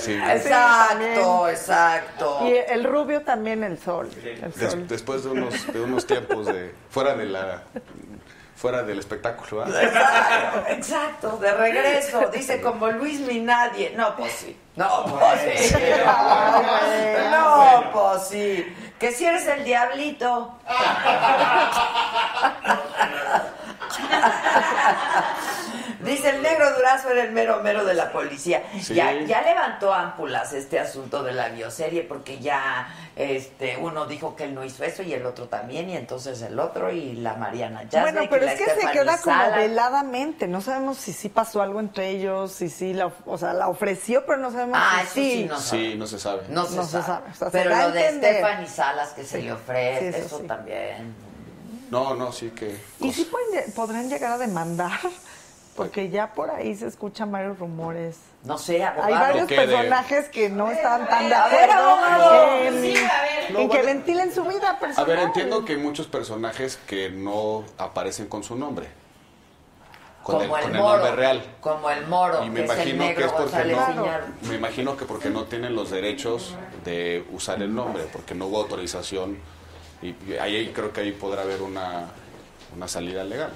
Sí. 0.00 0.14
Exacto, 0.14 1.48
exacto. 1.48 2.40
Y 2.48 2.54
el 2.72 2.84
rubio 2.84 3.22
también, 3.22 3.62
el 3.64 3.78
sol. 3.78 4.08
El 4.24 4.52
Des- 4.52 4.70
sol. 4.72 4.88
después 4.88 5.24
de 5.24 5.30
unos, 5.30 5.72
de 5.72 5.80
unos 5.80 6.06
tiempos 6.06 6.46
de 6.46 6.74
fuera 6.90 7.14
de 7.14 7.26
la 7.26 7.62
fuera 8.56 8.82
del 8.82 8.98
espectáculo. 8.98 9.64
¿verdad? 9.64 9.82
Exacto, 9.84 10.64
exacto, 10.68 11.36
de 11.38 11.52
regreso. 11.52 12.28
Dice 12.32 12.60
como 12.60 12.88
Luis 12.88 13.20
mi 13.20 13.40
nadie. 13.40 13.92
No, 13.96 14.14
pues 14.16 14.32
sí. 14.32 14.56
No, 14.76 15.04
pues 15.06 15.40
sí. 15.68 15.74
No, 17.30 17.84
pues 17.92 18.22
sí. 18.28 18.76
Que 18.98 19.12
si 19.12 19.24
eres 19.24 19.46
el 19.46 19.64
diablito. 19.64 20.58
Dice 26.04 26.30
el 26.30 26.42
negro 26.42 26.72
durazo 26.76 27.10
era 27.10 27.24
el 27.24 27.32
mero 27.32 27.60
mero 27.62 27.84
de 27.84 27.94
la 27.94 28.10
policía. 28.12 28.62
Sí. 28.80 28.94
Ya, 28.94 29.12
ya 29.22 29.42
levantó 29.42 29.92
ámpulas 29.92 30.52
este 30.52 30.78
asunto 30.78 31.22
de 31.22 31.32
la 31.32 31.48
bioserie 31.48 32.02
porque 32.02 32.38
ya 32.38 32.88
este 33.16 33.76
uno 33.76 34.06
dijo 34.06 34.34
que 34.36 34.44
él 34.44 34.54
no 34.54 34.64
hizo 34.64 34.82
eso 34.84 35.02
y 35.02 35.12
el 35.12 35.26
otro 35.26 35.48
también 35.48 35.90
y 35.90 35.96
entonces 35.96 36.40
el 36.42 36.58
otro 36.58 36.90
y 36.90 37.12
la 37.14 37.34
Mariana 37.34 37.82
Yazbek 37.82 38.02
Bueno, 38.02 38.22
y 38.22 38.28
pero 38.28 38.46
es 38.46 38.58
que 38.58 38.64
se 38.80 38.90
queda 38.92 39.18
como 39.18 39.50
veladamente. 39.56 40.48
No 40.48 40.60
sabemos 40.60 40.96
si 40.96 41.12
sí 41.12 41.28
pasó 41.28 41.60
algo 41.62 41.80
entre 41.80 42.08
ellos, 42.08 42.52
si 42.52 42.68
sí 42.70 42.94
la, 42.94 43.12
o 43.26 43.38
sea, 43.38 43.52
la 43.52 43.68
ofreció, 43.68 44.24
pero 44.24 44.38
no 44.38 44.50
sabemos 44.50 44.78
Ah, 44.80 45.02
si 45.06 45.10
sí, 45.12 45.32
sí. 45.42 45.44
no 45.48 45.58
Sí, 45.60 45.94
no 45.96 46.06
se 46.06 46.18
sabe. 46.18 46.42
No 46.48 46.64
se 46.66 46.76
No 46.76 46.84
se 46.84 46.90
sabe. 46.92 47.04
sabe, 47.04 47.30
o 47.30 47.34
sea, 47.34 47.50
se 47.50 47.58
Pero 47.58 47.70
da 47.70 47.84
a 47.84 47.86
lo 47.88 47.92
de 47.92 48.00
entender. 48.06 48.34
Stephanie 48.36 48.66
Salas 48.68 49.10
que 49.10 49.24
se 49.24 49.42
le 49.42 49.52
ofrece, 49.52 50.12
Sí, 50.12 50.18
eso 50.18 50.26
eso 50.26 50.38
sí. 50.40 50.46
también. 50.46 51.14
No, 51.90 52.14
no, 52.14 52.30
sí 52.32 52.50
que. 52.50 52.76
Y 53.00 53.12
sí 53.12 53.24
pueden 53.24 53.72
podrán 53.72 54.08
llegar 54.08 54.32
a 54.32 54.38
demandar, 54.38 54.98
porque 55.76 56.10
ya 56.10 56.32
por 56.34 56.50
ahí 56.50 56.74
se 56.74 56.86
escuchan 56.86 57.30
varios 57.32 57.58
rumores. 57.58 58.16
No 58.44 58.58
sé, 58.58 58.84
abogado. 58.84 59.06
Hay 59.06 59.14
varios 59.20 59.46
¿Qué 59.46 59.54
de- 59.60 59.66
personajes 59.66 60.28
que 60.28 60.48
no 60.48 60.70
están 60.70 61.06
tan 61.08 61.28
de 61.28 61.34
A 61.34 61.48
ver, 61.48 61.70
acuerdo 61.70 61.90
abogado. 61.90 62.54
en, 62.58 62.82
Sí, 62.82 62.94
a 62.96 63.22
ver. 63.22 63.50
No, 63.52 63.58
en 63.60 63.68
que 63.70 63.76
vale. 63.78 63.94
ventilen 63.94 64.34
su 64.34 64.44
vida 64.44 64.70
A 64.70 64.78
personal. 64.78 65.06
ver, 65.06 65.18
entiendo 65.20 65.64
que 65.64 65.72
hay 65.74 65.78
muchos 65.78 66.06
personajes 66.06 66.76
que 66.86 67.10
no 67.10 67.64
aparecen 67.78 68.26
con 68.28 68.42
su 68.42 68.56
nombre. 68.56 68.88
Con, 70.22 70.38
como 70.38 70.56
el, 70.58 70.62
el, 70.64 70.66
con 70.68 70.76
el 70.76 70.82
moro. 70.82 70.96
nombre 70.98 71.16
real. 71.16 71.42
Como 71.60 71.90
el 71.90 72.06
moro, 72.06 72.44
Y 72.44 72.50
me 72.50 72.60
que 72.60 72.64
es 72.64 72.70
el 72.70 72.76
imagino 72.90 73.04
negro 73.04 73.16
que 73.20 73.26
es 73.26 73.32
porque 73.32 73.72
no, 73.72 74.48
me 74.50 74.54
imagino 74.54 74.96
que 74.96 75.04
porque 75.06 75.30
no 75.30 75.44
tienen 75.44 75.74
los 75.74 75.90
derechos 75.90 76.54
de 76.84 77.24
usar 77.32 77.62
el 77.62 77.74
nombre, 77.74 78.04
porque 78.12 78.34
no 78.34 78.46
hubo 78.46 78.58
autorización 78.58 79.38
y 80.02 80.08
y 80.30 80.36
ahí 80.40 80.72
creo 80.74 80.92
que 80.92 81.00
ahí 81.00 81.12
podrá 81.12 81.42
haber 81.42 81.62
una, 81.62 82.04
una 82.76 82.86
salida 82.86 83.24
legal. 83.24 83.50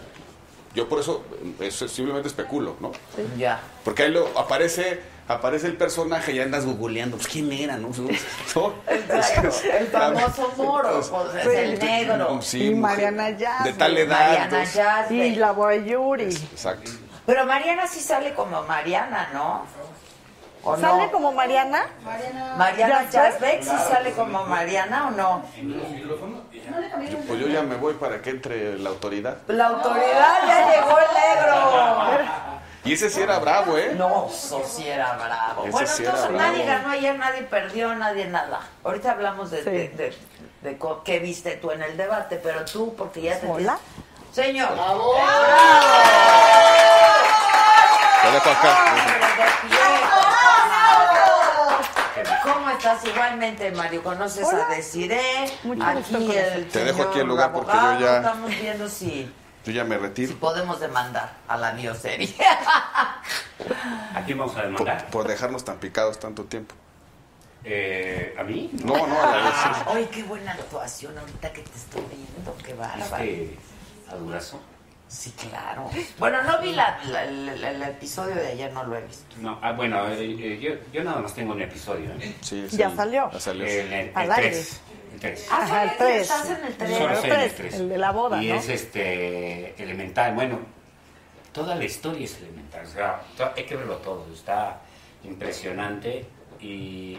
Yo 0.75 0.89
por 0.89 0.99
eso, 0.99 1.23
eso 1.61 1.87
simplemente 1.87 2.29
especulo, 2.29 2.77
¿no? 2.81 2.91
Ya. 3.37 3.61
Porque 3.85 4.05
ahí 4.05 4.11
lo, 4.11 4.27
aparece, 4.37 5.01
aparece 5.29 5.69
el 5.69 5.77
personaje 5.77 6.33
y 6.33 6.41
andas 6.41 6.67
googleando, 6.67 7.17
pues 7.17 7.29
quién 7.29 7.53
era, 7.53 7.77
¿no? 7.77 7.91
¿No? 8.57 8.75
Exacto. 8.89 9.51
El 9.73 9.87
famoso 9.93 10.53
moro, 10.57 11.01
pues, 11.01 11.47
es 11.47 11.59
el 11.59 11.79
negro. 11.79 12.43
Sí, 12.43 12.67
y 12.67 12.75
Mariana 12.75 13.31
Yazbek. 13.31 13.73
De 13.73 13.79
tal 13.79 13.97
edad. 13.97 14.19
Mariana 14.19 14.45
entonces-. 14.45 15.11
Y 15.11 15.37
la 15.37 15.53
Boyuri. 15.53 16.25
Exacto. 16.25 16.91
Pero 17.25 17.47
Mariana 17.47 17.87
sí 17.87 18.01
sale 18.01 18.35
como 18.35 18.63
Mariana, 18.65 19.31
¿no? 19.33 19.65
¿O 20.65 20.77
¿Sale 20.79 21.07
no? 21.07 21.13
como 21.13 21.33
Mariana? 21.33 21.87
Mariana 22.57 23.09
Yazbek? 23.11 23.13
Yazbek 23.13 23.63
sí 23.63 23.77
sale 23.89 24.13
como 24.13 24.45
Mariana 24.47 25.09
o 25.09 25.11
no? 25.13 25.45
Yo- 27.11 27.19
pues 27.27 27.41
yo 27.41 27.47
ya 27.49 27.63
me 27.63 27.77
voy 27.77 27.95
para 27.95 28.21
que 28.23 28.31
entre 28.31 28.79
la 28.79 28.91
autoridad. 28.91 29.39
La 29.49 29.67
autoridad 29.69 30.39
ya 30.47 30.71
llegó 30.71 30.99
el 30.99 31.07
negro. 31.15 32.29
Y 32.85 32.93
ese 32.93 33.09
sí 33.09 33.23
era 33.23 33.39
bravo, 33.39 33.79
¿eh? 33.79 33.95
No, 33.97 34.29
eso 34.31 34.63
sí 34.67 34.87
era 34.87 35.13
bravo. 35.15 35.63
Ese 35.63 35.71
bueno, 35.71 35.87
sí 35.89 36.03
era 36.03 36.13
entonces 36.13 36.33
bravo. 36.37 36.53
nadie 36.53 36.65
ganó 36.67 36.91
ayer, 36.91 37.19
nadie 37.19 37.43
perdió, 37.43 37.95
nadie 37.95 38.27
nada. 38.27 38.61
Ahorita 38.85 39.13
hablamos 39.13 39.51
de, 39.51 39.63
de, 39.63 39.89
de- 39.89 40.15
de 40.63 40.79
co- 40.79 41.03
qué 41.03 41.19
viste 41.19 41.53
tú 41.57 41.71
en 41.71 41.83
el 41.83 41.97
debate, 41.97 42.37
pero 42.43 42.65
tú, 42.65 42.95
porque 42.97 43.23
ya 43.23 43.39
te... 43.41 43.47
Hola. 43.47 43.79
Señor. 44.33 44.69
Te 48.23 48.31
dejo 48.33 48.51
acá. 48.51 48.85
¿Cómo 52.45 52.71
estás? 52.71 53.05
Igualmente, 53.05 53.71
Mario, 53.73 54.03
conoces 54.03 54.47
a 54.53 54.69
Desiree. 54.69 55.51
Mucho 55.65 55.83
aquí 55.83 56.13
gusto 56.15 56.33
el 56.33 56.69
Te 56.69 56.85
dejo 56.85 57.03
aquí 57.03 57.19
el 57.21 57.27
lugar 57.27 57.53
porque 57.53 57.73
yo 57.73 57.99
ya- 58.01 58.17
Estamos 58.19 58.51
viendo 58.51 58.89
si 58.89 59.33
Yo 59.65 59.73
ya 59.73 59.85
me 59.85 59.97
retiro. 59.99 60.37
podemos 60.39 60.79
demandar 60.81 61.33
a 61.49 61.57
la 61.57 61.73
bioserie. 61.73 62.35
¿A 64.15 64.23
quién 64.27 64.39
vamos 64.39 64.57
a 64.57 64.63
demandar? 64.63 65.07
por 65.11 65.27
dejarnos 65.27 65.65
tan 65.65 65.79
picados 65.79 66.19
tanto 66.21 66.45
tiempo. 66.45 66.75
Eh, 67.65 68.35
¿A 68.39 68.43
mí? 68.45 68.71
No, 68.85 69.07
no, 69.07 69.23
a 69.23 69.27
la 69.37 69.37
vez. 69.45 69.55
sí. 69.55 69.83
Oye, 69.87 70.09
qué 70.11 70.23
buena 70.25 70.53
actuación 70.53 71.17
ahorita 71.17 71.51
que 71.53 71.63
te 71.63 71.71
estoy 71.75 72.03
viendo, 72.15 72.55
qué 72.63 72.75
bárbaro. 72.75 73.25
¿Viste 73.25 73.59
a 74.11 74.15
Durazo? 74.17 74.61
Sí, 75.15 75.31
claro. 75.49 75.89
Bueno, 76.19 76.43
no 76.43 76.61
vi 76.61 76.73
la, 76.73 76.99
la- 77.07 77.25
la- 77.27 77.71
el 77.71 77.83
episodio 77.85 78.35
de 78.35 78.49
ayer, 78.49 78.73
no 78.73 78.83
lo 78.85 78.97
he 78.97 79.03
visto. 79.03 79.37
No, 79.41 79.59
ah, 79.63 79.71
bueno, 79.73 80.09
eh, 80.09 80.17
eh, 80.39 80.59
yo, 80.61 80.73
yo 80.93 81.05
nada 81.05 81.21
más 81.21 81.33
tengo 81.35 81.53
un 81.53 81.63
episodio. 81.63 82.11
¿eh? 82.21 82.35
Sí, 82.41 82.67
Ya 82.73 82.91
sí, 82.91 82.97
salió. 82.97 83.31
ya 83.33 83.39
salió. 83.41 83.65
El, 83.65 83.93
el, 83.93 84.09
el 84.09 84.17
aire. 84.33 84.51
3. 84.51 84.81
El 85.15 85.21
3. 85.21 85.47
Ah, 85.51 85.59
Ajá, 85.63 85.83
el 85.85 85.91
¿ya 85.91 85.97
tres. 85.99 86.23
estás 86.23 86.51
en 86.51 86.65
el 86.67 86.75
tres? 86.77 86.91
Solo 86.99 87.09
El 87.09 87.15
estoy 87.15 87.31
en 87.31 87.37
el 87.37 87.41
tres, 87.43 87.57
tres. 87.57 87.75
el 87.75 87.89
de 87.89 87.99
la 87.99 88.11
boda, 88.11 88.43
Y 88.43 88.49
¿no? 88.49 88.55
es 88.57 88.69
este 88.69 89.83
elemental. 89.83 90.35
Bueno, 90.35 90.59
toda 91.53 91.77
la 91.77 91.85
historia 91.85 92.25
es 92.25 92.37
elemental. 92.39 92.85
O 92.85 92.89
sea, 92.89 93.21
hay 93.57 93.65
que 93.65 93.77
verlo 93.77 93.97
todo. 93.99 94.27
Está 94.35 94.81
impresionante 95.23 96.27
y, 96.61 97.19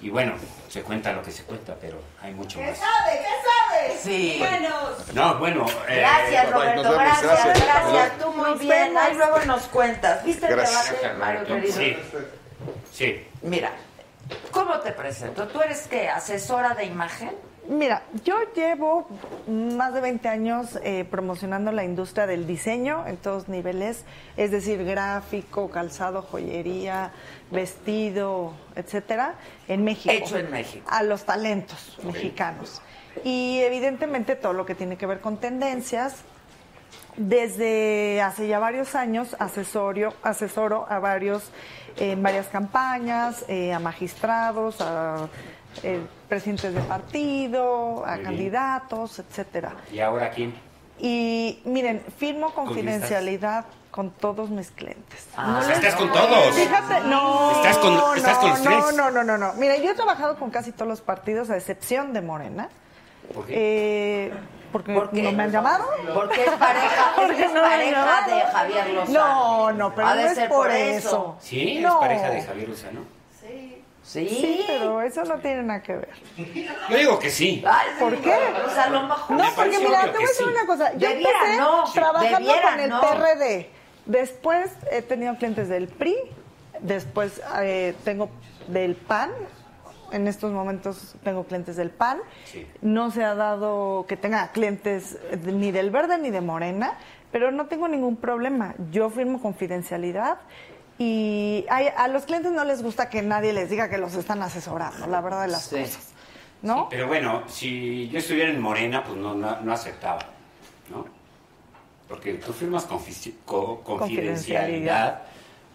y 0.00 0.08
bueno, 0.10 0.34
se 0.68 0.82
cuenta 0.82 1.12
lo 1.12 1.22
que 1.22 1.30
se 1.30 1.42
cuenta, 1.44 1.74
pero 1.80 1.98
hay 2.22 2.32
mucho 2.34 2.58
¿Qué 2.58 2.66
más. 2.66 2.78
sabe? 2.78 3.18
¿Qué 3.18 3.86
sabe? 3.88 3.98
Sí. 3.98 4.32
Díganos. 4.34 5.14
No, 5.14 5.38
bueno. 5.38 5.66
eh, 5.88 5.96
Gracias, 6.00 6.50
Roberto. 6.50 6.82
vemos, 6.82 6.94
Gracias, 6.96 7.22
gracias. 7.44 7.64
gracias. 7.66 8.18
Tú 8.18 8.32
muy 8.32 8.50
Nos 8.50 8.58
bien. 8.60 8.96
Ahí 8.96 9.14
luego 9.16 9.38
nos 9.46 9.62
cuentas. 9.64 10.24
¿Viste 10.24 10.46
el 10.46 10.56
debate, 10.56 11.12
Mario 11.18 11.44
querido? 11.44 11.72
Sí, 11.76 11.96
sí. 12.92 13.26
Mira, 13.42 13.72
¿cómo 14.50 14.78
te 14.80 14.92
presento? 14.92 15.46
¿Tú 15.48 15.60
eres 15.60 15.86
qué? 15.88 16.08
¿Asesora 16.08 16.74
de 16.74 16.84
imagen? 16.84 17.32
Mira, 17.68 18.02
yo 18.24 18.36
llevo 18.54 19.06
más 19.46 19.92
de 19.94 20.00
20 20.00 20.28
años 20.28 20.78
eh, 20.82 21.04
promocionando 21.08 21.70
la 21.70 21.84
industria 21.84 22.26
del 22.26 22.44
diseño 22.46 23.06
en 23.06 23.16
todos 23.16 23.48
niveles, 23.48 24.04
es 24.36 24.50
decir, 24.50 24.84
gráfico, 24.84 25.70
calzado, 25.70 26.22
joyería, 26.22 27.12
vestido, 27.50 28.52
etcétera, 28.76 29.34
en 29.68 29.84
México. 29.84 30.14
Hecho 30.14 30.38
en 30.38 30.50
México. 30.50 30.86
A 30.90 31.02
los 31.02 31.24
talentos 31.24 31.98
mexicanos. 32.02 32.80
Y 33.24 33.58
evidentemente 33.60 34.36
todo 34.36 34.52
lo 34.52 34.64
que 34.64 34.74
tiene 34.74 34.96
que 34.96 35.06
ver 35.06 35.20
con 35.20 35.38
tendencias. 35.38 36.22
Desde 37.16 38.22
hace 38.22 38.46
ya 38.46 38.58
varios 38.58 38.94
años 38.94 39.36
asesorio, 39.38 40.14
asesoro 40.22 40.86
a 40.88 41.00
varios, 41.00 41.50
eh, 41.98 42.12
en 42.12 42.22
varias 42.22 42.46
campañas, 42.46 43.44
eh, 43.48 43.72
a 43.72 43.78
magistrados, 43.80 44.80
a 44.80 45.28
eh, 45.82 46.00
presidentes 46.28 46.72
de 46.72 46.80
partido, 46.80 48.04
a 48.04 48.10
Muy 48.10 48.14
bien. 48.14 48.24
candidatos, 48.24 49.18
etcétera. 49.18 49.74
¿Y 49.92 49.98
ahora 50.00 50.30
quién? 50.30 50.54
Y 50.98 51.60
miren, 51.64 52.00
firmo 52.18 52.54
confidencialidad 52.54 53.64
con 53.64 53.79
todos 54.20 54.50
mis 54.50 54.70
clientes. 54.70 55.26
Ah, 55.36 55.58
o 55.60 55.62
sea, 55.64 55.74
estás 55.74 55.94
con 55.96 56.12
todos. 56.12 56.54
Fíjate, 56.54 57.00
no. 57.08 57.52
Estás 57.56 57.78
con- 57.78 58.16
estás 58.16 58.34
no, 58.34 58.40
con 58.40 58.50
los 58.50 58.60
no, 58.60 58.70
tres. 58.70 58.96
no, 58.96 59.10
no, 59.10 59.24
no, 59.24 59.38
no. 59.38 59.52
Mira, 59.54 59.76
yo 59.76 59.90
he 59.90 59.94
trabajado 59.94 60.36
con 60.36 60.50
casi 60.50 60.72
todos 60.72 60.88
los 60.88 61.00
partidos, 61.00 61.50
a 61.50 61.56
excepción 61.56 62.12
de 62.12 62.20
Morena. 62.22 62.68
¿Por 63.34 63.46
qué? 63.46 63.54
Eh, 64.26 64.32
porque 64.72 64.94
¿Por 64.94 65.10
qué? 65.10 65.22
no 65.22 65.32
me 65.32 65.42
han 65.44 65.50
llamado. 65.50 65.84
Porque 66.14 66.44
es 66.44 66.50
pareja, 66.52 67.12
Porque 67.16 67.44
es 67.44 67.52
no 67.52 67.62
pareja 67.62 68.26
de 68.28 68.40
Javier 68.42 68.90
Lozano. 68.90 69.18
No, 69.18 69.72
no, 69.72 69.94
pero 69.94 70.06
Ha 70.08 70.14
no 70.14 70.20
es 70.22 70.34
ser 70.34 70.48
por 70.48 70.70
eso. 70.70 71.36
¿Sí? 71.40 71.76
¿Es 71.78 71.82
No. 71.82 72.00
pareja 72.00 72.30
de 72.30 72.42
Javier 72.42 72.68
Lozano? 72.68 73.00
Sí. 73.40 73.76
Sí, 74.02 74.64
pero 74.66 75.02
eso 75.02 75.22
no 75.24 75.36
tiene 75.38 75.62
nada 75.62 75.82
que 75.82 75.92
ver. 75.94 76.08
Yo 76.88 76.96
digo 76.96 77.18
que 77.20 77.30
sí. 77.30 77.62
Ay, 77.64 77.88
¿Por 78.00 78.16
qué? 78.16 78.34
Pues 78.64 78.76
a 78.76 78.88
lo 78.88 79.02
mejor. 79.02 79.36
No, 79.36 79.44
porque 79.54 79.78
mira, 79.78 80.02
te 80.04 80.10
voy 80.10 80.24
a 80.24 80.26
decir 80.26 80.46
sí. 80.46 80.52
una 80.52 80.66
cosa. 80.66 80.92
Yo 80.94 81.08
Debiera 81.10 81.38
empecé 81.38 81.56
no, 81.58 81.84
trabajando 81.92 82.38
debiera 82.38 82.70
con 82.70 82.80
el 82.80 82.90
no. 82.90 83.00
PRD. 83.02 83.70
Después 84.06 84.70
he 84.90 85.02
tenido 85.02 85.36
clientes 85.36 85.68
del 85.68 85.88
PRI. 85.88 86.16
Después 86.80 87.40
eh, 87.62 87.94
tengo 88.04 88.30
del 88.68 88.94
PAN. 88.94 89.30
En 90.12 90.26
estos 90.26 90.50
momentos 90.52 91.14
tengo 91.22 91.44
clientes 91.44 91.76
del 91.76 91.90
PAN. 91.90 92.18
Sí. 92.46 92.66
No 92.82 93.10
se 93.10 93.24
ha 93.24 93.34
dado 93.34 94.06
que 94.08 94.16
tenga 94.16 94.48
clientes 94.52 95.18
ni 95.44 95.70
del 95.70 95.90
Verde 95.90 96.18
ni 96.18 96.30
de 96.30 96.40
Morena, 96.40 96.94
pero 97.30 97.52
no 97.52 97.66
tengo 97.66 97.86
ningún 97.86 98.16
problema. 98.16 98.74
Yo 98.90 99.08
firmo 99.10 99.40
confidencialidad 99.40 100.38
y 100.98 101.64
hay- 101.70 101.88
a 101.96 102.08
los 102.08 102.24
clientes 102.24 102.50
no 102.52 102.64
les 102.64 102.82
gusta 102.82 103.08
que 103.08 103.22
nadie 103.22 103.52
les 103.52 103.70
diga 103.70 103.88
que 103.88 103.98
los 103.98 104.14
están 104.16 104.42
asesorando, 104.42 105.06
la 105.06 105.20
verdad 105.20 105.42
de 105.42 105.48
las 105.48 105.64
Sí. 105.66 105.76
cosas. 105.80 106.08
¿No? 106.62 106.88
Pero 106.90 107.06
bueno, 107.06 107.44
si 107.48 108.08
yo 108.10 108.18
estuviera 108.18 108.50
en 108.50 108.60
Morena, 108.60 109.02
pues 109.02 109.16
no, 109.16 109.34
no, 109.34 109.60
no 109.62 109.72
aceptaba, 109.72 110.18
¿no? 110.90 111.06
Porque 112.10 112.34
tú 112.34 112.52
firmas 112.52 112.84
confidencialidad, 113.84 115.22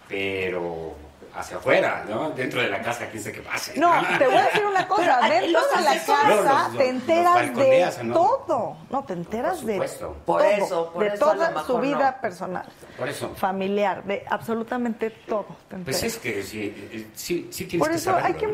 pero 0.09 0.93
hacia 1.33 1.57
afuera, 1.57 2.05
¿no? 2.09 2.29
Dentro 2.31 2.61
de 2.61 2.69
la 2.69 2.81
casa, 2.81 3.07
quién 3.09 3.21
sé 3.23 3.31
qué 3.31 3.41
pase. 3.41 3.77
No, 3.77 3.91
te 4.17 4.25
voy 4.25 4.35
a 4.37 4.45
decir 4.45 4.65
una 4.65 4.87
cosa, 4.87 5.19
Pero, 5.21 5.41
dentro 5.45 5.61
de 5.75 5.83
la 5.83 5.93
casa 5.93 6.29
los- 6.29 6.45
los- 6.73 6.77
te 6.77 6.89
enteras 6.89 7.55
de 7.55 8.09
todo, 8.13 8.77
no, 8.89 9.03
te 9.03 9.13
enteras 9.13 9.57
Por 9.57 9.65
de 9.65 9.73
supuesto. 9.73 10.17
Por 10.25 10.41
todo, 10.41 10.49
eso, 10.51 10.91
por 10.93 11.03
de 11.03 11.09
eso 11.15 11.25
toda 11.25 11.63
su 11.65 11.77
vida 11.79 12.11
no. 12.15 12.21
personal, 12.21 12.65
Por 12.97 13.09
eso. 13.09 13.29
familiar, 13.35 14.03
de 14.05 14.23
absolutamente 14.29 15.09
todo. 15.09 15.45
te 15.69 15.75
Pues 15.77 16.03
es 16.03 16.17
que 16.17 16.41
sí, 16.43 16.73
eh, 16.91 17.07
sí, 17.15 17.47
sí 17.51 17.65
tienes 17.65 17.79
Por 17.85 17.89
que 17.91 17.97
eso 17.97 18.11
saberlo, 18.11 18.27
hay 18.27 18.33
que 18.35 18.47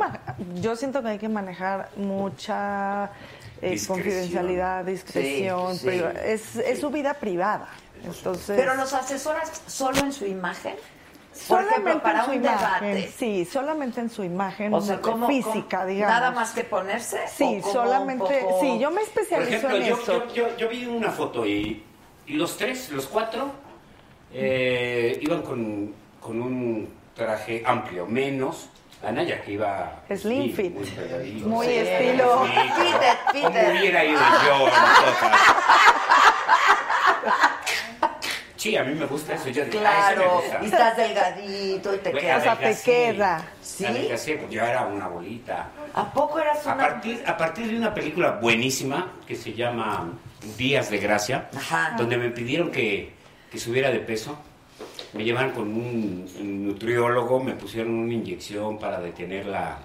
yo 0.62 0.76
siento 0.76 1.02
que 1.04 1.10
hay 1.10 1.20
que 1.20 1.30
manejar 1.30 1.90
mucha 1.98 3.12
eh, 3.62 3.80
confidencialidad, 3.88 4.84
discreción, 4.86 5.74
Sí, 5.74 5.80
sí, 5.80 5.88
priva- 5.88 6.12
es, 6.24 6.56
es 6.56 6.80
su 6.80 6.90
vida 6.90 7.14
privada. 7.16 7.68
Entonces, 8.04 8.58
Pero 8.58 8.76
los 8.76 8.94
asesoras 8.94 9.62
solo 9.68 10.00
en 10.00 10.12
su 10.12 10.26
imagen. 10.26 10.76
Por 11.48 11.60
solamente 11.60 11.90
ejemplo, 11.90 12.04
para 12.04 12.20
en 12.20 12.26
su 12.26 12.32
un 12.32 12.38
imagen, 12.38 12.94
debate. 12.96 13.12
sí, 13.18 13.46
solamente 13.46 14.02
en 14.02 14.10
su 14.10 14.24
imagen 14.24 14.74
O 14.74 14.82
sea, 14.82 15.00
¿cómo, 15.00 15.28
física, 15.28 15.78
cómo- 15.80 15.86
digamos. 15.90 16.16
Nada 16.16 16.32
más 16.32 16.52
que 16.52 16.64
ponerse. 16.64 17.20
Sí, 17.34 17.58
¿O 17.60 17.62
cómo 17.62 17.74
solamente, 17.74 18.40
poco- 18.42 18.60
sí, 18.62 18.80
yo 18.80 18.90
me 18.90 18.96
Por 19.02 19.04
especializo 19.08 19.50
ejemplo, 19.50 19.78
en 19.78 19.84
yo, 19.86 19.96
eso. 19.96 20.26
yo, 20.28 20.34
yo, 20.34 20.58
yo 20.58 20.70
vi 20.70 20.86
una 20.88 21.10
foto 21.12 21.46
y, 21.46 21.84
y 22.28 22.34
los 22.34 22.58
tres, 22.58 22.90
los 22.90 23.08
cuatro, 23.08 23.52
eh, 24.34 25.20
iban 25.22 25.42
con, 25.42 25.94
con 26.20 26.42
un 26.42 26.90
traje 27.16 27.64
amplio, 27.66 28.06
menos 28.06 28.70
Anaya, 29.04 29.42
que 29.42 29.54
iba 29.54 30.00
Slim 30.16 30.44
sí, 30.44 30.54
fit. 30.54 30.74
muy 30.74 30.86
pegadito. 30.88 31.48
Muy 31.48 31.66
Sí, 31.68 31.74
estilo. 31.78 32.32
como 32.32 32.46
fitted. 32.46 33.80
hubiera 33.80 34.06
ido 34.06 34.20
yo. 34.46 34.68
Sí, 38.58 38.78
a 38.78 38.84
mí 38.84 38.94
me 38.94 39.06
gusta 39.08 39.34
eso. 39.34 39.50
Yo 39.50 39.66
digo, 39.66 39.84
"Ah, 39.84 40.12
eso 40.12 40.20
me 40.20 40.26
Claro, 40.26 40.36
gusta". 40.36 40.60
y 40.62 40.66
estás 40.66 40.98
delgadito 40.98 41.96
y 41.96 41.98
te 41.98 42.12
quedas. 42.12 42.40
O 42.40 42.44
sea, 42.44 42.60
te 42.60 42.78
queda. 42.84 43.42
¿Sí? 43.60 43.86
Adelgacé, 43.88 44.36
pues 44.36 44.52
yo 44.52 44.62
era 44.64 44.86
una 44.86 45.08
bolita. 45.08 45.70
¿A 45.96 46.14
poco 46.14 46.38
eras 46.40 46.66
A 46.68 46.74
una.? 46.76 46.88
partir, 46.88 47.24
a 47.26 47.36
partir 47.38 47.68
de 47.72 47.78
una 47.78 47.92
película 47.92 48.32
buenísima 48.34 49.14
que 49.26 49.36
se 49.36 49.54
llama 49.54 50.12
Días 50.58 50.92
de 50.92 51.00
Gracia, 51.00 51.50
Ajá. 51.58 51.96
donde 51.98 52.18
me 52.18 52.30
pidieron 52.30 52.70
que, 52.72 53.12
que 53.52 53.58
subiera 53.58 53.90
de 53.90 54.00
peso, 54.00 54.38
me 55.14 55.24
llevaron 55.24 55.52
con 55.52 55.68
un, 55.68 56.30
un 56.40 56.68
nutriólogo, 56.68 57.44
me 57.44 57.54
pusieron 57.54 57.94
una 57.94 58.14
inyección 58.14 58.78
para 58.80 59.00
detener 59.00 59.46
la, 59.46 59.80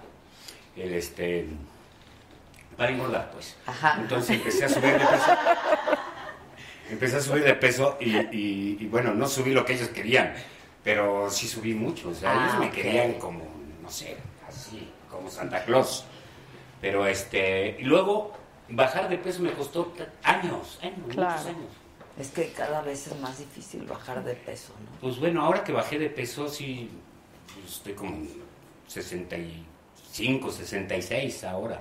el 0.76 0.94
este, 0.94 1.46
para 2.76 2.90
engordar, 2.90 3.30
pues. 3.32 3.56
Ajá. 3.66 3.96
Entonces 4.00 4.36
empecé 4.36 4.64
a 4.66 4.68
subir 4.68 4.92
de 4.92 4.98
peso. 4.98 5.36
Empecé 6.90 7.16
a 7.16 7.20
subir 7.20 7.42
de 7.44 7.54
peso 7.54 7.96
y, 8.00 8.16
y- 8.16 8.76
y, 8.80 8.86
bueno, 8.86 9.12
no 9.14 9.26
subí 9.26 9.52
lo 9.52 9.64
que 9.64 9.72
ellos 9.74 9.88
querían, 9.88 10.34
pero 10.84 11.28
sí 11.30 11.48
subí 11.48 11.74
mucho. 11.74 12.10
O 12.10 12.14
sea, 12.14 12.30
Ah, 12.32 12.46
ellos 12.48 12.60
me 12.60 12.70
querían 12.70 13.14
como, 13.14 13.42
no 13.82 13.90
sé, 13.90 14.16
así, 14.48 14.88
como 15.10 15.28
Santa 15.28 15.64
Claus. 15.64 16.04
Pero 16.80 17.06
este, 17.06 17.76
y 17.80 17.82
luego 17.84 18.32
bajar 18.68 19.08
de 19.08 19.18
peso 19.18 19.42
me 19.42 19.52
costó 19.52 19.92
años, 20.22 20.78
años, 20.82 20.98
Claro. 21.08 21.32
muchos 21.32 21.46
años. 21.46 21.70
Es 22.18 22.30
que 22.30 22.48
cada 22.52 22.80
vez 22.80 23.06
es 23.08 23.18
más 23.20 23.38
difícil 23.38 23.82
bajar 23.84 24.24
de 24.24 24.34
peso, 24.34 24.72
¿no? 24.80 25.00
Pues 25.00 25.18
bueno, 25.20 25.42
ahora 25.44 25.62
que 25.62 25.72
bajé 25.72 25.98
de 25.98 26.08
peso, 26.08 26.48
sí, 26.48 26.90
pues, 27.54 27.74
estoy 27.76 27.92
como 27.92 28.14
en 28.16 28.30
65, 28.88 30.50
66 30.50 31.44
ahora. 31.44 31.80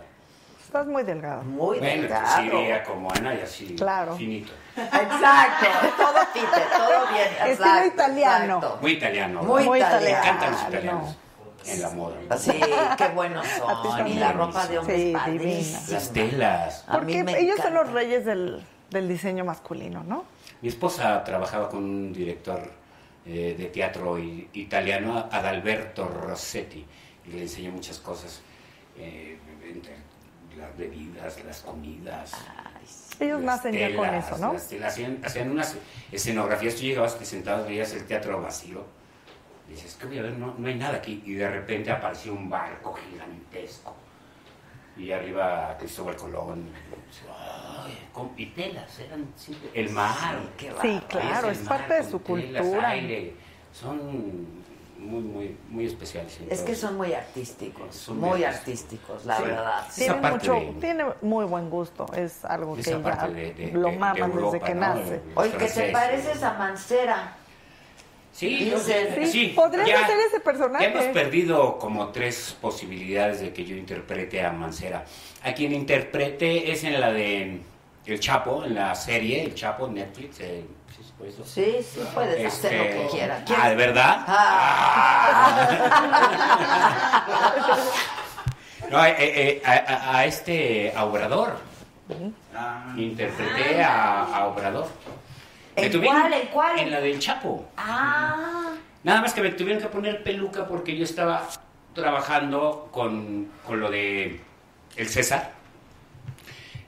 Estás 0.61 0.87
muy 0.87 1.03
delgado. 1.03 1.43
Muy 1.43 1.79
bueno, 1.79 2.01
delgado. 2.01 2.25
pues 2.51 2.53
iría 2.61 2.83
como 2.83 3.09
Ana 3.13 3.35
y 3.35 3.39
así, 3.41 3.75
Claro. 3.75 4.15
finito. 4.17 4.51
Exacto, 4.75 5.67
todo 5.95 6.25
fite, 6.33 6.61
todo 6.75 7.07
bien. 7.13 7.51
Estilo 7.51 7.85
italiano. 7.85 8.55
exacto. 8.57 8.77
Muy 8.81 8.91
italiano. 8.91 9.43
Muy 9.43 9.63
¿verdad? 9.79 9.89
italiano. 9.89 10.15
Me 10.21 10.27
encantan 10.27 10.51
los 10.51 10.61
italianos 10.63 11.17
en 11.67 11.81
la 11.81 11.89
moda. 11.91 12.37
Sí, 12.37 12.51
qué 12.97 13.07
buenos 13.09 13.45
A 13.45 13.81
ti 13.83 13.87
son. 13.89 14.07
Y 14.07 14.13
la 14.15 14.31
ropa 14.33 14.67
de 14.67 14.79
hombre 14.79 14.97
Sí, 14.97 15.13
padrísima. 15.13 15.79
Las 15.91 16.11
telas. 16.11 16.83
A 16.87 16.91
mí 16.93 16.97
Porque 16.99 17.23
me 17.23 17.39
ellos 17.39 17.57
son 17.61 17.73
los 17.75 17.91
reyes 17.91 18.25
del, 18.25 18.65
del 18.89 19.07
diseño 19.07 19.45
masculino, 19.45 20.03
¿no? 20.03 20.25
Mi 20.61 20.69
esposa 20.69 21.23
trabajaba 21.23 21.69
con 21.69 21.83
un 21.83 22.13
director 22.13 22.71
eh, 23.25 23.55
de 23.57 23.65
teatro 23.65 24.17
italiano, 24.19 25.27
Adalberto 25.31 26.07
Rossetti, 26.07 26.85
y 27.25 27.31
le 27.31 27.41
enseñó 27.43 27.71
muchas 27.71 27.97
cosas, 27.99 28.41
eh, 28.97 29.37
entre 29.67 29.95
las 30.57 30.77
bebidas, 30.77 31.43
las 31.43 31.61
comidas. 31.61 32.31
Ellos 33.19 33.41
las 33.41 33.57
nacen 33.57 33.73
ya 33.73 33.95
con 33.95 34.05
telas, 34.05 34.25
eso, 34.27 34.37
¿no? 34.37 34.53
las 34.53 34.67
telas. 34.67 34.93
hacían, 34.93 35.19
hacían 35.23 35.51
unas 35.51 35.75
escenografías, 36.11 36.75
tú 36.75 36.81
llegabas 36.81 37.17
te 37.17 37.25
sentabas, 37.25 37.67
veías 37.67 37.93
el 37.93 38.05
teatro 38.05 38.41
vacío, 38.41 38.85
dices, 39.67 39.97
¿qué 39.99 40.05
voy 40.05 40.19
a 40.19 40.21
ver? 40.21 40.33
No, 40.33 40.53
no 40.57 40.67
hay 40.67 40.75
nada 40.75 40.97
aquí. 40.97 41.23
Y 41.25 41.33
de 41.33 41.49
repente 41.49 41.91
apareció 41.91 42.33
un 42.33 42.49
barco 42.49 42.93
gigantesco. 42.93 43.95
Y 44.97 45.11
arriba 45.11 45.75
Cristóbal 45.79 46.15
Colón. 46.15 46.69
Ay, 47.85 48.07
con 48.13 48.29
pitelas, 48.29 48.99
eran 48.99 49.27
siempre- 49.35 49.69
el 49.73 49.89
mar. 49.91 50.15
Sí, 50.81 51.01
claro, 51.07 51.49
es 51.49 51.59
parte 51.59 51.93
de 51.95 52.03
su 52.03 52.19
telas, 52.19 52.61
cultura. 52.63 52.89
aire, 52.89 53.33
son 53.73 54.63
muy, 54.97 55.21
muy, 55.21 55.57
muy 55.69 55.85
especiales. 55.85 56.39
Es 56.49 56.61
que 56.61 56.73
son 56.73 56.97
muy 56.97 57.13
artísticos, 57.13 57.93
Son 57.95 58.19
muy 58.19 58.43
artísticos, 58.43 59.25
la 59.25 59.37
Sí. 59.37 59.43
verdad. 59.43 59.87
Tiene, 59.93 60.31
mucho, 60.31 60.53
de- 60.53 60.73
tiene 60.79 61.05
muy 61.21 61.45
buen 61.45 61.69
gusto, 61.69 62.05
es 62.15 62.43
algo 62.45 62.75
que 62.75 62.81
ya 62.81 63.03
parte 63.03 63.33
de- 63.33 63.53
de- 63.53 63.71
lo 63.73 63.91
maman 63.91 64.31
desde 64.35 64.59
que 64.61 64.73
¿no? 64.73 64.81
nace. 64.81 65.21
Oye, 65.35 65.51
que 65.51 65.67
te 65.67 65.91
pareces 65.91 66.41
a 66.41 66.53
Mancera. 66.53 67.37
Sí, 68.35 68.69
Dices- 68.69 69.31
sí, 69.31 69.53
podrías 69.55 69.87
ya- 69.87 70.01
hacer 70.03 70.17
ese 70.27 70.41
personaje. 70.41 70.87
hemos 70.87 71.05
perdido 71.05 71.77
como 71.79 72.09
tres 72.09 72.53
posibilidades 72.59 73.39
de 73.39 73.53
que 73.53 73.63
yo 73.63 73.77
interprete 73.77 74.45
a 74.45 74.51
Mancera. 74.51 75.05
A 75.41 75.53
quien 75.53 75.71
interprete 75.71 76.69
es 76.69 76.83
en 76.83 76.99
la 76.99 77.13
de 77.13 77.61
El 78.05 78.19
Chapo, 78.19 78.65
en 78.65 78.75
la 78.75 78.93
serie 78.93 79.41
El 79.41 79.55
Chapo, 79.55 79.87
Netflix. 79.87 80.41
eh, 80.41 80.65
¿sí? 80.93 81.01
Sí, 81.45 81.77
sí, 81.81 82.01
puedes 82.13 82.45
hacer 82.45 82.73
lo 82.77 82.83
que 83.03 83.07
quieras. 83.09 83.41
Ah, 83.57 83.69
¿de 83.69 83.75
verdad? 83.75 84.25
No, 88.91 89.03
eh, 89.03 89.15
eh, 89.17 89.61
a, 89.65 90.17
a- 90.19 90.25
este 90.25 90.93
a 90.95 91.05
Obrador. 91.05 91.57
Interpreté 92.97 93.83
a, 93.83 94.23
a 94.25 94.45
Obrador. 94.47 94.87
¿En 95.75 96.01
cuál, 96.01 96.33
en 96.33 96.47
cuál? 96.47 96.79
En 96.79 96.91
la 96.91 97.01
del 97.01 97.19
Chapo. 97.19 97.67
Ah, 97.77 98.71
Nada 99.03 99.21
más 99.21 99.33
que 99.33 99.41
me 99.41 99.51
tuvieron 99.51 99.81
que 99.81 99.87
poner 99.89 100.23
peluca 100.23 100.67
porque 100.67 100.95
yo 100.97 101.03
estaba 101.03 101.47
trabajando 101.93 102.89
con, 102.91 103.49
con 103.65 103.79
lo 103.79 103.89
de 103.91 104.39
el 104.95 105.09
César 105.09 105.51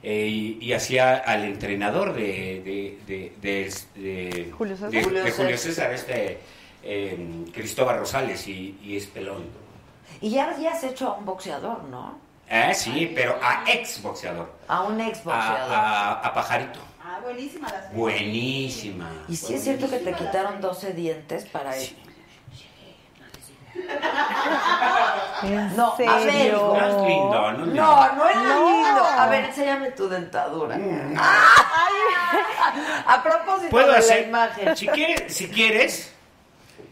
eh, 0.04 0.28
y, 0.28 0.58
y 0.62 0.74
hacía 0.74 1.16
al 1.18 1.44
entrenador 1.44 2.14
de, 2.14 2.22
de, 2.64 2.98
de, 3.08 3.34
de- 3.42 3.74
de- 4.02 4.52
Julio 4.58 4.76
César. 4.76 4.90
de- 4.92 5.22
de 5.24 5.32
Julio 5.32 5.58
César. 5.58 5.92
Este 5.94 6.40
eh, 6.84 7.46
Cristóbal 7.54 8.00
Rosales 8.00 8.48
y, 8.48 8.78
y 8.84 8.96
es 8.98 9.06
pelón. 9.08 9.44
y 10.22 10.30
ya, 10.32 10.56
ya 10.58 10.72
has 10.72 10.84
hecho 10.84 11.10
a 11.10 11.14
un 11.18 11.26
boxeador, 11.26 11.84
¿no? 11.86 12.18
Ah, 12.50 12.74
sí, 12.74 13.12
pero 13.14 13.38
a 13.44 13.64
ex 13.70 14.02
boxeador. 14.02 14.50
A 14.70 14.82
un 14.84 15.00
ex 15.02 15.24
boxeador. 15.24 15.74
A, 15.76 16.12
a- 16.14 16.28
a 16.28 16.34
Pajarito. 16.34 16.80
Ah, 17.28 17.34
buenísima 17.34 17.68
la 17.70 17.82
serie. 17.82 17.98
Buenísima. 17.98 19.10
¿Y 19.28 19.36
si 19.36 19.54
es 19.54 19.64
cierto 19.64 19.90
que 19.90 19.98
te 20.00 20.14
quitaron 20.14 20.62
12 20.62 20.94
dientes 20.94 21.46
para 21.46 21.76
eso? 21.76 21.94
No, 25.76 25.94
a 25.94 25.98
ver, 25.98 26.48
hijo. 26.48 26.76
No 26.76 26.88
es 26.88 26.96
lindo, 27.08 27.52
no 27.52 27.60
es 27.62 27.68
lindo. 27.68 27.84
No, 27.84 28.14
no 28.16 28.28
es 28.28 28.36
No. 28.36 28.70
lindo. 28.72 29.04
A 29.06 29.28
ver, 29.28 29.46
enséñame 29.46 29.92
tu 29.92 30.10
dentadura. 30.10 30.76
A 33.06 33.24
propósito 33.24 33.70
Puedo 33.70 33.92
de 33.92 33.98
hacer, 33.98 34.22
la 34.24 34.28
imagen. 34.28 34.76
si 34.76 34.88
quieres, 34.88 35.34
si 35.34 35.48
quieres, 35.48 36.14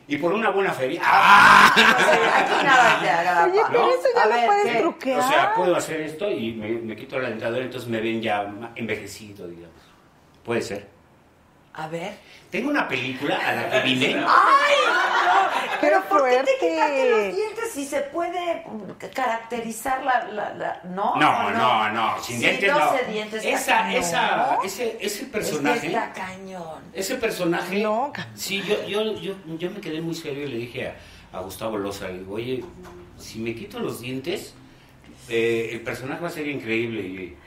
y 0.08 0.18
por 0.18 0.32
una 0.34 0.52
buena 0.52 0.72
feria. 0.74 1.02
¡Ah! 1.04 1.74
Aquí 1.76 2.64
nada 2.64 3.00
te 3.02 3.10
agrapa. 3.10 3.46
Oye, 3.46 3.62
pero 3.68 3.82
¿no? 3.82 3.90
eso 3.90 4.08
ya 4.16 4.22
A 4.22 4.26
lo 4.28 4.34
ver, 4.36 4.46
puedes 4.46 4.66
¿qué? 4.72 4.80
truquear. 4.82 5.20
O 5.20 5.28
sea, 5.28 5.54
puedo 5.56 5.76
hacer 5.76 6.02
esto 6.02 6.30
y 6.30 6.54
me, 6.54 6.70
me 6.70 6.96
quito 6.96 7.20
la 7.20 7.30
dentadura, 7.30 7.64
entonces 7.64 7.90
me 7.90 8.00
ven 8.00 8.22
ya 8.22 8.48
envejecido, 8.76 9.48
digamos. 9.48 9.75
Puede 10.46 10.62
ser. 10.62 10.88
A 11.74 11.88
ver. 11.88 12.14
Tengo 12.52 12.70
una 12.70 12.88
película 12.88 13.36
a 13.38 13.54
la 13.54 13.70
que 13.72 13.80
vine. 13.90 14.16
¡Ay! 14.16 14.76
no! 14.86 15.80
Pero 15.82 16.02
¡Qué 16.04 16.08
¿por 16.08 16.24
qué 16.24 16.30
te 16.38 16.44
fuerte! 16.44 16.52
quitaste 16.62 17.10
los 17.10 17.36
dientes 17.36 17.72
si 17.74 17.86
se 17.86 18.00
puede 18.02 18.64
caracterizar 19.14 20.04
la... 20.04 20.24
la, 20.26 20.54
la- 20.54 20.82
No, 20.86 21.16
No, 21.18 21.52
no, 21.52 21.90
no, 21.92 22.24
sin 22.24 22.38
Sí, 22.38 22.44
dientes 22.46 22.72
no. 22.72 22.80
12 22.80 23.06
dientes 23.12 23.46
Esa, 23.46 23.78
cañón. 23.80 23.96
esa, 24.02 24.58
ese, 24.64 24.98
ese 25.02 25.26
personaje. 25.26 25.88
está 25.88 26.14
cañón. 26.14 26.80
Ese 26.94 27.16
personaje. 27.16 27.80
No. 27.84 28.14
Sí, 28.36 28.62
yo, 28.68 28.86
yo, 28.88 29.14
yo, 29.20 29.34
yo 29.58 29.72
me 29.72 29.82
quedé 29.82 30.00
muy 30.02 30.16
serio 30.16 30.46
y 30.46 30.52
le 30.52 30.58
dije 30.58 30.94
a, 31.34 31.38
a 31.38 31.42
Gustavo 31.42 31.78
Loza, 31.78 32.08
le 32.08 32.20
digo, 32.20 32.36
oye, 32.36 32.64
si 33.18 33.40
me 33.40 33.54
quito 33.54 33.80
los 33.80 34.00
dientes, 34.00 34.54
eh, 35.28 35.70
el 35.74 35.82
personaje 35.82 36.22
va 36.22 36.28
a 36.30 36.32
ser 36.32 36.48
increíble. 36.48 37.02
Y, 37.02 37.38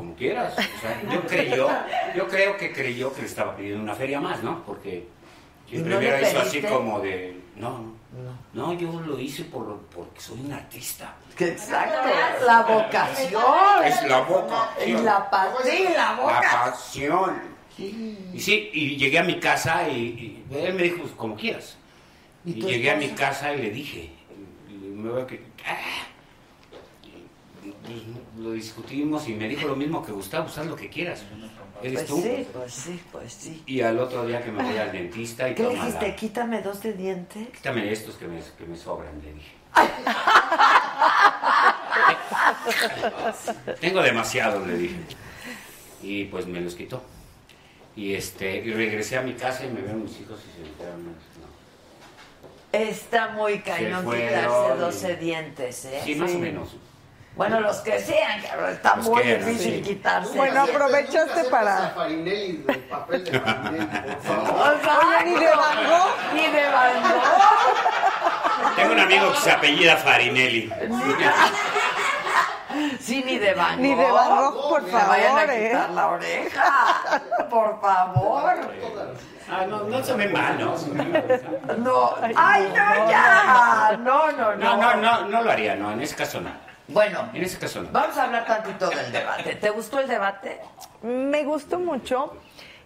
como 0.00 0.14
quieras. 0.14 0.54
O 0.54 0.80
sea, 0.80 1.02
yo 1.12 1.26
creyó, 1.26 1.68
yo 2.16 2.26
creo 2.26 2.56
que 2.56 2.72
creyó 2.72 3.12
que 3.12 3.20
le 3.20 3.26
estaba 3.26 3.54
pidiendo 3.54 3.82
una 3.82 3.94
feria 3.94 4.18
más, 4.18 4.42
¿no? 4.42 4.64
Porque 4.64 5.06
yo 5.68 5.80
¿Y 5.80 5.82
no 5.82 5.98
primero 5.98 6.26
hizo 6.26 6.40
así 6.40 6.62
como 6.62 7.00
de, 7.00 7.38
no, 7.56 7.92
no, 8.10 8.38
no, 8.54 8.72
yo 8.72 8.98
lo 9.00 9.18
hice 9.18 9.44
por, 9.44 9.76
porque 9.94 10.18
soy 10.20 10.40
un 10.40 10.52
artista. 10.54 11.14
Exacto. 11.38 12.08
La 12.46 12.62
vocación. 12.62 13.42
Es 13.84 14.02
la 14.04 14.20
boca. 14.22 14.70
Y 14.86 14.92
la 14.92 15.28
pa- 15.30 15.52
sí, 15.62 15.84
la 15.94 16.40
pasión. 16.50 17.42
Y 17.78 18.40
sí, 18.40 18.70
y 18.72 18.96
llegué 18.96 19.18
a 19.18 19.22
mi 19.24 19.38
casa 19.38 19.86
y, 19.88 20.44
y 20.50 20.54
él 20.56 20.74
me 20.74 20.82
dijo, 20.84 20.98
pues, 21.02 21.12
como 21.12 21.36
quieras. 21.36 21.76
¿Y 22.46 22.54
llegué 22.54 22.90
a 22.90 22.96
mi 22.96 23.08
casa 23.10 23.52
y 23.52 23.58
le 23.62 23.70
dije, 23.70 24.10
y 24.70 24.72
me 24.72 25.10
voy 25.10 25.22
a 25.22 25.26
que- 25.26 25.44
ah. 25.66 25.76
Pues, 27.90 28.44
lo 28.44 28.52
discutimos 28.52 29.28
y 29.28 29.34
me 29.34 29.48
dijo 29.48 29.66
lo 29.68 29.76
mismo 29.76 30.04
que 30.04 30.12
Gustavo, 30.12 30.46
haz 30.46 30.66
lo 30.66 30.76
que 30.76 30.88
quieras. 30.88 31.22
Eres 31.82 32.02
Pues 32.02 32.06
tú. 32.06 32.20
sí, 32.22 32.46
pues 32.52 32.72
sí, 32.74 33.00
pues 33.10 33.32
sí. 33.32 33.62
Y 33.66 33.80
al 33.80 33.98
otro 33.98 34.26
día 34.26 34.42
que 34.42 34.52
me 34.52 34.62
voy 34.62 34.76
al 34.76 34.92
dentista 34.92 35.48
y 35.48 35.54
¿Qué 35.54 35.62
le 35.62 35.70
dijiste? 35.70 36.08
la- 36.08 36.16
Quítame 36.16 36.60
dos 36.62 36.82
de 36.82 36.92
dientes. 36.92 37.48
quítame 37.48 37.90
estos 37.90 38.16
que 38.16 38.28
me, 38.28 38.38
que 38.58 38.64
me 38.66 38.76
sobran, 38.76 39.20
le 39.22 39.32
dije. 39.32 39.52
Tengo 43.80 44.02
demasiados, 44.02 44.66
le 44.66 44.76
dije. 44.76 44.96
Y 46.02 46.24
pues 46.26 46.46
me 46.46 46.60
los 46.60 46.74
quitó. 46.74 47.02
Y 47.96 48.14
este, 48.14 48.56
y 48.58 48.72
regresé 48.72 49.16
a 49.18 49.22
mi 49.22 49.32
casa 49.34 49.64
y 49.64 49.68
me 49.68 49.80
vieron 49.80 50.02
mis 50.04 50.20
hijos 50.20 50.40
y 50.40 50.56
se 50.56 50.62
no. 50.62 50.68
Está 52.72 53.30
muy 53.30 53.58
cañón 53.60 54.04
quitarse 54.04 54.74
y- 54.76 54.78
12 54.78 55.16
dientes, 55.16 55.84
¿eh? 55.86 56.00
Sí, 56.04 56.14
más 56.14 56.32
o 56.34 56.38
menos. 56.38 56.68
Bueno, 57.40 57.58
los 57.60 57.78
que 57.78 57.98
sean, 57.98 58.42
cabrón, 58.42 58.68
está 58.68 58.96
Los 58.96 59.06
muy 59.06 59.22
que 59.22 59.32
eran, 59.32 59.46
difícil 59.46 59.74
sí. 59.76 59.80
quitarse. 59.80 60.36
Bueno, 60.36 60.60
aprovechaste 60.60 61.44
para... 61.44 61.88
Farinelli, 61.94 62.58
del 62.66 62.80
papel 62.80 63.24
de 63.24 63.40
Farinelli, 63.40 63.86
por 63.86 64.20
favor. 64.20 64.76
Oye, 64.76 65.24
ni 65.24 65.34
de 65.40 65.46
Van 65.46 65.76
Gogh. 65.88 66.34
Ni 66.34 66.46
de 66.48 66.68
Van 66.68 67.02
Gogh. 67.02 68.76
Tengo 68.76 68.92
un 68.92 69.00
amigo 69.00 69.32
que 69.32 69.38
se 69.38 69.52
apellida 69.52 69.96
Farinelli. 69.96 70.70
Sí, 73.00 73.22
ni 73.24 73.38
de 73.38 73.54
Van 73.54 73.76
Gogh. 73.76 73.80
Ni 73.80 73.94
de 73.94 74.10
Van 74.12 74.36
Gogh, 74.36 74.68
por 74.68 74.82
Me 74.82 74.92
vayan 74.92 75.38
a 75.38 75.40
favor, 75.40 75.50
¿eh? 75.50 75.68
quitar 75.70 75.90
la 75.92 76.06
oreja. 76.08 77.02
Por 77.48 77.80
favor. 77.80 78.54
Ah, 79.50 79.64
no, 79.66 79.84
no 79.84 80.04
se 80.04 80.12
ve 80.12 80.28
mal, 80.28 80.58
¿no? 80.60 80.76
No. 81.78 82.14
Ay, 82.36 82.64
no, 82.68 83.10
ya. 83.10 83.96
No, 83.98 84.30
no, 84.30 84.56
no. 84.56 84.56
No, 84.56 84.76
no, 84.76 84.94
no, 84.96 85.24
no 85.26 85.42
lo 85.42 85.50
haría, 85.50 85.74
no, 85.74 85.90
en 85.92 86.02
ese 86.02 86.14
caso 86.14 86.38
no. 86.42 86.69
Bueno, 86.92 87.30
En 87.34 87.42
ese 87.44 87.58
caso 87.58 87.82
no. 87.82 87.88
vamos 87.92 88.16
a 88.16 88.24
hablar 88.24 88.46
tantito 88.46 88.88
del 88.90 89.12
debate. 89.12 89.54
¿Te 89.56 89.70
gustó 89.70 90.00
el 90.00 90.08
debate? 90.08 90.58
Me 91.02 91.44
gustó 91.44 91.78
mucho. 91.78 92.34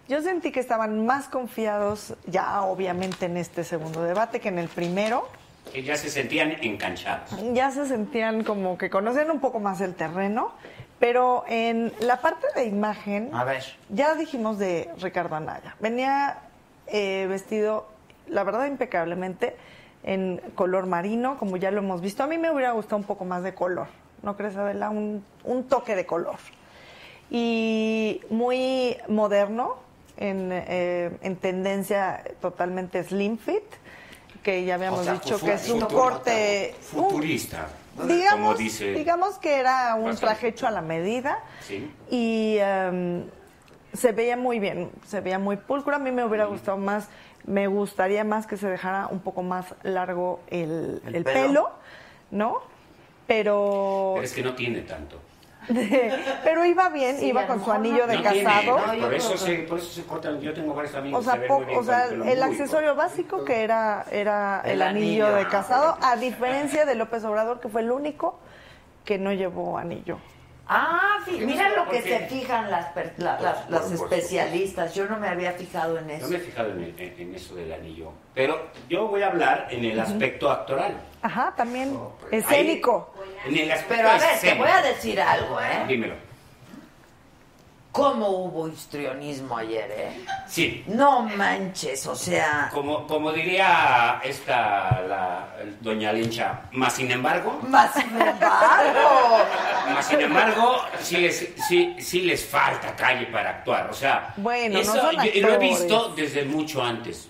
Yo 0.07 0.21
sentí 0.21 0.51
que 0.51 0.59
estaban 0.59 1.05
más 1.05 1.27
confiados 1.27 2.13
ya 2.27 2.61
obviamente 2.61 3.25
en 3.25 3.37
este 3.37 3.63
segundo 3.63 4.03
debate 4.03 4.39
que 4.39 4.49
en 4.49 4.59
el 4.59 4.67
primero. 4.67 5.27
Que 5.73 5.81
ya 5.81 5.95
se 5.97 6.09
sentían 6.09 6.51
enganchados. 6.61 7.31
Ya 7.53 7.71
se 7.71 7.87
sentían 7.87 8.43
como 8.43 8.77
que 8.77 8.89
conocían 8.91 9.31
un 9.31 9.39
poco 9.39 9.59
más 9.59 9.81
el 9.81 9.95
terreno, 9.95 10.51
pero 10.99 11.43
en 11.47 11.91
la 11.99 12.21
parte 12.21 12.45
de 12.55 12.65
imagen, 12.65 13.33
A 13.33 13.43
ver. 13.43 13.63
ya 13.89 14.13
dijimos 14.13 14.59
de 14.59 14.91
Ricardo 14.99 15.35
Anaya. 15.35 15.75
Venía 15.79 16.37
eh, 16.85 17.25
vestido, 17.27 17.87
la 18.27 18.43
verdad, 18.43 18.67
impecablemente 18.67 19.57
en 20.05 20.39
color 20.55 20.85
marino, 20.85 21.37
como 21.37 21.57
ya 21.57 21.71
lo 21.71 21.79
hemos 21.79 21.99
visto. 21.99 22.23
A 22.23 22.27
mí 22.27 22.37
me 22.37 22.51
hubiera 22.51 22.71
gustado 22.71 22.97
un 22.97 23.03
poco 23.03 23.25
más 23.25 23.43
de 23.43 23.53
color, 23.53 23.87
¿no 24.23 24.37
crees, 24.37 24.55
Adela? 24.55 24.89
Un, 24.91 25.25
un 25.43 25.63
toque 25.67 25.95
de 25.95 26.05
color. 26.05 26.35
Y 27.31 28.21
muy 28.29 28.97
moderno, 29.07 29.77
en, 30.17 30.49
eh, 30.51 31.17
en 31.21 31.35
tendencia 31.37 32.23
totalmente 32.39 33.03
slim 33.03 33.37
fit, 33.37 33.63
que 34.43 34.63
ya 34.63 34.75
habíamos 34.75 34.99
O 35.01 35.03
sea, 35.03 35.13
dicho 35.13 35.39
que 35.39 35.53
es 35.53 35.69
un 35.69 35.81
corte... 35.81 36.75
un- 36.93 37.03
Futurista. 37.09 37.67
como 37.97 38.07
digamos, 38.13 38.57
dice. 38.59 38.91
digamos 38.93 39.37
que 39.39 39.55
era 39.59 39.95
un 39.95 40.15
traje 40.15 40.49
hecho 40.49 40.67
a 40.67 40.71
la 40.71 40.81
medida 40.81 41.39
Sí. 41.61 41.89
y 42.11 42.57
em, 42.59 43.23
se 43.93 44.11
veía 44.11 44.37
muy 44.37 44.59
bien, 44.59 44.91
se 45.07 45.19
veía 45.21 45.39
muy 45.39 45.57
pulcro. 45.57 45.95
A 45.95 45.99
mí 45.99 46.11
me 46.11 46.23
hubiera 46.23 46.45
gustado 46.45 46.77
más, 46.77 47.07
me 47.45 47.67
gustaría 47.67 48.23
más 48.23 48.47
que 48.47 48.57
se 48.57 48.67
dejara 48.69 49.07
un 49.07 49.19
poco 49.19 49.43
más 49.43 49.73
largo 49.83 50.39
el, 50.47 51.01
El 51.05 51.15
el 51.15 51.23
pelo. 51.23 51.47
pelo. 51.47 51.69
¿no? 52.31 52.57
Pero, 53.27 54.11
Pero 54.15 54.23
es 54.25 54.33
que 54.33 54.43
no 54.43 54.53
tiene 54.55 54.81
tanto. 54.81 55.19
pero 56.43 56.63
iba 56.63 56.89
bien, 56.89 57.17
Sí, 57.17 57.27
iba 57.29 57.47
con 57.47 57.63
su 57.63 57.71
anillo 57.71 58.05
no 58.05 58.07
de 58.13 58.19
No 58.19 58.29
tiene, 58.31 58.43
casado. 58.43 58.77
por, 59.01 59.13
eso 59.15 59.35
se, 59.35 59.55
por 59.63 59.79
eso 59.79 59.87
se 59.91 60.03
cortan. 60.05 60.39
Yo 60.39 60.53
tengo 60.53 60.75
varios 60.75 60.93
amigos 60.93 61.21
O 61.21 61.23
sea, 61.23 61.33
que 61.41 61.47
se 61.47 61.47
ven 61.47 61.47
po- 61.49 61.57
muy 61.59 61.65
bien 61.65 61.79
o 61.79 61.83
sea, 61.83 62.05
el 62.05 62.17
muy 62.19 62.39
accesorio 62.41 62.93
básico 62.95 63.43
que 63.45 63.63
era, 63.63 64.05
era 64.11 64.61
el, 64.63 64.73
El 64.73 64.81
anillo, 64.83 65.25
anillo, 65.25 65.35
de 65.37 65.41
ah, 65.43 65.49
casado, 65.49 65.97
a 66.01 66.15
diferencia 66.17 66.85
de 66.85 66.93
López 66.93 67.23
Obrador, 67.23 67.59
que 67.61 67.69
fue 67.69 67.81
el 67.81 67.91
único 67.91 68.37
que 69.05 69.17
no 69.17 69.33
llevó 69.33 69.77
anillo. 69.79 70.19
Ah, 70.67 71.17
fi- 71.25 71.37
¿Qué 71.37 71.45
mira 71.45 71.69
no? 71.69 71.75
lo 71.85 71.91
que 71.91 71.99
¿Por 71.99 72.07
se 72.09 72.19
fijan 72.27 72.71
las, 72.71 72.87
per- 72.93 73.13
la- 73.17 73.39
las, 73.39 73.57
Por- 73.59 73.71
las 73.71 73.81
por 73.81 73.91
supuesto. 73.91 74.15
especialistas. 74.15 74.95
Yo 74.95 75.05
no 75.05 75.17
me 75.17 75.27
había 75.27 75.51
fijado 75.51 75.97
en 75.99 76.09
eso. 76.09 76.27
me 76.27 76.37
he 76.37 76.39
fijado 76.39 76.71
en, 76.71 76.83
el- 76.83 76.99
en- 76.99 77.15
en 77.19 77.35
eso 77.35 77.55
del 77.55 77.71
anillo. 77.71 78.11
Pero 78.33 78.69
yo 78.89 79.07
voy 79.07 79.21
a 79.21 79.27
hablar 79.27 79.67
en 79.69 79.85
el 79.85 79.99
aspecto 79.99 80.49
actoral. 80.49 80.95
Ajá, 81.21 81.53
también 81.55 81.97
escénico. 82.31 83.13
En 83.45 83.57
el 83.57 83.71
aspecto 83.71 83.95
Pero 83.95 84.09
a 84.09 84.17
ver, 84.17 84.39
te 84.41 84.53
voy 84.55 84.69
a 84.69 84.81
decir 84.81 85.21
algo, 85.21 85.61
¿eh? 85.61 85.85
Dímelo. 85.87 86.15
¿Cómo 87.95 88.27
hubo 88.27 88.67
histrionismo 88.67 89.57
ayer, 89.57 89.89
eh? 89.89 90.25
Sí. 90.49 90.83
No 90.87 91.21
manches, 91.21 92.05
o 92.07 92.15
sea... 92.15 92.69
Como, 92.73 93.07
como 93.07 93.31
diría 93.31 94.19
esta, 94.21 95.01
la 95.07 95.55
doña 95.79 96.11
Lincha, 96.11 96.63
más 96.73 96.91
sin 96.93 97.09
embargo, 97.09 97.57
Más 97.69 97.93
sin 97.93 98.09
embargo... 98.21 99.37
más 99.93 100.05
sin 100.07 100.19
embargo, 100.19 100.81
sí 100.99 101.17
les, 101.17 101.53
sí, 101.69 101.95
sí 101.99 102.21
les 102.23 102.43
falta 102.45 102.93
calle 102.97 103.27
para 103.27 103.51
actuar. 103.51 103.89
O 103.89 103.93
sea, 103.93 104.33
Bueno, 104.35 104.73
no 104.75 104.79
eso 104.81 104.95
son 104.99 105.15
yo- 105.15 105.31
y 105.33 105.39
lo 105.39 105.53
he 105.53 105.57
visto 105.57 106.09
desde 106.17 106.43
mucho 106.43 106.83
antes. 106.83 107.29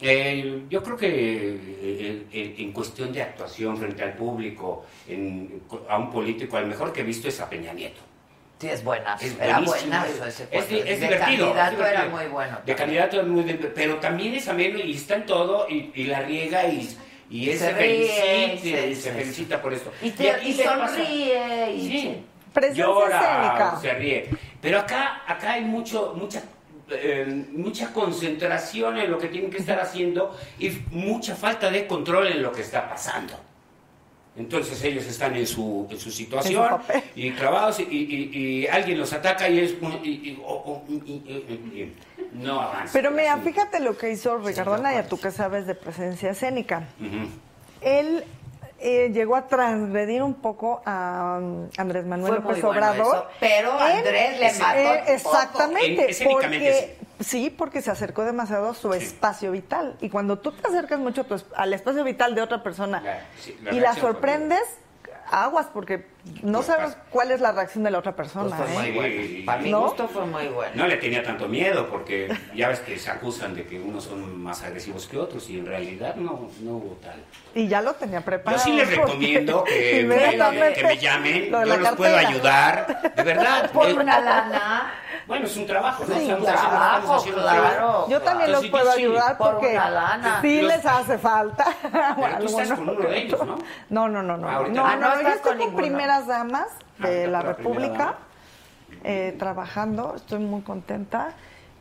Eh, 0.00 0.64
yo 0.70 0.80
creo 0.84 0.96
que 0.96 1.08
eh, 1.08 2.26
eh, 2.32 2.54
en 2.58 2.72
cuestión 2.72 3.12
de 3.12 3.20
actuación 3.22 3.76
frente 3.76 4.04
al 4.04 4.12
público, 4.14 4.84
en- 5.08 5.62
a 5.88 5.98
un 5.98 6.08
político, 6.12 6.56
al 6.56 6.66
mejor 6.66 6.92
que 6.92 7.00
he 7.00 7.04
visto 7.04 7.26
es 7.26 7.40
a 7.40 7.50
Peña 7.50 7.72
Nieto. 7.72 8.00
Sí, 8.60 8.68
es 8.68 8.82
buena. 8.84 9.16
Es 9.20 9.36
era 9.40 9.60
ese 9.60 10.48
Es, 10.50 10.64
es 10.64 10.68
De 10.70 10.94
divertido. 10.94 11.18
candidato 11.18 11.60
es 11.62 11.70
divertido. 11.70 11.86
era 11.86 12.04
muy 12.06 12.24
bueno. 12.26 12.58
De 12.64 12.74
candidato 12.74 13.20
es 13.20 13.26
muy 13.26 13.42
divertido, 13.42 13.72
pero 13.74 13.96
también 13.96 14.34
es 14.34 14.48
ameno 14.48 14.78
y 14.78 14.94
está 14.94 15.16
en 15.16 15.26
todo 15.26 15.66
y, 15.68 15.90
y 15.94 16.04
la 16.04 16.20
riega 16.20 16.64
y, 16.66 16.88
y 17.30 17.50
él 17.50 17.58
Se 17.58 17.72
ríe, 17.72 18.08
felicita, 18.08 18.86
y 18.86 18.94
se 18.94 19.12
felicita 19.12 19.60
por 19.62 19.74
esto. 19.74 19.92
Y, 20.00 20.10
te, 20.10 20.30
aquí 20.30 20.48
y 20.48 20.54
sonríe 20.54 21.72
y... 21.72 21.88
Sí. 21.88 22.24
Llora, 22.72 23.16
escénica. 23.18 23.78
se 23.82 23.94
ríe. 23.94 24.30
Pero 24.62 24.78
acá, 24.78 25.22
acá 25.26 25.54
hay 25.54 25.62
mucho, 25.64 26.14
mucha, 26.16 26.40
eh, 26.90 27.26
mucha 27.50 27.92
concentración 27.92 28.96
en 28.98 29.10
lo 29.10 29.18
que 29.18 29.26
tienen 29.26 29.50
que 29.50 29.58
estar 29.58 29.80
haciendo 29.80 30.38
y 30.60 30.70
mucha 30.92 31.34
falta 31.34 31.68
de 31.70 31.86
control 31.88 32.28
en 32.28 32.42
lo 32.42 32.52
que 32.52 32.60
está 32.62 32.88
pasando. 32.88 33.34
Entonces 34.36 34.82
ellos 34.82 35.04
están 35.06 35.36
en 35.36 35.46
su, 35.46 35.86
en 35.90 35.98
su 35.98 36.10
situación 36.10 36.80
y 37.14 37.30
clavados 37.32 37.78
y, 37.78 37.84
y- 37.84 38.36
y 38.36 38.66
alguien 38.66 38.98
los 38.98 39.12
ataca 39.12 39.48
y 39.48 39.60
es... 39.60 39.74
y- 40.02 40.08
y- 40.08 40.42
o- 40.44 40.52
o- 40.52 40.82
y- 40.88 40.92
y- 40.94 41.44
y- 41.74 41.80
y- 41.80 41.96
no 42.32 42.60
avanza. 42.60 42.92
Pero 42.92 43.12
mira, 43.12 43.36
fíjate 43.38 43.78
lo 43.78 43.96
que 43.96 44.10
hizo 44.10 44.38
Ricardo 44.38 44.74
Anaya, 44.74 45.06
tú 45.06 45.20
que 45.20 45.30
sabes 45.30 45.66
de 45.68 45.76
presencia 45.76 46.30
escénica. 46.30 46.82
Él 47.80 48.24
eh, 48.80 49.10
llegó 49.14 49.36
a 49.36 49.46
transgredir 49.46 50.20
un 50.22 50.34
poco 50.34 50.82
a 50.84 51.38
um, 51.40 51.68
Andrés 51.78 52.04
Manuel 52.04 52.34
Fue 52.34 52.40
muy 52.42 52.48
López 52.60 52.62
bueno 52.64 52.70
Obrador. 52.90 53.14
eso, 53.16 53.26
pero 53.40 53.72
Andrés 53.78 54.40
le 54.40 54.52
mató 54.58 54.78
eh. 54.94 55.02
Exactamente, 55.14 56.16
porque 56.24 56.96
sí, 57.20 57.50
porque 57.50 57.82
se 57.82 57.90
acercó 57.90 58.24
demasiado 58.24 58.70
a 58.70 58.74
su 58.74 58.92
espacio 58.92 59.52
vital 59.52 59.96
y 60.00 60.10
cuando 60.10 60.38
tú 60.38 60.52
te 60.52 60.66
acercas 60.66 60.98
mucho 60.98 61.22
a 61.22 61.24
tu 61.24 61.36
al 61.54 61.72
espacio 61.72 62.04
vital 62.04 62.34
de 62.34 62.42
otra 62.42 62.62
persona 62.62 63.02
sí, 63.38 63.56
la 63.62 63.74
y 63.74 63.80
la 63.80 63.94
sorprendes, 63.94 64.62
aguas 65.30 65.66
porque 65.72 66.06
no 66.42 66.62
sabes 66.62 66.96
cuál 67.10 67.30
es 67.30 67.40
la 67.40 67.52
reacción 67.52 67.84
de 67.84 67.90
la 67.90 67.98
otra 67.98 68.16
persona. 68.16 68.56
Pues 68.56 68.70
fue 68.70 68.88
¿eh? 68.88 68.92
muy 68.92 68.92
bueno. 68.92 69.46
Para 69.46 69.62
¿No? 69.62 69.82
gusto 69.82 70.08
fue 70.08 70.26
muy 70.26 70.48
bueno. 70.48 70.72
No 70.74 70.86
le 70.86 70.96
tenía 70.96 71.22
tanto 71.22 71.48
miedo 71.48 71.88
porque 71.90 72.34
ya 72.54 72.68
ves 72.68 72.80
que 72.80 72.98
se 72.98 73.10
acusan 73.10 73.54
de 73.54 73.66
que 73.66 73.78
unos 73.78 74.04
son 74.04 74.42
más 74.42 74.62
agresivos 74.62 75.06
que 75.06 75.18
otros 75.18 75.48
y 75.50 75.58
en 75.58 75.66
realidad 75.66 76.16
no, 76.16 76.48
no 76.60 76.70
hubo 76.76 76.96
tal. 77.02 77.22
Y 77.54 77.68
ya 77.68 77.82
lo 77.82 77.94
tenía 77.94 78.20
Yo 78.20 78.24
preparado. 78.24 78.62
sí 78.62 78.72
les 78.72 78.96
recomiendo 78.96 79.64
que, 79.64 80.00
inmediatamente 80.00 80.80
que 80.80 80.86
me 80.86 80.98
llamen, 80.98 81.50
lo 81.50 81.66
yo 81.66 81.76
los 81.76 81.90
puedo 81.90 82.16
ayudar, 82.16 83.12
de 83.14 83.22
verdad. 83.22 83.70
Por 83.72 83.92
una 83.92 84.20
lana. 84.20 84.94
Bueno, 85.26 85.46
es 85.46 85.56
un 85.56 85.66
trabajo, 85.66 86.04
¿no? 86.06 86.14
Sí, 86.14 86.22
Estamos 86.22 86.44
trabajo, 86.46 87.14
haciendo- 87.14 87.40
estamos 87.40 87.62
claro. 87.70 88.08
Yo 88.08 88.20
también 88.22 88.52
los 88.52 88.64
Entonces, 88.64 88.70
puedo 88.84 88.96
ayudar 88.96 89.38
por 89.38 89.52
porque 89.52 89.80
sí 90.42 90.60
Los- 90.62 90.72
les 90.76 90.86
hace 90.86 91.18
falta. 91.18 91.64
Pero 91.82 92.38
tú 92.40 92.44
estás 92.60 92.78
con 92.78 92.88
uno 92.90 93.00
de 93.08 93.18
ellos, 93.18 93.46
¿no? 93.46 93.56
No, 93.90 94.08
no, 94.08 94.22
no, 94.22 94.36
no. 94.36 94.48
Ah, 94.48 94.52
no, 94.52 94.68
no. 94.68 94.74
no, 94.74 94.84
Ah, 94.86 94.96
no 94.96 95.22
yo 95.22 95.28
estoy 95.28 95.50
con 95.50 95.58
ninguno. 95.58 95.76
primeras 95.78 96.26
damas 96.26 96.66
Ah, 97.00 97.06
de 97.06 97.24
está 97.24 97.30
la 97.30 97.42
la 97.42 97.48
República 97.48 98.14
eh, 99.02 99.34
trabajando, 99.38 100.14
estoy 100.16 100.38
muy 100.40 100.62
contenta. 100.62 101.32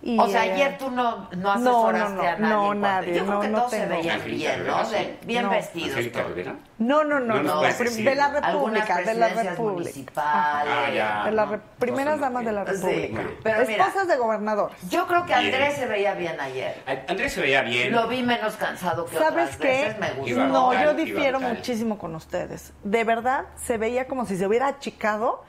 Y, 0.06 0.20
O 0.20 0.28
sea, 0.28 0.46
eh, 0.46 0.52
ayer 0.52 0.78
tú 0.78 0.92
no, 0.92 1.30
no 1.32 1.38
no, 1.38 1.52
asesoraste 1.52 2.14
no, 2.16 2.22
a 2.22 2.26
nadie. 2.36 2.40
no, 2.54 2.74
nadie, 2.74 3.14
Yo 3.16 3.22
creo 3.24 3.36
no, 3.36 3.40
que 3.40 3.48
no 3.48 3.58
todos 3.60 3.72
se 3.72 3.86
veían 3.86 4.22
bien, 4.26 4.68
¿no? 4.68 4.90
De- 4.90 5.18
bien 5.26 5.44
No. 5.44 5.50
vestidos. 5.52 5.90
Angélica 5.92 6.20
todos. 6.20 6.36
Rivera. 6.36 6.56
No, 6.80 7.04
no, 7.06 7.20
no, 7.22 7.36
No 7.36 7.44
no, 7.44 7.62
decir. 7.62 8.04
de 8.04 8.16
la 8.16 8.28
República, 8.32 8.98
de 9.02 9.14
la 9.16 9.30
República. 9.30 9.72
municipales. 9.72 10.74
Ah, 10.76 10.90
ya. 10.94 11.24
De 11.24 11.32
las 11.32 11.50
re- 11.50 11.62
primeras 11.80 12.20
damas 12.20 12.44
de 12.44 12.52
la 12.52 12.66
Sí, 12.66 12.72
República. 12.74 13.22
mira. 13.46 13.62
Esposas 13.86 14.08
de 14.10 14.18
gobernadores. 14.18 14.78
Yo 14.90 15.08
creo 15.08 15.26
que 15.26 15.40
Bien. 15.40 15.54
Andrés 15.56 15.76
se 15.76 15.86
veía 15.86 16.14
bien 16.16 16.38
ayer. 16.42 16.84
Andrés 17.08 17.32
se 17.32 17.40
veía 17.40 17.62
bien. 17.62 17.94
Lo 17.94 18.10
vi 18.10 18.24
menos 18.24 18.56
cansado 18.58 19.06
que 19.06 19.16
¿Sabes 19.18 19.32
otras 19.56 19.58
qué? 19.58 19.68
veces. 19.68 20.00
Me 20.00 20.08
gustó. 20.12 20.28
Iba 20.30 20.46
No, 20.48 20.74
yo 20.74 20.94
difiero 20.96 21.40
muchísimo 21.40 21.98
con 21.98 22.14
ustedes. 22.16 22.74
De 22.84 23.06
verdad, 23.06 23.46
se 23.56 23.78
veía 23.78 24.06
como 24.10 24.26
si 24.26 24.36
se 24.36 24.46
hubiera 24.46 24.68
achicado 24.68 25.46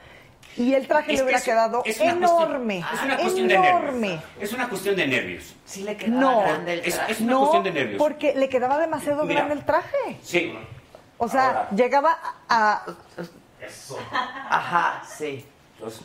y 0.56 0.74
el 0.74 0.86
traje 0.86 1.12
Es 1.12 1.18
le 1.18 1.24
hubiera 1.24 1.40
quedado 1.40 1.82
es 1.85 1.98
una 2.01 2.12
cuestión- 2.16 2.22
enorme. 2.43 2.78
es 2.94 3.02
una 3.02 3.16
cuestión 3.16 3.48
de 3.48 3.55
enorme. 3.55 4.09
nervios. 4.09 4.22
Es 4.40 4.52
una 4.52 4.68
cuestión 4.68 4.97
de 4.97 5.06
nervios. 5.06 5.55
Sí 5.64 5.82
le 5.82 5.97
quedaba 5.97 6.20
No. 6.20 6.40
grande 6.43 6.72
el 6.74 6.81
Es- 6.81 6.94
traje. 6.94 7.12
es 7.12 7.20
una 7.20 7.31
no, 7.32 7.39
cuestión 7.40 7.64
de 7.64 7.70
nervios. 7.72 7.98
porque 7.98 8.35
le 8.35 8.48
quedaba 8.48 8.78
demasiado 8.78 9.24
Mira. 9.24 9.40
grande 9.40 9.55
el 9.60 9.64
traje. 9.66 10.18
Sí. 10.22 10.55
O 11.18 11.28
sea, 11.28 11.47
Ahora. 11.48 11.68
llegaba 11.74 12.18
a... 12.48 12.85
Ajá, 14.51 15.02
sí. 15.16 15.44
Entonces, 15.76 16.02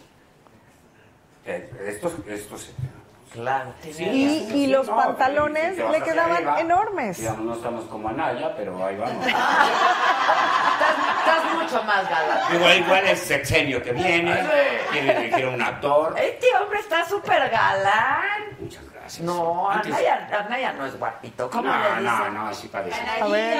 eh, 1.45 1.69
estos, 1.87 2.13
estos, 2.27 2.69
Claro. 3.31 3.73
Sí, 3.81 4.03
Y- 4.03 4.63
y 4.63 4.67
los 4.67 4.87
no, 4.87 4.95
pantalones 4.95 5.77
le 5.77 6.01
quedaban 6.01 6.37
arriba, 6.37 6.59
enormes. 6.61 7.17
Digamos, 7.17 7.45
no 7.45 7.53
estamos 7.53 7.85
como 7.85 8.09
Anaya, 8.09 8.53
pero 8.57 8.83
ahí 8.85 8.97
vamos. 8.97 9.25
Estás, 9.27 10.95
estás 11.19 11.53
mucho 11.53 11.83
más 11.83 12.09
galán. 12.09 12.55
igual, 12.55 12.77
igual 12.79 13.05
el 13.07 13.17
sexenio 13.17 13.83
que 13.83 13.91
viene, 13.91 14.47
quiere 14.91 15.17
elegir 15.27 15.47
un 15.47 15.61
actor. 15.61 16.15
Este 16.17 16.47
hombre 16.61 16.79
está 16.79 17.05
súper 17.05 17.49
galán. 17.49 18.57
Muchas 18.59 18.83
gracias. 18.91 19.21
No, 19.25 19.69
Antes- 19.69 19.93
Anaya, 19.93 20.27
Anaya 20.45 20.73
no 20.73 20.85
es 20.85 20.97
guapito. 20.97 21.49
¿Cómo 21.49 21.63
no, 21.63 21.77
le 21.77 21.89
dicen? 21.89 22.03
no, 22.05 22.29
no, 22.29 22.47
así 22.47 22.67
parece. 22.69 22.99
A 23.21 23.27
ver. 23.27 23.57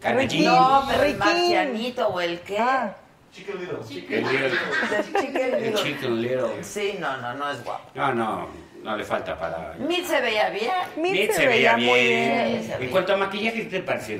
Canallín. 0.00 0.44
No, 0.44 0.84
pero 0.88 1.02
el 1.02 1.12
Riquín. 1.12 1.18
marcianito 1.18 2.08
o 2.08 2.20
el 2.20 2.40
qué. 2.40 2.58
Ah, 2.58 2.94
Chicken 3.34 3.58
Little. 3.60 3.78
El 4.16 4.24
little- 4.24 4.58
El 4.96 5.04
chicken 5.20 5.36
el 5.54 5.62
little. 5.62 5.82
chicken 5.82 6.22
little. 6.22 6.62
Sí, 6.64 6.96
no, 7.00 7.16
no, 7.16 7.34
no 7.34 7.50
es 7.50 7.64
guapo. 7.64 7.90
No, 7.94 8.14
no, 8.14 8.48
no 8.82 8.96
le 8.96 9.04
falta 9.04 9.36
para... 9.38 9.74
Mil 9.78 10.06
se 10.06 10.20
veía 10.20 10.50
bien. 10.50 10.70
Mid 10.96 11.30
se 11.30 11.46
veía 11.48 11.74
bien. 11.74 12.60
bien. 12.68 12.72
En 12.82 12.90
cuanto 12.90 13.14
a 13.14 13.16
maquillaje, 13.16 13.62
¿qué 13.64 13.78
te 13.78 13.80
pareció? 13.80 14.18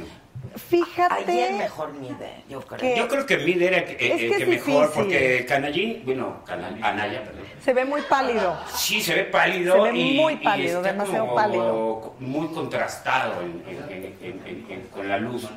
fíjate... 0.70 1.14
Ayer 1.32 1.52
mejor 1.54 1.92
mide, 1.94 2.44
yo 2.48 2.60
creo. 2.60 2.78
Que- 2.78 2.96
Yo 2.96 3.08
creo 3.08 3.26
que 3.26 3.38
Mid 3.38 3.60
era 3.60 3.78
el 3.78 3.84
que, 3.96 4.06
Es 4.14 4.22
el 4.22 4.36
que 4.36 4.46
mejor, 4.46 4.92
porque 4.92 5.44
Canallín, 5.48 6.02
bueno, 6.04 6.44
Canal- 6.46 6.78
Anaya, 6.82 7.24
perdón. 7.24 7.42
Se 7.64 7.72
ve 7.72 7.84
muy 7.84 8.02
pálido. 8.02 8.56
Sí, 8.72 9.00
se 9.00 9.14
ve 9.16 9.24
pálido. 9.24 9.74
Se 9.84 9.90
ve 9.92 9.98
y, 9.98 10.16
muy 10.16 10.34
y 10.34 10.36
pálido, 10.36 10.76
está 10.78 10.92
demasiado 10.92 11.24
como 11.26 11.34
pálido. 11.34 12.14
Muy 12.20 12.48
contrastado 12.54 13.42
en- 13.42 13.64
en- 13.66 13.92
en- 13.92 14.04
en- 14.22 14.42
en- 14.46 14.66
en- 14.70 14.86
con 14.88 15.08
la 15.08 15.18
luz. 15.18 15.48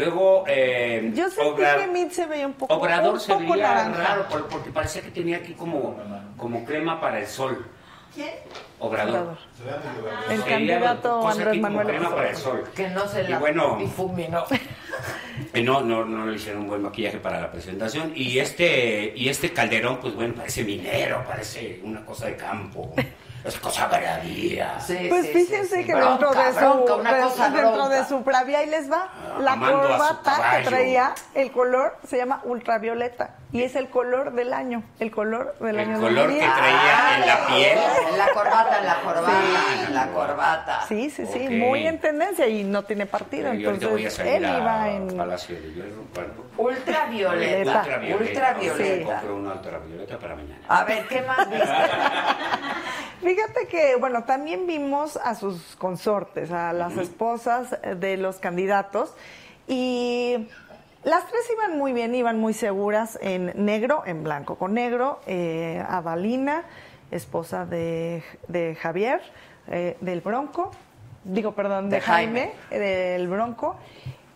Luego, 0.00 0.44
eh, 0.46 1.10
Yo 1.14 1.30
sentí 1.30 1.48
Obra- 1.62 1.78
que 1.78 1.86
Mid 1.86 2.10
se 2.10 2.26
veía 2.26 2.46
un 2.46 2.52
poco, 2.52 2.74
Obrador 2.74 3.14
un 3.14 3.20
se 3.20 3.32
poco 3.32 3.54
veía 3.54 3.72
naranja. 3.74 4.02
raro 4.04 4.28
por- 4.28 4.46
porque 4.48 4.70
parecía 4.70 5.00
que 5.00 5.10
tenía 5.10 5.38
aquí 5.38 5.54
como, 5.54 5.98
como 6.36 6.66
crema 6.66 7.00
para 7.00 7.18
el 7.18 7.26
sol. 7.26 7.64
¿Quién? 8.14 8.28
Obrador. 8.78 9.38
El 10.28 10.44
candidato 10.44 11.26
Andrés 11.26 11.58
Manuel 11.62 11.86
crema 11.86 12.10
López 12.10 12.14
para 12.14 12.28
el 12.30 12.36
Obrador. 12.36 12.64
sol. 12.66 12.72
Que 12.74 12.88
no 12.90 13.08
se 13.08 13.22
Y 13.24 13.28
la 13.28 13.38
bueno, 13.38 13.76
difuminó. 13.80 14.44
eh, 15.54 15.62
no, 15.62 15.80
no, 15.80 16.04
no 16.04 16.26
le 16.26 16.36
hicieron 16.36 16.62
un 16.64 16.68
buen 16.68 16.82
maquillaje 16.82 17.16
para 17.16 17.40
la 17.40 17.50
presentación. 17.50 18.12
Y 18.14 18.38
este, 18.38 19.14
y 19.16 19.30
este 19.30 19.54
Calderón, 19.54 19.96
pues 19.98 20.14
bueno, 20.14 20.34
parece 20.34 20.62
minero, 20.62 21.24
parece 21.26 21.80
una 21.82 22.04
cosa 22.04 22.26
de 22.26 22.36
campo. 22.36 22.94
Es 23.46 23.58
cosa 23.60 23.86
bravía. 23.86 24.80
Sí, 24.80 25.06
Pues 25.08 25.26
sí, 25.26 25.32
fíjense 25.32 25.76
sí, 25.76 25.82
sí. 25.82 25.86
que 25.86 25.94
dentro, 25.94 26.30
Bronca, 26.30 26.46
de 26.46 26.52
su, 26.54 26.58
bronca, 26.58 26.94
una 26.96 27.14
de- 27.14 27.20
cosa 27.22 27.48
dentro 27.50 27.72
bronca. 27.74 27.88
de 27.94 28.04
su 28.06 28.18
bravía, 28.20 28.58
ahí 28.58 28.66
les 28.68 28.90
va, 28.90 29.08
Ah, 29.12 29.38
la 29.40 29.56
corbata 29.56 30.56
que 30.58 30.64
traía, 30.68 31.14
el 31.34 31.52
color 31.52 31.96
se 32.08 32.16
llama 32.16 32.40
ultravioleta 32.44 33.36
y 33.52 33.62
es 33.62 33.76
el 33.76 33.88
color 33.88 34.32
del 34.32 34.52
año, 34.52 34.82
el 34.98 35.10
color 35.12 35.54
del 35.60 35.78
El 35.78 35.88
año 35.90 36.00
color 36.00 36.26
que 36.28 36.40
2010. 36.40 36.54
traía 36.56 37.14
en 37.20 37.26
la 37.26 37.46
piel. 37.46 37.78
En 38.10 38.18
la 38.18 38.28
corbata, 38.34 38.78
en 38.80 38.86
la 38.86 39.00
corbata, 39.00 39.32
en 39.86 39.94
la 39.94 40.06
corbata. 40.08 40.80
Sí, 40.88 41.10
sí, 41.10 41.26
sí, 41.26 41.48
muy 41.48 41.86
en 41.86 42.00
tendencia 42.00 42.48
y 42.48 42.64
no 42.64 42.82
tiene 42.82 43.06
partido, 43.06 43.52
voy 43.52 43.64
a 43.64 43.68
entonces 43.70 44.12
salir 44.14 44.32
él 44.34 44.44
a 44.44 44.58
iba 44.58 44.88
en... 44.90 45.16
Palacio 45.16 45.54
de 45.54 45.72
Hierro. 45.72 46.06
Ultravioleta. 46.58 47.78
ultravioleta. 47.80 48.16
Ultravioleta. 48.24 49.14
Compro 49.20 49.36
una 49.36 49.52
ultravioleta 49.52 50.18
para 50.18 50.34
mañana. 50.36 50.60
A 50.68 50.84
ver, 50.84 51.06
¿qué 51.06 51.22
más 51.22 51.48
viste? 51.50 51.66
Fíjate 53.36 53.66
que, 53.68 53.96
bueno, 53.96 54.24
también 54.24 54.66
vimos 54.66 55.18
a 55.18 55.34
sus 55.34 55.76
consortes, 55.76 56.50
a 56.50 56.72
las 56.72 56.96
esposas 56.96 57.76
de 57.98 58.16
los 58.16 58.38
candidatos, 58.38 59.12
y 59.68 60.48
Las 61.06 61.24
tres 61.28 61.42
iban 61.52 61.78
muy 61.78 61.92
bien, 61.92 62.14
iban 62.16 62.40
muy 62.40 62.52
seguras 62.52 63.16
en 63.22 63.52
negro, 63.64 64.02
en 64.06 64.24
blanco 64.24 64.56
con 64.56 64.74
negro. 64.74 65.20
Eh, 65.28 65.80
Avalina, 65.88 66.64
esposa 67.12 67.64
de, 67.64 68.24
de 68.48 68.74
Javier, 68.74 69.20
eh, 69.68 69.96
del 70.00 70.20
Bronco. 70.20 70.72
Digo, 71.22 71.52
perdón, 71.52 71.90
de, 71.90 71.96
De 71.96 72.02
Jaime. 72.02 72.40
Jaime, 72.40 72.84
eh, 72.86 73.12
del 73.18 73.28
Bronco. 73.28 73.76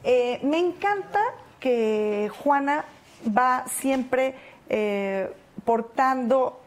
Eh, 0.05 0.39
me 0.45 0.59
encanta 0.59 1.21
que 1.59 2.31
Juana 2.45 2.85
va 3.37 3.65
siempre 3.67 4.37
eh, 4.69 5.29
portando 5.65 6.60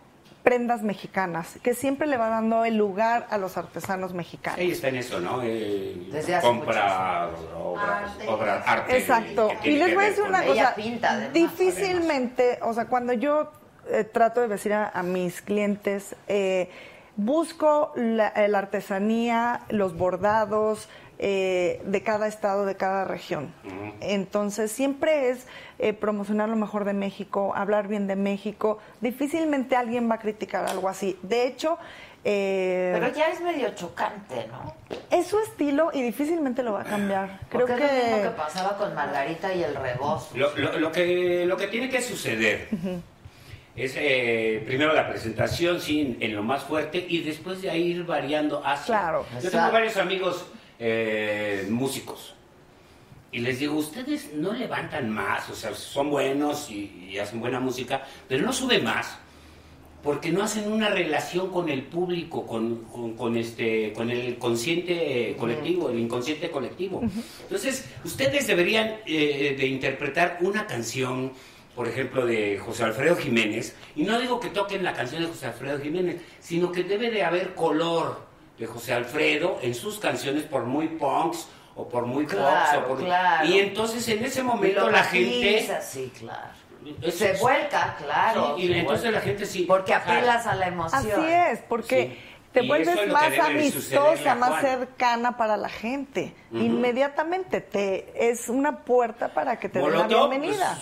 prendas 0.43 0.83
mexicanas, 0.83 1.57
que 1.63 1.73
siempre 1.73 2.05
le 2.05 2.17
va 2.17 2.27
dando 2.29 2.65
el 2.65 2.75
lugar 2.75 3.27
a 3.29 3.37
los 3.37 3.57
artesanos 3.57 4.13
mexicanos. 4.13 4.59
Ella 4.59 4.73
está 4.73 4.89
en 4.89 4.97
eso, 4.97 5.19
¿no? 5.19 5.41
Eh, 5.41 6.09
Desde 6.11 6.35
hace 6.35 6.45
compra 6.45 7.29
obras, 7.57 8.11
obras, 8.27 8.63
arte. 8.67 8.97
Exacto. 8.97 9.49
Y 9.63 9.77
les 9.77 9.95
voy 9.95 10.03
a 10.03 10.07
decir 10.09 10.23
una 10.23 10.43
cosa. 10.43 10.75
pinta, 10.75 11.11
además. 11.11 11.33
Difícilmente, 11.33 12.59
o 12.61 12.73
sea, 12.73 12.85
cuando 12.85 13.13
yo 13.13 13.51
eh, 13.89 14.03
trato 14.03 14.41
de 14.41 14.49
decir 14.49 14.73
a, 14.73 14.89
a 14.89 15.01
mis 15.01 15.41
clientes, 15.41 16.15
eh, 16.27 16.69
busco 17.15 17.93
la, 17.95 18.33
la 18.47 18.57
artesanía, 18.59 19.61
los 19.69 19.95
bordados 19.97 20.89
eh, 21.25 21.79
de 21.85 22.03
cada 22.03 22.27
estado, 22.27 22.65
de 22.65 22.75
cada 22.75 23.05
región. 23.05 23.53
Entonces, 24.01 24.73
siempre 24.73 25.29
es 25.29 25.47
eh, 25.79 25.93
promocionar 25.93 26.49
lo 26.49 26.57
mejor 26.57 26.83
de 26.83 26.91
México, 26.91 27.53
hablar 27.55 27.87
bien 27.87 28.07
de 28.07 28.17
México. 28.17 28.79
Difícilmente 28.99 29.77
alguien 29.77 30.09
va 30.11 30.15
a 30.15 30.19
criticar 30.19 30.65
algo 30.65 30.89
así. 30.89 31.17
De 31.21 31.47
hecho, 31.47 31.77
eh, 32.25 32.91
Pero 32.99 33.13
ya 33.15 33.29
es 33.29 33.39
medio 33.39 33.69
chocante, 33.73 34.47
¿no? 34.51 34.73
es 35.11 35.27
su 35.27 35.39
estilo 35.39 35.91
y 35.93 36.01
difícilmente 36.01 36.61
lo 36.61 36.73
va 36.73 36.81
a 36.81 36.85
cambiar. 36.85 37.39
Creo 37.49 37.67
Porque 37.67 37.85
es 37.85 37.91
lo 37.91 37.97
mismo 38.03 38.17
que... 38.17 38.23
que 38.23 38.29
pasaba 38.31 38.77
con 38.77 38.93
Margarita 38.93 39.53
y 39.53 39.63
el 39.63 39.75
rebozo. 39.75 40.35
Lo, 40.37 40.53
lo- 40.57 40.77
lo 40.77 40.91
que, 40.91 41.45
lo 41.45 41.55
que 41.55 41.67
tiene 41.67 41.89
que 41.89 42.01
suceder 42.01 42.67
es 43.77 43.93
eh, 43.97 44.61
primero 44.65 44.93
la 44.93 45.07
presentación, 45.09 45.79
sí, 45.79 46.17
en, 46.19 46.35
lo 46.35 46.43
más 46.43 46.63
fuerte, 46.63 47.03
y 47.07 47.21
después 47.23 47.61
de 47.61 47.69
ahí 47.69 47.83
ir 47.93 48.05
variando 48.05 48.61
hacia. 48.65 48.85
Claro. 48.99 49.25
Yo 49.41 49.49
tengo 49.49 49.71
varios 49.71 49.95
amigos 49.97 50.45
eh, 50.85 51.65
músicos. 51.69 52.35
Y 53.31 53.39
les 53.39 53.57
digo, 53.59 53.75
ustedes 53.75 54.33
no 54.35 54.51
levantan 54.53 55.09
más, 55.09 55.49
o 55.49 55.55
sea, 55.55 55.73
son 55.73 56.09
buenos 56.11 56.69
y, 56.69 57.07
y 57.09 57.17
hacen 57.17 57.39
buena 57.39 57.59
música, 57.59 58.05
pero 58.27 58.45
no 58.45 58.51
suben 58.53 58.83
más, 58.83 59.17
porque 60.03 60.29
no 60.31 60.43
hacen 60.43 60.69
una 60.71 60.89
relación 60.89 61.49
con 61.49 61.69
el 61.69 61.83
público, 61.83 62.45
con, 62.45 62.83
con- 62.91 63.15
con 63.15 63.37
este, 63.37 63.93
con 63.93 64.11
el 64.11 64.37
consciente 64.37 65.35
colectivo, 65.39 65.89
el 65.89 65.99
inconsciente 65.99 66.51
colectivo. 66.51 67.01
Entonces, 67.43 67.85
ustedes 68.03 68.45
deberían 68.45 68.97
eh, 69.05 69.55
de 69.57 69.65
interpretar 69.67 70.37
una 70.41 70.67
canción, 70.67 71.31
por 71.75 71.87
ejemplo, 71.87 72.25
de 72.27 72.59
José 72.59 72.83
Alfredo 72.83 73.15
Jiménez, 73.15 73.75
y 73.95 74.03
no 74.03 74.19
digo 74.19 74.39
que 74.41 74.49
toquen 74.49 74.83
la 74.83 74.93
canción 74.93 75.21
de 75.23 75.29
José 75.29 75.47
Alfredo 75.47 75.79
Jiménez, 75.79 76.21
sino 76.39 76.71
que 76.71 76.83
debe 76.83 77.09
de 77.09 77.23
haber 77.23 77.55
color 77.55 78.31
de 78.57 78.65
José 78.67 78.93
Alfredo 78.93 79.57
en 79.61 79.73
sus 79.75 79.99
canciones, 79.99 80.43
por 80.43 80.63
muy 80.65 80.87
punks 80.89 81.47
o 81.75 81.87
por 81.89 82.05
muy 82.05 82.25
Claro, 82.25 82.79
pops. 82.81 82.85
o 82.85 82.87
por- 82.95 83.05
claro. 83.05 83.45
Y 83.47 83.59
entonces 83.59 84.07
en 84.09 84.23
ese 84.23 84.43
momento 84.43 84.89
la 84.89 85.03
gente... 85.03 85.67
Sí, 85.81 86.11
claro. 86.19 86.49
Eso 87.01 87.17
Se 87.17 87.33
vuelca, 87.33 87.95
claro. 87.97 88.55
Sí, 88.57 88.63
y 88.63 88.73
entonces 88.73 89.03
vuelca. 89.05 89.19
la 89.19 89.21
gente 89.25 89.45
sí. 89.45 89.63
Porque 89.63 89.93
apelas 89.93 90.45
a 90.45 90.53
la 90.55 90.67
emoción. 90.67 90.99
Así 91.01 91.31
es, 91.31 91.59
porque 91.69 92.11
Sí. 92.11 92.33
te 92.51 92.63
Y 92.63 92.67
vuelves 92.67 92.99
es 92.99 93.11
más 93.11 93.39
amistosa, 93.39 94.35
más 94.35 94.61
cercana 94.61 95.37
para 95.37 95.55
la 95.57 95.69
gente. 95.69 96.35
Inmediatamente 96.51 97.61
te 97.61 98.29
es 98.31 98.49
una 98.49 98.83
puerta 98.83 99.29
para 99.33 99.57
que 99.59 99.69
te 99.69 99.79
den 99.79 99.93
la 99.97 100.07
bienvenida. 100.07 100.77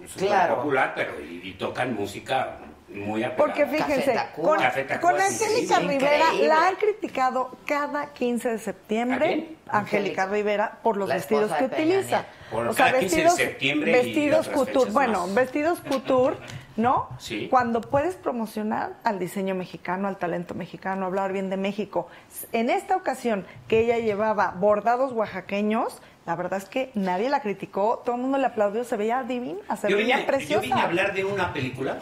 pues, 0.00 0.10
es 0.16 0.22
Claro. 0.22 0.56
popular, 0.56 0.92
pero 0.94 1.20
y, 1.20 1.40
y 1.48 1.52
tocan 1.54 1.94
música 1.94 2.58
muy. 2.94 3.24
Porque 3.36 3.66
fíjense, 3.66 4.16
con, 4.36 4.44
con 4.44 4.62
Angélica. 4.62 5.78
Rivera 5.80 6.24
Increíble. 6.24 6.48
la 6.48 6.66
han 6.68 6.76
criticado 6.76 7.56
cada 7.66 8.12
15 8.12 8.48
de 8.48 8.54
¿A 8.54 8.58
septiembre? 8.58 9.48
Angélica 9.68 10.26
Rivera, 10.26 10.78
por 10.82 10.96
los 10.96 11.08
La 11.08 11.16
vestidos 11.16 11.52
que 11.52 11.64
utiliza. 11.64 12.24
Por 12.50 12.68
o 12.68 12.72
sea, 12.72 12.98
15 12.98 13.16
de 13.16 13.22
vestidos, 13.24 13.84
vestidos 13.84 14.48
couture, 14.48 14.90
bueno, 14.92 15.26
más. 15.26 15.34
vestidos 15.34 15.80
couture, 15.80 16.36
¿no? 16.76 17.08
Sí. 17.18 17.48
Cuando 17.50 17.80
puedes 17.80 18.14
promocionar 18.14 18.92
al 19.02 19.18
diseño 19.18 19.54
mexicano, 19.54 20.06
al 20.06 20.16
talento 20.18 20.54
mexicano, 20.54 21.06
hablar 21.06 21.32
bien 21.32 21.50
de 21.50 21.56
México. 21.56 22.08
En 22.52 22.70
esta 22.70 22.96
ocasión 22.96 23.46
que 23.68 23.80
ella 23.80 23.98
llevaba 23.98 24.54
bordados 24.56 25.12
oaxaqueños, 25.12 26.00
la 26.26 26.36
verdad 26.36 26.58
es 26.58 26.66
que 26.66 26.90
nadie 26.94 27.28
la 27.28 27.40
criticó, 27.40 28.02
todo 28.04 28.16
el 28.16 28.22
mundo 28.22 28.38
le 28.38 28.46
aplaudió, 28.46 28.84
se 28.84 28.96
veía 28.96 29.22
divina, 29.24 29.76
se 29.76 29.90
Yo 29.90 29.96
veía 29.96 30.16
vine, 30.16 30.20
yo 30.20 30.26
preciosa. 30.26 30.62
vine 30.62 30.80
a 30.80 30.84
hablar 30.84 31.12
de 31.14 31.24
una 31.24 31.52
película 31.52 31.98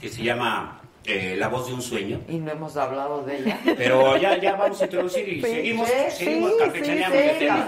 que 0.00 0.08
se 0.08 0.22
llama 0.22 0.80
eh, 1.04 1.36
La 1.38 1.48
voz 1.48 1.68
de 1.68 1.74
un 1.74 1.82
sueño. 1.82 2.20
Y 2.28 2.36
no 2.36 2.50
hemos 2.52 2.76
hablado 2.76 3.22
de 3.24 3.38
ella. 3.38 3.58
Pero 3.76 4.16
ya, 4.16 4.36
ya 4.38 4.54
vamos 4.56 4.80
a 4.80 4.84
introducir 4.84 5.28
y 5.28 5.34
Sí, 5.36 5.40
seguimos, 5.42 5.88
sí, 5.88 5.94
seguimos 6.24 6.52
campechaneando 6.58 7.18
tema. 7.38 7.66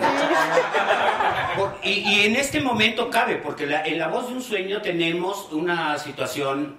y, 1.85 1.91
y 1.91 2.21
en 2.27 2.37
este 2.37 2.61
momento 2.61 3.11
cabe, 3.11 3.37
porque 3.37 3.67
la- 3.67 3.85
en 3.87 3.99
La 3.99 4.09
voz 4.09 4.29
de 4.29 4.35
un 4.35 4.43
sueño 4.43 4.81
tenemos 4.83 5.51
una 5.53 5.99
situación 5.99 6.77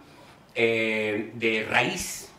eh, 0.55 1.31
de 1.35 1.65
raíz. 1.69 2.29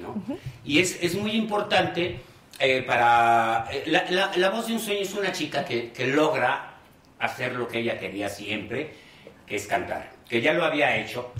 ¿no? 0.00 0.22
Y 0.64 0.80
es, 0.80 0.98
es 1.02 1.14
muy 1.14 1.32
importante 1.32 2.20
eh, 2.58 2.82
para... 2.82 3.66
eh, 3.70 3.84
la, 3.86 4.04
la- 4.10 4.32
la 4.34 4.50
voz 4.50 4.66
de 4.66 4.72
un 4.74 4.80
sueño 4.80 5.00
es 5.02 5.12
una 5.14 5.30
chica 5.32 5.64
que, 5.64 5.92
que 5.92 6.06
logra 6.08 6.74
hacer 7.18 7.52
lo 7.52 7.68
que 7.68 7.80
ella 7.80 7.98
quería 7.98 8.28
siempre, 8.28 8.94
que 9.46 9.56
es 9.56 9.66
cantar, 9.66 10.10
que 10.28 10.40
ya 10.40 10.54
lo 10.54 10.64
había 10.64 10.96
hecho 10.96 11.32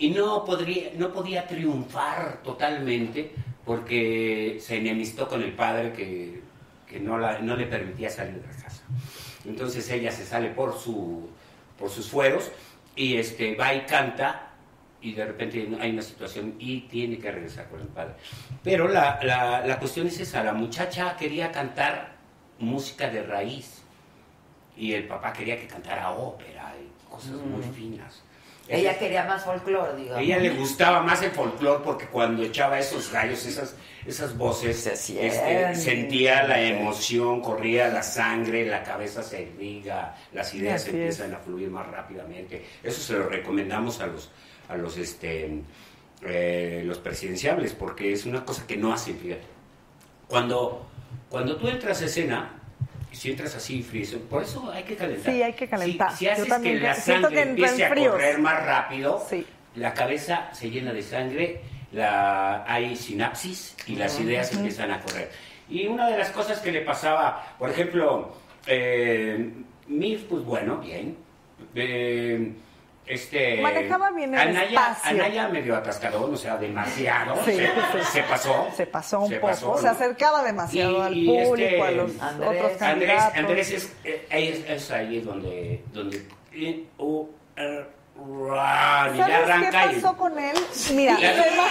y 0.00 0.10
no, 0.10 0.44
podría, 0.44 0.90
no 0.96 1.12
podía 1.12 1.46
triunfar 1.46 2.42
totalmente 2.42 3.30
porque 3.64 4.58
se 4.60 4.78
enemistó 4.78 5.28
con 5.28 5.42
el 5.42 5.52
padre 5.52 5.92
que, 5.92 6.42
que 6.88 6.98
no, 6.98 7.18
la- 7.18 7.38
no 7.38 7.54
le 7.54 7.66
permitía 7.66 8.10
salir 8.10 8.34
de 8.40 8.46
la 8.48 8.62
casa. 8.62 8.82
Entonces 9.44 9.88
ella 9.90 10.10
se 10.10 10.24
sale 10.26 10.48
por, 10.50 10.76
su, 10.78 11.28
por 11.78 11.88
sus 11.90 12.08
fueros 12.08 12.50
y 12.96 13.16
este, 13.16 13.54
va 13.54 13.72
y 13.74 13.82
canta 13.82 14.48
y 15.02 15.12
de 15.12 15.24
repente 15.24 15.66
hay 15.80 15.90
una 15.92 16.02
situación 16.02 16.54
y 16.58 16.80
tiene 16.82 17.18
que 17.18 17.30
regresar 17.30 17.68
con 17.68 17.80
el 17.80 17.86
padre. 17.86 18.14
Pero 18.64 18.88
la, 18.88 19.18
la, 19.22 19.64
la 19.66 19.78
cuestión 19.78 20.06
es 20.08 20.18
esa, 20.20 20.42
la 20.42 20.52
muchacha 20.52 21.16
quería 21.16 21.52
cantar 21.52 22.16
música 22.58 23.08
de 23.08 23.22
raíz 23.22 23.82
y 24.76 24.92
el 24.92 25.06
papá 25.06 25.32
quería 25.32 25.58
que 25.58 25.66
cantara 25.66 26.10
ópera 26.10 26.74
y 26.80 27.10
cosas 27.10 27.32
muy 27.32 27.62
finas. 27.64 28.22
Ella 28.70 28.98
quería 28.98 29.24
más 29.24 29.44
folclore, 29.44 29.96
digamos. 29.96 30.22
ella 30.22 30.38
le 30.38 30.50
gustaba 30.50 31.02
más 31.02 31.20
el 31.22 31.32
folclore 31.32 31.82
porque 31.84 32.06
cuando 32.06 32.44
echaba 32.44 32.78
esos 32.78 33.10
gallos, 33.10 33.44
esas, 33.44 33.74
esas 34.06 34.36
voces, 34.36 34.86
este, 34.86 35.74
sentía 35.74 36.44
la 36.44 36.60
emoción, 36.60 37.40
corría 37.40 37.88
la 37.88 38.02
sangre, 38.02 38.64
la 38.66 38.82
cabeza 38.84 39.22
se 39.24 39.42
irriga, 39.42 40.16
las 40.32 40.54
ideas 40.54 40.82
Así 40.82 40.90
es. 40.90 40.94
empiezan 40.94 41.34
a 41.34 41.38
fluir 41.38 41.68
más 41.68 41.86
rápidamente. 41.88 42.64
Eso 42.82 43.00
se 43.00 43.14
lo 43.14 43.28
recomendamos 43.28 44.00
a 44.00 44.06
los, 44.06 44.30
a 44.68 44.76
los, 44.76 44.96
este, 44.96 45.62
eh, 46.22 46.82
los 46.84 46.98
presidenciables 46.98 47.72
porque 47.72 48.12
es 48.12 48.24
una 48.24 48.44
cosa 48.44 48.66
que 48.66 48.76
no 48.76 48.92
hacen, 48.92 49.18
fíjate. 49.18 49.42
Cuando, 50.28 50.86
cuando 51.28 51.56
tú 51.56 51.66
entras 51.66 52.00
a 52.02 52.04
escena, 52.04 52.59
si 53.12 53.30
entras 53.30 53.54
así 53.54 53.82
frío, 53.82 54.18
por 54.28 54.42
eso 54.42 54.70
hay 54.70 54.84
que 54.84 54.96
calentar. 54.96 55.32
Sí, 55.32 55.42
hay 55.42 55.52
que 55.52 55.68
calentar. 55.68 56.12
Si, 56.12 56.18
si 56.18 56.28
haces 56.28 56.52
que 56.62 56.74
la 56.80 56.94
sangre 56.94 57.34
que 57.34 57.42
empiece 57.42 57.84
a 57.84 57.88
correr 57.88 58.38
más 58.38 58.64
rápido, 58.64 59.26
la 59.74 59.94
cabeza 59.94 60.48
se 60.52 60.70
llena 60.70 60.92
de 60.92 61.02
sangre, 61.02 61.60
la, 61.92 62.64
hay 62.66 62.96
sinapsis 62.96 63.76
y 63.86 63.96
las 63.96 64.18
ideas 64.20 64.52
empiezan 64.52 64.90
a 64.90 65.00
correr. 65.00 65.30
Y 65.68 65.86
una 65.86 66.08
de 66.08 66.18
las 66.18 66.30
cosas 66.30 66.60
que 66.60 66.72
le 66.72 66.82
pasaba, 66.82 67.54
por 67.58 67.70
ejemplo, 67.70 68.34
eh, 68.66 69.50
Mir, 69.86 70.26
pues 70.28 70.44
bueno, 70.44 70.78
bien. 70.78 71.16
Eh, 71.74 72.52
este, 73.10 73.60
Manejaba 73.60 74.10
bien 74.12 74.34
el 74.34 74.40
Anaya, 74.40 74.62
espacio. 74.68 75.10
Anaya 75.10 75.48
medio 75.48 75.76
atascadón, 75.76 76.34
o 76.34 76.36
sea, 76.36 76.56
demasiado. 76.56 77.36
Sí, 77.44 77.52
se, 77.52 77.66
sí. 77.66 77.72
se 78.12 78.22
pasó. 78.22 78.68
Se 78.76 78.86
pasó 78.86 79.20
un 79.20 79.28
Se 79.28 79.36
poco, 79.36 79.46
pasó, 79.48 79.78
se 79.78 79.88
acercaba 79.88 80.42
demasiado 80.42 80.98
Y- 80.98 81.00
al 81.02 81.16
y 81.16 81.26
público, 81.26 81.56
este, 81.58 81.82
a 81.82 81.90
los 81.90 82.10
Andrés- 82.20 82.48
otros 82.48 82.62
Andrés, 82.62 82.78
candidatos. 82.78 83.36
Andrés 83.38 83.70
es, 83.72 83.96
eh, 84.04 84.26
ahí 84.30 84.48
es, 84.48 84.70
es 84.70 84.90
ahí 84.90 85.20
donde, 85.20 85.82
donde 85.92 86.22
oh, 86.98 87.28
eh, 88.20 89.08
run, 89.08 89.14
y 89.14 89.18
ya 89.18 89.46
¿Sabes 89.46 89.70
qué 89.70 89.96
y- 89.96 90.00
pasó 90.00 90.16
con 90.16 90.38
él? 90.38 90.56
Mira, 90.94 91.18
Ya- 91.18 91.42
se 91.42 91.50
ma- 91.56 91.64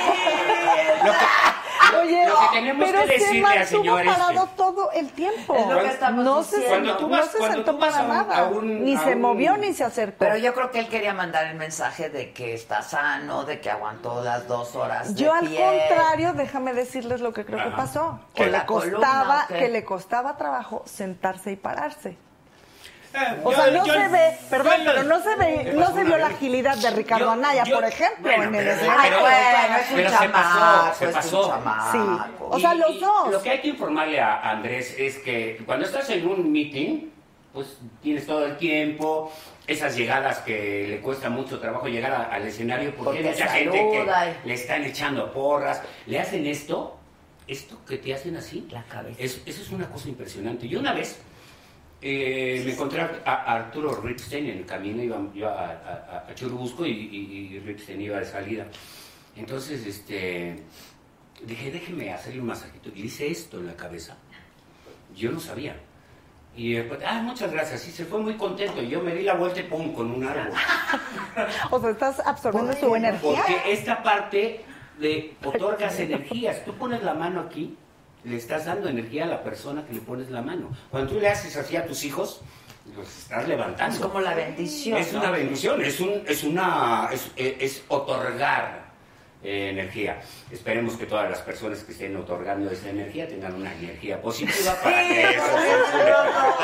Oye, 2.01 2.27
lo 2.27 2.39
que 2.39 2.47
tenemos 2.59 2.85
pero 2.87 3.01
que 3.01 3.07
se 3.07 3.13
decirle 3.25 3.57
al 3.57 3.65
señor 3.65 4.01
este- 4.01 4.11
parado 4.13 4.47
todo 4.55 4.91
el 4.91 5.09
tiempo. 5.11 5.55
Es 5.55 5.67
lo 5.67 5.79
que 5.79 5.87
estamos 5.87 6.23
no 6.23 6.43
se, 6.43 6.57
diciendo. 6.59 6.69
Cuando 6.91 6.97
tú 6.97 7.09
vas- 7.09 7.25
no 7.25 7.31
se 7.31 7.37
cuando 7.39 7.55
sentó 7.57 7.71
tú 7.71 7.77
vas 7.79 7.89
para 7.93 7.99
a 7.99 8.03
un- 8.05 8.09
nada. 8.27 8.37
a 8.37 8.43
un- 8.47 8.83
ni 8.85 8.95
a 8.95 8.99
se 9.03 9.15
un- 9.15 9.21
movió 9.21 9.57
ni 9.57 9.73
se 9.73 9.83
acercó. 9.83 10.17
Pero 10.19 10.37
yo 10.37 10.53
creo 10.53 10.69
que 10.69 10.79
él 10.79 10.87
quería 10.87 11.13
mandar 11.15 11.45
el 11.47 11.55
mensaje 11.55 12.09
de 12.09 12.31
que 12.31 12.53
está 12.53 12.83
sano, 12.83 13.43
de 13.43 13.59
que 13.59 13.71
aguantó 13.71 14.23
las 14.23 14.47
dos 14.47 14.75
horas 14.75 15.15
de 15.15 15.21
Yo 15.23 15.33
al 15.33 15.47
pie. 15.47 15.59
contrario, 15.87 16.33
déjame 16.33 16.73
decirles 16.73 17.21
lo 17.21 17.33
que 17.33 17.43
creo 17.43 17.63
que 17.63 17.71
pasó. 17.71 18.19
¿Con 18.19 18.19
Que 18.35 18.51
la 18.51 18.59
le 18.59 18.65
columna 18.65 18.97
costaba, 18.99 19.47
que 19.47 19.67
le 19.69 19.83
costaba 19.83 20.37
trabajo 20.37 20.83
sentarse 20.85 21.51
y 21.53 21.55
pararse. 21.55 22.17
O 23.43 23.51
Yo- 23.51 23.57
sea, 23.57 23.71
no 23.71 23.85
yo- 23.85 23.93
se 23.93 24.07
ve, 24.07 24.37
perdón, 24.49 24.73
yo- 24.79 24.91
pero 24.91 25.03
no 25.03 25.23
se 25.23 25.35
ve, 25.35 25.73
no 25.73 25.93
se 25.93 26.03
vio 26.03 26.17
la 26.17 26.27
agilidad 26.27 26.77
de 26.77 26.91
Ricardo 26.91 27.25
Yo- 27.25 27.31
Anaya, 27.31 27.63
yo- 27.63 27.75
por 27.75 27.85
ejemplo, 27.85 28.21
bueno, 28.23 28.43
en 28.43 28.55
el 28.55 28.61
pero- 28.65 28.71
escenario. 28.71 29.01
pero- 29.03 29.21
bueno, 29.21 29.77
es 29.77 29.89
un 29.89 29.95
pero 29.95 30.09
se 30.09 30.29
pasó, 30.29 30.93
se 30.99 31.05
es 31.05 31.09
un 31.09 31.15
pasó. 31.15 31.91
Sí, 31.91 31.97
o 32.39 32.57
Y- 32.57 32.61
sea, 32.61 32.73
los 32.75 32.99
dos. 32.99 33.31
Lo 33.31 33.41
que 33.41 33.49
hay 33.49 33.61
que 33.61 33.67
informarle 33.69 34.19
a 34.19 34.49
Andrés 34.51 34.95
es 34.97 35.17
que 35.19 35.61
cuando 35.65 35.85
estás 35.85 36.09
en 36.11 36.27
un 36.27 36.51
meeting, 36.51 37.09
pues 37.53 37.77
tienes 38.01 38.27
todo 38.27 38.45
el 38.45 38.57
tiempo, 38.57 39.31
esas 39.65 39.95
llegadas 39.95 40.39
que 40.39 40.85
le 40.87 40.99
cuesta 41.01 41.29
mucho 41.29 41.59
trabajo 41.59 41.87
llegar 41.87 42.11
a- 42.11 42.23
al 42.25 42.47
escenario 42.47 42.89
porque, 42.95 43.03
Porque 43.05 43.19
hay 43.19 43.33
mucha 43.33 43.47
gente 43.47 43.77
que 43.77 44.47
le 44.47 44.53
están 44.53 44.83
echando 44.83 45.31
porras, 45.33 45.81
le 46.05 46.19
hacen 46.19 46.45
esto, 46.45 46.97
esto 47.47 47.79
que 47.87 47.97
te 47.97 48.13
hacen 48.13 48.35
así, 48.37 48.67
La 48.71 48.83
cabeza. 48.83 49.17
es- 49.19 49.41
eso 49.45 49.61
es 49.63 49.69
una 49.71 49.87
cosa 49.89 50.09
impresionante. 50.09 50.67
Yo 50.67 50.79
una 50.79 50.93
vez 50.93 51.19
eh, 52.01 52.61
me 52.65 52.73
encontré 52.73 53.01
a, 53.01 53.09
a 53.25 53.55
Arturo 53.55 53.99
Ripstein 54.01 54.45
en 54.47 54.57
el 54.59 54.65
camino, 54.65 55.03
iba, 55.03 55.21
iba 55.33 55.51
a, 55.51 55.71
a- 56.25 56.25
a 56.29 56.35
Churubusco 56.35 56.85
y, 56.85 56.91
y, 56.91 57.55
y 57.55 57.59
Ripstein 57.59 58.01
iba 58.01 58.19
de 58.19 58.25
salida. 58.25 58.65
Entonces, 59.35 59.85
este, 59.85 60.63
dije, 61.45 61.71
déjeme 61.71 62.13
hacerle 62.13 62.41
un 62.41 62.47
masajito. 62.47 62.89
Y 62.95 63.03
hice 63.03 63.27
esto 63.29 63.57
en 63.59 63.67
la 63.67 63.75
cabeza. 63.75 64.15
Yo 65.15 65.31
no 65.31 65.39
sabía. 65.39 65.75
Y 66.55 66.73
después, 66.73 66.99
ah, 67.05 67.21
muchas 67.21 67.51
gracias. 67.51 67.87
Y 67.87 67.91
se 67.91 68.05
fue 68.05 68.19
muy 68.19 68.33
contento. 68.35 68.81
Y 68.81 68.89
yo 68.89 69.01
me 69.01 69.13
di 69.15 69.23
la 69.23 69.35
vuelta 69.35 69.59
y 69.59 69.63
pum, 69.63 69.93
con 69.93 70.11
un 70.11 70.23
árbol. 70.25 70.51
O 71.71 71.79
sea, 71.79 71.91
estás 71.91 72.19
absorbiendo 72.25 72.73
su 72.73 72.93
energía. 72.95 73.21
Porque 73.47 73.71
esta 73.71 74.01
parte 74.03 74.61
de 74.99 75.35
otorgas 75.45 75.97
energías. 75.99 76.65
Tú 76.65 76.73
pones 76.73 77.01
la 77.03 77.13
mano 77.13 77.39
aquí, 77.41 77.77
le 78.23 78.37
estás 78.37 78.65
dando 78.65 78.89
energía 78.89 79.25
a 79.25 79.27
la 79.27 79.43
persona 79.43 79.85
que 79.85 79.93
le 79.93 80.01
pones 80.01 80.29
la 80.29 80.41
mano. 80.41 80.69
Cuando 80.89 81.13
tú 81.13 81.19
le 81.19 81.29
haces 81.29 81.55
así 81.55 81.75
a 81.75 81.85
tus 81.85 82.03
hijos, 82.03 82.41
los 82.95 83.07
estás 83.17 83.47
levantando. 83.47 83.95
Es 83.95 84.01
como 84.01 84.19
la 84.19 84.33
bendición. 84.33 84.97
Es 84.97 85.13
¿no? 85.13 85.19
una 85.19 85.31
bendición, 85.31 85.81
es, 85.81 85.99
un, 85.99 86.23
es, 86.27 86.43
una, 86.43 87.09
es, 87.11 87.31
es 87.35 87.83
otorgar 87.87 88.89
eh, 89.43 89.69
energía. 89.69 90.21
Esperemos 90.51 90.97
que 90.97 91.05
todas 91.05 91.29
las 91.29 91.39
personas 91.39 91.83
que 91.83 91.93
estén 91.93 92.15
otorgando 92.17 92.69
esa 92.71 92.89
energía 92.89 93.27
tengan 93.27 93.55
una 93.55 93.73
energía 93.73 94.21
positiva 94.21 94.75
para 94.83 95.07
que 95.07 95.29
eso 95.29 95.43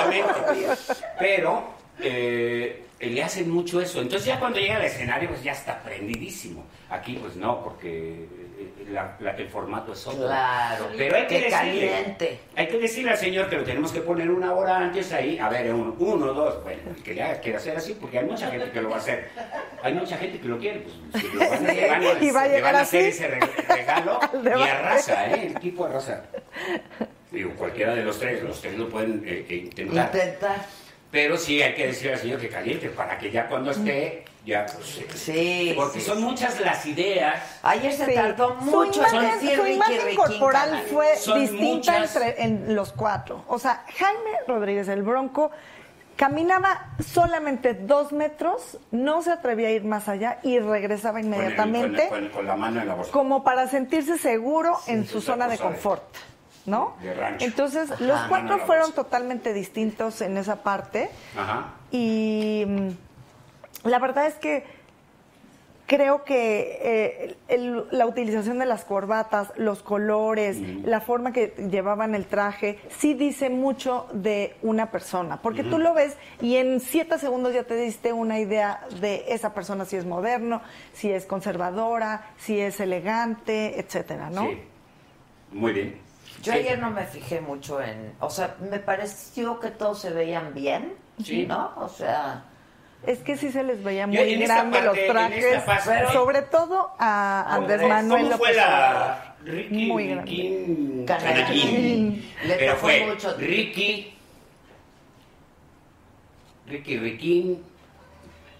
perfectamente. 0.03 0.81
Pero 1.17 1.69
eh, 2.01 2.84
le 2.99 3.23
hacen 3.23 3.49
mucho 3.49 3.81
eso. 3.81 4.01
Entonces 4.01 4.25
ya 4.27 4.39
cuando 4.39 4.59
llega 4.59 4.75
al 4.77 4.83
escenario 4.85 5.29
pues 5.29 5.43
ya 5.43 5.51
está 5.51 5.81
prendidísimo. 5.83 6.65
Aquí 6.89 7.17
pues 7.21 7.35
no, 7.35 7.63
porque 7.63 8.25
eh, 8.57 8.85
la- 8.89 9.17
la- 9.19 9.31
el 9.31 9.47
formato 9.49 9.91
es 9.93 10.05
otro. 10.07 10.25
Claro, 10.27 10.87
Pero 10.97 11.15
hay 11.17 11.25
que 11.27 11.35
decirle, 11.41 11.51
caliente. 11.89 12.39
hay 12.55 12.67
que 12.67 12.77
decirle 12.77 13.11
al 13.11 13.17
señor 13.17 13.49
que 13.49 13.57
lo 13.57 13.63
tenemos 13.63 13.91
que 13.91 14.01
poner 14.01 14.29
una 14.29 14.53
hora 14.53 14.77
antes 14.77 15.11
ahí. 15.11 15.37
A 15.39 15.49
ver, 15.49 15.73
uno, 15.73 15.95
uno 15.99 16.27
dos. 16.33 16.63
Bueno, 16.63 16.81
el 16.95 17.03
que 17.03 17.15
ya 17.15 17.39
quiere 17.41 17.57
hacer 17.57 17.75
así, 17.75 17.95
porque 17.99 18.19
hay 18.19 18.25
mucha 18.25 18.49
gente 18.49 18.71
que 18.71 18.81
lo 18.81 18.89
va 18.89 18.95
a 18.97 18.99
hacer. 18.99 19.29
Hay 19.83 19.93
mucha 19.93 20.17
gente 20.17 20.39
que 20.39 20.47
lo 20.47 20.57
quiere. 20.57 20.79
Pues, 20.81 21.23
si 21.23 21.27
lo 21.33 21.39
van, 21.39 21.65
a- 21.67 21.71
le 21.73 21.87
van 21.89 22.03
a- 22.03 22.13
Y 22.23 22.31
va 22.31 22.41
a 22.43 22.47
le 22.47 22.53
llegar 22.55 22.73
van 22.73 22.75
a 22.75 22.83
hacer 22.83 23.05
ese 23.05 23.27
re- 23.27 23.39
regalo 23.67 24.19
Al 24.21 24.45
y 24.45 24.69
arrasa, 24.69 25.31
¿eh? 25.31 25.47
El 25.47 25.59
tipo 25.59 25.85
arrasa. 25.85 26.23
Digo, 27.31 27.51
cualquiera 27.55 27.93
de 27.95 28.03
los 28.03 28.17
tres, 28.17 28.41
los 28.43 28.61
tres 28.61 28.77
lo 28.77 28.87
pueden 28.87 29.21
eh, 29.25 29.45
eh, 29.49 29.55
intentar. 29.55 30.05
Intentar. 30.13 30.55
Pero 31.11 31.37
sí 31.37 31.61
hay 31.61 31.73
que 31.75 31.87
decirle 31.87 32.13
al 32.13 32.19
señor 32.19 32.39
que 32.39 32.49
caliente 32.49 32.89
para 32.89 33.17
que 33.17 33.31
ya 33.31 33.47
cuando 33.47 33.71
esté, 33.71 34.25
ya 34.45 34.65
pues, 34.65 34.97
eh, 34.97 35.07
Sí. 35.15 35.73
Porque 35.75 35.99
sí, 36.01 36.05
son 36.05 36.17
sí. 36.17 36.23
muchas 36.23 36.59
las 36.59 36.85
ideas. 36.85 37.41
Ayer 37.63 37.93
se 37.93 38.05
Sí. 38.05 38.13
tardó 38.13 38.49
Su 38.59 38.65
mucho 38.65 39.01
en 39.05 39.09
imagen, 39.15 39.39
decir 39.39 39.59
su 39.59 39.67
imagen 39.67 40.01
Ricky 40.05 40.15
corporal 40.17 40.83
fue 40.91 41.15
Son 41.17 41.39
distinta 41.39 41.91
muchas. 41.99 42.15
entre 42.15 42.43
en 42.43 42.75
los 42.75 42.91
cuatro. 42.91 43.43
O 43.47 43.57
sea, 43.59 43.85
Jaime 43.97 44.31
Rodríguez, 44.47 44.87
el 44.89 45.03
Bronco, 45.03 45.51
caminaba 46.17 46.91
solamente 47.05 47.73
dos 47.73 48.11
metros, 48.13 48.77
no 48.91 49.21
se 49.21 49.31
atrevía 49.31 49.67
a 49.69 49.71
ir 49.71 49.83
más 49.83 50.07
allá 50.07 50.39
y 50.43 50.59
regresaba 50.59 51.19
con 51.21 51.33
el- 51.33 51.39
inmediatamente 51.39 52.09
con, 52.33 52.45
la 52.45 52.55
mano 52.55 52.81
en 52.81 52.87
la 52.87 52.95
bolsa. 52.95 53.11
como 53.11 53.43
para 53.43 53.67
sentirse 53.67 54.17
seguro 54.17 54.77
en 54.87 55.05
su 55.05 55.21
zona 55.21 55.47
de- 55.47 55.57
confort. 55.57 56.03
¿No? 56.65 56.95
de 57.01 57.13
rancho. 57.13 57.45
Entonces, 57.45 57.91
Ajá. 57.91 58.03
los 58.03 58.21
en 58.23 58.29
cuatro 58.29 58.59
fueron 58.65 58.91
totalmente 58.93 59.53
distintos 59.53 60.21
en 60.21 60.37
esa 60.37 60.63
parte. 60.63 61.09
Ajá. 61.37 61.73
Y 61.91 62.63
mm, 62.67 63.87
la 63.87 63.99
verdad 63.99 64.25
es 64.27 64.35
que 64.35 64.63
creo 65.87 66.23
que 66.23 66.79
eh, 66.81 67.37
el- 67.47 67.85
la 67.91 68.07
utilización 68.07 68.57
de 68.57 68.65
las 68.65 68.83
corbatas, 68.85 69.53
los 69.55 69.83
colores, 69.83 70.57
la 70.83 70.99
forma 70.99 71.31
que 71.31 71.53
llevaban 71.69 72.15
el 72.15 72.25
traje, 72.25 72.79
sí 72.97 73.13
dice 73.13 73.51
mucho 73.51 74.07
de 74.11 74.55
una 74.63 74.89
persona. 74.89 75.43
Porque 75.43 75.63
tú 75.63 75.77
lo 75.77 75.93
ves 75.93 76.17
y 76.41 76.55
en 76.55 76.79
siete 76.79 77.19
segundos 77.19 77.53
ya 77.53 77.65
te 77.65 77.75
diste 77.75 78.13
una 78.13 78.39
idea 78.39 78.81
de 78.99 79.25
esa 79.27 79.53
persona, 79.53 79.85
si 79.85 79.95
es 79.95 80.05
moderno, 80.05 80.63
si 80.93 81.11
es 81.11 81.27
conservadora, 81.27 82.29
si 82.37 82.59
es 82.59 82.79
elegante, 82.79 83.79
etcétera, 83.79 84.31
¿no? 84.31 84.41
Sí. 84.41 84.57
Muy 85.51 85.71
bien. 85.73 86.01
Yo 86.45 86.51
Sí. 86.53 86.59
ayer 86.59 86.77
no 86.77 86.91
me 86.91 87.05
fijé 87.07 87.41
mucho 87.41 87.81
en, 87.81 88.13
o 88.19 88.29
sea, 88.29 88.55
me 88.59 88.77
pareció 88.79 89.59
que 89.59 89.71
todos 89.71 89.99
se 89.99 90.11
veían 90.11 90.53
bien, 90.53 90.93
Sí. 91.23 91.45
¿no? 91.47 91.73
O 91.77 91.89
sea, 91.89 92.43
Es 93.03 93.19
que 93.19 93.35
sí 93.37 93.51
se 93.51 93.63
les 93.63 93.83
veía 93.83 94.05
muy 94.07 94.17
en 94.17 94.41
esta 94.43 94.55
grandes 94.63 94.81
parte- 94.83 95.01
los 95.03 95.11
trajes, 95.13 95.43
esta 95.45 95.65
parte- 95.65 95.89
pero 95.91 96.11
sobre 96.11 96.41
todo 96.43 96.91
a 96.99 97.53
Andrés 97.55 97.81
¿Cómo- 97.81 97.93
Manuel 97.93 98.23
¿Cómo 98.23 98.37
fue 98.37 98.53
la 98.53 99.35
Ricky 99.43 99.85
Muy 99.87 100.07
grande. 100.07 101.03
Canallín? 101.07 102.31
Le 102.45 102.55
Pero 102.55 102.73
tocó 102.73 102.85
fue 102.87 103.05
mucho. 103.05 103.35
Ricky 103.37 104.11
Ricky 106.67 106.97
Riquín 106.97 107.63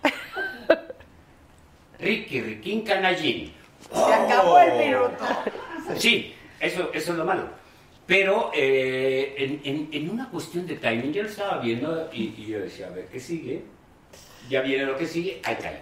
Ricky 1.99 2.41
Riquín 2.41 2.81
Canallín. 2.83 3.53
se 3.91 4.13
acabó 4.13 4.59
el 4.59 4.77
minuto. 4.87 5.25
Sí, 5.97 6.35
eso, 6.59 6.91
eso 6.93 7.11
es 7.13 7.17
lo 7.17 7.25
malo. 7.25 7.49
Pero 8.05 8.51
eh, 8.53 9.33
en, 9.37 9.61
en- 9.63 9.89
en 9.91 10.09
una 10.09 10.29
cuestión 10.29 10.67
de 10.67 10.75
timing, 10.75 11.11
yo 11.11 11.23
lo 11.23 11.29
estaba 11.29 11.59
viendo 11.59 12.09
y, 12.13 12.35
y 12.37 12.45
yo 12.47 12.59
decía, 12.59 12.87
a 12.87 12.91
ver, 12.91 13.07
¿qué 13.07 13.19
sigue? 13.19 13.63
Ya 14.49 14.61
viene 14.61 14.85
lo 14.85 14.95
que 14.95 15.07
sigue, 15.07 15.41
ahí 15.43 15.55
cayó. 15.55 15.79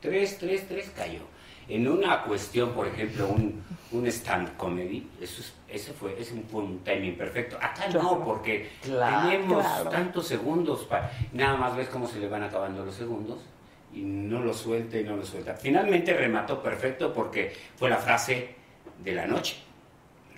Tres, 0.00 0.38
tres, 0.38 0.66
tres 0.68 0.90
cayó. 0.94 1.20
En 1.68 1.86
una 1.88 2.22
cuestión, 2.22 2.72
por 2.72 2.86
ejemplo, 2.86 3.28
un, 3.28 3.62
un 3.92 4.06
stand 4.06 4.56
comedy, 4.56 5.06
eso 5.20 5.40
es- 5.40 5.54
ese 5.68 5.92
fue, 5.92 6.18
ese 6.18 6.34
fue 6.50 6.62
un 6.62 6.78
timing 6.84 7.16
perfecto. 7.16 7.56
Acá 7.60 7.88
no, 7.92 8.24
porque 8.24 8.70
Claro, 8.82 9.28
tenemos 9.28 9.62
claro. 9.64 9.90
tantos 9.90 10.26
segundos, 10.26 10.84
para, 10.84 11.10
nada 11.32 11.56
más 11.56 11.76
ves 11.76 11.88
cómo 11.88 12.06
se 12.08 12.18
le 12.20 12.28
van 12.28 12.42
acabando 12.42 12.84
los 12.86 12.94
segundos 12.94 13.38
y 13.94 14.00
no 14.00 14.40
lo 14.40 14.52
suelta 14.54 14.98
y 14.98 15.04
no 15.04 15.16
lo 15.16 15.24
suelta. 15.26 15.54
Finalmente 15.54 16.12
remató 16.14 16.62
perfecto 16.62 17.12
porque 17.12 17.54
fue 17.76 17.88
la 17.90 17.96
frase 17.98 18.54
de 19.02 19.12
la 19.14 19.26
noche. 19.26 19.56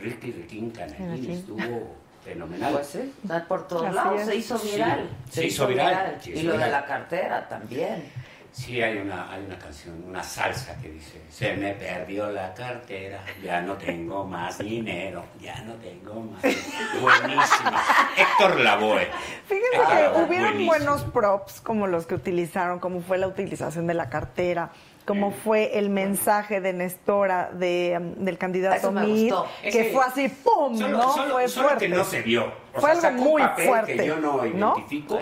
Ricky 0.01 0.33
Riquín 0.33 0.71
Canallín 0.71 1.31
estuvo 1.31 1.97
fenomenal. 2.25 2.73
Pues 2.75 2.87
sí, 2.89 3.13
está 3.23 3.45
por 3.47 3.67
todos 3.69 3.95
lados, 3.95 4.23
se 4.23 4.37
hizo 4.37 4.59
Sí, 4.59 4.73
viral. 4.73 5.09
se 5.31 5.47
hizo 5.47 5.67
viral, 5.67 6.19
sí, 6.21 6.33
y 6.33 6.43
lo 6.43 6.57
de 6.59 6.69
la 6.71 6.85
cartera 6.85 7.49
también. 7.49 8.05
Sí, 8.53 8.83
hay 8.83 8.99
una, 8.99 9.31
hay 9.33 9.45
una 9.45 9.57
canción, 9.57 10.03
una 10.09 10.25
salsa 10.25 10.77
que 10.83 10.91
dice, 10.91 11.21
se 11.31 11.55
me 11.55 11.73
perdió 11.75 12.33
la 12.33 12.53
cartera, 12.53 13.21
ya 13.45 13.61
no 13.61 13.75
tengo 13.75 14.25
más 14.25 14.59
dinero, 14.59 15.25
ya 15.41 15.61
no 15.63 15.75
tengo 15.75 16.15
más 16.21 16.43
dinero". 16.43 16.61
Buenísima. 17.01 17.81
Héctor 18.17 18.59
Lavoe. 18.61 19.07
Fíjense 19.47 19.69
Héctor 19.77 19.89
que 19.97 20.03
Lavoe, 20.03 20.25
hubieron 20.25 20.45
buenísimo. 20.49 20.67
buenos 20.73 21.03
props 21.13 21.61
como 21.61 21.87
los 21.87 22.07
que 22.07 22.17
utilizaron, 22.17 22.81
como 22.81 23.03
fue 23.03 23.19
la 23.19 23.29
utilización 23.29 23.87
de 23.87 23.95
la 23.95 24.11
cartera, 24.11 24.73
como 25.11 25.31
fue 25.33 25.79
el 25.79 25.91
mensaje 25.91 26.61
de 26.61 26.73
Nestora 26.73 27.51
de, 27.53 27.97
um, 28.01 28.25
del 28.25 28.39
candidato 28.39 28.91
Mir, 28.93 29.33
que 29.63 29.91
fue 29.93 30.05
así, 30.05 30.29
¡pum! 30.29 30.77
Solo, 30.79 30.97
¿no? 30.99 31.13
solo- 31.13 31.33
fue 31.35 31.49
solo 31.49 31.69
fuerte. 31.69 31.89
que 31.89 31.95
no 31.95 32.05
se 32.05 32.23
vio. 32.23 32.53
O 32.75 32.81
Fue 32.81 32.83
sea, 32.83 32.91
algo 32.91 33.01
sacó 33.03 33.23
un 33.23 33.29
muy 33.31 33.43
papel 33.43 33.67
fuerte, 33.67 33.97
que 33.97 34.07
yo 34.07 34.17
no 34.17 34.45
¿no? 34.45 34.75
identifico, 34.77 35.19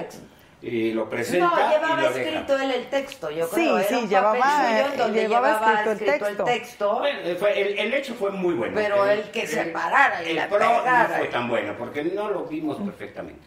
y 0.60 0.92
lo 0.92 1.08
presenta 1.08 1.46
No, 1.46 1.52
y 1.54 1.72
llevaba 1.72 2.02
deja. 2.10 2.20
escrito 2.20 2.58
él 2.58 2.70
el 2.72 2.86
texto, 2.90 3.30
yo 3.30 3.46
Sí, 3.46 3.54
creo. 3.54 3.78
era 3.78 3.88
sí, 3.88 3.94
un 3.94 4.08
llevaba, 4.08 4.38
papel 4.38 4.66
suyo 4.66 4.78
en 4.86 4.92
eh, 4.92 4.96
donde 4.96 5.20
llevaba 5.20 5.48
llevaba 5.48 5.72
escrito 5.72 5.90
el 5.92 5.98
texto. 5.98 6.28
el 6.46 6.52
texto. 6.58 6.98
Bueno, 6.98 7.18
eh, 7.22 7.36
fue- 7.38 7.60
el, 7.62 7.78
el 7.78 7.94
hecho 7.94 8.14
fue 8.14 8.30
muy 8.32 8.54
bueno. 8.54 8.72
Pero 8.74 9.06
el 9.06 9.22
que 9.30 9.46
se 9.46 9.64
parara 9.66 10.22
y 10.24 10.30
el 10.30 10.36
la 10.36 10.48
pro 10.48 10.58
pegara. 10.58 11.08
no 11.08 11.14
fue 11.14 11.26
tan 11.28 11.48
bueno 11.48 11.74
porque 11.78 12.02
no 12.04 12.28
lo 12.30 12.44
vimos 12.46 12.76
perfectamente. 12.78 13.40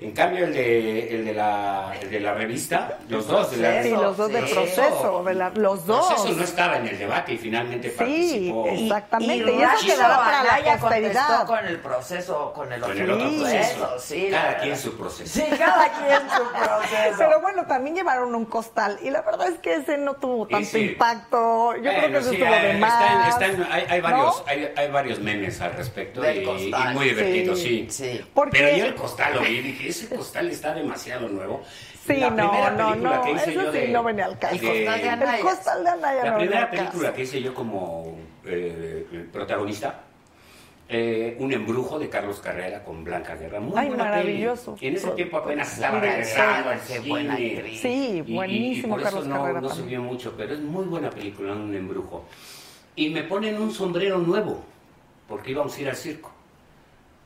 En 0.00 0.12
cambio, 0.12 0.44
el 0.44 0.52
de, 0.54 1.16
el 1.16 1.24
de, 1.24 1.34
la, 1.34 1.92
el 2.00 2.08
de 2.08 2.20
la 2.20 2.32
revista, 2.32 2.98
los 3.08 3.26
dos 3.26 3.50
de 3.50 3.56
la 3.56 3.82
Sí, 3.82 3.90
los 3.90 4.16
dos 4.16 4.30
del 4.32 4.44
Eso. 4.44 4.54
proceso, 4.54 5.24
de 5.24 5.34
la- 5.34 5.50
los 5.50 5.86
dos. 5.86 6.06
Proceso 6.06 6.34
no 6.36 6.44
estaba 6.44 6.76
en 6.76 6.86
el 6.86 6.96
debate 6.98 7.32
y 7.32 7.38
finalmente 7.38 7.90
Sí, 7.90 7.96
participó. 7.96 8.66
exactamente. 8.68 9.34
Y, 9.34 9.38
Y 9.56 9.60
eso 9.60 9.60
Racho 9.66 9.86
quedará 9.86 10.16
para 10.18 10.42
la 10.44 10.78
posteridad. 10.78 11.26
contestó 11.26 11.46
con 11.46 11.66
el 11.66 11.78
proceso, 11.80 12.52
con 12.54 12.72
el 12.72 12.80
Con 12.80 12.90
otro 12.92 13.04
el 13.04 13.10
otro 13.10 13.28
proceso. 13.40 13.94
sí, 13.98 14.28
Cada 14.30 14.56
quien 14.58 14.78
su 14.78 14.96
proceso. 14.96 15.32
Sí, 15.40 15.44
cada 15.58 15.88
quien 15.90 16.30
su 16.30 16.42
proceso. 16.52 17.14
Pero 17.18 17.40
bueno, 17.40 17.66
también 17.66 17.96
llevaron 17.96 18.32
un 18.36 18.44
costal 18.44 18.98
y 19.02 19.10
la 19.10 19.22
verdad 19.22 19.48
es 19.48 19.58
que 19.58 19.74
ese 19.74 19.98
no 19.98 20.14
tuvo 20.14 20.46
Y 20.48 20.52
tanto 20.52 20.68
sí. 20.68 20.78
impacto. 20.90 21.74
Yo 21.74 21.82
creo 21.82 22.10
que 22.12 22.18
eso 22.18 22.28
sí, 22.30 22.36
estuvo 22.36 22.50
de 22.52 22.56
hay- 22.56 22.78
más. 22.78 23.28
están- 23.34 23.50
están- 23.50 23.72
hay, 23.72 23.84
hay 23.88 24.00
¿no? 24.00 24.08
varios, 24.08 24.42
hay, 24.46 24.72
hay 24.76 24.90
varios 24.92 25.18
memes 25.18 25.60
al 25.60 25.72
respecto 25.72 26.22
y, 26.30 26.38
y 26.38 26.72
muy 26.94 27.06
divertidos, 27.08 27.58
Sí, 27.58 27.86
sí. 27.90 28.12
sí. 28.12 28.24
Pero 28.52 28.76
yo 28.76 28.84
el 28.84 28.94
costal 28.94 29.34
lo 29.34 29.40
vi 29.40 29.48
y 29.58 29.62
dije, 29.62 29.87
ese 29.90 30.08
costal 30.14 30.48
está 30.50 30.74
demasiado 30.74 31.28
nuevo. 31.28 31.62
Sí, 32.06 32.16
la 32.16 32.30
no, 32.30 32.50
primera 32.50 32.70
no, 32.70 32.88
película 32.90 33.16
no, 33.16 33.22
que 33.22 33.32
hice 33.32 33.50
eso 33.50 33.62
yo 33.62 33.72
sí 33.72 33.78
de- 33.78 33.88
no 33.88 34.02
venía 34.02 34.24
al 34.26 34.38
caso. 34.38 34.54
El 34.54 34.60
costal 34.60 35.18
de 35.20 35.36
El 35.36 35.40
costal 35.40 35.84
de 35.84 35.90
Anaya 35.90 36.24
La 36.24 36.30
no 36.32 36.38
primera 36.38 36.70
película 36.70 37.12
que 37.14 37.22
hice 37.22 37.42
yo 37.42 37.54
como 37.54 38.16
eh, 38.46 39.26
protagonista, 39.32 40.00
eh, 40.90 41.36
Un 41.38 41.52
embrujo 41.52 41.98
de 41.98 42.08
Carlos 42.08 42.40
Carrera 42.40 42.82
con 42.82 43.04
Blanca 43.04 43.34
Guerra. 43.36 43.60
Muy 43.60 43.74
Ay, 43.76 43.88
buena 43.88 44.04
maravilloso. 44.04 44.74
peli. 44.76 44.86
En 44.86 44.96
ese 44.96 45.10
tiempo 45.10 45.36
apenas 45.36 45.70
estaba 45.74 46.00
regresando 46.00 46.70
al 46.70 46.80
cine. 46.80 47.76
Sí, 47.76 48.22
Y- 48.26 48.32
y- 48.32 48.34
buenísimo 48.34 48.86
y 48.86 48.90
por 48.92 49.02
Carlos 49.02 49.24
eso 49.26 49.28
no, 49.34 49.40
Carrera 49.42 49.60
no 49.60 49.68
también. 49.68 49.84
subió 49.86 50.02
mucho, 50.02 50.34
pero 50.34 50.54
es 50.54 50.60
muy 50.60 50.86
buena 50.86 51.10
película, 51.10 51.52
Un 51.52 51.74
embrujo. 51.74 52.24
Y 52.96 53.10
me 53.10 53.22
ponen 53.24 53.60
un 53.60 53.70
sombrero 53.70 54.16
nuevo, 54.18 54.64
porque 55.28 55.50
íbamos 55.50 55.76
a 55.76 55.80
ir 55.82 55.88
al 55.90 55.96
circo. 55.96 56.32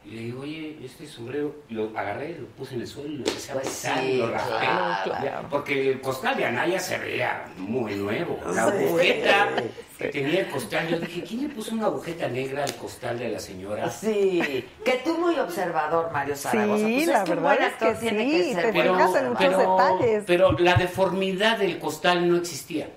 Y 0.04 0.10
le 0.10 0.22
digo, 0.22 0.40
oye, 0.42 0.76
este 0.84 1.06
sombrero, 1.06 1.54
lo 1.68 1.96
agarré, 1.96 2.36
lo 2.38 2.46
puse 2.48 2.74
en 2.74 2.80
el 2.80 2.86
suelo 2.88 3.08
y 3.10 3.16
lo 3.18 3.24
empecé 3.24 3.52
a 3.52 3.54
Pues 3.54 3.68
pisar, 3.68 4.00
sí, 4.00 4.16
lo 4.18 4.30
raspé. 4.32 4.50
claro, 4.58 4.94
Ya, 5.06 5.20
claro. 5.20 5.48
Porque 5.48 5.90
el 5.92 6.00
costal 6.00 6.36
de 6.36 6.44
Anaya 6.44 6.80
se 6.80 6.98
veía 6.98 7.44
muy 7.56 7.94
nuevo. 7.94 8.38
La 8.46 8.52
Sí. 8.70 8.84
agujeta 8.84 9.48
que 9.98 10.08
tenía 10.08 10.40
el 10.40 10.48
costal, 10.48 10.88
yo 10.88 10.98
dije, 10.98 11.22
¿quién 11.22 11.42
le 11.44 11.48
puso 11.54 11.74
una 11.76 11.86
agujeta 11.86 12.26
negra 12.28 12.64
al 12.64 12.74
costal 12.74 13.16
de 13.16 13.28
la 13.28 13.38
señora? 13.38 13.88
Sí, 13.90 14.64
que 14.84 15.00
tú 15.04 15.16
muy 15.18 15.38
observador, 15.38 16.10
Mario 16.12 16.34
Zaragoza. 16.34 16.84
Sí, 16.84 16.94
Pues 16.96 17.06
la 17.06 17.18
es 17.18 17.24
que 17.24 17.30
un 17.30 17.42
verdad 17.44 17.52
es 17.68 17.74
que 17.74 17.84
actor 17.84 18.00
tiene 18.00 18.24
sí, 18.24 18.30
que 18.48 18.54
ser 18.54 18.72
te 18.72 18.82
fijas 18.82 19.14
en 19.14 19.28
muchos 19.28 19.58
detalles. 19.58 20.24
Pero 20.26 20.52
la 20.58 20.74
deformidad 20.74 21.58
del 21.58 21.78
costal 21.78 22.28
no 22.28 22.36
existía. 22.38 22.88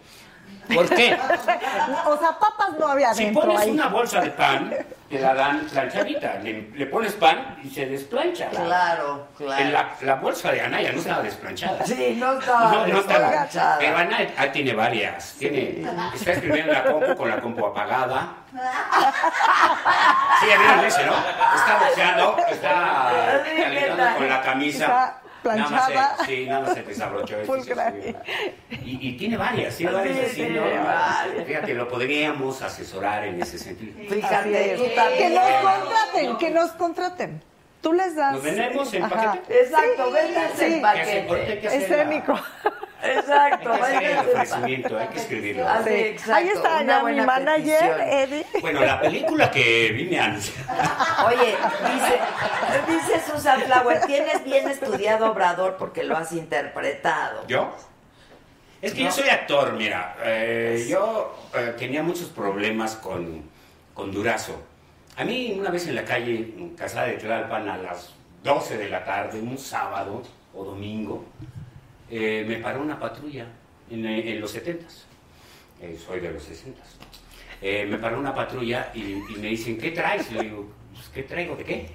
¿Por 0.74 0.90
qué? 0.90 1.18
o 2.06 2.18
sea, 2.18 2.32
papas 2.40 2.72
no 2.80 2.88
había 2.88 3.14
Si 3.14 3.26
dentro 3.26 3.42
pones 3.44 3.62
ahí. 3.62 3.70
una 3.72 3.88
bolsa 3.88 4.22
de 4.22 4.30
pan, 4.32 4.74
te 5.10 5.20
la 5.20 5.34
dan 5.34 5.60
planchadita. 5.72 6.36
Le, 6.44 6.70
le 6.74 6.86
pones 6.88 7.14
pan 7.14 7.58
y 7.64 7.70
se 7.70 7.86
desplancha. 7.86 8.48
Claro, 8.50 9.28
claro. 9.38 9.62
En 9.62 9.72
la, 9.74 9.90
la 10.02 10.16
bolsa 10.16 10.52
de 10.52 10.62
Anaya 10.62 10.92
no 10.92 11.00
estaba 11.00 11.22
desplanchada. 11.22 11.86
Sí, 11.86 12.16
no 12.20 12.34
estaba 12.40 12.72
No, 12.72 12.88
no 12.88 13.00
estaba. 13.00 13.20
desplanchada. 13.28 13.78
Pero 13.80 13.98
Anaya 13.98 14.30
ah, 14.38 14.48
tiene 14.52 14.74
varias. 14.74 15.36
Tiene, 15.38 15.86
está 16.14 16.32
escribiendo 16.32 16.72
en 16.74 16.78
la 16.84 16.92
compu 16.92 17.16
con 17.16 17.30
la 17.30 17.40
compu 17.42 17.66
apagada. 17.66 18.28
Sí, 20.40 20.48
ya 20.50 20.58
vieron 20.58 20.86
ese, 20.86 21.06
¿no? 21.06 21.14
Está 21.14 21.80
boxeando, 21.80 22.38
está 22.50 23.42
Sí, 23.46 23.52
¿qué 23.56 23.62
calentando 23.64 24.04
tal? 24.04 24.16
con 24.16 24.30
la 24.30 24.42
camisa. 24.42 25.16
Nada 25.46 25.70
más 25.70 26.18
se, 26.20 26.26
sí, 26.26 26.46
nada 26.48 26.62
más 26.62 26.74
se 26.74 26.84
desabrochó. 26.84 27.36
Y, 28.86 29.10
y 29.10 29.18
tiene 29.18 29.38
varias, 29.38 29.76
tiene 29.78 29.92
Sí, 29.92 29.98
varias 29.98 30.26
así, 30.26 30.36
tiene 30.36 30.56
¿no? 30.60 30.62
varias. 30.62 31.46
Fíjate, 31.48 31.74
lo 31.74 31.88
podríamos 31.88 32.62
asesorar 32.62 33.26
en 33.26 33.42
ese 33.42 33.58
sentido. 33.60 33.94
Así 34.26 34.54
es. 34.54 34.82
Que 34.82 35.30
nos 35.30 35.50
contraten, 35.62 36.38
que 36.38 36.52
nos 36.52 36.72
contraten. 36.72 37.44
Tú 37.82 37.94
les 37.94 38.16
das. 38.16 38.34
¿Nos 38.34 38.44
vendemos 38.44 38.94
en 38.96 39.04
Ajá. 39.04 39.16
paquete? 39.34 39.60
Exacto, 39.62 40.12
véndanse 40.12 40.76
en 40.76 40.82
paquete. 40.82 41.68
Hay 41.70 41.82
Exacto, 43.06 43.74
Hay 43.84 44.00
que 44.00 44.12
en 44.12 44.18
ofrecimiento, 44.20 44.98
hay 44.98 45.08
que 45.10 45.20
escribirlo. 45.20 45.68
Así, 45.68 45.90
Sí. 45.90 45.96
exacto, 45.96 46.34
Ahí 46.36 46.48
está 46.50 46.84
ya 46.84 47.04
mi 47.04 47.22
manager, 47.22 47.80
petición. 47.80 48.02
Eddie. 48.02 48.46
Bueno, 48.62 48.82
la 48.82 49.02
película 49.02 49.52
que 49.52 49.90
vine 49.92 50.20
a 50.20 50.26
anunciar. 50.26 50.66
Oye, 51.28 51.56
dice, 51.94 52.20
dice 53.14 53.32
Susan 53.32 53.62
Flower, 53.62 54.02
tienes 54.06 54.44
bien 54.44 54.70
estudiado 54.70 55.32
Obrador 55.32 55.76
porque 55.78 56.04
lo 56.04 56.18
has 56.18 56.32
interpretado. 56.32 57.46
¿Yo? 57.48 57.74
Es 58.82 58.94
que 58.94 59.04
yo 59.04 59.12
soy 59.12 59.30
actor, 59.30 59.74
mira. 59.74 60.16
eh, 60.24 60.86
yo 60.88 61.36
eh, 61.56 61.74
tenía 61.78 62.04
muchos 62.04 62.28
problemas 62.30 62.96
con, 62.96 63.44
con 63.94 64.12
Durazo. 64.12 64.62
A 65.18 65.24
mí, 65.24 65.56
una 65.58 65.70
vez 65.72 65.88
en 65.88 65.96
la 65.96 66.04
calle, 66.04 66.36
en 66.58 66.76
Casa 66.76 67.04
de 67.04 67.14
Tlalpan, 67.14 67.68
a 67.70 67.78
las 67.78 68.14
12 68.44 68.78
de 68.78 68.90
la 68.90 69.04
tarde, 69.04 69.40
un 69.40 69.58
sábado 69.58 70.22
o 70.54 70.64
domingo, 70.66 71.24
eh, 72.10 72.46
me 72.48 72.58
paró 72.58 72.82
una 72.82 73.00
patrulla 73.00 73.48
en, 73.90 74.06
en 74.06 74.42
los 74.42 74.56
70s. 74.56 75.04
Eh, 75.82 75.98
soy 76.04 76.20
de 76.20 76.32
los 76.32 76.44
60s. 76.50 76.74
Eh, 77.62 77.86
me 77.86 77.98
paró 77.98 78.20
una 78.20 78.34
patrulla 78.34 78.92
y, 78.94 79.00
y 79.02 79.36
me 79.40 79.48
dicen, 79.50 79.78
¿qué 79.78 79.92
traes? 79.92 80.30
Y 80.32 80.36
le 80.36 80.44
digo, 80.44 80.70
"Pues, 80.94 81.08
¿qué 81.10 81.24
traigo? 81.24 81.56
¿De 81.56 81.64
qué? 81.64 81.90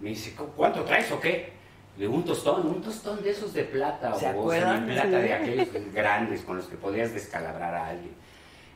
Me 0.00 0.10
dice, 0.10 0.34
"¿Cu- 0.34 0.52
¿cuánto 0.56 0.82
traes 0.84 1.10
o 1.12 1.20
qué? 1.20 1.52
Le 1.96 2.02
digo, 2.06 2.14
un 2.14 2.24
tostón, 2.24 2.66
un 2.66 2.82
tostón 2.82 3.22
de 3.22 3.30
esos 3.30 3.52
de 3.52 3.64
plata 3.64 4.14
¿Se 4.14 4.26
o 4.26 4.30
acuerdan? 4.30 4.86
plata 4.86 5.08
de 5.18 5.32
aquellos 5.32 5.68
grandes 5.92 6.42
con 6.42 6.56
los 6.56 6.66
que 6.66 6.76
podías 6.76 7.12
descalabrar 7.12 7.74
a 7.74 7.88
alguien. 7.88 8.12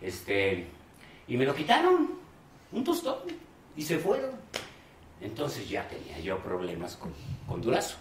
Este, 0.01 0.67
y 1.27 1.37
me 1.37 1.45
lo 1.45 1.55
quitaron, 1.55 2.11
un 2.73 2.85
tostón, 2.85 3.19
y 3.77 3.83
se 3.83 3.99
fueron. 3.99 4.31
Entonces 5.21 5.69
ya 5.69 5.87
tenía 5.89 6.19
yo 6.21 6.39
problemas 6.39 6.95
con, 6.97 7.13
con 7.49 7.61
Durazo. 7.61 7.97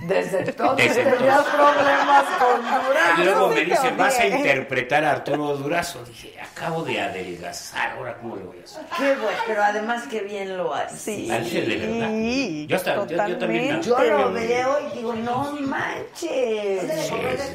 Desde 0.00 0.40
entonces 0.48 0.96
Desde 0.96 1.02
entonces. 1.10 1.44
problemas 1.54 2.24
con 2.38 2.62
Durazo. 2.62 3.20
Y 3.20 3.24
luego 3.24 3.48
me 3.48 3.60
dicen, 3.64 3.96
vas 3.96 4.14
a 4.18 4.22
odié. 4.24 4.36
interpretar 4.38 5.04
a 5.04 5.10
Arturo 5.12 5.56
Durazo. 5.56 6.04
Dije, 6.04 6.34
acabo 6.40 6.82
de 6.82 7.00
adelgazar, 7.00 7.92
ahora 7.92 8.16
cómo 8.18 8.36
le 8.36 8.42
voy 8.42 8.58
a 8.60 8.64
hacer. 8.64 8.82
Qué 8.96 9.14
bueno, 9.14 9.38
pero 9.46 9.62
además 9.62 10.02
que 10.08 10.20
bien 10.20 10.56
lo 10.56 10.74
haces. 10.74 11.00
Sí. 11.00 11.28
De 11.28 11.76
verdad. 11.76 12.66
Yo, 12.68 12.76
hasta, 12.76 12.94
yo, 13.06 13.28
yo 13.28 13.38
también. 13.38 13.76
me- 13.78 13.82
Yo 13.82 13.98
lo 13.98 14.32
veo 14.32 14.78
y 14.92 14.96
digo, 14.96 15.14
no 15.14 15.52
manches. 15.60 16.82
Sí, 16.82 16.88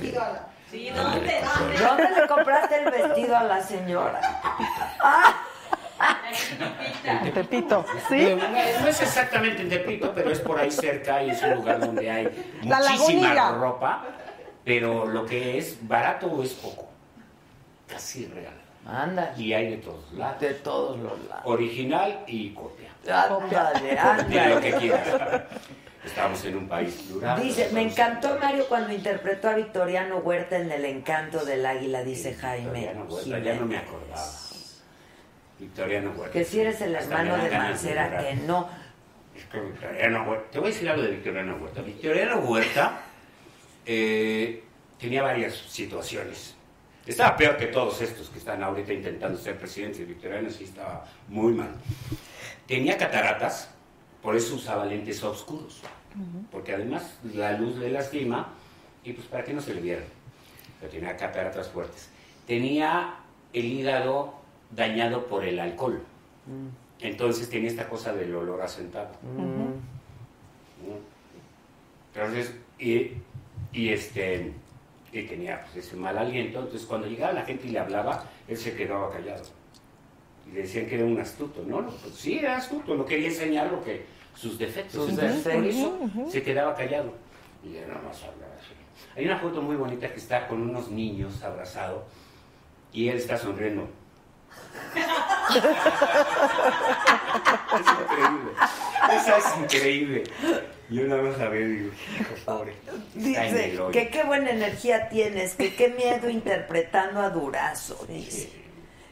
sí. 0.01 0.13
Sí, 0.71 0.89
¿Dónde, 0.89 1.41
¿Dónde 1.79 2.09
le 2.19 2.27
compraste 2.27 2.75
el 2.83 2.89
vestido 2.89 3.37
a 3.37 3.43
la 3.43 3.61
señora? 3.61 4.19
En 7.03 7.33
Tepito, 7.33 7.85
No, 8.09 8.35
no 8.81 8.87
es 8.87 9.01
exactamente 9.01 9.61
en 9.61 9.69
Tepito, 9.69 10.11
pero 10.13 10.31
es 10.31 10.39
por 10.39 10.59
ahí 10.59 10.71
cerca 10.71 11.23
y 11.23 11.31
es 11.31 11.41
un 11.43 11.55
lugar 11.55 11.79
donde 11.79 12.09
hay 12.09 12.23
La 12.63 12.77
muchísima 12.79 13.33
Lagunilla. 13.33 13.51
ropa, 13.51 14.05
pero 14.63 15.05
lo 15.05 15.25
que 15.25 15.57
es 15.57 15.77
barato 15.87 16.41
es 16.43 16.53
poco, 16.53 16.89
casi 17.87 18.25
real. 18.27 18.53
Anda. 18.85 19.33
Y 19.37 19.53
hay 19.53 19.69
de 19.71 19.77
todos 19.77 20.11
lados. 20.13 20.41
De 20.41 20.53
todos 20.55 20.99
los 20.99 21.17
lados. 21.29 21.43
Original 21.45 22.19
y 22.27 22.53
copia. 22.53 22.89
Ándale, 23.09 23.95
De 24.27 24.49
lo 24.55 24.59
que 24.61 24.73
quieras. 24.73 25.41
Estamos 26.03 26.43
en 26.43 26.57
un 26.57 26.67
país 26.67 26.93
plural. 27.07 27.41
Dice, 27.41 27.69
me 27.71 27.81
encantó 27.81 28.37
Mario 28.41 28.65
cuando 28.67 28.91
interpretó 28.93 29.47
a 29.49 29.53
Victoriano 29.53 30.17
Huerta 30.17 30.57
en 30.57 30.69
El 30.69 30.83
encanto 30.83 31.45
del 31.45 31.65
águila, 31.65 32.03
dice 32.03 32.33
Jaime. 32.33 32.71
Victoriano 32.71 33.05
Huerta, 33.05 33.39
ya 33.39 33.53
no 33.55 33.65
me 33.65 33.77
acordaba. 33.77 34.21
Victoriano 35.63 36.11
Huerta. 36.11 36.33
Que 36.33 36.43
si 36.43 36.59
eres 36.59 36.81
el 36.81 36.93
hermano 36.93 37.37
de 37.37 37.49
Mancera, 37.49 38.17
que 38.17 38.35
no. 38.35 38.67
Es 39.35 39.45
que 39.45 39.59
Victoriano 39.61 40.23
Huerta. 40.23 40.51
Te 40.51 40.59
voy 40.59 40.69
a 40.69 40.73
decir 40.73 40.89
algo 40.89 41.03
de 41.03 41.11
Victoriano 41.11 41.55
Huerta. 41.55 41.81
Victoriano 41.81 42.39
Huerta 42.39 43.01
eh, 43.85 44.63
tenía 44.99 45.23
varias 45.23 45.55
situaciones. 45.55 46.55
Estaba 47.05 47.35
peor 47.37 47.57
que 47.57 47.67
todos 47.67 48.01
estos 48.01 48.29
que 48.29 48.39
están 48.39 48.61
ahorita 48.61 48.93
intentando 48.93 49.37
ser 49.37 49.57
presidentes. 49.57 50.05
Victoriano 50.05 50.49
sí 50.49 50.65
estaba 50.65 51.05
muy 51.29 51.53
mal. 51.53 51.71
Tenía 52.67 52.97
cataratas, 52.97 53.69
por 54.21 54.35
eso 54.35 54.55
usaba 54.55 54.85
lentes 54.85 55.23
oscuros. 55.23 55.81
Porque 56.51 56.73
además 56.73 57.19
la 57.33 57.53
luz 57.53 57.77
le 57.77 57.89
lastima 57.89 58.53
y 59.03 59.13
pues 59.13 59.27
para 59.27 59.43
que 59.43 59.53
no 59.53 59.61
se 59.61 59.73
le 59.73 59.81
vieran. 59.81 60.05
Pero 60.79 60.91
tenía 60.91 61.15
cataratas 61.17 61.69
fuertes. 61.69 62.09
Tenía 62.45 63.15
el 63.53 63.65
hígado 63.65 64.42
dañado 64.75 65.27
por 65.27 65.43
el 65.43 65.59
alcohol. 65.59 66.01
Entonces 66.99 67.49
tenía 67.49 67.69
esta 67.69 67.89
cosa 67.89 68.13
del 68.13 68.33
olor 68.35 68.61
asentado. 68.61 69.09
Entonces, 72.13 72.55
y, 72.79 73.11
y 73.71 73.89
este, 73.89 74.53
y 75.11 75.23
tenía 75.23 75.63
pues, 75.63 75.85
ese 75.85 75.95
mal 75.95 76.17
aliento. 76.17 76.59
Entonces, 76.59 76.85
cuando 76.87 77.07
llegaba 77.07 77.33
la 77.33 77.43
gente 77.43 77.67
y 77.67 77.71
le 77.71 77.79
hablaba, 77.79 78.25
él 78.47 78.57
se 78.57 78.75
quedaba 78.75 79.11
callado. 79.11 79.43
Y 80.47 80.53
le 80.53 80.61
decían 80.61 80.85
que 80.87 80.95
era 80.95 81.05
un 81.05 81.19
astuto, 81.19 81.63
¿no? 81.65 81.85
Pues, 81.85 82.15
sí, 82.15 82.39
era 82.39 82.57
astuto, 82.57 82.95
no 82.95 83.05
quería 83.05 83.29
enseñar 83.29 83.71
lo 83.71 83.83
que, 83.83 84.05
sus 84.35 84.57
defectos. 84.57 85.05
Sus 85.05 85.09
Entonces, 85.09 85.53
por 85.53 85.65
eso 85.65 85.99
se 86.29 86.43
quedaba 86.43 86.75
callado. 86.75 87.13
Y 87.63 87.69
nada 87.69 88.01
más 88.05 88.21
hablaba 88.23 88.53
así. 88.59 88.73
Hay 89.15 89.25
una 89.25 89.37
foto 89.37 89.61
muy 89.61 89.75
bonita 89.75 90.09
que 90.11 90.17
está 90.17 90.47
con 90.47 90.61
unos 90.61 90.89
niños 90.89 91.41
abrazados 91.43 92.03
y 92.91 93.07
él 93.07 93.17
está 93.17 93.37
sonriendo. 93.37 93.87
Es 97.73 97.87
increíble. 98.01 98.51
Esa 99.13 99.37
es 99.37 99.45
increíble. 99.59 100.23
Yo 100.89 101.07
nada 101.07 101.21
más 101.23 101.37
la 101.39 101.49
veo 101.49 101.67
y 101.67 101.71
digo, 101.71 101.91
hijo 102.19 102.33
pobre. 102.45 102.75
Dice 103.15 103.79
que 103.91 104.09
qué 104.09 104.23
buena 104.23 104.51
energía 104.51 105.09
tienes, 105.09 105.55
que 105.55 105.73
qué 105.75 105.89
miedo 105.89 106.29
interpretando 106.29 107.21
a 107.21 107.29
Durazo, 107.29 108.05
dice. 108.07 108.49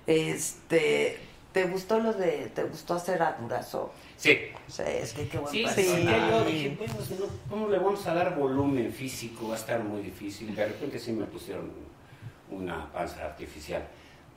Este, 0.05 1.17
¿te 1.53 1.63
gustó 1.65 1.99
lo 1.99 2.13
de, 2.13 2.51
te 2.53 2.63
gustó 2.63 2.95
hacer 2.95 3.21
a 3.21 3.33
Durazo? 3.39 3.93
Sí. 4.17 4.37
Sí, 4.67 4.83
es 4.85 5.13
que 5.13 5.27
qué 5.27 5.37
buen 5.39 5.51
Sí, 5.51 5.63
personaje. 5.63 6.01
sí, 6.01 6.05
yo 6.29 6.43
dije, 6.45 6.77
pues, 6.77 6.91
no, 7.19 7.25
¿cómo 7.49 7.67
le 7.69 7.77
vamos 7.79 8.05
a 8.07 8.13
dar 8.13 8.35
volumen 8.35 8.91
físico? 8.93 9.47
Va 9.49 9.55
a 9.55 9.57
estar 9.57 9.79
muy 9.83 10.01
difícil. 10.01 10.55
De 10.55 10.65
repente 10.65 10.99
sí 10.99 11.11
me 11.11 11.25
pusieron 11.25 11.71
una 12.51 12.91
panza 12.91 13.25
artificial. 13.25 13.81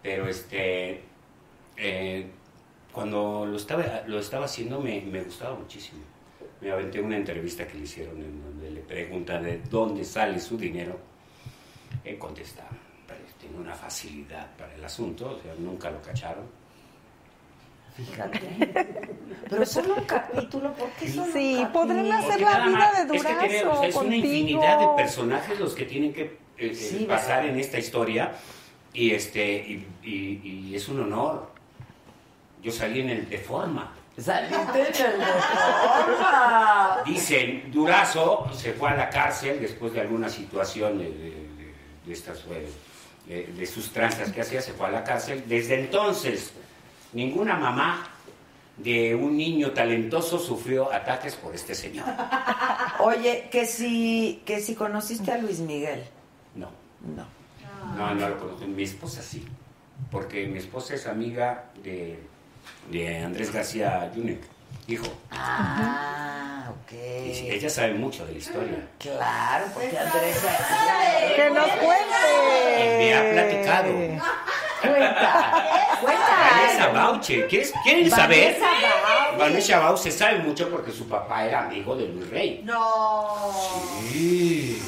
Pero 0.05 0.29
este, 0.29 1.01
eh, 1.79 2.27
cuando 2.93 3.45
lo 3.47 3.57
estaba, 3.57 4.03
lo 4.07 4.21
estaba 4.21 4.45
haciendo 4.45 4.79
me, 4.81 5.01
me 5.01 5.23
gustaba 5.23 5.57
muchísimo. 5.57 6.01
me 6.61 6.71
aventé 6.71 7.01
una 7.01 7.17
entrevista 7.17 7.67
que 7.67 7.75
le 7.75 7.85
hicieron 7.85 8.17
en 8.23 8.41
donde 8.43 8.71
le 8.71 8.81
pregunta 8.81 9.41
de 9.41 9.59
dónde 9.69 10.05
sale 10.05 10.39
su 10.39 10.57
dinero. 10.57 10.99
Él 12.05 12.19
contesta, 12.19 12.63
"Pero 13.07 13.21
tiene 13.41 13.57
una 13.59 13.75
facilidad 13.75 14.47
para 14.57 14.73
el 14.75 14.85
asunto, 14.85 15.37
o 15.39 15.43
sea, 15.43 15.55
nunca 15.59 15.91
lo 15.91 16.01
cacharon. 16.01 16.45
Fíjate. 17.97 18.41
Pero 19.51 19.67
solo 19.67 19.95
un 19.97 20.05
capítulo, 20.05 20.73
¿por 20.75 20.89
qué 20.91 21.09
solo 21.09 21.33
Sí, 21.33 21.57
un 21.61 21.73
podrán 21.73 22.11
hacer 22.13 22.29
Porque 22.31 22.45
la 22.45 22.67
vida 22.67 22.79
más- 22.79 23.09
de 23.09 23.17
es 23.17 23.25
que 23.25 23.35
tiene- 23.35 23.59
Durazo 23.63 23.71
o 23.73 23.81
sea, 23.81 23.89
es 23.89 23.97
una 23.97 24.17
infinidad 24.17 24.79
de 24.81 24.87
personajes 25.03 25.61
los 25.61 25.75
que 25.75 25.85
tienen 25.85 26.13
que 26.13 26.23
eh, 26.23 26.39
eh, 26.59 26.75
Sí, 26.75 27.05
pasar 27.09 27.39
¿verdad? 27.43 27.55
en 27.55 27.61
esta 27.61 27.79
historia 27.79 28.33
y 28.95 29.11
este 29.11 29.45
y, 29.57 29.87
y- 30.03 30.69
y 30.71 30.75
es 30.75 30.89
un 30.89 31.01
honor. 31.01 31.51
Yo 32.63 32.73
salí 32.73 33.01
en 33.01 33.11
el 33.11 33.29
de 33.29 33.39
forma. 33.39 33.93
Saliste 34.17 34.55
en 34.81 34.87
el 35.13 35.19
de 35.19 35.27
forma. 35.27 37.03
Dicen, 37.05 37.71
Durazo 37.73 38.49
se 38.55 38.73
fue 38.73 38.91
a 38.91 38.95
la 38.97 39.11
cárcel 39.11 39.61
después 39.61 39.93
de 39.93 40.01
alguna 40.01 40.29
situación 40.29 40.99
de, 40.99 41.05
de- 41.11 42.13
estas, 42.13 42.39
eh, 42.51 42.69
de, 43.27 43.47
de 43.53 43.67
sus 43.67 43.91
tranzas 43.91 44.31
que 44.31 44.41
hacía, 44.43 44.61
se 44.63 44.73
fue 44.73 44.87
a 44.87 44.91
la 44.91 45.05
cárcel. 45.05 45.43
Desde 45.47 45.81
entonces, 45.81 46.53
ninguna 47.13 47.57
mamá 47.57 48.09
de 48.77 49.15
un 49.15 49.37
niño 49.37 49.71
talentoso 49.73 50.39
sufrió 50.39 50.93
ataques 50.93 51.35
por 51.37 51.55
este 51.55 51.75
señor. 51.75 52.05
Oye, 53.01 53.49
que 53.51 53.67
si, 53.67 54.43
que 54.45 54.61
si 54.61 54.75
conociste 54.75 55.33
a 55.33 55.39
Luis 55.39 55.61
Miguel. 55.61 56.03
No. 56.55 56.69
No. 57.17 57.25
No, 57.97 58.15
no 58.15 58.29
lo 58.29 58.39
conozco. 58.39 58.67
Mi 58.67 58.83
esposa 58.83 59.23
sí. 59.23 59.45
Porque 60.11 60.47
mi 60.47 60.59
esposa 60.59 60.95
es 60.95 61.07
amiga 61.07 61.65
de, 61.83 62.19
de 62.91 63.19
Andrés 63.25 63.53
García 63.53 64.11
Yunek, 64.15 64.41
hijo. 64.89 65.07
Ah, 65.31 66.71
ok. 66.71 66.93
Y 66.93 67.51
ella 67.51 67.71
sabe 67.71 67.95
mucho 67.95 68.27
de 68.27 68.33
la 68.33 68.39
historia. 68.39 68.89
Claro, 68.99 69.67
porque 69.73 69.97
Andrés... 69.99 70.45
¡Que 71.37 71.51
nos 71.51 71.67
cuente! 71.67 72.97
Me 72.99 73.15
ha 73.15 73.33
platicado. 73.33 73.93
Cuenta, 74.83 75.99
cuenta. 76.01 76.51
Vanessa 76.61 76.89
Bauche. 76.89 77.47
¿Quieres- 77.47 77.73
¿Quieren 77.83 78.11
saber? 78.11 78.57
Vanessa 78.61 79.01
Bauche. 79.03 79.39
Vanessa 79.39 79.79
Bauche 79.79 80.11
sabe 80.11 80.39
mucho 80.41 80.69
porque 80.71 80.91
su 80.93 81.09
papá 81.09 81.45
era 81.47 81.65
amigo 81.67 81.97
de 81.97 82.09
Luis 82.09 82.29
Rey. 82.31 82.61
No. 82.65 83.53
Sí. 84.11 84.83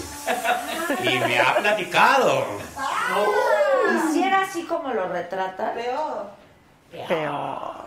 Y 1.05 1.19
me 1.19 1.39
ha 1.41 1.57
platicado. 1.57 2.45
¿Y 4.09 4.13
si 4.13 4.23
era 4.23 4.43
así 4.43 4.63
como 4.65 4.93
lo 4.93 5.09
retrata? 5.09 5.73
Peor. 5.75 6.27
Peor. 7.09 7.87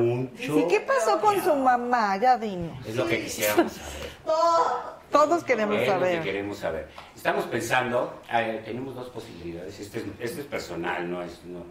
Mucho. 0.00 0.58
¿Y 0.58 0.68
qué 0.68 0.80
pasó 0.80 1.20
con 1.20 1.42
su 1.42 1.54
mamá? 1.54 2.16
Ya 2.16 2.36
dinos. 2.38 2.84
Es 2.86 2.96
lo 2.96 3.06
que 3.06 3.22
quisiéramos 3.24 3.72
saber. 3.72 4.94
Todos 5.10 5.44
queremos 5.44 5.76
Es 5.76 5.80
lo 5.88 5.94
que 5.94 6.00
saber. 6.00 6.22
queremos 6.22 6.58
saber. 6.58 6.88
Estamos 7.14 7.44
pensando, 7.46 8.20
eh, 8.32 8.62
tenemos 8.64 8.94
dos 8.94 9.08
posibilidades. 9.10 9.78
Este 9.78 9.98
es, 9.98 10.04
este 10.18 10.40
es 10.42 10.46
personal, 10.46 11.08
no 11.10 11.22
es, 11.22 11.44
no, 11.44 11.64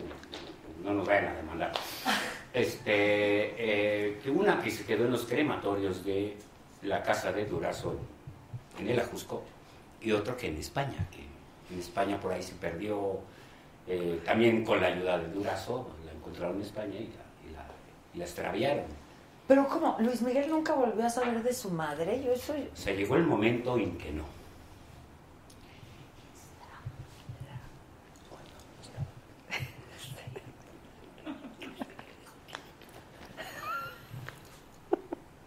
no 0.84 0.94
nos 0.94 1.08
vayan 1.08 1.28
a 1.28 1.34
demandar. 1.36 1.72
Este, 2.54 2.94
eh, 2.96 4.20
que 4.24 4.30
una 4.30 4.62
que 4.62 4.72
se 4.72 4.86
quedó 4.86 5.06
en 5.06 5.12
los 5.12 5.26
crematorios 5.26 6.06
de 6.06 6.38
la 6.84 7.02
casa 7.04 7.32
de 7.32 7.46
Durazo 7.46 7.98
en 8.80 8.90
el 8.90 9.00
Ajusco 9.00 9.44
y 10.02 10.12
otro 10.12 10.36
que 10.36 10.48
en 10.48 10.58
España, 10.58 11.08
que 11.12 11.24
en 11.74 11.80
España 11.80 12.20
por 12.20 12.34
ahí 12.34 12.44
se 12.44 12.56
perdió, 12.56 13.20
eh, 13.88 14.22
también 14.26 14.64
con 14.64 14.82
la 14.82 14.88
ayuda 14.88 15.18
de 15.18 15.28
Durazo, 15.30 15.90
la 16.06 16.12
encontraron 16.12 16.58
en 16.58 16.62
España 16.62 16.96
y 16.96 17.08
la, 17.08 17.50
y 17.50 17.54
la, 17.54 17.66
y 18.14 18.18
la 18.18 18.26
extraviaron. 18.26 18.86
Pero 19.48 19.68
¿cómo? 19.68 19.98
¿Luis 20.00 20.22
Miguel 20.22 20.50
nunca 20.50 20.74
volvió 20.74 21.06
a 21.06 21.10
saber 21.10 21.44
de 21.44 21.54
su 21.54 21.70
madre? 21.70 22.24
Yo 22.24 22.32
eso... 22.32 22.54
Se 22.74 22.96
llegó 22.96 23.16
el 23.16 23.24
momento 23.24 23.78
en 23.78 23.98
que. 23.98 24.12
No. 24.12 24.24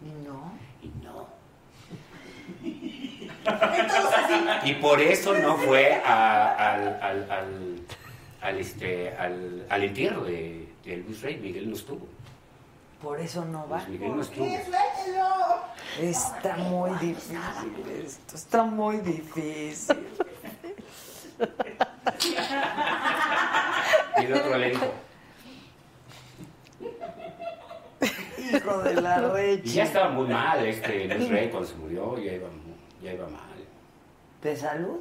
Y 0.01 0.09
no. 1.03 1.27
Y 4.63 4.73
por 4.75 4.99
eso 5.01 5.33
no 5.37 5.57
fue 5.57 5.95
a- 5.95 6.73
al, 6.73 6.99
al, 7.01 7.31
al, 7.31 7.79
al, 8.41 8.57
este, 8.59 9.15
al, 9.15 9.65
al 9.69 9.83
entierro 9.83 10.23
de, 10.23 10.67
de 10.85 10.97
Luis 10.97 11.21
Rey. 11.21 11.37
Miguel 11.37 11.69
no 11.69 11.75
estuvo. 11.75 12.07
Por 13.01 13.19
eso 13.19 13.45
no 13.45 13.67
va. 13.69 13.77
Luis 13.77 13.89
Miguel 13.89 14.15
no 14.15 14.21
estuvo. 14.21 14.47
Está 16.01 16.57
muy 16.57 16.91
difícil 16.99 17.37
esto, 18.05 18.35
está 18.35 18.63
muy 18.63 18.97
difícil. 18.97 19.97
Y 24.19 24.25
el 24.25 24.33
otro 24.33 24.57
le 24.57 24.69
dijo. 24.71 24.93
Hijo 28.53 28.77
de 28.79 29.01
la 29.01 29.17
Y 29.19 29.21
recha. 29.57 29.63
ya 29.73 29.83
estaba 29.83 30.09
muy 30.09 30.27
mal 30.27 30.65
este 30.65 31.05
Luis 31.15 31.29
Rey 31.29 31.49
cuando 31.49 31.67
se 31.67 31.75
murió. 31.75 32.17
Ya 32.17 32.33
iba, 32.33 32.47
mu- 32.47 32.66
ya 33.01 33.13
iba 33.13 33.27
mal. 33.27 33.41
¿De 34.41 34.55
salud? 34.55 34.99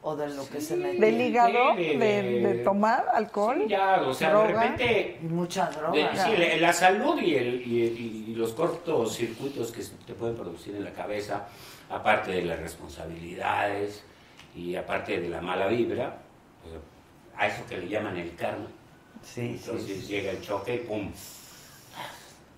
¿O 0.00 0.14
de 0.14 0.28
lo 0.28 0.48
que 0.48 0.60
se 0.60 0.76
metió? 0.76 1.00
¿Del 1.00 1.20
hígado? 1.20 1.74
Sí, 1.76 1.82
de- 1.82 1.98
¿De, 1.98 2.22
de- 2.22 2.40
de 2.54 2.64
tomar 2.64 3.06
alcohol? 3.12 3.66
Ya, 3.66 4.00
o 4.02 4.14
sea, 4.14 4.30
droga? 4.30 4.46
de 4.46 4.52
repente 4.54 5.18
Y 5.20 5.24
mucha 5.26 5.68
droga. 5.70 5.92
De- 5.92 6.16
sí, 6.16 6.36
la, 6.36 6.56
la 6.68 6.72
salud 6.72 7.20
y, 7.20 7.34
el, 7.34 7.66
y, 7.66 8.24
y 8.30 8.34
los 8.36 8.52
cortos 8.52 9.16
circuitos 9.16 9.72
que 9.72 9.82
se 9.82 9.94
te 10.06 10.14
pueden 10.14 10.36
producir 10.36 10.76
en 10.76 10.84
la 10.84 10.92
cabeza, 10.92 11.48
aparte 11.90 12.30
de 12.30 12.42
las 12.44 12.60
responsabilidades 12.60 14.04
y 14.54 14.76
aparte 14.76 15.20
de 15.20 15.28
la 15.28 15.40
mala 15.40 15.66
vibra, 15.66 16.16
pues, 16.62 16.74
a 17.36 17.46
eso 17.48 17.64
que 17.68 17.78
le 17.78 17.88
llaman 17.88 18.16
el 18.16 18.34
karma. 18.36 18.66
Sí, 19.22 19.58
Entonces 19.60 20.06
llega 20.06 20.30
el 20.30 20.40
choque 20.40 20.76
y 20.76 20.78
¡pum! 20.78 21.10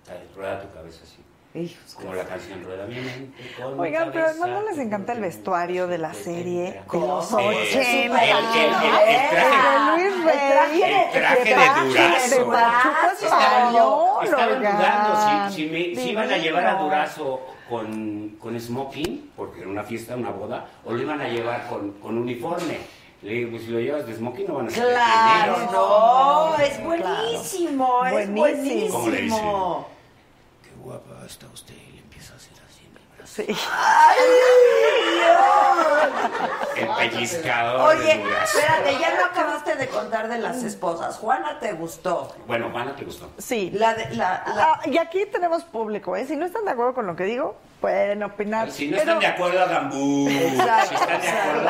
Cae, 0.06 0.18
rueda 0.36 0.60
tu 0.60 0.70
cabeza 0.74 1.00
así. 1.04 1.16
Hijos, 1.52 1.94
Como 1.96 2.14
la 2.14 2.22
canción 2.24 2.62
Rueda 2.62 2.86
mi 2.86 2.94
mente. 2.94 3.42
Oigan, 3.76 4.10
pero 4.12 4.26
además 4.26 4.48
no 4.50 4.62
les 4.62 4.78
encanta 4.78 5.12
el 5.14 5.20
vestuario 5.20 5.88
de 5.88 5.98
la 5.98 6.14
serie 6.14 6.80
de 6.92 6.98
los 7.00 7.32
Eh, 7.32 7.36
el- 7.40 7.48
el- 7.48 7.66
80. 7.66 8.22
el- 8.22 8.30
el- 8.30 9.08
el 9.08 9.30
traje- 9.30 9.96
De 9.96 10.10
Luis 10.12 10.24
Rey. 10.24 10.82
el 10.82 11.10
traje 11.10 12.28
de 12.30 12.38
Durazo. 12.44 13.10
Estaban 14.22 14.56
oigan. 14.56 14.76
dudando 14.76 15.50
si, 15.50 15.54
si, 15.56 15.66
me- 15.70 15.96
si 16.00 16.10
iban 16.10 16.30
a 16.32 16.36
llevar 16.38 16.66
a. 16.66 16.74
Durazo 16.76 17.40
con, 17.68 18.36
con 18.40 18.60
smoking, 18.60 19.32
porque 19.36 19.60
era 19.62 19.68
una 19.68 19.82
fiesta, 19.82 20.14
una 20.14 20.30
boda, 20.30 20.66
o 20.84 20.92
lo 20.92 21.02
iban 21.02 21.20
a 21.20 21.28
llevar 21.28 21.66
con, 21.68 21.92
con 21.94 22.16
uniforme. 22.16 22.78
Le 23.22 23.32
digo, 23.32 23.50
pues 23.50 23.64
si 23.64 23.70
lo 23.70 23.80
llevas 23.80 24.06
de 24.06 24.14
smoking 24.14 24.46
no 24.46 24.54
van 24.54 24.68
a 24.68 24.70
saber 24.70 24.92
Claro, 24.94 25.56
no, 25.72 26.56
es 26.62 26.84
buenísimo, 26.84 28.06
es 28.06 28.12
Buenísimo. 28.12 28.40
buenísimo. 28.40 28.90
¿Cómo 28.92 29.10
le 29.10 29.20
dicen? 29.22 29.40
Qué 30.62 30.69
guapa 30.82 31.24
está 31.26 31.46
usted. 31.52 31.74
Y 31.74 31.92
le 31.94 32.00
empieza 32.00 32.32
a 32.34 32.36
hacer 32.36 32.52
así 32.68 32.84
en 32.86 32.96
el 32.96 33.02
brazo. 33.16 33.32
Sí. 33.34 33.46
El 36.76 37.10
pellizcador 37.10 37.98
de 37.98 38.04
Oye, 38.04 38.22
espérate, 38.44 38.98
ya 38.98 39.14
no 39.16 39.24
acabaste 39.26 39.76
de 39.76 39.88
contar 39.88 40.28
de 40.28 40.38
las 40.38 40.62
esposas. 40.62 41.16
Juana, 41.18 41.58
¿te 41.60 41.72
gustó? 41.72 42.34
Bueno, 42.46 42.70
Juana, 42.70 42.96
¿te 42.96 43.04
gustó? 43.04 43.30
Sí. 43.38 43.70
La 43.74 43.94
de, 43.94 44.14
la, 44.16 44.42
la- 44.46 44.72
Ah, 44.74 44.80
y 44.86 44.96
aquí 44.98 45.26
tenemos 45.26 45.62
público, 45.64 46.16
¿eh? 46.16 46.24
Si 46.26 46.36
no 46.36 46.46
están 46.46 46.64
de 46.64 46.70
acuerdo 46.72 46.94
con 46.94 47.06
lo 47.06 47.16
que 47.16 47.24
digo, 47.24 47.56
pueden 47.80 48.22
opinar. 48.22 48.70
Si 48.70 48.86
no 48.88 48.92
Pero- 48.96 49.02
están 49.02 49.18
de 49.20 49.26
acuerdo, 49.26 49.62
hagan. 49.62 49.92
Si 49.92 50.26
están 50.28 51.20
de 51.20 51.28
acuerdo. 51.28 51.69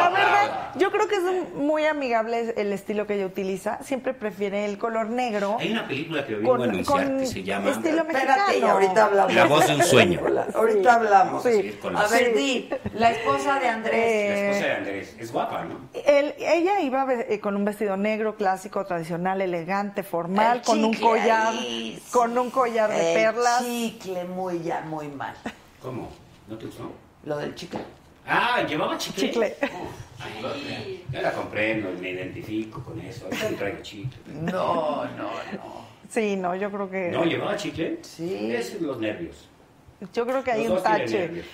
Yo 0.77 0.91
creo 0.91 1.09
que 1.09 1.17
es 1.17 1.23
un- 1.23 1.67
muy 1.67 1.85
amigable 1.85 2.55
el 2.57 2.73
estilo 2.73 3.07
que 3.07 3.15
ella 3.15 3.27
utiliza. 3.27 3.83
Siempre 3.83 4.15
prefiere 4.15 4.65
el 4.65 4.79
color 4.79 5.09
negro. 5.11 5.57
Hay 5.61 5.73
una 5.73 5.87
película 5.87 6.27
que 6.27 6.35
vengo 6.37 6.51
Con- 6.53 6.61
a 6.63 6.65
anunciar 6.65 7.07
con 7.07 7.19
que 7.19 7.27
se 7.27 7.43
llama 7.43 7.71
estilo 7.71 8.03
Espérate, 8.03 8.31
y 8.31 8.47
mexicano. 8.61 8.73
ahorita 8.73 9.05
hablamos. 9.05 9.35
La 9.35 9.45
voz 9.47 9.67
de 9.67 9.75
un 9.75 9.83
sueño. 9.83 10.21
Ahorita 10.55 10.95
hablamos. 10.95 11.43
Sí. 11.43 11.79
A 11.95 12.07
ver, 12.09 12.35
di, 12.35 12.69
la 12.95 13.11
esposa 13.13 13.59
de 13.61 13.69
Andrés. 13.69 13.93
La 13.95 13.99
Eh, 14.01 14.51
esposa 14.51 14.67
de 14.67 14.73
Andrés. 14.75 15.17
Es 15.19 15.33
guapa, 15.33 15.65
¿no? 15.65 15.81
Él- 16.07 16.35
ella 16.39 16.81
iba 16.81 17.07
eh, 17.15 17.41
con 17.41 17.57
un 17.57 17.65
vestido 17.65 17.97
negro, 17.97 18.37
clásico, 18.37 18.85
tradicional, 18.85 19.41
elegante, 19.41 20.03
formal, 20.03 20.59
El 20.59 20.63
con 20.63 20.85
un 20.85 20.95
collar, 20.95 21.49
ahí, 21.49 22.03
con 22.13 22.37
un 22.39 22.51
collar 22.51 22.91
de 22.91 23.15
El 23.15 23.23
perlas. 23.23 23.61
chicle 23.65 24.25
muy 24.25 24.63
ya, 24.63 24.81
muy 24.83 25.09
mal. 25.09 25.35
¿Cómo? 25.83 26.09
¿No 26.49 26.57
te 26.59 26.67
gustó? 26.67 26.91
Lo 27.25 27.37
del 27.39 27.55
chicle. 27.55 27.81
Ah, 28.31 28.63
¿llevaba 28.67 28.97
chicle? 28.97 29.29
Chicle. 29.29 29.57
Ay, 30.21 31.03
yo- 31.13 31.21
la 31.21 31.33
compré, 31.33 31.75
no 31.77 31.91
me 32.01 32.11
identifico 32.11 32.83
con 32.83 33.01
eso. 33.01 33.25
Ahorita 33.25 33.51
no 33.51 33.57
traigo 33.57 33.83
chicle. 33.83 34.19
No, 34.35 35.05
no, 35.05 35.31
no. 35.53 35.91
Sí, 36.09 36.37
no, 36.37 36.55
yo 36.57 36.71
creo 36.71 36.91
que 36.91 37.11
¿No 37.11 37.25
llevaba 37.25 37.57
chicle? 37.57 37.99
Sí. 38.03 38.53
Es 38.55 38.81
los 38.81 38.99
nervios. 38.99 39.49
yo 40.13 40.27
creo 40.27 40.43
que 40.45 40.53
hay 40.53 40.67
un 40.67 40.83
tache. 40.83 41.19
nervios. 41.19 41.47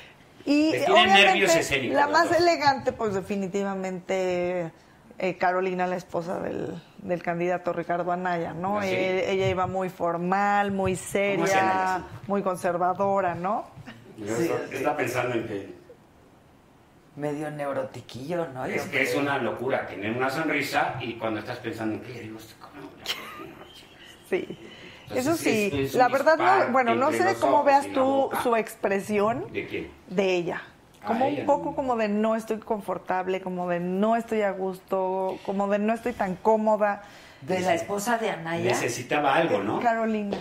Y 0.44 0.68
obviamente 0.88 1.58
escénicos 1.60 1.96
la 1.96 2.06
más 2.06 2.30
elegante, 2.38 2.92
pues 2.92 3.14
definitivamente 3.14 4.70
eh, 5.18 5.36
Carolina, 5.38 5.86
la 5.86 5.96
esposa 5.96 6.38
del, 6.40 6.80
del 6.98 7.22
candidato 7.22 7.72
Ricardo 7.72 8.12
Anaya, 8.12 8.52
¿no? 8.54 8.78
Ah, 8.78 8.82
sí. 8.82 8.90
Eh, 8.92 9.32
ella 9.32 9.48
iba 9.48 9.66
muy 9.66 9.88
formal, 9.88 10.70
muy 10.72 10.92
¿Cómo 10.94 11.44
es 11.46 11.52
Anaya, 11.54 11.96
seria, 11.96 12.04
muy 12.28 12.42
conservadora, 12.42 13.34
¿no? 13.34 13.64
Sí, 14.16 14.50
está 14.72 14.96
pensando 14.96 15.34
en 15.34 15.46
que 15.46 15.74
Medio 17.16 17.50
neurotiquillo, 17.50 18.48
¿no? 18.52 18.66
es 18.66 18.82
que 18.82 19.02
es 19.02 19.14
una 19.14 19.38
locura 19.38 19.86
tener 19.86 20.14
una 20.14 20.28
sonrisa 20.28 20.96
y 21.00 21.14
cuando 21.14 21.40
estás 21.40 21.58
pensando 21.58 21.94
en 21.94 22.00
qué 22.02 22.20
digo, 22.20 22.38
este 22.38 22.54
cabrón, 22.60 22.90
Sí. 24.30 24.58
Entonces, 25.08 25.26
Eso 25.26 25.36
sí, 25.36 25.70
es- 25.72 25.74
es 25.90 25.92
un 25.94 25.98
la 26.00 26.08
verdad, 26.08 26.66
no, 26.66 26.72
bueno, 26.72 26.94
no 26.96 27.12
sé 27.12 27.36
cómo 27.40 27.62
veas 27.64 27.86
tú 27.92 28.28
su 28.42 28.56
expresión 28.56 29.46
¿De 29.52 29.66
quién? 29.66 29.90
de 30.08 30.34
ella. 30.34 30.62
Ah, 31.00 31.06
Como 31.06 31.26
ella 31.26 31.40
un 31.42 31.46
poco 31.46 31.74
como 31.76 31.94
de 31.96 32.08
no 32.08 32.34
estoy 32.34 32.58
confortable, 32.58 33.40
como 33.40 33.68
de 33.68 33.78
no 33.78 34.16
estoy 34.16 34.42
a 34.42 34.50
gusto, 34.50 35.38
como 35.46 35.68
de 35.68 35.78
no 35.78 35.94
estoy 35.94 36.12
tan 36.12 36.34
cómoda. 36.34 37.02
De 37.42 37.60
la 37.60 37.74
esposa 37.74 38.18
de 38.18 38.30
Anaya. 38.30 38.64
Necesitaba 38.70 39.36
algo, 39.36 39.62
¿no? 39.62 39.78
Carolina. 39.80 40.36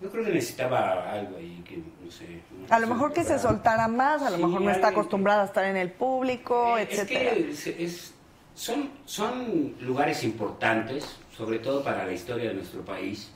Yo 0.00 0.10
creo 0.10 0.24
que 0.24 0.32
necesitaba 0.32 1.10
algo 1.12 1.36
ahí 1.36 1.62
que, 1.66 1.82
no 2.06 2.10
sé. 2.10 2.24
no 2.68 2.74
A 2.74 2.78
lo 2.78 2.86
mejor 2.86 3.12
que 3.12 3.22
se 3.24 3.38
soltara 3.38 3.86
más, 3.88 4.22
a 4.22 4.30
lo 4.30 4.36
Sí, 4.36 4.44
mejor 4.44 4.60
no 4.62 4.70
está 4.70 4.88
acostumbrada 4.88 5.42
a 5.42 5.46
estar 5.46 5.64
en 5.66 5.76
el 5.76 5.90
público, 5.90 6.78
Es 6.78 6.88
etcétera. 6.98 7.30
que 7.34 7.50
es- 7.50 7.66
es- 7.66 8.14
son, 8.54 8.90
son 9.04 9.74
lugares 9.80 10.24
importantes, 10.24 11.04
sobre 11.36 11.58
todo 11.58 11.84
para 11.84 12.06
la 12.06 12.12
historia 12.12 12.48
de 12.48 12.54
nuestro 12.54 12.82
país, 12.82 13.30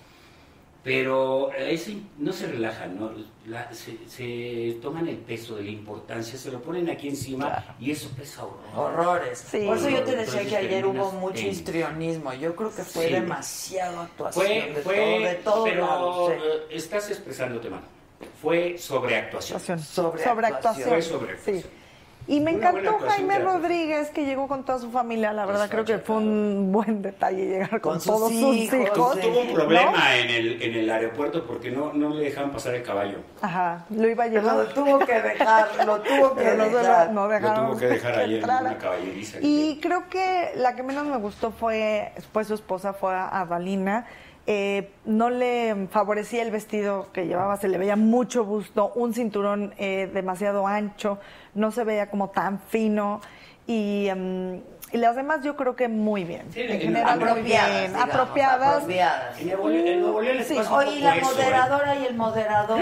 pero 0.82 1.52
es- 1.52 1.90
no 2.16 2.32
se 2.32 2.46
relajan, 2.46 2.98
¿no? 2.98 3.10
La- 3.46 3.70
se, 3.74 3.98
se 4.08 4.78
toman 4.80 5.08
el 5.08 5.18
peso 5.18 5.56
de 5.56 5.64
la 5.64 5.70
importancia, 5.70 6.38
se 6.38 6.50
lo 6.50 6.62
ponen 6.62 6.88
aquí 6.88 7.08
encima 7.08 7.62
y 7.78 7.90
eso 7.90 8.08
pesa 8.16 8.44
horror. 8.46 8.94
Horrores. 8.94 9.44
Sí. 9.50 9.66
Por 9.66 9.76
eso 9.76 9.90
yo 9.90 10.02
te 10.04 10.16
decía 10.16 10.40
Entonces 10.40 10.46
que 10.48 10.56
ayer 10.56 10.86
hubo 10.86 11.12
mucho 11.12 11.40
en- 11.40 11.48
histrionismo. 11.48 12.32
Yo 12.32 12.56
creo 12.56 12.74
que 12.74 12.82
fue 12.82 13.08
Sí. 13.08 13.12
demasiado 13.12 14.00
actuación 14.00 14.46
Fue, 14.46 14.54
de 14.72 14.82
fue, 14.82 14.94
todo, 14.96 15.20
de 15.20 15.34
todos 15.34 15.68
pero 15.68 16.26
sí. 16.28 16.32
eh, 16.34 16.76
estás 16.76 17.10
expresándote 17.10 17.68
mal. 17.68 17.82
Fue 18.42 18.76
sobreactuación. 18.78 19.58
Actuación. 19.58 19.78
Sobreactuación. 19.80 20.88
Fue 20.88 21.02
sobreactuación. 21.02 21.62
Sí. 21.62 21.70
Y 22.26 22.38
me 22.38 22.54
Una 22.54 22.68
encantó 22.68 22.98
Jaime. 23.08 23.38
Rodríguez, 23.40 24.10
que 24.10 24.24
llegó 24.24 24.46
con 24.46 24.64
toda 24.64 24.78
su 24.78 24.90
familia. 24.90 25.32
La 25.32 25.46
verdad, 25.46 25.68
creo 25.68 25.84
que 25.84 25.98
fue 25.98 26.16
un 26.18 26.70
buen 26.70 27.00
detalle 27.02 27.46
llegar 27.46 27.70
con, 27.80 27.92
Con 27.94 28.00
sus 28.00 28.12
todos 28.12 28.30
hijos, 28.30 28.56
sus 28.56 28.74
hijos. 28.74 29.14
sí. 29.14 29.20
Tuvo 29.22 29.40
un 29.40 29.54
problema 29.54 30.16
en, 30.16 30.30
el, 30.30 30.62
en 30.62 30.74
el 30.76 30.90
aeropuerto 30.90 31.44
porque 31.46 31.70
no, 31.70 31.92
no 31.94 32.10
le 32.10 32.24
dejaban 32.24 32.52
pasar 32.52 32.74
el 32.74 32.82
caballo. 32.82 33.18
Ajá, 33.40 33.84
lo 33.90 34.08
iba 34.08 34.24
a 34.24 34.28
llevar. 34.28 34.54
Lo 34.56 34.66
tuvo 34.68 34.98
que 35.00 35.20
dejar, 35.20 35.86
lo 35.86 36.02
tuvo 36.02 36.34
que 36.34 36.42
Pero 36.44 36.64
dejar. 36.68 37.10
no 37.10 37.22
Lo 37.26 37.28
dejaron 37.28 37.66
tuvo 37.70 37.78
que 37.78 37.86
dejar 37.86 38.18
ayer 38.18 38.38
en 38.38 38.44
una 38.44 38.78
caballeriza. 38.78 39.38
Y 39.40 39.80
creo 39.82 40.08
que 40.08 40.52
la 40.56 40.76
que 40.76 40.82
menos 40.84 41.06
me 41.06 41.16
gustó 41.16 41.50
fue, 41.50 42.12
fue 42.32 42.44
su 42.44 42.54
esposa, 42.54 42.92
fue 42.92 43.12
a 43.14 43.44
Dalina. 43.48 44.06
Eh, 44.52 44.90
no 45.04 45.30
le 45.30 45.86
favorecía 45.92 46.42
el 46.42 46.50
vestido 46.50 47.06
que 47.12 47.28
llevaba, 47.28 47.56
se 47.56 47.68
le 47.68 47.78
veía 47.78 47.94
mucho 47.94 48.44
busto, 48.44 48.90
un 48.96 49.14
cinturón 49.14 49.72
eh, 49.78 50.10
demasiado 50.12 50.66
ancho, 50.66 51.20
no 51.54 51.70
se 51.70 51.84
veía 51.84 52.10
como 52.10 52.30
tan 52.30 52.58
fino 52.58 53.20
y, 53.68 54.08
em, 54.08 54.60
y 54.90 54.96
las 54.96 55.14
demás 55.14 55.44
yo 55.44 55.54
creo 55.54 55.76
que 55.76 55.86
muy 55.86 56.24
bien. 56.24 56.46
Sí, 56.52 56.62
en 56.62 56.70
en- 56.72 56.80
general 56.80 57.22
apropiadas, 57.22 57.70
bien, 57.70 57.92
digamos, 57.92 58.12
apropiadas. 58.12 58.74
apropiadas. 58.74 59.40
Nuevo 59.44 60.20
León 60.20 60.36
les 60.38 60.48
Sí. 60.48 60.58
Oye, 60.68 60.92
¿y 60.96 61.00
la 61.00 61.16
eso, 61.16 61.30
¿eh? 61.30 61.34
moderadora 61.44 61.94
y 61.94 62.06
el 62.06 62.16
moderador? 62.16 62.80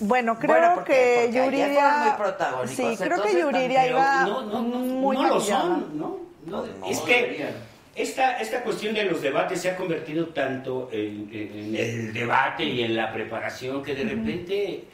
Bueno, 0.00 0.38
creo 0.38 0.52
Bueno, 0.54 0.74
porque- 0.76 0.92
que 0.92 1.20
porque 1.24 1.38
ayer 1.40 1.44
Yuridia... 1.44 1.80
fueron 1.80 2.00
muy 2.02 2.10
protagónicos, 2.12 2.76
Sí, 2.76 2.96
creo 2.98 3.20
que 3.22 3.40
Yuridia 3.40 3.86
iba 3.88 4.22
No, 4.26 4.42
no, 4.42 4.62
no, 4.62 4.78
muy 4.78 5.16
no 5.16 5.26
lo 5.26 5.40
son, 5.40 5.98
¿no? 5.98 6.27
No, 6.50 6.64
es 6.88 6.98
que 7.00 7.46
esta, 7.94 8.38
esta 8.40 8.62
cuestión 8.62 8.94
de 8.94 9.04
los 9.04 9.20
debates 9.22 9.60
se 9.60 9.70
ha 9.70 9.76
convertido 9.76 10.26
tanto 10.28 10.88
en, 10.92 11.28
en- 11.32 11.56
en 11.56 11.74
el 11.76 12.12
debate 12.12 12.64
y 12.64 12.82
en 12.82 12.94
la 12.96 13.12
preparación 13.12 13.82
que 13.82 13.94
de 13.94 14.04
repente 14.04 14.84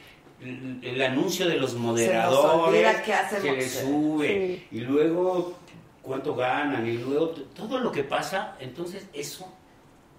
el, 0.41 0.79
el 0.83 1.01
anuncio 1.01 1.47
de 1.47 1.55
los 1.57 1.75
moderadores 1.75 3.01
qué 3.01 3.13
hacemos. 3.13 3.43
se 3.43 3.51
le 3.53 3.61
sube 3.69 4.27
Sí. 4.27 4.67
y 4.77 4.79
luego 4.81 5.57
cuánto 6.01 6.35
ganan 6.35 6.85
y 6.87 6.97
luego 6.97 7.29
todo 7.29 7.79
lo 7.79 7.91
que 7.91 8.03
pasa, 8.03 8.55
entonces 8.59 9.07
eso 9.13 9.51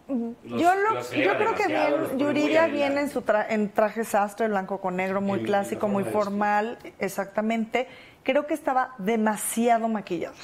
los- 0.09 0.61
yo 0.61 0.73
lo- 0.75 1.01
yo 1.01 1.37
creo 1.37 1.55
que 1.57 1.67
bien, 1.67 2.19
Yuridia 2.19 2.67
viene 2.69 3.01
en 3.01 3.11
su 3.11 3.23
tra- 3.23 3.47
en 3.49 3.71
traje 3.73 4.05
sastre, 4.05 4.47
blanco 4.47 4.81
con 4.81 4.95
negro, 4.97 5.21
muy 5.21 5.39
En 5.41 5.43
la 5.43 5.47
clásico, 5.49 5.89
muy 5.89 6.05
formal, 6.05 6.79
exactamente. 7.01 7.89
Creo 8.23 8.47
que 8.47 8.55
estaba 8.55 8.95
demasiado 8.99 9.89
maquillada. 9.89 10.35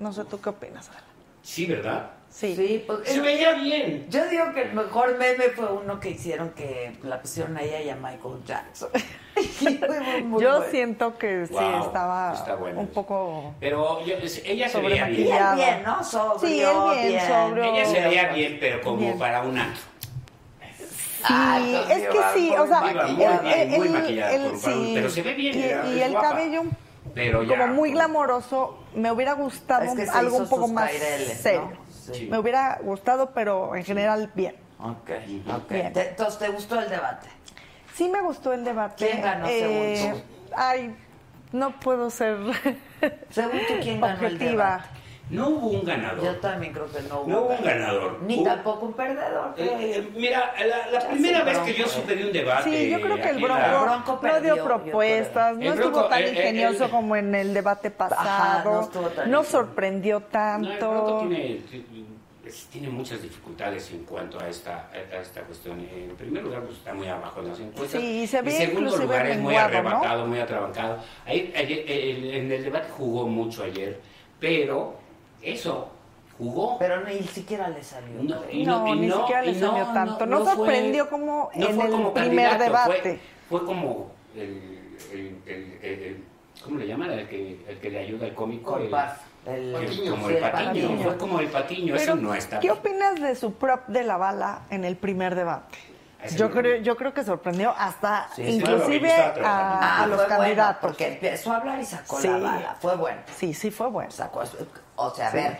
No 0.00 0.12
sé 0.12 0.24
tú 0.24 0.40
qué 0.40 0.48
opinas. 0.48 0.88
Adela? 0.88 1.04
Sí, 1.42 1.66
¿verdad? 1.66 2.10
Sí. 2.28 2.54
Sí, 2.56 2.84
pues, 2.86 3.08
Se 3.08 3.20
veía 3.20 3.52
bien. 3.52 4.06
Yo 4.08 4.26
digo 4.28 4.52
que 4.54 4.62
el 4.62 4.72
mejor 4.72 5.16
meme 5.18 5.44
fue 5.54 5.66
uno 5.72 5.98
que 6.00 6.10
hicieron 6.10 6.50
que 6.50 6.96
la 7.02 7.20
pusieron 7.20 7.56
a 7.56 7.62
ella 7.62 7.80
y 7.82 7.90
a 7.90 7.96
Michael 7.96 8.42
Jackson. 8.46 8.88
Y 9.60 9.76
fue 9.78 10.00
muy, 10.00 10.22
muy 10.24 10.42
Yo 10.42 10.50
bueno. 10.56 10.70
siento 10.70 11.16
que 11.16 11.46
sí 11.46 11.52
Wow, 11.54 11.86
estaba 11.86 12.34
bueno 12.58 12.80
un 12.80 12.84
eso. 12.86 12.92
poco 12.94 13.54
Pero 13.58 14.04
yo- 14.04 14.16
ella 14.44 14.66
se 14.66 14.72
Sobre 14.72 14.88
veía 14.88 15.06
bien. 15.06 15.20
Y 15.20 15.22
él 15.22 15.28
maquillado. 15.30 15.56
bien, 15.56 15.82
¿no? 15.82 16.04
Sobrio, 16.04 16.38
Sí, 16.92 16.98
él 17.00 17.08
bien, 17.08 17.26
sobrio. 17.26 17.64
Ella 17.64 17.84
se 17.86 18.00
veía 18.00 18.32
bien, 18.32 18.56
pero 18.60 18.80
como 18.82 18.96
Bien. 18.98 19.18
para 19.18 19.42
un 19.42 19.58
acto. 19.58 19.80
Ah, 21.22 21.58
Sí, 21.62 21.74
entonces 21.74 21.98
es 22.02 22.08
que 22.08 22.18
sí, 22.34 22.50
o 22.56 22.66
sea, 22.66 22.80
muy 22.80 23.16
bien, 23.16 24.24
él 24.24 24.42
por 24.50 24.58
favor, 24.58 24.84
sí. 24.86 24.92
pero 24.94 25.10
se 25.10 25.22
ve 25.22 25.34
bien, 25.34 25.54
Y, 25.58 25.98
y 25.98 26.00
el 26.02 26.12
guapa. 26.12 26.28
cabello 26.30 26.62
Pero 27.14 27.42
ya. 27.42 27.48
como 27.58 27.66
muy 27.74 27.92
glamoroso, 27.92 28.78
me 28.94 29.10
hubiera 29.10 29.32
gustado 29.34 29.82
Es 29.84 29.94
que 29.94 30.06
se 30.06 30.10
algo 30.10 30.34
hizo 30.36 30.42
un 30.44 30.48
poco 30.48 30.62
sus 30.66 30.72
más 30.72 30.90
caireles, 30.90 31.38
serio. 31.38 31.72
¿no? 31.74 31.90
Sí. 32.14 32.28
Me 32.30 32.38
hubiera 32.38 32.78
gustado, 32.82 33.30
pero 33.32 33.74
en 33.76 33.84
general 33.84 34.30
bien. 34.34 34.56
Ok, 34.78 35.10
ok. 35.54 35.70
Bien. 35.70 35.92
Te- 35.92 36.08
Entonces, 36.10 36.38
¿te 36.38 36.48
gustó 36.48 36.80
el 36.80 36.88
debate? 36.88 37.28
Sí 37.94 38.08
me 38.08 38.20
gustó 38.22 38.52
el 38.52 38.64
debate. 38.64 38.94
¿Quién 39.06 39.20
ganó 39.22 39.46
según 39.46 40.12
tú? 40.12 40.22
Ay, 40.56 40.96
no 41.52 41.78
puedo 41.80 42.08
ser 42.10 42.38
Según 43.30 43.58
tú, 43.68 43.74
¿quién 43.82 44.00
ganó 44.00 44.18
el 44.18 44.24
objetiva. 44.34 44.50
debate? 44.64 44.99
No 45.30 45.48
hubo 45.48 45.68
un 45.68 45.84
ganador. 45.84 46.24
Yo 46.24 46.36
también 46.40 46.72
creo 46.72 46.90
que 46.90 47.02
no 47.02 47.20
hubo, 47.20 47.28
No 47.28 47.40
hubo 47.42 47.48
un 47.54 47.64
ganador. 47.64 48.18
Ni 48.22 48.36
Hubo- 48.38 48.44
tampoco 48.44 48.86
un 48.86 48.92
perdedor. 48.94 49.54
Eh, 49.56 49.92
eh, 49.96 50.08
mira, 50.16 50.52
la, 50.92 51.08
primera 51.08 51.44
vez 51.44 51.58
que 51.60 51.74
yo 51.74 51.86
supe 51.86 52.16
de 52.16 52.24
un 52.26 52.32
debate. 52.32 52.64
Sí, 52.70 52.90
yo 52.90 53.00
creo 53.00 53.16
que 53.16 53.28
el 53.30 53.36
Bronco, 53.36 53.60
la- 53.60 53.82
Bronco 53.82 54.12
no 54.14 54.20
perdió, 54.20 54.54
dio 54.54 54.64
propuestas, 54.64 55.56
no 55.56 55.62
El 55.62 55.68
estuvo 55.68 55.90
Bronco, 55.92 56.08
tan 56.08 56.22
eh, 56.22 56.28
ingenioso 56.30 56.84
el- 56.86 56.90
como 56.90 57.14
en 57.16 57.34
el 57.34 57.54
debate 57.54 57.90
pasado, 57.92 58.90
Ajá, 58.92 59.26
no 59.26 59.44
sorprendió 59.44 60.18
No, 60.18 60.24
el 60.26 60.30
tanto. 60.32 60.90
Bronco 60.90 61.28
tiene, 61.28 61.60
tiene 62.72 62.88
muchas 62.88 63.22
dificultades 63.22 63.88
en 63.92 64.02
cuanto 64.04 64.40
a 64.40 64.48
esta, 64.48 64.90
a 64.92 65.16
esta 65.20 65.42
cuestión. 65.42 65.78
En 65.78 66.16
primer 66.16 66.42
lugar, 66.42 66.62
pues, 66.62 66.78
está 66.78 66.92
muy 66.92 67.06
abajo 67.06 67.38
en 67.40 67.48
las 67.50 67.60
encuestas. 67.60 68.00
Sí, 68.00 68.22
y 68.22 68.26
se 68.26 68.42
ve 68.42 68.50
en 68.50 68.68
segundo 68.70 68.96
lugar, 68.96 69.26
es 69.26 69.38
muy 69.38 69.54
arrebatado, 69.54 70.26
muy 70.26 70.40
atrabancado. 70.40 70.98
Ahí, 71.24 71.52
ayer- 71.56 71.84
el- 71.86 72.34
en 72.34 72.50
el 72.50 72.64
debate 72.64 72.88
jugó 72.96 73.28
mucho 73.28 73.62
ayer, 73.62 74.00
pero 74.40 74.98
eso, 75.42 75.90
jugó. 76.38 76.78
Pero 76.78 77.04
ni 77.04 77.20
siquiera 77.22 77.68
le 77.68 77.82
salió. 77.82 78.22
No, 78.22 78.40
creo. 78.42 78.50
y 78.52 78.64
No, 78.64 78.94
ni 78.94 79.10
siquiera 79.10 79.42
le 79.42 79.54
salió 79.58 79.84
tanto. 79.92 80.26
No 80.26 80.44
fue- 80.44 80.54
sorprendió 80.56 81.08
como 81.10 81.50
en 81.54 81.74
fue 81.74 81.84
el 81.86 81.90
como 81.90 82.14
primer 82.14 82.48
candidato, 82.50 82.64
debate. 82.64 83.20
Fue, 83.48 83.58
fue 83.58 83.66
como 83.66 84.10
el, 84.34 84.78
el, 85.12 85.18
el- 85.46 85.78
el- 85.82 86.02
el- 86.02 86.24
¿Cómo 86.64 86.78
le 86.78 86.86
llaman? 86.86 87.10
El 87.10 87.26
que, 87.28 87.58
el 87.66 87.78
que 87.78 87.90
le 87.90 87.98
ayuda 88.00 88.26
al 88.26 88.34
cómico. 88.34 88.76
el- 88.76 88.82
Compás. 88.82 89.20
El, 89.46 89.74
el- 89.74 89.86
Patiño. 89.86 90.10
como 90.10 90.28
sí, 90.28 90.34
el 90.34 90.40
patiño. 90.40 90.66
Patiño. 90.68 90.98
Fue 91.02 91.16
como 91.16 91.40
el 91.40 91.46
patiño. 91.48 91.94
Eso 91.96 92.14
no 92.16 92.34
está 92.34 92.60
¿qué 92.60 92.70
opinas 92.70 93.18
de 93.20 93.34
su 93.34 93.54
prop 93.54 93.86
de 93.88 94.04
la 94.04 94.18
bala 94.18 94.62
en 94.70 94.84
el 94.84 94.96
primer 94.96 95.34
debate? 95.34 95.78
Yo 96.36 96.50
creo, 96.50 96.80
yo 96.82 96.96
creo 96.96 97.14
que 97.14 97.24
sorprendió 97.24 97.74
hasta 97.76 98.28
Sí, 98.36 98.42
inclusive 98.42 99.08
claro, 99.08 99.46
a, 99.46 100.02
Ah, 100.02 100.06
los 100.06 100.16
fue 100.18 100.26
bueno, 100.26 100.38
candidatos. 100.42 100.80
porque 100.80 101.06
empezó 101.08 101.52
a 101.52 101.56
hablar 101.56 101.80
y 101.80 101.84
sacó 101.84 102.20
Sí. 102.20 102.28
la 102.28 102.36
bala. 102.38 102.76
Fue 102.80 102.96
bueno. 102.96 103.20
Sí, 103.36 103.54
sí 103.54 103.70
fue 103.70 103.88
bueno. 103.88 104.10
Sacó, 104.10 104.42
o 104.96 105.14
sea, 105.14 105.28
a 105.28 105.30
Sí. 105.30 105.36
ver, 105.38 105.56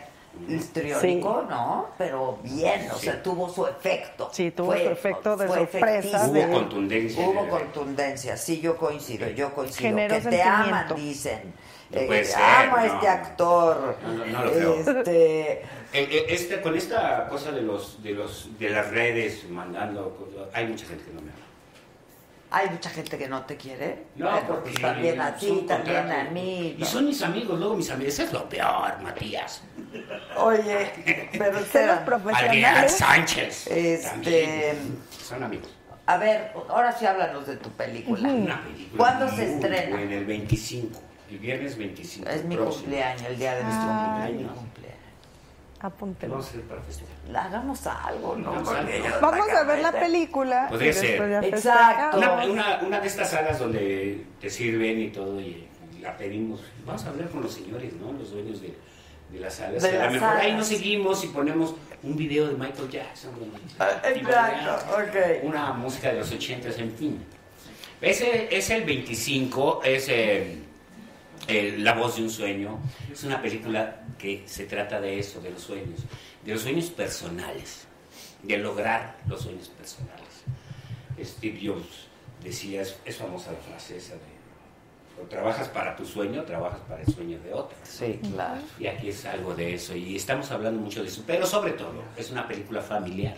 histriónico, 0.47 1.45
¿no? 1.49 1.87
Pero 1.97 2.39
bien, 2.43 2.89
o 2.91 2.95
Sí. 2.95 3.05
sea, 3.05 3.21
tuvo 3.23 3.49
su 3.49 3.65
efecto. 3.67 4.29
Sí, 4.31 4.51
tuvo 4.51 4.73
su 4.73 4.77
efecto 4.79 5.35
de 5.35 5.47
sorpresa, 5.47 6.27
de- 6.27 6.45
Hubo 6.45 6.53
contundencia. 6.53 7.23
en 7.23 7.29
Hubo 7.29 7.47
contundencia, 7.49 8.37
sí, 8.37 8.59
yo 8.61 8.77
coincido, 8.77 9.27
yo 9.29 9.53
coincido. 9.53 9.89
Generó 9.89 10.15
que 10.15 10.29
te 10.29 10.41
aman, 10.43 10.87
dicen. 10.95 11.53
No 11.91 11.99
Eh, 11.99 12.23
ser, 12.23 12.41
amo 12.41 12.77
a 12.77 12.85
no. 12.85 12.93
este 12.93 13.07
actor. 13.09 13.97
No, 14.01 14.13
no, 14.13 14.25
no 14.25 14.43
lo 14.45 14.51
creo. 14.53 14.75
Este, 14.75 15.61
Eh, 15.93 16.07
eh, 16.09 16.25
este- 16.29 16.61
con 16.61 16.75
esta 16.77 17.27
cosa 17.27 17.51
de 17.51 17.61
los 17.61 18.01
de 18.01 18.11
los 18.13 18.57
de 18.57 18.69
las 18.69 18.89
redes 18.91 19.43
mandando 19.49 20.49
hay 20.53 20.67
mucha 20.67 20.85
gente 20.85 21.03
que 21.03 21.11
no 21.13 21.21
me 21.21 21.31
ama. 21.31 21.39
hay 22.53 22.69
mucha 22.69 22.89
gente 22.89 23.17
que 23.17 23.27
no 23.29 23.45
te 23.45 23.55
quiere. 23.57 24.03
No, 24.15 24.29
Bueno, 24.29 24.47
porque 24.47 24.69
pues 24.71 24.81
también 24.81 25.21
a 25.21 25.35
ti, 25.35 25.63
también 25.67 26.11
a 26.11 26.23
mí. 26.25 26.75
Y 26.77 26.83
son 26.85 27.05
mis 27.05 27.21
amigos, 27.21 27.57
luego 27.59 27.75
mis 27.75 27.89
amigos. 27.89 28.13
Eso 28.13 28.23
es 28.23 28.33
lo 28.33 28.47
peor, 28.49 29.01
Matías. 29.01 29.61
Oye, 30.37 31.29
pero 31.31 31.51
los 31.53 31.61
espera, 31.63 31.93
Adrián 31.93 32.05
profesionales. 32.05 32.91
Sánchez. 32.97 33.67
Este- 33.67 34.07
También. 34.07 34.97
Son 35.23 35.43
amigos. 35.43 35.69
a 36.05 36.17
ver, 36.17 36.51
ahora 36.69 36.91
sí 36.91 37.05
háblanos 37.05 37.47
de 37.47 37.55
tu 37.57 37.69
película. 37.71 38.27
Una 38.29 38.61
película 38.63 38.97
¿Cuándo 38.97 39.29
se 39.35 39.53
estrena? 39.55 39.95
buena, 39.97 40.13
el 40.15 40.25
25. 40.25 40.99
El 41.29 41.37
viernes 41.39 41.77
25. 41.77 42.29
Es 42.29 42.43
mi 42.43 42.55
próximo. 42.57 42.81
cumpleaños, 42.83 43.21
el 43.23 43.37
día 43.37 43.55
de 43.55 43.63
mi 43.63 43.71
Ay. 43.71 44.33
cumpleaños. 44.33 44.57
Apúntelo. 45.81 46.33
Vamos 46.33 46.47
a 46.47 46.49
hacer 46.49 46.61
para 46.63 46.81
festejar. 46.81 47.45
Hagamos 47.45 47.87
algo, 47.87 48.35
¿no? 48.35 48.51
Vamos 48.51 48.69
Porque 49.19 49.51
a 49.51 49.63
ver 49.63 49.81
la 49.81 49.91
película. 49.91 50.67
Podría 50.69 50.93
ser. 50.93 51.43
Exacto. 51.43 52.17
Una, 52.17 52.43
una, 52.45 52.79
una 52.85 52.99
de 52.99 53.07
estas 53.07 53.31
salas 53.31 53.57
donde 53.57 54.23
te 54.39 54.49
sirven 54.49 54.99
y 55.01 55.09
todo, 55.09 55.41
y, 55.41 55.67
y 55.97 55.99
la 56.01 56.15
pedimos. 56.15 56.61
Vamos 56.85 57.03
a 57.05 57.09
hablar 57.09 57.29
con 57.29 57.41
los 57.41 57.53
señores, 57.53 57.93
¿no? 57.93 58.13
Los 58.13 58.31
dueños 58.31 58.61
de, 58.61 58.75
de 59.31 59.39
las 59.39 59.55
salas. 59.55 59.81
De 59.81 59.89
a 59.89 60.05
las 60.05 60.13
lo 60.13 60.19
mejor 60.19 60.37
ahí 60.37 60.53
nos 60.53 60.67
seguimos 60.67 61.23
y 61.23 61.27
ponemos 61.27 61.73
un 62.03 62.15
video 62.15 62.47
de 62.47 62.53
Michael 62.53 62.89
Jackson. 62.89 63.31
Ah, 63.79 64.01
exacto, 64.05 64.93
ok. 64.93 65.43
Una 65.43 65.73
música 65.73 66.09
de 66.09 66.19
los 66.19 66.31
ochentas, 66.31 66.77
en 66.77 66.91
fin. 66.91 67.25
Ese 67.99 68.55
es 68.55 68.69
el 68.71 68.83
25, 68.83 69.81
es 69.83 70.09
eh, 70.09 70.57
La 71.47 71.93
voz 71.93 72.15
de 72.15 72.23
un 72.23 72.29
sueño. 72.29 72.79
Es 73.11 73.23
una 73.23 73.41
película 73.41 74.03
que 74.17 74.43
se 74.45 74.65
trata 74.65 75.01
de 75.01 75.19
eso, 75.19 75.41
de 75.41 75.51
los 75.51 75.61
sueños, 75.61 76.01
de 76.45 76.53
los 76.53 76.61
sueños 76.61 76.89
personales, 76.89 77.87
de 78.43 78.57
lograr 78.57 79.17
los 79.27 79.41
sueños 79.41 79.69
personales. 79.69 80.43
Steve 81.19 81.59
Jobs 81.63 82.07
decía, 82.43 82.81
es, 82.81 82.97
es 83.05 83.17
famosa 83.17 83.51
la 83.51 83.59
frase 83.59 83.97
esa 83.97 84.13
de, 84.13 84.41
o 85.21 85.25
trabajas 85.25 85.67
para 85.67 85.95
tu 85.95 86.05
sueño, 86.05 86.41
o 86.41 86.43
trabajas 86.43 86.79
para 86.87 87.01
el 87.01 87.13
sueño 87.13 87.39
de 87.39 87.53
otros. 87.53 87.79
Sí, 87.83 88.19
claro. 88.33 88.61
Y 88.79 88.87
aquí 88.87 89.09
es 89.09 89.25
algo 89.25 89.53
de 89.53 89.73
eso, 89.75 89.95
y 89.95 90.15
estamos 90.15 90.49
hablando 90.51 90.81
mucho 90.81 91.01
de 91.03 91.09
eso, 91.09 91.23
pero 91.27 91.45
sobre 91.45 91.73
todo, 91.73 92.03
es 92.17 92.31
una 92.31 92.47
película 92.47 92.81
familiar. 92.81 93.37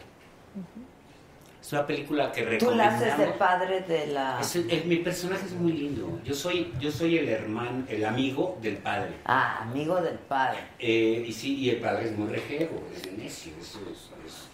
Es 1.63 1.71
una 1.71 1.87
película 1.87 2.29
que 2.29 2.41
Tú 2.41 2.71
la 2.71 2.89
recomendamos. 2.89 3.03
haces 3.03 3.19
el 3.25 3.33
padre 3.35 3.81
de 3.87 4.07
la... 4.07 4.37
Es 4.41 4.53
el- 4.57 4.69
el- 4.69 4.83
mi 4.83 4.97
personaje 4.97 5.45
es 5.45 5.53
muy 5.53 5.71
lindo. 5.71 6.19
Yo 6.25 6.35
soy, 6.35 6.73
yo 6.77 6.91
soy 6.91 7.17
el 7.19 7.29
hermano, 7.29 7.85
el 7.87 8.03
amigo 8.03 8.57
del 8.61 8.75
padre. 8.79 9.11
Ah, 9.23 9.59
amigo 9.61 10.01
del 10.01 10.15
padre. 10.19 10.57
Eh, 10.77 11.23
y 11.25 11.31
sí, 11.31 11.55
y 11.55 11.69
el 11.69 11.77
padre 11.77 12.07
es 12.09 12.17
muy 12.17 12.27
rejego, 12.27 12.83
es 12.93 13.03
de 13.03 13.11
necio, 13.13 13.53
es, 13.61 13.69
es- 13.69 13.77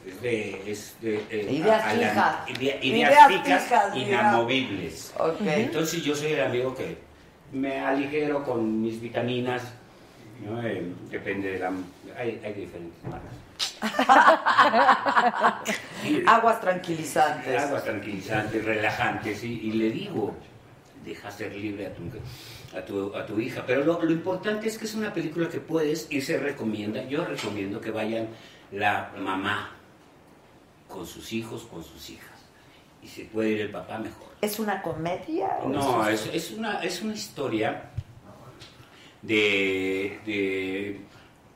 es- 0.05 0.21
de, 0.21 0.71
es 0.71 0.95
de, 1.01 1.15
eh, 1.31 1.47
Ideas 1.51 1.83
a- 1.83 1.89
a 1.89 1.93
la- 1.95 2.09
fijas. 2.09 2.49
idea- 2.61 2.75
Ideas 2.83 2.83
ideas 2.83 3.27
fijas, 3.27 3.63
fijas, 3.63 3.97
inamovibles. 3.97 5.13
Ok. 5.17 5.41
Entonces 5.47 6.03
yo 6.03 6.15
soy 6.15 6.33
el 6.33 6.41
amigo 6.43 6.75
que 6.75 6.95
me 7.51 7.79
aligero 7.79 8.43
con 8.43 8.81
mis 8.83 9.01
vitaminas, 9.01 9.63
¿no? 10.45 10.61
Eh, 10.61 10.83
depende 11.09 11.53
de 11.53 11.59
la... 11.59 11.71
Hay, 12.17 12.39
hay 12.45 12.53
diferentes 12.53 13.03
marcas. 13.03 13.33
Aguas 16.27 16.61
tranquilizantes. 16.61 17.61
Aguas 17.61 17.83
tranquilizantes, 17.83 18.63
relajantes, 18.63 19.43
y, 19.43 19.59
y 19.61 19.71
le 19.73 19.91
digo, 19.91 20.35
deja 21.03 21.31
ser 21.31 21.55
libre 21.55 21.87
a 21.87 21.93
tu, 21.93 22.03
a 22.77 22.85
tu, 22.85 23.15
a 23.15 23.25
tu 23.25 23.39
hija. 23.39 23.63
Pero 23.65 23.83
lo, 23.83 24.01
lo 24.01 24.11
importante 24.11 24.67
es 24.67 24.77
que 24.77 24.85
es 24.85 24.95
una 24.95 25.13
película 25.13 25.49
que 25.49 25.59
puedes 25.59 26.07
y 26.09 26.21
se 26.21 26.37
recomienda, 26.37 27.03
yo 27.03 27.25
recomiendo 27.25 27.81
que 27.81 27.91
vayan 27.91 28.29
la 28.71 29.11
mamá 29.17 29.71
con 30.87 31.05
sus 31.05 31.33
hijos, 31.33 31.63
con 31.63 31.83
sus 31.83 32.09
hijas. 32.09 32.27
Y 33.01 33.07
si 33.07 33.23
puede 33.23 33.51
ir 33.51 33.61
el 33.61 33.71
papá, 33.71 33.97
mejor. 33.97 34.27
¿Es 34.41 34.59
una 34.59 34.81
comedia? 34.81 35.57
No, 35.65 36.07
es, 36.07 36.29
es 36.33 36.51
una, 36.51 36.81
es 36.83 37.01
una 37.01 37.13
historia 37.13 37.89
de, 39.21 40.19
de 40.25 41.01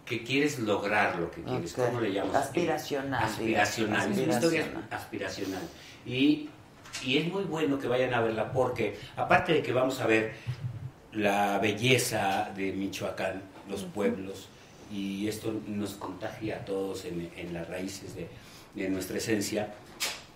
que 0.05 0.23
quieres 0.23 0.59
lograr 0.59 1.17
lo 1.17 1.31
que 1.31 1.41
quieres. 1.43 1.73
¿Cómo 1.73 2.01
le 2.01 2.11
llamas? 2.11 2.35
Aspiracional, 2.35 3.23
Aspiracional. 3.23 3.99
digamos. 4.01 4.17
Es 4.17 4.23
una 4.25 4.33
historia 4.35 4.61
Aspiracional. 4.61 4.93
aspiracional. 4.99 5.61
Y, 6.05 6.49
y 7.05 7.17
es 7.17 7.27
muy 7.31 7.43
bueno 7.43 7.79
que 7.79 7.87
vayan 7.87 8.13
a 8.13 8.21
verla 8.21 8.51
porque, 8.51 8.97
aparte 9.15 9.53
de 9.53 9.61
que 9.63 9.71
vamos 9.73 9.99
a 10.01 10.07
ver 10.07 10.33
la 11.13 11.59
belleza 11.59 12.51
de 12.55 12.71
Michoacán, 12.73 13.41
los 13.69 13.83
pueblos, 13.83 14.47
y 14.91 15.27
esto 15.27 15.53
nos 15.67 15.93
contagia 15.93 16.57
a 16.57 16.65
todos 16.65 17.05
en, 17.05 17.31
en 17.37 17.53
las 17.53 17.67
raíces 17.69 18.15
de, 18.15 18.27
de 18.75 18.89
nuestra 18.89 19.17
esencia, 19.17 19.73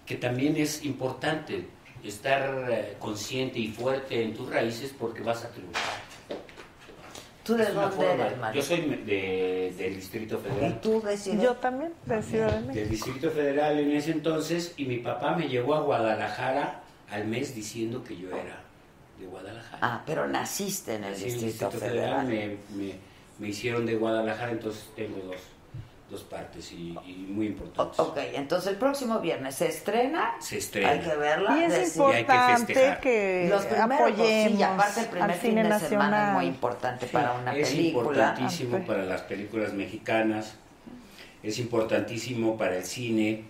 que 0.06 0.15
también 0.15 0.56
es 0.56 0.84
importante 0.85 1.65
estar 2.03 2.68
eh, 2.72 2.95
consciente 2.99 3.60
y 3.60 3.68
fuerte 3.68 4.23
en 4.23 4.34
tus 4.34 4.49
raíces 4.49 4.94
porque 4.98 5.22
vas 5.22 5.44
a 5.44 5.49
triunfar. 5.49 6.07
¿Tú 7.48 7.56
de 7.56 7.65
dónde 7.72 7.95
forma. 7.95 8.26
eres, 8.26 8.38
María? 8.38 8.61
Yo 8.61 8.68
soy 8.68 8.82
de- 8.82 9.74
del 9.78 9.95
Distrito 9.95 10.38
Federal. 10.40 10.69
¿Y 10.72 10.74
tú 10.82 11.02
decides? 11.02 11.41
Yo 11.41 11.53
también, 11.56 11.94
de 12.06 12.22
Ciudad 12.22 12.52
de 12.52 12.60
México. 12.60 12.74
Del 12.76 12.90
Distrito 12.90 13.32
Federal 13.32 13.80
en 13.80 13.91
ese 13.91 14.11
entonces 14.11 14.74
y 14.78 14.86
mi 14.86 14.98
papá 14.98 15.36
me 15.36 15.48
llevó 15.48 15.76
a 15.76 15.82
Guadalajara 15.82 16.82
al 17.10 17.26
mes 17.26 17.56
diciendo 17.56 18.03
que 18.03 18.18
yo 18.18 18.30
era 18.30 18.61
de 19.19 19.26
Guadalajara. 19.26 19.80
Ah, 19.82 20.03
pero 20.06 20.28
naciste 20.28 20.95
en 20.95 21.06
el 21.06 21.15
Sí, 21.15 21.30
en 21.30 21.40
Distrito, 21.40 21.72
Federal. 21.72 22.28
me, 22.28 22.57
me- 22.76 22.95
me 23.40 23.48
hicieron 23.49 23.86
de 23.86 23.95
Guadalajara, 23.95 24.52
entonces 24.52 24.86
tengo 24.95 25.18
dos, 25.26 25.38
dos 26.10 26.24
partes 26.24 26.72
y, 26.72 26.96
y 27.06 27.28
muy 27.30 27.48
importantes. 27.48 28.00
Ok, 28.00 28.18
entonces 28.34 28.70
el 28.72 28.78
próximo 28.78 29.20
viernes 29.20 29.56
se 29.56 29.68
estrena. 29.68 30.36
Se 30.40 30.58
estrena. 30.58 30.90
Hay 30.92 31.00
que 31.00 31.16
verla. 31.16 31.58
Y 31.58 31.64
es 31.64 31.74
decir- 31.74 32.02
importante 32.02 32.66
festejar. 32.74 33.00
que 33.02 33.48
Los 33.50 33.66
primeros 33.66 33.90
dos, 33.90 34.00
apoyemos 34.18 34.58
sí, 34.58 34.64
aparte 34.64 35.00
el 35.02 35.08
primer 35.08 35.34
fin 35.36 35.56
de 35.56 35.80
semana 35.80 36.28
es 36.30 36.34
muy 36.36 36.46
importante 36.46 37.06
Sí. 37.08 37.12
para 37.14 37.34
una 37.34 37.54
es 37.56 37.70
película. 37.70 38.08
importantísimo 38.08 38.78
Ah, 38.78 38.80
sí. 38.80 38.86
para 38.88 39.04
las 39.06 39.22
películas 39.24 39.74
mexicanas, 39.74 40.56
es 41.44 41.60
importantísimo 41.60 42.58
para 42.58 42.78
el 42.78 42.84
cine, 42.86 43.44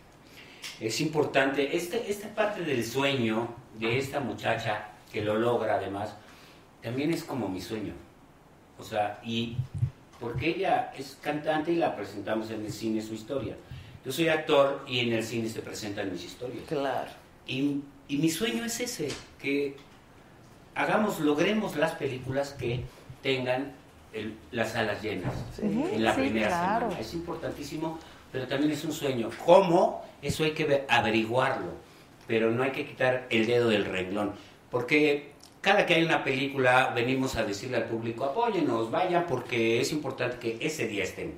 es 0.80 1.00
importante, 1.00 1.76
este, 1.78 2.10
esta 2.10 2.28
parte 2.30 2.62
del 2.62 2.84
sueño 2.84 3.50
de 3.80 3.98
esta 4.00 4.20
muchacha 4.20 4.88
que 5.14 5.22
lo 5.22 5.36
logra 5.36 5.76
además, 5.76 6.16
también 6.82 7.14
es 7.14 7.24
como 7.24 7.48
mi 7.48 7.62
sueño. 7.62 7.94
O 8.80 8.84
sea, 8.84 9.20
y 9.24 9.58
porque 10.19 10.49
ella 10.49 10.91
es 10.98 11.18
cantante 11.22 11.72
y 11.72 11.76
la 11.76 11.95
presentamos 11.95 12.49
en 12.52 12.65
el 12.65 12.72
cine 12.73 13.02
su 13.02 13.14
historia. 13.14 13.56
Yo 14.06 14.11
soy 14.11 14.30
actor 14.30 14.84
y 14.88 14.99
en 14.99 15.14
el 15.14 15.23
cine 15.23 15.49
se 15.49 15.61
presentan 15.61 16.11
mis 16.11 16.23
historias. 16.23 16.64
Claro. 16.68 17.10
Y, 17.45 17.81
y 18.07 18.18
mi 18.18 18.30
sueño 18.30 18.64
es 18.65 18.80
ese, 18.80 19.10
que 19.41 19.76
hagamos, 20.76 21.19
logremos 21.19 21.76
las 21.76 21.91
películas 21.94 22.52
que 22.52 22.81
tengan 23.22 23.73
el- 24.14 24.35
las 24.52 24.72
salas 24.73 25.02
llenas 25.02 25.34
en 25.61 26.03
la 26.03 26.14
sí, 26.15 26.22
primera 26.22 26.48
claro. 26.48 26.85
semana. 26.88 26.99
Es 26.99 27.14
importantísimo, 27.14 27.99
pero 28.31 28.48
también 28.48 28.72
es 28.72 28.84
un 28.85 28.91
sueño. 28.94 29.30
¿Cómo? 29.45 30.06
Eso 30.22 30.44
hay 30.44 30.52
que 30.52 30.65
ver- 30.65 30.85
averiguarlo, 30.89 31.72
pero 32.27 32.52
no 32.52 32.64
hay 32.64 32.72
que 32.72 32.85
quitar 32.85 33.27
el 33.30 33.45
dedo 33.45 33.69
del 33.69 33.85
renglón, 33.85 34.34
porque 34.72 35.31
cada 35.68 35.85
que 35.85 35.95
hay 35.95 36.03
una 36.06 36.23
película 36.23 36.91
venimos 36.95 37.35
a 37.35 37.44
decirle 37.44 37.76
al 37.77 37.84
público, 37.85 38.23
apóyenos, 38.23 38.89
vayan, 38.89 39.26
porque 39.27 39.81
es 39.81 39.91
importante 39.91 40.38
que 40.39 40.57
ese 40.65 40.88
día 40.88 41.03
estén. 41.03 41.34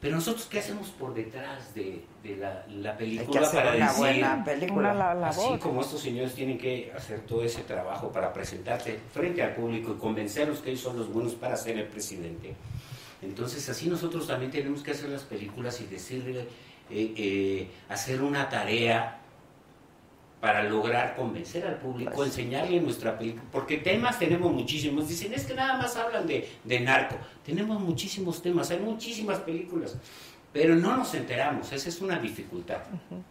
Pero 0.00 0.16
nosotros, 0.16 0.46
¿qué 0.46 0.60
hacemos 0.60 0.88
por 0.90 1.12
detrás 1.12 1.74
de, 1.74 2.04
de 2.22 2.36
la, 2.36 2.64
la 2.68 2.96
película 2.96 3.40
hacer 3.42 3.62
para 3.64 3.76
una 3.76 3.86
decir, 3.86 3.98
buena 3.98 4.44
película. 4.44 4.90
Una 4.90 4.94
la- 4.94 5.14
labor. 5.14 5.52
Así 5.52 5.58
como 5.58 5.80
estos 5.82 6.00
señores 6.00 6.34
tienen 6.34 6.56
que 6.58 6.90
hacer 6.96 7.20
todo 7.20 7.42
ese 7.44 7.62
trabajo 7.62 8.10
para 8.12 8.32
presentarse 8.32 8.98
frente 9.12 9.42
al 9.42 9.54
público 9.54 9.94
y 9.96 10.00
convencerlos 10.00 10.60
que 10.60 10.70
ellos 10.70 10.82
son 10.82 10.98
los 10.98 11.12
buenos 11.12 11.34
para 11.34 11.56
ser 11.56 11.76
el 11.78 11.86
presidente. 11.86 12.54
Entonces 13.22 13.68
así 13.68 13.88
nosotros 13.88 14.26
también 14.26 14.50
tenemos 14.50 14.82
que 14.82 14.92
hacer 14.92 15.08
las 15.10 15.22
películas 15.22 15.80
y 15.80 15.86
decirle, 15.86 16.40
eh, 16.90 17.12
eh, 17.16 17.68
hacer 17.88 18.22
una 18.22 18.48
tarea 18.48 19.20
para 20.40 20.62
lograr 20.64 21.16
convencer 21.16 21.66
al 21.66 21.76
público, 21.76 22.12
Pues 22.14 22.28
enseñarle 22.28 22.80
nuestra 22.80 23.18
película, 23.18 23.44
porque 23.50 23.78
temas 23.78 24.18
tenemos 24.18 24.52
muchísimos. 24.52 25.08
Dicen, 25.08 25.32
es 25.34 25.44
que 25.44 25.54
nada 25.54 25.78
más 25.78 25.96
hablan 25.96 26.26
de, 26.26 26.48
de 26.62 26.80
narco. 26.80 27.16
Tenemos 27.44 27.80
muchísimos 27.80 28.42
temas, 28.42 28.70
hay 28.70 28.78
muchísimas 28.80 29.38
películas, 29.40 29.96
pero 30.52 30.74
no 30.76 30.96
nos 30.96 31.14
enteramos, 31.14 31.72
esa 31.72 31.88
es 31.88 32.00
una 32.00 32.18
dificultad. 32.18 32.78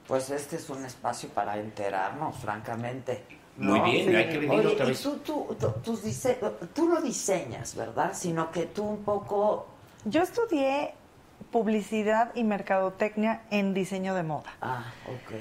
Pues 0.07 0.29
este 0.31 0.55
es 0.57 0.69
un 0.69 0.83
espacio 0.83 1.29
para 1.29 1.57
enterarnos, 1.59 2.35
francamente. 2.37 3.23
Muy 3.57 3.79
bien, 3.89 4.13
hay 4.15 4.27
que 4.27 4.37
venir 4.39 4.59
Oye, 4.59 4.67
otra 4.67 4.85
y 4.85 4.89
vez. 4.89 5.01
Tú, 5.01 5.17
tú, 5.23 5.55
tú, 5.83 5.97
dise- 5.97 6.37
tú 6.73 6.89
no 6.89 6.99
diseñas, 7.01 7.73
¿verdad? 7.75 8.11
Sino 8.13 8.51
que 8.51 8.65
tú 8.65 8.83
un 8.83 9.03
poco... 9.03 9.67
Yo 10.03 10.21
estudié 10.23 10.93
publicidad 11.51 12.31
y 12.35 12.43
mercadotecnia 12.43 13.43
en 13.51 13.73
diseño 13.73 14.13
de 14.13 14.23
moda. 14.23 14.53
Ah, 14.61 14.91
ok. 15.07 15.35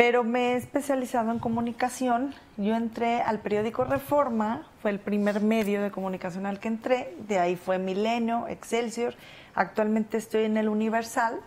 Pero 0.00 0.24
me 0.24 0.52
he 0.52 0.56
especializado 0.56 1.30
en 1.30 1.38
comunicación. 1.38 2.34
Yo 2.56 2.74
entré 2.74 3.20
al 3.20 3.40
periódico 3.40 3.84
Reforma, 3.84 4.66
fue 4.80 4.92
el 4.92 4.98
primer 4.98 5.42
medio 5.42 5.82
de 5.82 5.90
comunicación 5.90 6.46
al 6.46 6.58
que 6.58 6.68
entré. 6.68 7.14
De 7.28 7.38
ahí 7.38 7.54
fue 7.54 7.78
Milenio, 7.78 8.48
Excelsior. 8.48 9.12
Actualmente 9.54 10.16
estoy 10.16 10.44
en 10.44 10.56
el 10.56 10.70
Universal, 10.70 11.38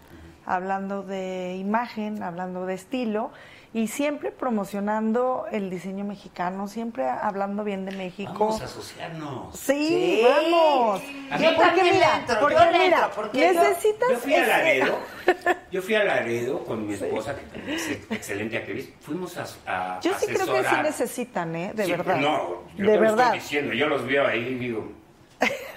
hablando 0.45 1.01
de 1.01 1.55
imagen, 1.55 2.21
hablando 2.21 2.67
de 2.67 2.75
estilo 2.75 3.31
y 3.75 3.87
siempre 3.87 4.31
promocionando 4.31 5.45
el 5.51 5.69
diseño 5.71 6.05
mexicano, 6.05 6.67
siempre 6.67 7.09
hablando 7.09 7.63
bien 7.63 7.85
de 7.85 7.91
México. 7.93 8.31
Vamos 8.37 8.61
a 8.61 8.65
asociarnos. 8.65 9.57
Sí, 9.57 9.87
Sí. 9.87 10.21
vamos. 10.23 11.01
A 11.31 11.37
mí- 11.39 11.43
Yo 11.45 11.83
mira, 11.83 12.19
entro, 12.19 12.39
porque 12.39 12.55
yo 12.55 12.65
mira, 12.71 12.85
entro, 12.85 13.11
porque 13.15 13.39
yo- 13.53 13.61
necesitas 13.63 14.09
Yo 14.11 14.17
fui 14.17 14.33
a 14.35 14.45
Laredo, 14.47 14.99
yo 15.71 15.81
fui 15.81 15.95
a 15.95 16.03
Laredo 16.03 16.63
con 16.65 16.87
mi 16.87 16.93
esposa, 16.93 17.35
que 17.35 17.73
es 17.75 17.89
excelente 18.11 18.57
actriz. 18.57 18.93
Fuimos 19.01 19.35
a, 19.37 19.45
a 19.65 19.99
Yo 20.01 20.13
sí 20.19 20.27
creo 20.27 20.45
que 20.53 20.63
sí 20.63 20.75
necesitan, 20.83 21.55
¿eh? 21.55 21.71
De 21.73 21.85
Sí, 21.85 21.91
verdad. 21.91 22.17
No, 22.17 22.63
yo 22.77 22.85
de 22.85 22.91
te 22.91 22.93
lo 22.95 22.99
verdad. 23.01 23.19
estoy 23.25 23.39
diciendo, 23.39 23.73
yo 23.73 23.87
los 23.87 24.05
veo 24.05 24.27
ahí 24.27 24.39
y 24.49 24.55
digo. 24.55 24.91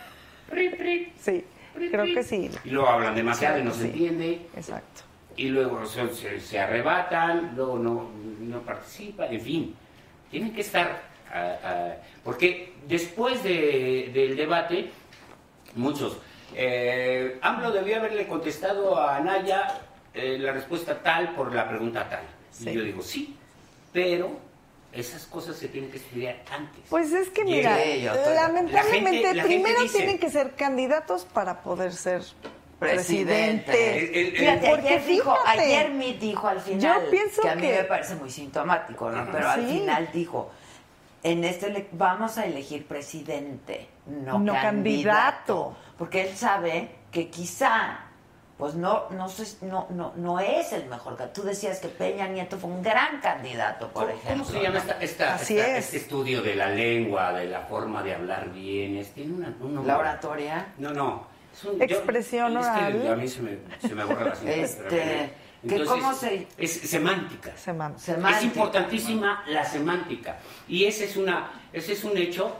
Sí. 1.20 1.44
Creo 1.74 2.04
que 2.06 2.22
sí. 2.22 2.50
Y 2.64 2.70
luego 2.70 2.88
hablan 2.88 3.14
demasiado 3.14 3.58
y 3.58 3.62
no 3.62 3.72
se 3.72 3.86
entiende. 3.86 4.48
Exacto. 4.56 5.02
Y 5.36 5.48
luego 5.48 5.84
se, 5.86 6.14
se- 6.14 6.40
se 6.40 6.58
arrebatan, 6.58 7.52
luego 7.56 7.78
no, 7.78 8.10
no 8.40 8.60
participan, 8.62 9.32
en 9.32 9.40
fin. 9.40 9.74
Tienen 10.30 10.52
que 10.54 10.60
estar... 10.62 11.00
porque 12.24 12.72
después 12.86 13.42
de- 13.42 14.10
del 14.12 14.36
debate, 14.36 14.90
muchos... 15.74 16.16
Eh, 16.54 17.38
AMLO 17.42 17.70
debió 17.72 17.96
haberle 17.96 18.26
contestado 18.28 18.96
a 18.96 19.16
Anaya 19.16 19.80
eh, 20.14 20.38
la 20.38 20.52
respuesta 20.52 21.02
tal 21.02 21.34
por 21.34 21.52
la 21.54 21.68
pregunta 21.68 22.08
tal. 22.08 22.22
Sí. 22.50 22.70
Y 22.70 22.72
yo 22.72 22.82
digo, 22.82 23.02
sí, 23.02 23.36
pero 23.92 24.38
esas 24.92 25.26
cosas 25.26 25.56
se 25.56 25.68
tienen 25.68 25.90
que 25.90 25.98
estudiar 25.98 26.36
antes. 26.50 26.82
Pues 26.88 27.12
es 27.12 27.28
que 27.30 27.44
mira, 27.44 27.76
lamentablemente 27.76 28.72
la 28.72 28.82
gente- 28.84 29.22
la 29.34 29.42
gente 29.42 29.44
primero 29.44 29.82
dice- 29.82 29.98
tienen 29.98 30.18
que 30.18 30.30
ser 30.30 30.54
candidatos 30.54 31.24
para 31.26 31.60
poder 31.62 31.92
ser 31.92 32.22
Presidente. 32.78 33.64
presidente. 33.72 34.20
El- 34.20 34.26
el- 34.28 34.36
Fíjate, 34.36 34.68
Porque 34.70 34.88
ayer, 34.88 35.06
dijo, 35.06 35.34
fíjate, 35.36 35.60
ayer 35.60 35.90
Mitt 35.92 36.18
dijo 36.20 36.46
al 36.48 36.60
final, 36.60 36.80
Yo 37.04 37.10
pienso 37.10 37.42
que 37.42 37.48
a 37.48 37.54
mí 37.54 37.62
que- 37.62 37.72
me 37.78 37.84
parece 37.84 38.14
muy 38.16 38.30
sintomático, 38.30 39.10
¿no? 39.10 39.26
Pero 39.32 39.48
al 39.48 39.66
final 39.66 40.08
dijo, 40.12 40.50
en 41.22 41.44
este 41.44 41.88
vamos 41.92 42.36
a 42.38 42.44
elegir 42.46 42.86
presidente, 42.86 43.88
no, 44.06 44.38
No 44.38 44.52
candidato. 44.52 45.74
Porque 45.98 46.28
él 46.28 46.36
sabe 46.36 46.90
que 47.10 47.30
quizá, 47.30 48.00
pues 48.58 48.74
no, 48.74 49.08
no, 49.10 49.28
sé- 49.30 49.56
no, 49.64 49.86
no, 49.90 50.12
no 50.16 50.38
es 50.38 50.72
el 50.74 50.84
mejor. 50.86 51.16
Tú 51.32 51.42
decías 51.42 51.80
que 51.80 51.88
Peña 51.88 52.28
Nieto 52.28 52.58
fue 52.58 52.68
un 52.70 52.82
gran 52.82 53.20
candidato, 53.22 53.88
por 53.88 54.04
¿Cómo, 54.04 54.14
ejemplo. 54.18 54.44
cómo 54.44 54.58
se 54.58 54.62
llama 54.62 54.78
esta, 54.78 54.98
esta- 55.00 55.34
Así 55.36 55.58
esta- 55.58 55.78
es. 55.78 55.84
este 55.86 55.96
estudio 55.96 56.42
de 56.42 56.54
la 56.54 56.68
lengua, 56.68 57.32
de 57.32 57.46
la 57.46 57.60
forma 57.62 58.02
de 58.02 58.14
hablar 58.14 58.52
bien? 58.52 58.98
Es, 58.98 59.12
tiene 59.14 59.32
una, 59.34 59.54
un. 59.60 59.86
La 59.86 59.96
oratoria. 59.98 60.66
No, 60.76 60.90
no. 60.92 61.34
Es 61.56 61.64
un- 61.64 61.82
Expresión 61.82 62.56
es 62.58 62.66
que 62.66 62.70
oral. 62.72 63.08
a 63.12 63.16
mí 63.16 63.28
se 63.28 63.42
me, 63.42 63.58
se 63.80 63.94
me 63.94 64.04
borra 64.04 64.34
la 64.44 64.50
Este, 64.52 65.32
que 65.68 65.84
cómo 65.84 66.12
se- 66.14 66.46
Es 66.58 66.72
semántica. 66.72 67.56
Semántica. 67.56 68.04
Semántica. 68.04 68.38
Es 68.38 68.44
importantísima 68.44 69.44
la 69.48 69.64
semántica. 69.64 70.38
Y 70.68 70.84
ese 70.84 71.06
es, 71.06 71.16
una, 71.16 71.50
ese 71.72 71.94
es 71.94 72.04
un 72.04 72.16
hecho 72.16 72.56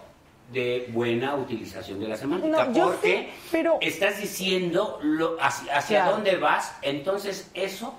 de 0.53 0.89
buena 0.93 1.35
utilización 1.35 2.01
de 2.01 2.09
la 2.09 2.17
semántica. 2.17 2.65
No, 2.67 2.73
porque 2.85 3.29
sí, 3.33 3.49
pero- 3.53 3.79
estás 3.81 4.19
diciendo 4.21 4.99
lo, 5.03 5.37
hacia, 5.41 5.77
hacia 5.77 5.99
Claro. 6.03 6.13
dónde 6.17 6.37
vas, 6.37 6.77
entonces 6.83 7.51
eso 7.55 7.95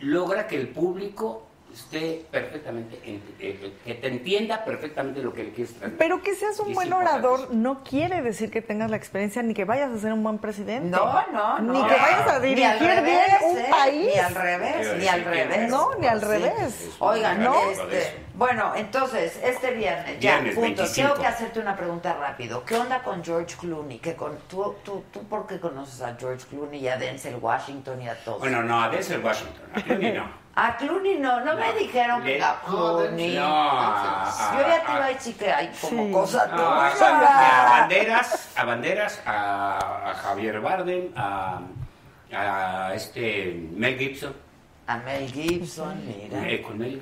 logra 0.00 0.46
que 0.46 0.56
el 0.56 0.68
público 0.68 1.47
esté 1.72 2.24
perfectamente, 2.30 2.98
en- 3.04 3.22
eh, 3.38 3.72
que 3.84 3.94
te 3.94 4.08
entienda 4.08 4.64
perfectamente 4.64 5.22
lo 5.22 5.32
que 5.32 5.44
le 5.44 5.50
quieres 5.52 5.74
transmitir. 5.74 5.98
Pero 5.98 6.22
que 6.22 6.34
seas 6.34 6.58
un 6.60 6.74
buen 6.74 6.92
orador 6.92 7.54
no 7.54 7.82
quiere 7.84 8.20
decir 8.22 8.50
que 8.50 8.62
tengas 8.62 8.90
la 8.90 8.96
experiencia 8.96 9.42
ni 9.42 9.54
que 9.54 9.64
vayas 9.64 9.90
a 9.92 9.98
ser 9.98 10.12
un 10.12 10.22
buen 10.22 10.38
presidente. 10.38 10.88
No, 10.88 11.22
no, 11.32 11.58
no. 11.60 11.72
Ni 11.72 11.82
que 11.88 11.94
vayas 11.94 12.26
a 12.28 12.40
dirigir 12.40 12.78
revés, 12.80 13.18
un 13.44 13.58
¿eh? 13.58 13.66
país. 13.70 14.10
Ni 14.14 14.18
al 14.20 14.34
revés, 14.34 14.96
ni 14.98 15.08
al 15.08 15.24
revés. 15.24 15.70
No, 15.70 15.94
ni 15.96 16.06
al 16.06 16.20
Sí. 16.20 16.26
revés. 16.26 16.90
Oigan, 16.98 17.42
¿No? 17.44 17.70
este, 17.70 18.12
bueno, 18.34 18.72
entonces, 18.76 19.38
este 19.42 19.72
viernes, 19.72 20.18
ya, 20.20 20.34
Viernes 20.40 20.54
punto. 20.54 20.82
25. 20.82 21.08
Tengo 21.08 21.20
que 21.20 21.26
hacerte 21.26 21.60
una 21.60 21.76
pregunta 21.76 22.14
rápido. 22.14 22.64
¿Qué 22.64 22.76
onda 22.76 23.02
con 23.02 23.22
George 23.24 23.56
Clooney? 23.58 23.98
Que 23.98 24.14
con, 24.14 24.38
tú, 24.48 24.74
tú, 24.84 25.04
¿Tú 25.12 25.22
por 25.24 25.46
qué 25.46 25.58
conoces 25.60 26.00
a 26.02 26.16
George 26.18 26.46
Clooney 26.48 26.80
y 26.80 26.88
a 26.88 26.96
Denzel 26.96 27.36
Washington 27.40 28.00
y 28.02 28.08
a 28.08 28.14
todos? 28.24 28.40
Bueno, 28.40 28.62
no, 28.62 28.82
a 28.82 28.88
Denzel 28.88 29.24
Washington, 29.24 29.64
a 29.74 29.82
Clooney 29.82 30.12
no. 30.12 30.47
A 30.66 30.76
Clooney 30.76 31.18
no, 31.18 31.40
no, 31.44 31.54
me 31.56 31.72
dijeron 31.74 32.22
que 32.22 32.42
a 32.42 32.60
Clooney. 32.66 33.36
No, 33.36 33.44
a- 33.46 34.54
Yo 34.56 34.60
ya 34.66 34.84
te 34.84 34.92
a- 34.92 34.96
iba 34.96 35.04
a 35.04 35.08
decir 35.08 35.36
que 35.36 35.50
hay 35.52 35.70
como 35.80 36.06
Sí. 36.06 36.12
cosa 36.12 36.46
No, 36.48 36.68
a, 36.68 37.64
Banderas, 37.80 38.52
a 38.56 38.64
Banderas, 38.64 39.22
a, 39.24 40.10
a 40.10 40.14
Javier 40.14 40.60
Bardem, 40.60 41.12
a, 41.16 41.60
a 42.32 42.94
este 42.94 43.54
Mel 43.74 43.96
Gibson. 43.98 44.34
A 44.88 44.96
Mel 44.96 45.30
Gibson, 45.30 46.02
mira. 46.06 46.48
Eh, 46.48 46.62
con 46.62 46.76
Mel 46.78 47.00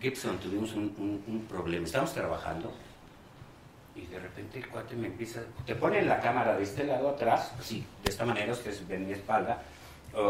Gibson- 0.00 0.38
tuvimos 0.38 0.72
un, 0.74 0.94
un- 0.98 1.24
un 1.26 1.46
problema. 1.48 1.86
Estábamos 1.86 2.12
trabajando 2.12 2.72
y 3.94 4.06
de 4.06 4.18
repente 4.18 4.58
el 4.58 4.68
cuate 4.68 4.94
me 4.94 5.06
empieza. 5.06 5.40
Te 5.64 5.74
pone 5.74 6.02
la 6.02 6.20
cámara 6.20 6.54
de 6.56 6.64
este 6.64 6.84
lado 6.84 7.08
atrás, 7.10 7.52
así, 7.58 7.84
de 8.04 8.10
esta 8.10 8.24
manera, 8.24 8.52
ustedes 8.52 8.86
ven 8.86 9.06
mi 9.06 9.12
espalda, 9.14 9.62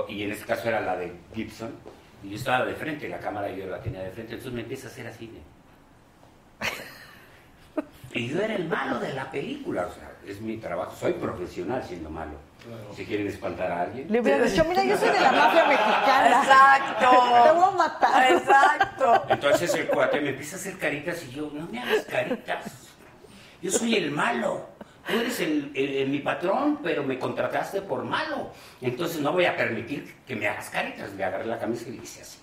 y 0.08 0.22
en 0.24 0.32
este 0.32 0.44
caso 0.44 0.68
era 0.68 0.80
la 0.80 0.96
de 0.96 1.12
Gibson, 1.34 1.74
y 2.22 2.30
yo 2.30 2.36
estaba 2.36 2.64
de 2.64 2.74
frente, 2.74 3.08
la 3.08 3.18
cámara 3.18 3.50
yo 3.50 3.66
la 3.66 3.80
tenía 3.80 4.00
de 4.02 4.10
frente, 4.10 4.32
entonces 4.34 4.52
me 4.52 4.62
empieza 4.62 4.88
a 4.88 4.90
hacer 4.90 5.06
así. 5.06 5.26
de- 5.28 5.40
Y 8.12 8.28
yo 8.28 8.40
era 8.42 8.56
el 8.56 8.68
malo 8.68 8.98
de 8.98 9.12
la 9.12 9.30
película, 9.30 9.86
o 9.86 9.94
sea, 9.94 10.10
es 10.26 10.40
mi 10.40 10.56
trabajo, 10.56 10.94
soy 10.98 11.12
profesional 11.14 11.82
siendo 11.86 12.10
malo. 12.10 12.32
Si 12.94 13.06
quieren 13.06 13.26
espantar 13.28 13.70
a 13.72 13.82
alguien. 13.82 14.06
Le 14.12 14.20
hubiera 14.20 14.44
dicho, 14.44 14.62
mira, 14.66 14.84
yo 14.84 14.98
soy 14.98 15.08
de 15.08 15.20
la 15.20 15.32
mafia 15.32 15.64
mexicana. 15.66 16.28
Exacto. 16.42 17.10
Te 17.44 17.52
voy 17.52 17.64
a 17.64 17.70
matar. 17.70 18.32
Exacto. 18.32 19.24
Entonces 19.28 19.74
el 19.76 19.86
cuate 19.88 20.20
me 20.20 20.28
empieza 20.30 20.56
a 20.56 20.58
hacer 20.58 20.76
caritas 20.76 21.24
y 21.24 21.30
yo, 21.30 21.50
no 21.54 21.66
me 21.68 21.78
hagas 21.80 22.04
caritas. 22.04 22.88
Yo 23.62 23.70
soy 23.70 23.94
el 23.96 24.10
malo. 24.10 24.68
Tú 25.06 25.14
eres 25.18 25.40
el, 25.40 25.72
el- 25.74 25.96
el- 25.96 26.08
mi 26.08 26.18
patrón, 26.20 26.78
pero 26.82 27.02
me 27.02 27.18
contrataste 27.18 27.82
por 27.82 28.04
malo. 28.04 28.52
Entonces 28.80 29.20
no 29.20 29.32
voy 29.32 29.44
a 29.46 29.56
permitir 29.56 30.14
que 30.26 30.36
me 30.36 30.46
hagas 30.48 30.68
caritas. 30.70 31.12
Le 31.14 31.24
agarré 31.24 31.46
la 31.46 31.58
camisa 31.58 31.88
y 31.88 31.92
le 31.92 32.02
hice 32.02 32.22
así. 32.22 32.38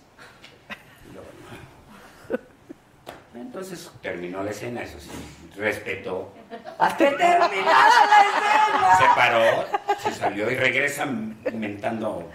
Entonces 3.34 3.90
terminó 4.02 4.42
la 4.42 4.50
escena, 4.50 4.82
eso 4.82 4.98
sí. 4.98 5.10
Respetó. 5.56 6.32
Hasta 6.78 7.10
que 7.10 7.16
terminara 7.16 7.88
la 8.06 8.22
escena. 8.24 8.96
Se 8.98 9.04
paró, 9.14 9.64
se 9.98 10.12
salió 10.12 10.50
y 10.50 10.56
regresa 10.56 11.06
mentando 11.06 12.30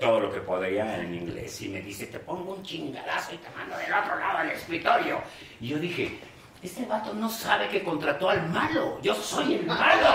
todo 0.00 0.20
lo 0.20 0.32
que 0.32 0.40
podía 0.40 1.00
en 1.00 1.14
inglés 1.14 1.60
y 1.62 1.68
me 1.68 1.80
dice, 1.80 2.06
te 2.06 2.18
pongo 2.18 2.54
un 2.54 2.62
chingadazo 2.62 3.34
y 3.34 3.38
te 3.38 3.48
mando 3.56 3.76
del 3.78 3.92
otro 3.92 4.18
lado 4.18 4.38
del 4.40 4.50
escritorio. 4.50 5.20
Y 5.60 5.68
yo 5.68 5.78
dije, 5.78 6.18
este 6.64 6.86
vato 6.86 7.12
no 7.12 7.28
sabe 7.28 7.68
que 7.68 7.84
contrató 7.84 8.30
al 8.30 8.48
malo, 8.48 8.98
yo 9.02 9.14
soy 9.14 9.54
el 9.56 9.66
malo. 9.66 10.08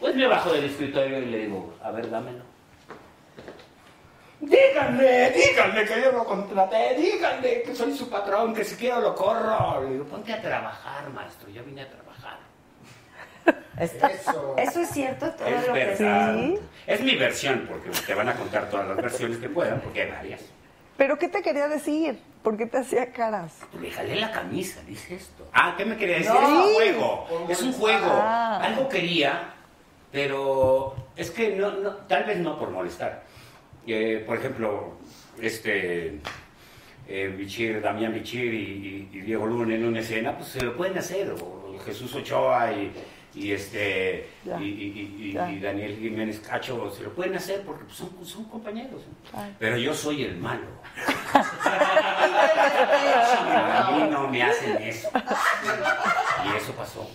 Pues 0.00 0.14
me 0.14 0.26
bajo 0.26 0.50
del 0.52 0.64
escritorio 0.64 1.18
y 1.18 1.26
le 1.26 1.38
digo, 1.46 1.74
a 1.82 1.90
ver, 1.90 2.08
dámelo. 2.10 2.42
Díganme, 4.40 5.30
díganme 5.30 5.84
que 5.84 6.02
yo 6.02 6.12
lo 6.12 6.24
contraté, 6.24 6.94
díganme 6.96 7.62
que 7.62 7.74
soy 7.74 7.96
su 7.96 8.08
patrón, 8.08 8.54
que 8.54 8.64
si 8.64 8.76
quiero 8.76 9.00
lo 9.00 9.14
corro. 9.14 9.82
Le 9.82 9.90
digo, 9.92 10.04
ponte 10.04 10.32
a 10.32 10.40
trabajar, 10.40 11.08
maestro, 11.10 11.48
yo 11.50 11.62
vine 11.64 11.82
a 11.82 11.88
trabajar. 11.90 12.36
Está- 13.78 14.10
Eso 14.10 14.80
es 14.80 14.88
cierto 14.90 15.30
todo 15.32 15.46
Es 15.48 15.66
lo 15.66 15.74
que 15.74 15.84
verdad. 15.84 16.34
Sí. 16.34 16.58
Es 16.86 17.00
mi 17.02 17.14
versión, 17.16 17.66
porque 17.68 17.90
te 17.90 18.14
van 18.14 18.28
a 18.28 18.34
contar 18.34 18.68
todas 18.70 18.88
las 18.88 18.96
versiones 18.96 19.38
que 19.38 19.48
puedan, 19.48 19.80
porque 19.80 20.02
hay 20.02 20.10
varias. 20.10 20.40
¿Pero 20.96 21.18
qué 21.18 21.28
te 21.28 21.42
quería 21.42 21.68
decir? 21.68 22.18
¿Por 22.42 22.56
qué 22.56 22.66
te 22.66 22.78
hacía 22.78 23.12
caras? 23.12 23.52
Le 23.80 23.90
jalé 23.90 24.16
la 24.16 24.30
camisa, 24.32 24.80
dice 24.86 25.16
esto. 25.16 25.48
Ah, 25.52 25.74
¿qué 25.76 25.84
me 25.84 25.96
quería 25.96 26.16
decir? 26.18 26.32
No. 26.32 26.40
Es 26.40 26.48
un 26.48 26.74
juego, 26.74 27.46
es 27.48 27.62
un 27.62 27.72
juego. 27.72 28.06
Ah. 28.10 28.60
Algo 28.62 28.88
quería, 28.88 29.54
pero 30.12 30.94
es 31.16 31.30
que 31.30 31.56
no, 31.56 31.70
no, 31.72 31.90
tal 32.08 32.24
vez 32.24 32.38
no 32.38 32.58
por 32.58 32.70
molestar. 32.70 33.24
Eh, 33.86 34.22
por 34.26 34.38
ejemplo, 34.38 34.94
este 35.40 36.20
eh, 37.08 37.34
Bichir, 37.36 37.80
Damián 37.82 38.14
Bichir 38.14 38.52
y, 38.54 39.08
y- 39.12 39.18
y 39.18 39.20
Diego 39.20 39.46
Luna 39.46 39.74
en 39.74 39.84
una 39.84 40.00
escena, 40.00 40.36
pues 40.36 40.48
se 40.50 40.62
lo 40.62 40.76
pueden 40.76 40.96
hacer. 40.98 41.30
O 41.40 41.76
Jesús 41.84 42.14
Ochoa 42.14 42.72
y, 42.72 42.90
y 43.36 43.52
este 43.52 44.30
y, 44.58 44.64
y- 44.64 45.16
y- 45.20 45.32
Ya. 45.34 45.50
y 45.50 45.60
Daniel 45.60 45.96
Jiménez 45.98 46.40
Cacho 46.40 46.90
se 46.90 47.02
lo 47.02 47.12
pueden 47.12 47.36
hacer 47.36 47.62
porque 47.62 47.84
pues, 47.84 47.96
son, 47.98 48.10
son 48.24 48.44
compañeros. 48.44 49.02
Pero 49.58 49.76
yo 49.76 49.92
soy 49.94 50.24
el 50.24 50.36
malo. 50.38 50.66
A 52.66 53.90
mí 53.92 54.02
no 54.10 54.28
me 54.28 54.42
hacen 54.42 54.76
eso. 54.82 55.10
Y 56.44 56.56
eso 56.56 56.72
pasó. 56.72 57.08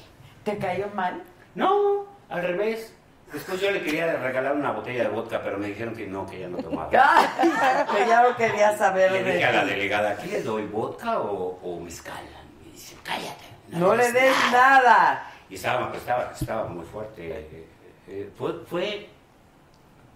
¿Te 0.43 0.57
cayó 0.57 0.87
mal? 0.93 1.23
No, 1.55 2.05
al 2.29 2.43
revés. 2.43 2.93
Después 3.33 3.61
yo 3.61 3.71
le 3.71 3.81
quería 3.81 4.13
regalar 4.17 4.53
una 4.55 4.71
botella 4.71 5.03
de 5.03 5.09
vodka, 5.09 5.41
pero 5.41 5.57
me 5.57 5.67
dijeron 5.67 5.95
que 5.95 6.05
no, 6.05 6.25
que 6.25 6.41
ya 6.41 6.47
no 6.49 6.57
tomaba. 6.57 6.89
que 6.89 8.05
ya 8.05 8.23
no 8.27 8.35
quería 8.35 8.77
saber 8.77 9.11
Le 9.13 9.23
de 9.23 9.31
dije 9.33 9.45
a 9.45 9.51
la 9.53 9.65
delegada, 9.65 10.17
¿qué 10.17 10.27
le 10.27 10.41
doy, 10.41 10.65
vodka 10.65 11.19
o, 11.19 11.57
o 11.63 11.79
mezcal? 11.79 12.21
Me 12.65 12.71
dice, 12.73 12.95
cállate. 13.03 13.45
No 13.69 13.95
le 13.95 14.11
des 14.11 14.35
nada. 14.51 15.30
Y 15.51 15.55
estaba, 15.55 15.91
estaba, 15.95 16.31
estaba 16.31 16.67
muy 16.69 16.85
fuerte. 16.85 17.27
eh, 17.29 17.67
eh, 18.07 18.31
fue, 18.37 18.53
fue 18.65 19.09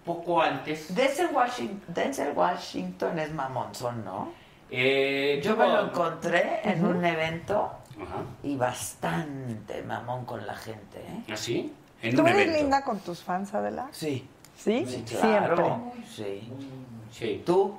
poco 0.06 0.42
antes. 0.42 0.96
Denzel 0.96 1.28
Washington, 1.34 1.82
Denzel 1.94 2.32
Washington 2.36 3.20
es 3.20 3.32
mamonzón, 3.34 4.04
¿no? 4.06 4.32
Eh, 4.72 5.42
Yo 5.44 5.56
me 5.58 5.68
lo 5.68 5.88
encontré 5.88 6.62
en 6.64 6.84
un 6.86 7.04
evento 7.06 7.70
Ajá. 8.02 8.24
y 8.44 8.56
bastante 8.56 9.82
mamón 9.84 10.26
con 10.26 10.46
la 10.48 10.56
gente, 10.56 11.00
¿eh? 11.00 11.34
¿Así? 11.34 11.72
En 12.02 12.16
¿Tú 12.16 12.22
un 12.22 12.28
eres 12.30 12.44
evento. 12.44 12.62
linda 12.62 12.84
con 12.84 13.00
tus 13.00 13.22
fans, 13.22 13.54
Adela? 13.54 13.88
Sí. 13.92 14.28
¿Sí? 14.58 14.86
Sí, 14.88 15.04
Siempre. 15.06 15.56
claro. 15.56 15.92
Sí. 16.10 16.50
Sí. 17.12 17.44
¿Tú? 17.46 17.78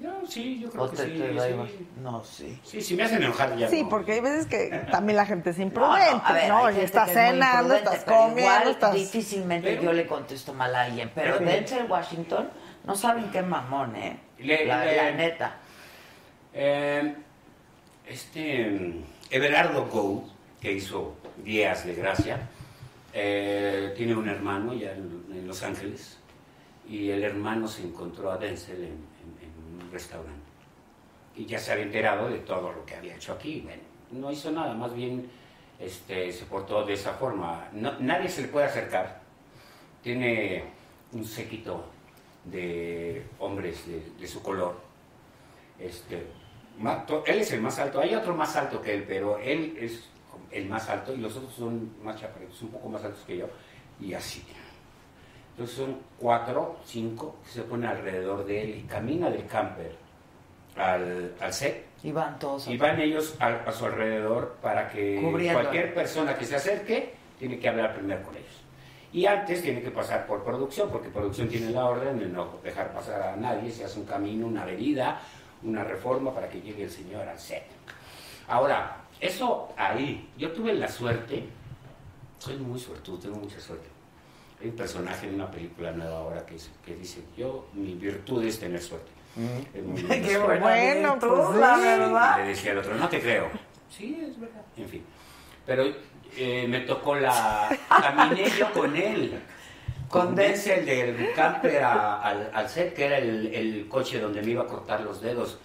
Yo 0.00 0.10
sí, 0.26 0.60
yo 0.60 0.68
¿O 0.68 0.70
creo 0.70 0.90
que 0.90 0.96
te, 0.96 1.04
sí. 1.04 1.10
te 1.18 1.34
da 1.34 1.44
sí. 1.46 1.52
igual? 1.52 1.68
No, 2.02 2.24
sí. 2.24 2.60
Sí, 2.64 2.80
si 2.80 2.94
me 2.96 3.02
hacen 3.02 3.22
enojar 3.22 3.56
ya 3.56 3.68
Sí, 3.68 3.82
no. 3.82 3.88
porque 3.90 4.12
hay 4.12 4.20
veces 4.20 4.46
que 4.46 4.68
también 4.90 5.16
la 5.16 5.26
gente 5.26 5.50
es 5.50 5.58
No, 5.58 5.64
imprudente, 5.64 6.16
no, 6.28 6.32
ver, 6.34 6.48
¿no? 6.48 6.70
Y 6.70 6.80
estás 6.80 7.08
es 7.08 7.14
cenando, 7.14 7.74
imprudente, 7.76 7.96
estás 7.96 8.04
comiendo, 8.04 8.40
igual 8.40 8.68
estás... 8.68 8.94
difícilmente 8.94 9.68
Pero- 9.70 9.82
yo 9.82 9.92
le 9.92 10.06
contesto 10.06 10.54
mal 10.54 10.74
a 10.74 10.82
alguien. 10.84 11.10
Pero 11.14 11.38
Sí. 11.38 11.44
Denzel 11.44 11.90
Washington, 11.90 12.48
no 12.84 12.94
saben 12.96 13.30
qué 13.30 13.42
mamón, 13.42 13.94
¿eh? 13.96 14.18
Le- 14.38 14.64
la, 14.64 14.84
le- 14.84 14.96
la 14.96 15.10
neta. 15.12 15.56
Eh, 16.54 17.14
este 18.06 18.94
Everardo 19.30 19.86
Go, 19.86 20.24
que 20.60 20.72
hizo 20.72 21.14
Días 21.44 21.84
de 21.86 21.94
Gracia, 21.94 22.38
eh, 23.12 23.92
tiene 23.96 24.14
un 24.14 24.28
hermano 24.28 24.72
ya 24.74 24.92
en, 24.92 25.24
en 25.32 25.46
Los 25.46 25.62
Ángeles 25.62 26.18
y 26.88 27.10
el 27.10 27.22
hermano 27.22 27.68
se 27.68 27.82
encontró 27.82 28.30
a 28.32 28.36
Denzel 28.38 28.76
en, 28.76 28.82
en- 28.82 28.88
en 28.88 29.09
restaurante 29.92 30.50
y 31.36 31.46
ya 31.46 31.58
se 31.58 31.72
había 31.72 31.84
enterado 31.84 32.28
de 32.28 32.38
todo 32.40 32.72
lo 32.72 32.84
que 32.84 32.96
había 32.96 33.16
hecho 33.16 33.32
aquí. 33.32 33.60
Bueno, 33.60 33.82
no 34.10 34.30
hizo 34.30 34.50
nada, 34.50 34.74
más 34.74 34.94
bien 34.94 35.30
este, 35.78 36.32
se 36.32 36.44
portó 36.46 36.84
de 36.84 36.94
esa 36.94 37.14
forma. 37.14 37.68
No- 37.72 37.98
nadie 38.00 38.28
se 38.28 38.42
le 38.42 38.48
puede 38.48 38.66
acercar. 38.66 39.20
Tiene 40.02 40.64
un 41.12 41.24
séquito 41.24 41.84
de 42.44 43.24
hombres 43.38 43.84
de, 44.18 44.26
su 44.26 44.42
color. 44.42 44.80
Este, 45.78 46.26
él 47.26 47.38
es 47.40 47.52
el 47.52 47.60
más 47.60 47.78
alto, 47.78 48.00
hay 48.00 48.14
otro 48.14 48.34
más 48.34 48.56
alto 48.56 48.80
que 48.80 48.94
él, 48.94 49.04
pero 49.06 49.38
él 49.38 49.76
es 49.78 50.08
el 50.50 50.66
más 50.68 50.88
alto 50.88 51.14
y 51.14 51.18
los 51.18 51.36
otros 51.36 51.54
son 51.54 51.92
más 52.02 52.20
chaparritos, 52.20 52.60
un 52.62 52.68
poco 52.70 52.88
más 52.88 53.04
altos 53.04 53.22
que 53.26 53.36
yo, 53.38 53.46
y 54.00 54.14
así. 54.14 54.42
Entonces 55.60 55.76
son 55.76 55.98
cuatro, 56.18 56.78
cinco 56.86 57.36
que 57.44 57.50
se 57.50 57.62
ponen 57.64 57.90
alrededor 57.90 58.46
de 58.46 58.62
él 58.62 58.78
y 58.78 58.82
camina 58.84 59.28
del 59.28 59.44
camper 59.44 59.92
al, 60.74 61.34
al 61.38 61.52
set. 61.52 61.84
Y 62.02 62.12
van 62.12 62.38
todos. 62.38 62.66
Y 62.66 62.78
van 62.78 62.98
ellos 62.98 63.36
a, 63.38 63.48
a 63.48 63.70
su 63.70 63.84
alrededor 63.84 64.56
para 64.62 64.88
que 64.88 65.20
Cubriendo. 65.22 65.60
cualquier 65.60 65.92
persona 65.92 66.34
que 66.38 66.46
se 66.46 66.56
acerque 66.56 67.12
tiene 67.38 67.58
que 67.58 67.68
hablar 67.68 67.94
primero 67.94 68.22
con 68.22 68.34
ellos. 68.36 68.62
Y 69.12 69.26
antes 69.26 69.60
tiene 69.60 69.82
que 69.82 69.90
pasar 69.90 70.26
por 70.26 70.42
producción, 70.44 70.88
porque 70.88 71.10
producción 71.10 71.46
tiene 71.46 71.68
la 71.72 71.84
orden 71.84 72.18
de 72.18 72.28
no 72.28 72.56
dejar 72.64 72.94
pasar 72.94 73.20
a 73.20 73.36
nadie, 73.36 73.70
se 73.70 73.84
hace 73.84 74.00
un 74.00 74.06
camino, 74.06 74.46
una 74.46 74.62
avenida, 74.62 75.20
una 75.62 75.84
reforma 75.84 76.32
para 76.32 76.48
que 76.48 76.62
llegue 76.62 76.84
el 76.84 76.90
señor 76.90 77.28
al 77.28 77.38
set. 77.38 77.64
Ahora, 78.48 78.96
eso 79.20 79.68
ahí, 79.76 80.26
yo 80.38 80.52
tuve 80.52 80.72
la 80.72 80.88
suerte, 80.88 81.44
soy 82.38 82.56
muy 82.56 82.80
suertudo, 82.80 83.18
tengo 83.18 83.36
mucha 83.36 83.60
suerte. 83.60 83.99
Hay 84.60 84.68
un 84.68 84.76
personaje 84.76 85.26
en 85.26 85.34
una 85.36 85.50
película 85.50 85.90
nueva 85.92 86.18
ahora 86.18 86.44
que, 86.46 86.94
dice, 86.94 87.22
yo, 87.36 87.66
mi 87.72 87.94
virtud 87.94 88.44
es 88.44 88.58
tener 88.60 88.80
suerte. 88.82 89.10
Es 89.74 89.82
muy 89.84 90.02
Qué 90.02 90.36
Bueno, 90.38 91.12
virtud, 91.14 91.28
pues 91.46 91.56
la 91.58 91.76
verdad. 91.78 92.38
Le 92.38 92.48
decía 92.48 92.72
al 92.72 92.78
otro, 92.78 92.94
no 92.96 93.08
te 93.08 93.20
creo. 93.20 93.48
Sí, 93.88 94.20
es 94.28 94.38
verdad. 94.38 94.62
En 94.76 94.88
fin. 94.88 95.02
Pero 95.66 95.84
eh, 96.36 96.66
me 96.68 96.80
tocó 96.80 97.14
la... 97.14 97.68
Caminé 97.88 98.50
yo 98.58 98.70
con 98.72 98.94
él. 98.96 99.38
Con 100.08 100.34
Denzel 100.34 100.84
del 100.84 101.32
camper 101.34 101.82
a- 101.84 102.20
al, 102.20 102.50
al 102.52 102.68
set, 102.68 102.94
que 102.94 103.06
era 103.06 103.18
el, 103.18 103.46
el 103.54 103.88
coche 103.88 104.18
donde 104.20 104.42
me 104.42 104.50
iba 104.50 104.64
a 104.64 104.66
cortar 104.66 105.00
los 105.00 105.20
dedos. 105.22 105.58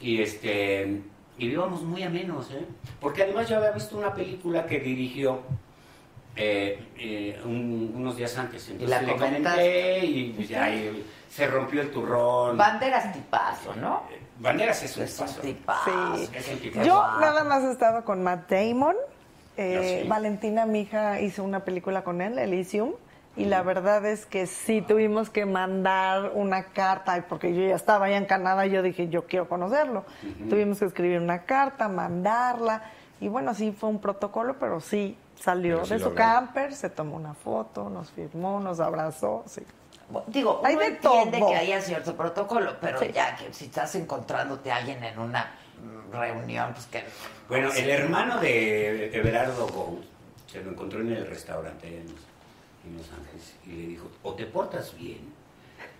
Y 0.00 0.22
este... 0.22 1.02
Y 1.36 1.46
íbamos 1.50 1.82
muy 1.82 2.02
amenos, 2.02 2.50
¿eh? 2.50 2.64
Porque 3.00 3.22
además 3.24 3.48
yo 3.48 3.56
había 3.58 3.70
visto 3.72 3.96
una 3.96 4.12
película 4.14 4.66
que 4.66 4.80
dirigió 4.80 5.40
eh, 6.38 6.78
eh, 6.98 7.40
un- 7.44 7.92
unos 7.96 8.16
días 8.16 8.36
antes. 8.38 8.68
Entonces 8.68 8.88
la 8.90 9.02
le 9.02 9.12
comentaste? 9.12 9.42
comenté 9.60 10.06
y 10.06 10.32
pues, 10.36 10.48
ya 10.48 10.70
y 10.74 11.04
se 11.30 11.46
rompió 11.48 11.82
el 11.82 11.90
turrón. 11.90 12.56
Banderas 12.56 13.12
tipazo, 13.12 13.74
¿no? 13.74 14.02
Banderas 14.38 14.82
es 14.84 14.96
un 14.96 15.02
Es 15.02 15.18
un 15.20 15.26
tipazo. 15.42 16.16
Sí. 16.16 16.28
Es 16.34 16.48
un 16.48 16.58
tipazo. 16.60 16.86
Yo 16.86 16.94
nada 17.20 17.42
más 17.44 17.64
he 17.64 17.72
estado 17.72 18.04
con 18.04 18.22
Matt 18.22 18.50
Damon. 18.50 18.94
Eh, 19.56 20.02
sí. 20.04 20.08
Valentina, 20.08 20.64
mi 20.66 20.82
hija, 20.82 21.20
hizo 21.20 21.42
una 21.42 21.64
película 21.64 22.04
con 22.04 22.20
él, 22.20 22.38
Elysium. 22.38 22.92
Y 23.36 23.44
la 23.44 23.62
verdad 23.62 24.04
es 24.06 24.26
que 24.26 24.46
sí 24.46 24.82
tuvimos 24.82 25.30
que 25.30 25.46
mandar 25.46 26.32
una 26.34 26.64
carta, 26.64 27.24
porque 27.28 27.54
yo 27.54 27.68
ya 27.68 27.76
estaba 27.76 28.06
allá 28.06 28.16
en 28.16 28.24
Canadá 28.26 28.66
y 28.66 28.70
yo 28.70 28.82
dije, 28.82 29.08
yo 29.08 29.26
quiero 29.26 29.48
conocerlo. 29.48 30.04
Tuvimos 30.50 30.80
que 30.80 30.86
escribir 30.86 31.20
una 31.20 31.42
carta, 31.44 31.88
mandarla. 31.88 32.82
Y 33.20 33.28
bueno, 33.28 33.54
sí 33.54 33.70
fue 33.72 33.90
un 33.90 34.00
protocolo, 34.00 34.56
pero 34.58 34.80
sí 34.80 35.16
salió 35.40 35.84
sí 35.84 35.94
de 35.94 35.98
su 36.00 36.14
camper, 36.14 36.74
se 36.74 36.90
tomó 36.90 37.16
una 37.16 37.34
foto, 37.34 37.88
nos 37.88 38.10
firmó, 38.10 38.60
nos 38.60 38.80
abrazó. 38.80 39.44
Sí. 39.46 39.62
Digo, 40.28 40.62
Hay 40.64 40.76
de 40.76 40.86
entiende 40.86 41.38
todo. 41.38 41.48
que 41.50 41.56
haya 41.56 41.80
cierto 41.82 42.16
protocolo, 42.16 42.76
pero 42.80 42.98
Sí. 42.98 43.10
ya 43.12 43.36
que 43.36 43.52
si 43.52 43.66
estás 43.66 43.94
encontrándote 43.94 44.72
a 44.72 44.76
alguien 44.76 45.04
en 45.04 45.18
una 45.18 45.52
mm, 45.82 46.12
reunión, 46.12 46.72
pues 46.72 46.86
que... 46.86 47.04
Bueno, 47.48 47.70
el 47.72 47.90
hermano 47.90 48.40
de 48.40 49.14
Everardo 49.14 49.66
Gould 49.68 50.04
se 50.50 50.62
lo 50.62 50.70
encontró 50.70 51.00
en 51.00 51.12
el 51.12 51.26
restaurante 51.26 51.86
en, 51.88 52.06
en 52.86 52.96
Los 52.96 53.06
Ángeles 53.12 53.54
y 53.66 53.70
le 53.72 53.86
dijo, 53.88 54.10
o 54.22 54.32
te 54.34 54.46
portas 54.46 54.94
bien 54.96 55.32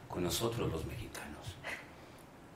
con 0.08 0.22
nosotros 0.24 0.72
los 0.72 0.86
mexicanos, 0.86 1.54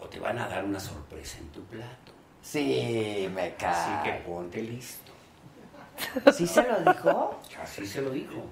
o 0.01 0.07
te 0.07 0.19
van 0.19 0.39
a 0.39 0.49
dar 0.49 0.65
una 0.65 0.81
sorpresa 0.81 1.37
en 1.39 1.49
tu 1.49 1.63
plato. 1.65 2.13
Sí, 2.41 3.31
me 3.35 3.55
cae. 3.57 3.71
Así 3.75 4.11
que 4.11 4.13
ponte 4.27 4.63
listo. 4.63 5.12
¿Sí 6.33 6.47
se 6.47 6.63
lo 6.63 6.81
dijo? 6.81 7.41
Así 7.63 7.87
se 7.87 8.03
lo 8.03 8.11
dijo. 8.11 8.45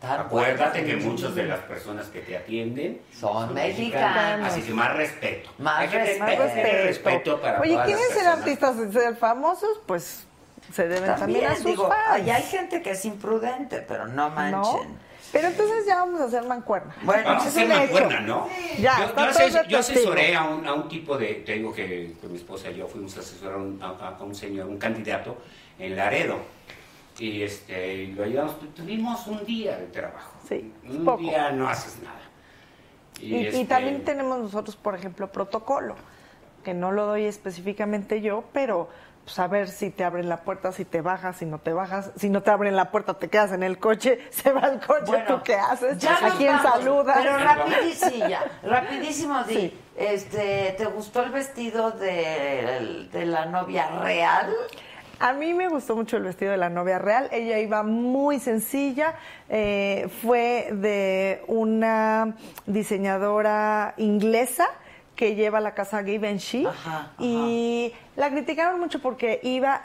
Tan 0.00 0.20
Acuérdate 0.20 0.82
que 0.84 0.96
muchas 0.96 1.34
de 1.34 1.44
las 1.44 1.60
personas 1.60 2.06
que 2.06 2.20
te 2.20 2.34
atienden 2.36 3.02
Son 3.14 3.52
mexicanos. 3.52 4.48
Así 4.48 4.62
que 4.62 4.72
más 4.72 4.96
respeto. 4.96 5.50
Más 5.58 5.80
Hay 5.80 5.88
que 5.88 5.98
respeto. 5.98 6.24
tener- 6.42 6.54
tener 6.54 6.86
respeto 6.86 7.40
para 7.40 7.60
Oye, 7.60 7.72
todas 7.72 7.86
¿quieren 7.86 8.04
las 8.04 8.12
ser 8.14 8.24
personas. 8.24 8.38
artistas 8.38 8.76
y 8.88 8.92
ser 8.92 9.16
famosos? 9.16 9.80
Pues 9.86 10.26
se 10.72 10.88
deben 10.88 11.04
también, 11.16 11.18
También, 11.18 11.46
a 11.46 11.56
sus 11.56 11.64
digo, 11.66 11.88
fans. 11.88 12.00
ahí 12.12 12.30
hay 12.30 12.42
gente 12.44 12.80
que 12.80 12.90
es 12.92 13.04
imprudente, 13.04 13.84
pero 13.86 14.06
no 14.06 14.30
manchen. 14.30 14.60
¿No? 14.62 15.10
Pero 15.32 15.46
entonces 15.48 15.86
ya 15.86 15.96
vamos 15.96 16.20
a 16.22 16.24
hacer 16.24 16.42
mancuerna. 16.44 16.92
Bueno, 17.02 17.22
Vamos 17.24 17.44
a 17.44 17.48
es 17.48 17.52
hacer 17.54 17.66
un 17.66 17.72
hecho. 17.72 17.80
mancuerna, 17.82 18.20
¿no? 18.20 18.48
Ya, 18.80 18.98
yo, 19.00 19.14
ases- 19.16 19.74
asesoré 19.78 20.34
a 20.34 20.44
un, 20.44 20.66
a 20.66 20.72
un 20.72 20.88
tipo 20.88 21.16
de, 21.18 21.34
te 21.46 21.52
digo 21.52 21.72
que, 21.74 22.14
que 22.20 22.26
mi 22.26 22.36
esposa 22.38 22.70
y 22.70 22.76
yo 22.78 22.88
fuimos 22.88 23.16
a 23.16 23.20
asesorar 23.20 23.54
a 23.54 23.58
un, 23.58 23.80
a- 23.82 24.16
a 24.18 24.22
un 24.24 24.34
señor, 24.34 24.66
un 24.66 24.78
candidato 24.78 25.36
en 25.78 25.94
Laredo. 25.94 26.38
Y 27.20 27.42
este, 27.42 28.08
lo 28.16 28.24
ayudamos, 28.24 28.58
Tu- 28.58 28.66
tuvimos 28.68 29.26
un 29.26 29.44
día 29.44 29.76
de 29.76 29.86
trabajo. 29.88 30.32
Sí, 30.48 30.72
Un 30.88 31.04
poco. 31.04 31.18
día 31.18 31.50
no 31.52 31.68
haces 31.68 31.98
nada. 32.02 32.16
Y, 33.20 33.36
y 33.36 33.46
este, 33.46 33.64
también 33.66 34.02
tenemos 34.04 34.38
nosotros, 34.40 34.74
por 34.76 34.94
ejemplo, 34.94 35.30
protocolo, 35.30 35.94
que 36.64 36.72
no 36.72 36.90
lo 36.92 37.04
doy 37.06 37.26
específicamente 37.26 38.22
yo, 38.22 38.44
pero 38.54 38.88
pues, 39.24 39.38
a 39.38 39.46
ver 39.48 39.68
si 39.68 39.90
te 39.90 40.02
abren 40.02 40.30
la 40.30 40.38
puerta, 40.38 40.72
si 40.72 40.86
te 40.86 41.02
bajas, 41.02 41.36
si 41.36 41.44
no 41.44 41.58
te 41.58 41.74
bajas, 41.74 42.10
si 42.16 42.30
no 42.30 42.42
te 42.42 42.50
abren 42.50 42.74
la 42.74 42.90
puerta, 42.90 43.12
te 43.14 43.28
quedas 43.28 43.52
en 43.52 43.62
el 43.62 43.78
coche, 43.78 44.18
se 44.30 44.50
va 44.52 44.68
el 44.68 44.80
coche, 44.80 45.04
Bueno, 45.06 45.26
¿tú 45.36 45.42
qué 45.44 45.56
haces? 45.56 45.98
Ya 45.98 46.16
¿A 46.26 46.30
quién 46.38 46.54
vamos, 46.56 46.72
saludas? 46.72 47.18
Pero 47.20 47.36
rapidísimo, 47.44 48.24
rapidísimo, 48.62 49.44
di, 49.44 49.54
Sí. 49.54 49.78
este, 49.98 50.74
¿te 50.78 50.86
gustó 50.86 51.22
el 51.22 51.30
vestido 51.32 51.90
de, 51.90 53.08
de 53.12 53.26
la 53.26 53.44
novia 53.44 53.88
real? 54.00 54.50
A 55.20 55.34
mí 55.34 55.52
me 55.52 55.68
gustó 55.68 55.94
mucho 55.94 56.16
el 56.16 56.22
vestido 56.22 56.50
de 56.50 56.56
la 56.56 56.70
novia 56.70 56.98
real. 56.98 57.28
Ella 57.30 57.58
iba 57.58 57.82
muy 57.82 58.40
sencilla. 58.40 59.14
eh, 59.50 60.08
fue 60.22 60.70
de 60.72 61.42
una 61.46 62.34
diseñadora 62.66 63.94
inglesa 63.98 64.66
que 65.16 65.34
lleva 65.34 65.60
la 65.60 65.74
casa 65.74 66.02
Givenchy. 66.02 66.64
Ajá, 66.64 67.12
Y 67.18 67.92
la 68.16 68.30
criticaron 68.30 68.80
mucho 68.80 69.02
porque 69.02 69.40
iba 69.42 69.82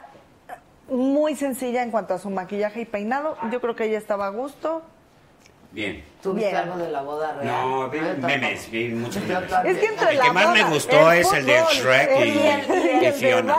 muy 0.88 1.34
sencilla 1.36 1.82
en 1.82 1.90
cuanto 1.90 2.14
a 2.14 2.18
su 2.18 2.30
maquillaje 2.30 2.80
y 2.80 2.84
peinado. 2.86 3.36
Yo 3.52 3.60
creo 3.60 3.76
que 3.76 3.84
ella 3.84 3.98
estaba 3.98 4.26
a 4.26 4.30
gusto. 4.30 4.82
Bien. 5.72 6.02
¿Tú 6.22 6.32
viste 6.32 6.50
Bien. 6.50 6.62
algo 6.62 6.78
de 6.78 6.90
la 6.90 7.02
boda 7.02 7.32
real? 7.34 7.46
No, 7.68 7.90
vi 7.90 7.98
Ah, 7.98 8.14
yo 8.18 8.26
memes, 8.26 8.70
vi 8.70 8.88
muchos 8.88 9.22
memes. 9.24 9.52
Es 9.64 9.78
que 9.78 9.86
entre 9.86 10.10
El 10.12 10.18
la 10.18 10.24
que 10.24 10.30
más 10.32 10.52
me 10.54 10.64
gustó 10.64 11.12
el 11.12 11.18
es 11.20 11.32
el 11.32 11.46
de 11.46 11.62
Shrek 11.70 12.10
el- 12.10 12.28
y, 12.28 12.30
y 12.30 12.46
el- 12.46 13.02
y 13.02 13.04
el 13.06 13.12
Fiona. 13.12 13.56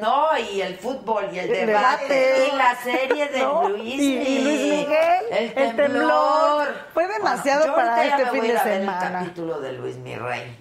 No, 0.00 0.26
y 0.38 0.60
el 0.60 0.76
fútbol, 0.76 1.28
y 1.32 1.38
el, 1.38 1.50
El 1.54 1.66
debate, 1.68 2.06
debate. 2.14 2.48
y 2.52 2.56
la 2.56 2.76
serie 2.82 3.28
de 3.28 3.38
¿No? 3.42 3.68
Luis. 3.68 3.94
Y, 3.94 4.16
y 4.18 4.42
Luis 4.44 4.60
Miguel, 4.60 5.24
el 5.30 5.54
temblor. 5.54 5.76
temblor. 5.76 6.68
Fue 6.92 7.06
demasiado 7.08 7.66
Yo 7.66 7.74
para 7.74 8.04
este 8.04 8.26
fin 8.30 8.42
de 8.42 8.58
semana. 8.58 9.06
El 9.06 9.12
capítulo 9.24 9.60
de 9.60 9.72
Luis 9.72 9.96
Mi 9.96 10.14
Rey. 10.16 10.56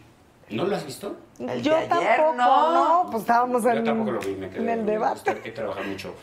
¿No 0.51 0.63
lo 0.65 0.75
has 0.75 0.85
visto? 0.85 1.15
El 1.37 1.61
Yo 1.61 1.73
de 1.73 1.77
ayer, 1.79 1.89
tampoco, 1.89 2.33
no. 2.35 2.73
no. 3.03 3.11
Pues 3.11 3.21
estábamos 3.21 3.63
en, 3.65 3.75
Yo 3.75 3.83
tampoco 3.83 4.11
lo 4.11 4.19
vi, 4.21 4.35
me 4.35 4.49
quedé. 4.49 4.59
en 4.61 4.69
el 4.69 4.85
debate. 4.85 5.41
He 5.43 5.51
trabajado 5.51 5.85
mucho. 5.85 6.15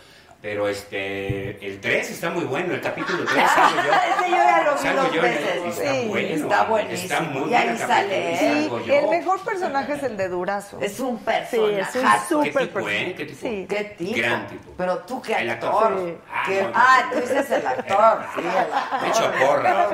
Pero 0.47 0.69
este, 0.69 1.59
el 1.67 1.81
3 1.81 2.09
está 2.09 2.31
muy 2.31 2.45
bueno, 2.45 2.73
el 2.73 2.81
capítulo 2.81 3.25
3 3.25 3.51
salgo 3.51 3.83
yo. 3.83 3.91
Ese 4.23 4.31
yo 4.31 4.37
ya 4.37 4.63
lo 4.63 4.73
vi 4.75 4.79
Salgo 4.79 5.03
dos 5.03 5.13
yo 5.13 5.23
veces. 5.23 5.57
Está 5.67 5.93
Sí, 5.93 6.07
bueno. 6.09 6.29
está 6.37 6.63
buenísimo. 6.63 7.03
Está 7.03 7.21
muy 7.21 7.51
Y 7.51 7.55
ahí 7.57 7.77
sale 7.79 8.37
salgo 8.39 8.81
yo. 8.85 8.95
El 8.95 9.09
mejor 9.09 9.41
personaje 9.41 9.93
es 9.95 10.03
el 10.05 10.17
de 10.17 10.29
Durazo. 10.29 10.79
Es 10.81 11.01
un 11.01 11.19
Sí, 11.19 11.25
personaje. 11.25 11.81
es 11.81 11.97
un 11.97 12.43
¿Qué 12.45 12.53
súper 12.53 12.67
tipo, 12.69 12.79
eh? 12.89 13.15
¿Qué 13.17 13.25
personaje. 13.25 13.27
tipo? 13.27 13.41
Sí. 13.41 13.67
¿Qué 13.69 13.85
tipo? 13.99 14.17
Gran 14.19 14.47
tipo. 14.47 14.71
Pero 14.79 14.99
tú 14.99 15.21
qué 15.21 15.33
El 15.35 15.51
actor. 15.51 15.75
actor. 15.85 15.99
Sí. 16.07 16.15
Ah, 16.33 16.43
¿Qué- 16.47 16.63
no, 16.63 16.69
no, 16.69 16.75
Ah, 16.77 17.09
tú 17.13 17.21
dices 17.23 17.51
el 17.51 17.67
actor. 17.67 18.25
Sí, 18.37 18.41
el 18.41 18.49
actor. 18.57 19.01
Me 19.03 19.09
echo 19.09 19.33
porra. 19.45 19.89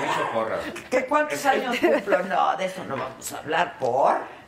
Me 0.00 0.06
echo 0.06 0.30
porra. 0.34 0.56
¿Qué 0.90 1.04
cuántos 1.06 1.46
años 1.46 1.76
cumplo? 1.78 2.18
No, 2.24 2.56
de 2.56 2.64
eso 2.64 2.82
no 2.88 2.96
vamos 2.96 3.32
a 3.32 3.38
hablar. 3.38 3.78
¿Por? 3.78 4.41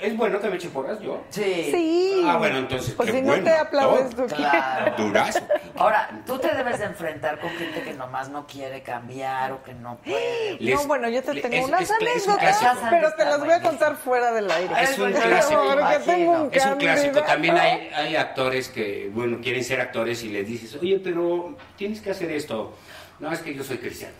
¿Es 0.00 0.16
bueno 0.16 0.40
que 0.40 0.48
me 0.48 0.56
eche 0.56 0.68
porras 0.70 0.98
yo? 1.00 1.22
Sí. 1.30 1.68
Sí. 1.70 2.22
Ah, 2.26 2.36
bueno, 2.38 2.58
entonces. 2.58 2.94
Pues 2.94 3.10
qué 3.10 3.16
si 3.16 3.20
no 3.22 3.26
bueno 3.28 3.44
te 3.44 3.52
aplaudes 3.54 4.14
tú, 4.16 4.26
Claro. 4.26 4.94
Durazo. 4.98 5.40
Ahora, 5.76 6.22
tú 6.26 6.38
te 6.38 6.54
debes 6.54 6.78
de 6.78 6.86
enfrentar 6.86 7.38
con 7.38 7.50
gente 7.50 7.82
que 7.82 7.92
nomás 7.94 8.28
no 8.30 8.46
quiere 8.46 8.82
cambiar 8.82 9.52
o 9.52 9.62
que 9.62 9.74
no 9.74 9.96
puede. 9.98 10.56
Les- 10.58 10.74
no, 10.74 10.86
bueno, 10.86 11.08
yo 11.08 11.22
te 11.22 11.40
tengo 11.40 11.56
es- 11.56 11.64
unas 11.66 11.82
es- 11.82 11.90
es 11.90 12.26
un 12.26 12.32
anécdotas, 12.32 12.78
pero 12.90 13.12
te 13.14 13.24
las 13.24 13.40
voy 13.40 13.52
a 13.52 13.62
contar 13.62 13.96
fuera 13.96 14.32
del 14.32 14.50
aire. 14.50 14.74
Es 14.82 14.98
un 14.98 15.12
clásico. 15.12 15.60
tengo 16.04 16.32
un 16.44 16.48
Es 16.52 16.66
un 16.66 16.76
clásico. 16.76 17.22
También 17.22 17.56
hay, 17.58 17.90
hay 17.94 18.16
actores 18.16 18.68
que, 18.68 19.10
bueno, 19.12 19.38
quieren 19.42 19.62
ser 19.62 19.80
actores 19.80 20.22
y 20.24 20.28
les 20.30 20.46
dices, 20.46 20.74
oye, 20.80 20.98
pero 21.02 21.56
tienes 21.76 22.00
que 22.00 22.10
hacer 22.10 22.30
esto. 22.32 22.74
No, 23.20 23.30
es 23.30 23.40
que 23.40 23.54
yo 23.54 23.62
soy 23.62 23.78
cristiano. 23.78 24.14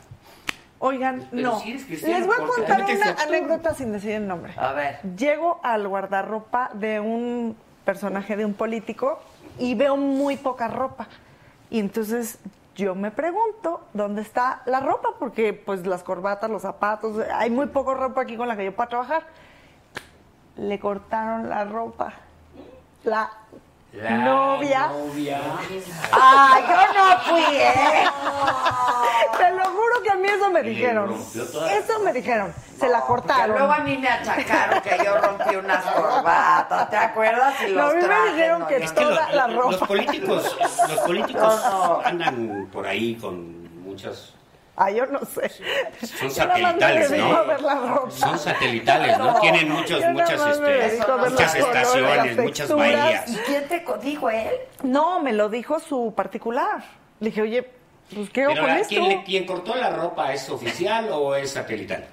Oigan, 0.85 1.29
no. 1.31 1.61
si 1.61 1.75
Les 1.75 2.27
voy 2.27 2.35
a 2.35 2.39
¿por 2.45 2.57
qué 2.57 2.63
contar 2.67 2.83
una 2.83 3.23
anécdota 3.23 3.73
sin 3.73 3.93
decir 3.93 4.11
el 4.11 4.27
nombre. 4.27 4.53
A 4.57 4.73
ver. 4.73 4.99
Llego 5.17 5.61
al 5.63 5.87
guardarropa 5.87 6.71
de 6.75 6.99
un 6.99 7.57
personaje 7.85 8.37
de 8.37 8.45
un 8.45 8.55
político 8.55 9.21
y 9.61 9.77
veo 9.77 9.97
muy 9.97 10.37
poca 10.37 10.67
ropa. 10.67 11.07
Y 11.71 11.79
entonces 11.79 12.41
yo 12.75 12.97
me 12.97 13.13
pregunto 13.13 13.87
dónde 13.93 14.23
está 14.23 14.63
la 14.67 14.81
ropa, 14.81 15.11
porque 15.21 15.53
pues 15.53 15.87
las 15.87 16.03
corbatas, 16.03 16.51
los 16.51 16.63
zapatos, 16.63 17.17
hay 17.33 17.49
muy 17.49 17.67
poca 17.67 17.95
ropa 17.95 18.23
aquí 18.23 18.37
con 18.37 18.49
la 18.49 18.57
que 18.57 18.65
yo 18.65 18.75
pueda 18.75 18.89
trabajar. 18.89 19.23
Le 20.57 20.81
cortaron 20.81 21.49
la 21.49 21.65
ropa. 21.65 22.13
La, 23.05 23.31
La 23.93 24.10
novia. 24.10 24.86
novia. 24.89 25.40
¡Ah, 26.12 26.59
yo 26.66 26.94
no 26.94 27.20
fui, 27.36 27.56
eh! 27.56 28.05
Te 29.39 29.51
lo 29.52 29.64
juro 29.66 30.02
que 30.02 30.10
a 30.10 30.14
mí 30.14 30.28
eso 30.28 30.51
me 30.51 30.62
dijeron. 30.62 31.14
Eso 31.14 31.98
me 32.02 32.12
dijeron. 32.14 32.55
Se 32.78 32.89
la 32.89 33.01
Que 33.01 33.06
cortaron. 33.06 33.51
luego 33.59 33.73
a 33.73 33.78
mí 33.81 33.98
me 33.98 34.09
achacaron 34.09 34.81
que 34.81 34.98
yo 35.05 35.19
rompí 35.19 35.56
unas 35.56 35.85
corbatas, 35.85 36.90
¿te 36.90 36.97
acuerdas? 36.97 37.55
Y 37.69 37.73
No, 37.73 37.82
los 37.82 37.90
a 37.90 37.94
mí 37.94 38.01
me 38.01 38.06
trajes, 38.09 38.32
dijeron 38.35 38.60
no, 38.60 38.66
que. 38.66 38.81
Toda 38.81 39.10
los, 39.27 39.35
la 39.35 39.47
los 39.48 39.73
ropa. 39.74 39.86
políticos, 39.86 40.56
los 40.89 40.98
políticos 41.01 41.62
No, 41.70 41.86
no. 41.89 42.01
andan 42.05 42.69
por 42.73 42.86
ahí 42.86 43.14
con 43.16 43.82
muchas... 43.85 44.35
Ah, 44.74 44.90
yo 44.90 45.05
no 45.07 45.20
sé. 45.27 45.51
Son 46.07 46.28
Yo 46.28 46.31
satelitales, 46.31 47.11
¿no? 47.11 47.44
ver 47.47 47.61
la. 47.61 48.03
Son 48.11 48.39
satelitales, 48.39 49.19
¿no? 49.19 49.32
No, 49.32 49.40
Tienen 49.40 49.69
muchos, 49.70 50.03
muchas, 50.09 50.47
este, 50.47 50.99
muchas 51.28 51.55
estaciones, 51.55 52.36
muchas 52.39 52.73
bahías. 52.74 53.28
¿Y 53.31 53.36
quién 53.36 53.69
te 53.69 53.85
co- 53.85 53.99
dijo 53.99 54.31
él? 54.31 54.51
No, 54.82 55.20
me 55.20 55.32
lo 55.35 55.49
dijo 55.51 55.78
su 55.78 56.15
particular. 56.16 56.82
Le 57.20 57.27
dije, 57.28 57.43
oye, 57.43 57.70
pues 58.15 58.31
¿qué 58.31 58.44
hago 58.44 58.53
con 58.53 58.61
ahora, 58.61 58.77
esto? 58.81 58.89
¿quién, 58.89 59.09
le- 59.09 59.23
quién 59.24 59.44
cortó 59.47 59.74
la 59.74 59.90
ropa 59.90 60.32
es 60.32 60.49
oficial 60.49 61.09
o 61.12 61.35
es 61.35 61.51
satelital? 61.53 62.07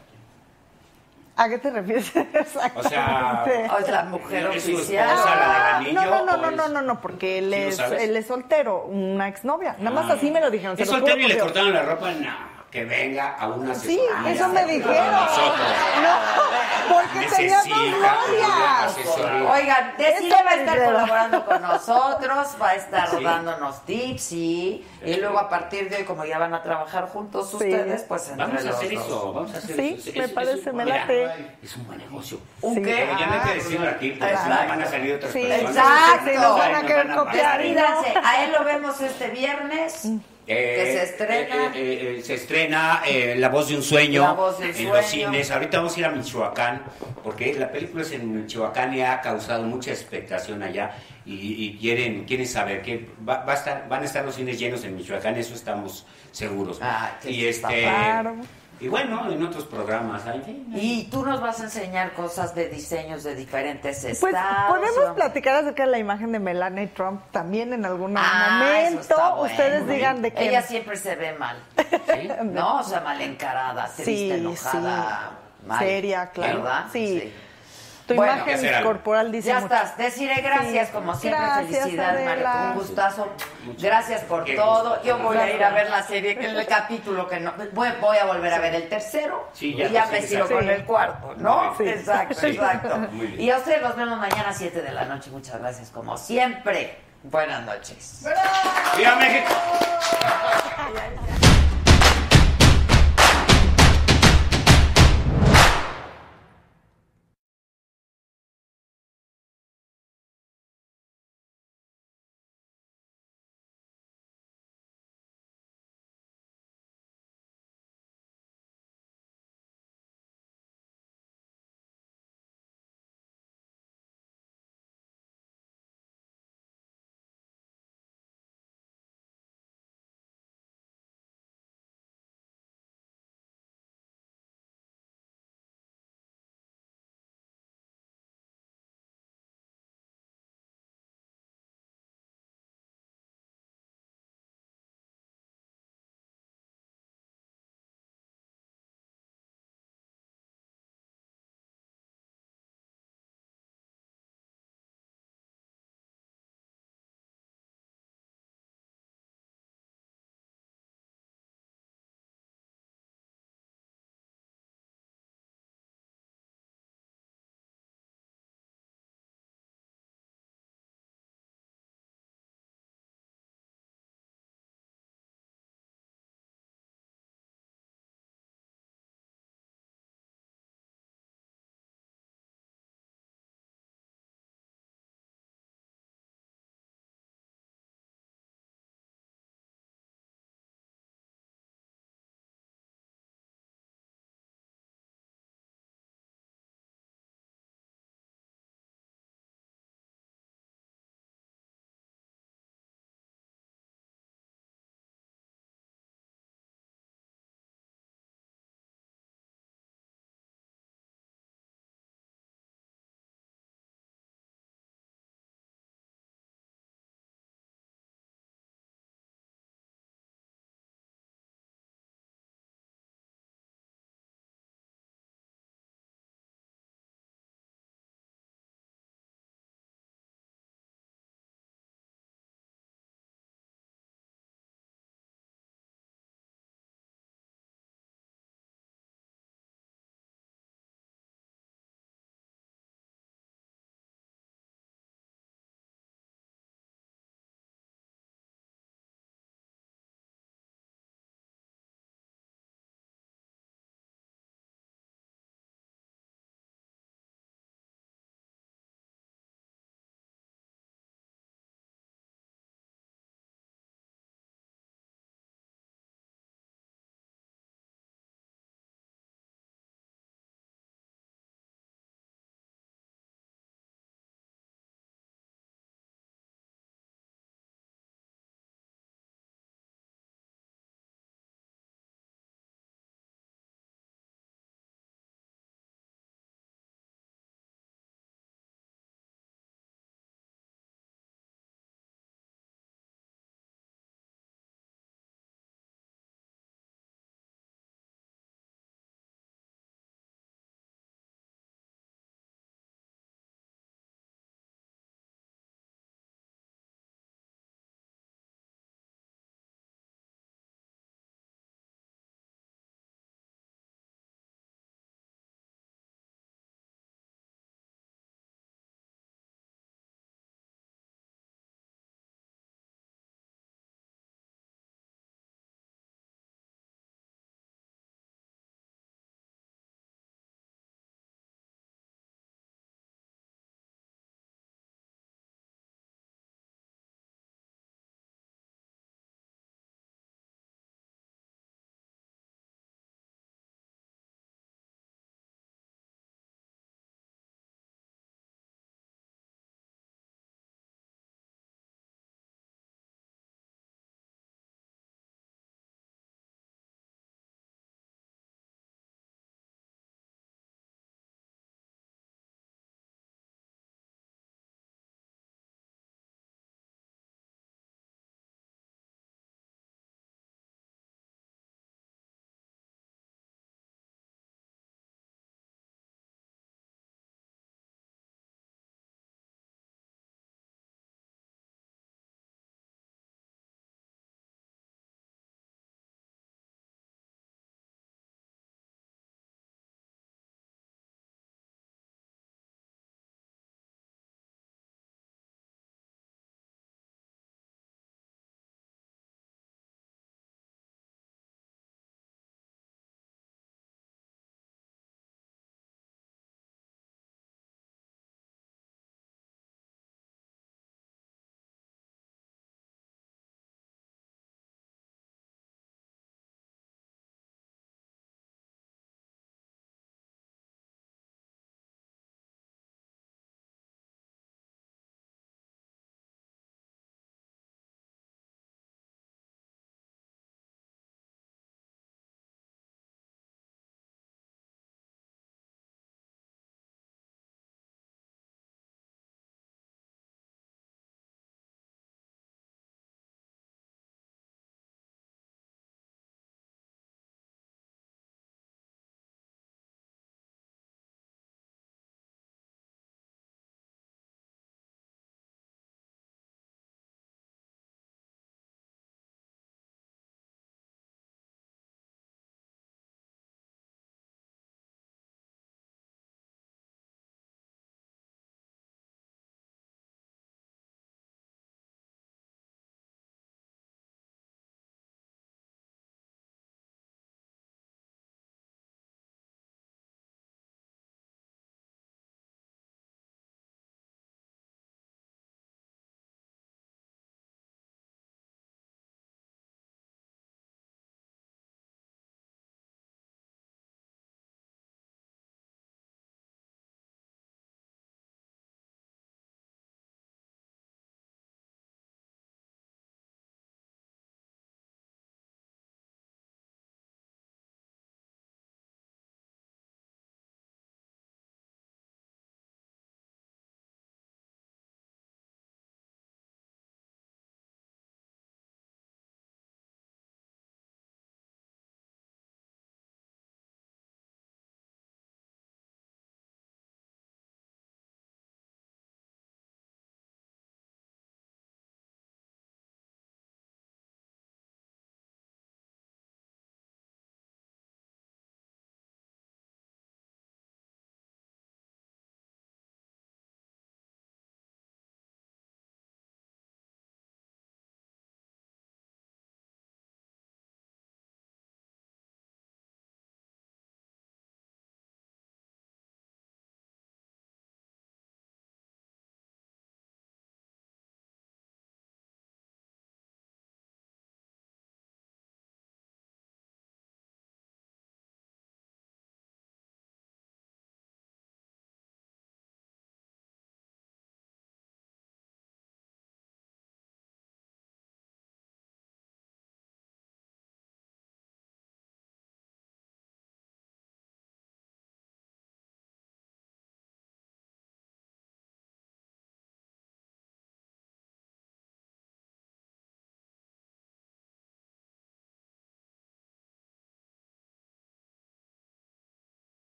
¿A 1.41 1.47
qué 1.47 1.57
te 1.57 1.69
refieres 1.69 2.13
exactamente? 2.15 3.69
O 3.71 3.85
sea, 3.85 4.03
O 4.03 4.09
mujer 4.09 4.49
¿Es 4.53 4.63
su 4.63 4.75
oficial. 4.75 5.07
la 5.09 5.77
Ah, 5.77 5.81
no, 5.93 6.05
no, 6.05 6.25
no, 6.25 6.37
no, 6.37 6.51
no, 6.51 6.67
no, 6.67 6.81
no, 6.81 6.99
porque 7.01 7.37
él 7.37 7.53
¿Sí 7.71 7.81
lo 7.81 7.85
es, 7.95 8.01
él 8.01 8.17
es 8.17 8.27
soltero, 8.27 8.83
una 8.83 9.27
exnovia. 9.29 9.75
Nada 9.79 9.95
más 10.01 10.11
Ah. 10.11 10.15
así 10.15 10.31
me 10.31 10.41
lo 10.41 10.51
dijeron. 10.51 10.75
¿Es 10.77 10.89
soltero 10.89 11.17
y 11.17 11.27
le 11.27 11.37
cortaron 11.37 11.73
la 11.73 11.83
ropa? 11.83 12.11
No, 12.11 12.58
que 12.71 12.85
venga 12.85 13.35
a 13.35 13.47
una 13.47 13.73
Sí, 13.73 13.99
asesoría 13.99 14.31
eso 14.33 14.47
me 14.49 14.65
dijeron. 14.65 15.11
nosotros. 15.11 15.67
No, 16.03 16.93
porque 16.95 17.19
Necesita 17.19 17.63
una 17.63 18.13
novias. 18.13 18.97
Oigan, 19.51 19.93
Eso 19.97 20.35
va 20.45 20.51
a 20.51 20.55
me 20.55 20.61
estar 20.61 20.85
colaborando 20.85 21.45
con 21.45 21.61
nosotros, 21.63 22.47
va 22.61 22.69
a 22.69 22.75
estar 22.75 23.09
Sí. 23.09 23.23
dándonos 23.23 23.85
tips, 23.85 24.21
sí. 24.23 24.87
Y 25.03 25.13
luego 25.15 25.39
a 25.39 25.49
partir 25.49 25.89
de 25.89 25.97
hoy, 25.97 26.03
como 26.03 26.25
ya 26.25 26.37
van 26.37 26.53
a 26.53 26.61
trabajar 26.61 27.07
juntos 27.09 27.49
Sí. 27.49 27.55
ustedes, 27.55 28.03
pues 28.03 28.29
entre 28.29 28.45
Vamos 28.45 28.65
a 28.65 28.69
hacer 28.69 28.93
dos. 28.93 29.05
eso, 29.05 29.33
vamos 29.33 29.53
a 29.55 29.57
hacer 29.57 29.75
Sí, 29.75 29.95
eso. 29.99 30.11
me 30.13 30.19
Es- 30.19 30.25
es 30.29 30.31
parece, 30.31 30.69
un- 30.69 30.75
me 30.77 30.85
mira, 30.85 30.97
late. 30.99 31.57
Es 31.63 31.75
un 31.75 31.87
buen 31.87 31.97
negocio. 31.97 32.39
¿Un 32.61 32.75
Sí. 32.75 32.81
qué? 32.83 32.95
Pero 33.07 33.19
ya 33.19 33.25
no 33.25 33.33
hay 33.33 33.39
que 33.39 33.49
Ah, 33.49 33.53
decirlo 33.55 33.89
aquí, 33.89 34.11
porque 34.11 34.37
si 34.37 34.43
no 34.49 34.55
van 34.67 34.81
a 34.81 34.85
salir 34.85 35.15
otras 35.15 35.31
Sí, 35.33 35.41
personas. 35.41 35.75
exacto. 35.75 36.29
Sí, 36.31 36.37
nos 36.37 36.57
van 36.59 36.75
a 36.75 36.81
querer 36.83 37.15
copiar. 37.15 37.57
Despídanse. 37.57 38.13
A 38.23 38.43
él 38.43 38.51
lo 38.51 38.63
vemos 38.63 39.01
este 39.01 39.27
viernes. 39.29 40.07
Que 40.55 40.91
se 40.91 41.03
estrena. 41.03 41.65
eh, 41.67 41.71
eh, 41.75 42.15
eh, 42.17 42.21
se 42.23 42.33
estrena 42.35 43.01
eh, 43.07 43.35
La 43.37 43.49
voz 43.49 43.67
de 43.69 43.75
un 43.75 43.83
sueño 43.83 44.21
La 44.23 44.31
voz 44.33 44.59
en 44.61 44.73
sueño. 44.73 44.93
los 44.95 45.05
cines. 45.05 45.51
Ahorita 45.51 45.77
vamos 45.77 45.95
a 45.95 45.99
ir 45.99 46.05
a 46.05 46.09
Michoacán, 46.11 46.83
porque 47.23 47.53
la 47.53 47.71
película 47.71 48.01
es 48.03 48.11
en 48.11 48.41
Michoacán 48.41 48.93
y 48.93 49.01
ha 49.01 49.21
causado 49.21 49.63
mucha 49.63 49.91
expectación 49.91 50.61
allá. 50.63 50.91
Y, 51.25 51.65
y 51.65 51.77
quieren, 51.77 52.23
quieren 52.25 52.47
saber 52.47 52.81
que 52.81 53.07
va, 53.27 53.43
va 53.43 53.51
a 53.53 53.55
estar, 53.55 53.87
van 53.87 54.01
a 54.01 54.05
estar 54.05 54.25
los 54.25 54.35
cines 54.35 54.57
llenos 54.57 54.83
en 54.83 54.95
Michoacán, 54.95 55.35
eso 55.37 55.53
estamos 55.53 56.05
seguros. 56.31 56.79
Ah, 56.81 57.17
y 57.23 57.45
este 57.45 57.81
Claro. 57.83 58.35
Y 58.79 58.87
bueno, 58.87 59.29
en 59.31 59.43
otros 59.43 59.65
programas. 59.65 60.23
fin. 60.45 60.71
Y 60.73 61.05
tú 61.05 61.25
nos 61.25 61.41
vas 61.41 61.59
a 61.59 61.63
enseñar 61.63 62.13
cosas 62.13 62.55
de 62.55 62.69
diseños 62.69 63.23
de 63.23 63.35
diferentes 63.35 64.03
estados. 64.03 64.19
Pues 64.69 64.91
podemos 64.95 65.15
platicar 65.15 65.55
acerca 65.55 65.83
de 65.83 65.91
la 65.91 65.97
imagen 65.99 66.31
de 66.31 66.39
Melania 66.39 66.89
Trump 66.93 67.21
también 67.31 67.73
en 67.73 67.85
algún 67.85 68.15
Ah, 68.17 68.61
eso 68.61 68.91
momento. 68.91 69.01
está 69.01 69.29
bueno. 69.31 69.51
Ustedes 69.51 69.87
digan 69.87 70.21
de 70.21 70.31
qué. 70.31 70.49
Ella 70.49 70.61
siempre 70.61 70.95
se 70.95 71.15
ve 71.15 71.33
mal. 71.33 71.57
¿Sí? 71.77 72.29
¿No? 72.45 72.79
O 72.79 72.83
sea, 72.83 73.01
mal 73.01 73.19
encarada, 73.21 73.85
triste, 73.85 74.05
Sí, 74.05 74.31
enojada. 74.31 75.31
mal, 75.67 75.79
Seria, 75.79 76.29
claro. 76.31 76.61
¿Verdad? 76.63 76.85
Sí. 76.91 77.33
Tu 78.09 78.15
Bueno, 78.15 78.33
imagen 78.33 78.83
corporal 78.83 79.31
dice 79.31 79.49
Ya 79.49 79.59
mucho. 79.59 79.71
estás. 79.75 79.95
Deciré 79.95 80.41
gracias, 80.41 80.87
Sí. 80.87 80.93
como 80.93 81.13
siempre. 81.13 81.39
Gracias, 81.45 81.79
Felicidades. 81.83 82.25
Mario. 82.25 82.47
Un 82.71 82.73
gustazo. 82.73 83.27
Gracias 83.79 84.21
por 84.23 84.43
Qué 84.45 84.55
todo. 84.55 84.89
gusto. 84.95 85.03
Yo 85.05 85.19
voy 85.19 85.37
a 85.37 85.53
ir 85.53 85.63
a 85.63 85.69
ver 85.69 85.91
la 85.91 86.01
serie, 86.01 86.35
que 86.35 86.47
es 86.47 86.53
el 86.53 86.65
capítulo 86.65 87.27
que 87.29 87.39
no. 87.39 87.53
Voy, 87.73 87.89
voy 88.01 88.17
a 88.17 88.25
volver 88.25 88.51
a 88.51 88.57
ver 88.57 88.73
el 88.73 88.89
tercero. 88.89 89.47
Sí, 89.53 89.75
ya 89.75 89.85
y 89.85 89.91
ya 89.91 90.07
me 90.07 90.23
sigo 90.23 90.47
con 90.47 90.67
el 90.67 90.83
cuarto, 90.85 91.35
¿no? 91.37 91.75
Sí. 91.77 91.87
Exacto, 91.87 92.33
Sí. 92.33 92.47
exacto. 92.47 92.97
Y 93.37 93.51
a 93.51 93.57
ustedes 93.57 93.81
los 93.83 93.95
vemos 93.95 94.17
mañana 94.17 94.49
a 94.49 94.53
7 94.53 94.81
de 94.81 94.91
la 94.91 95.05
noche. 95.05 95.29
Muchas 95.29 95.59
gracias, 95.59 95.91
como 95.91 96.17
siempre. 96.17 96.97
Buenas 97.21 97.63
noches. 97.63 98.25
¡Viva 98.97 99.15
México! 99.17 99.53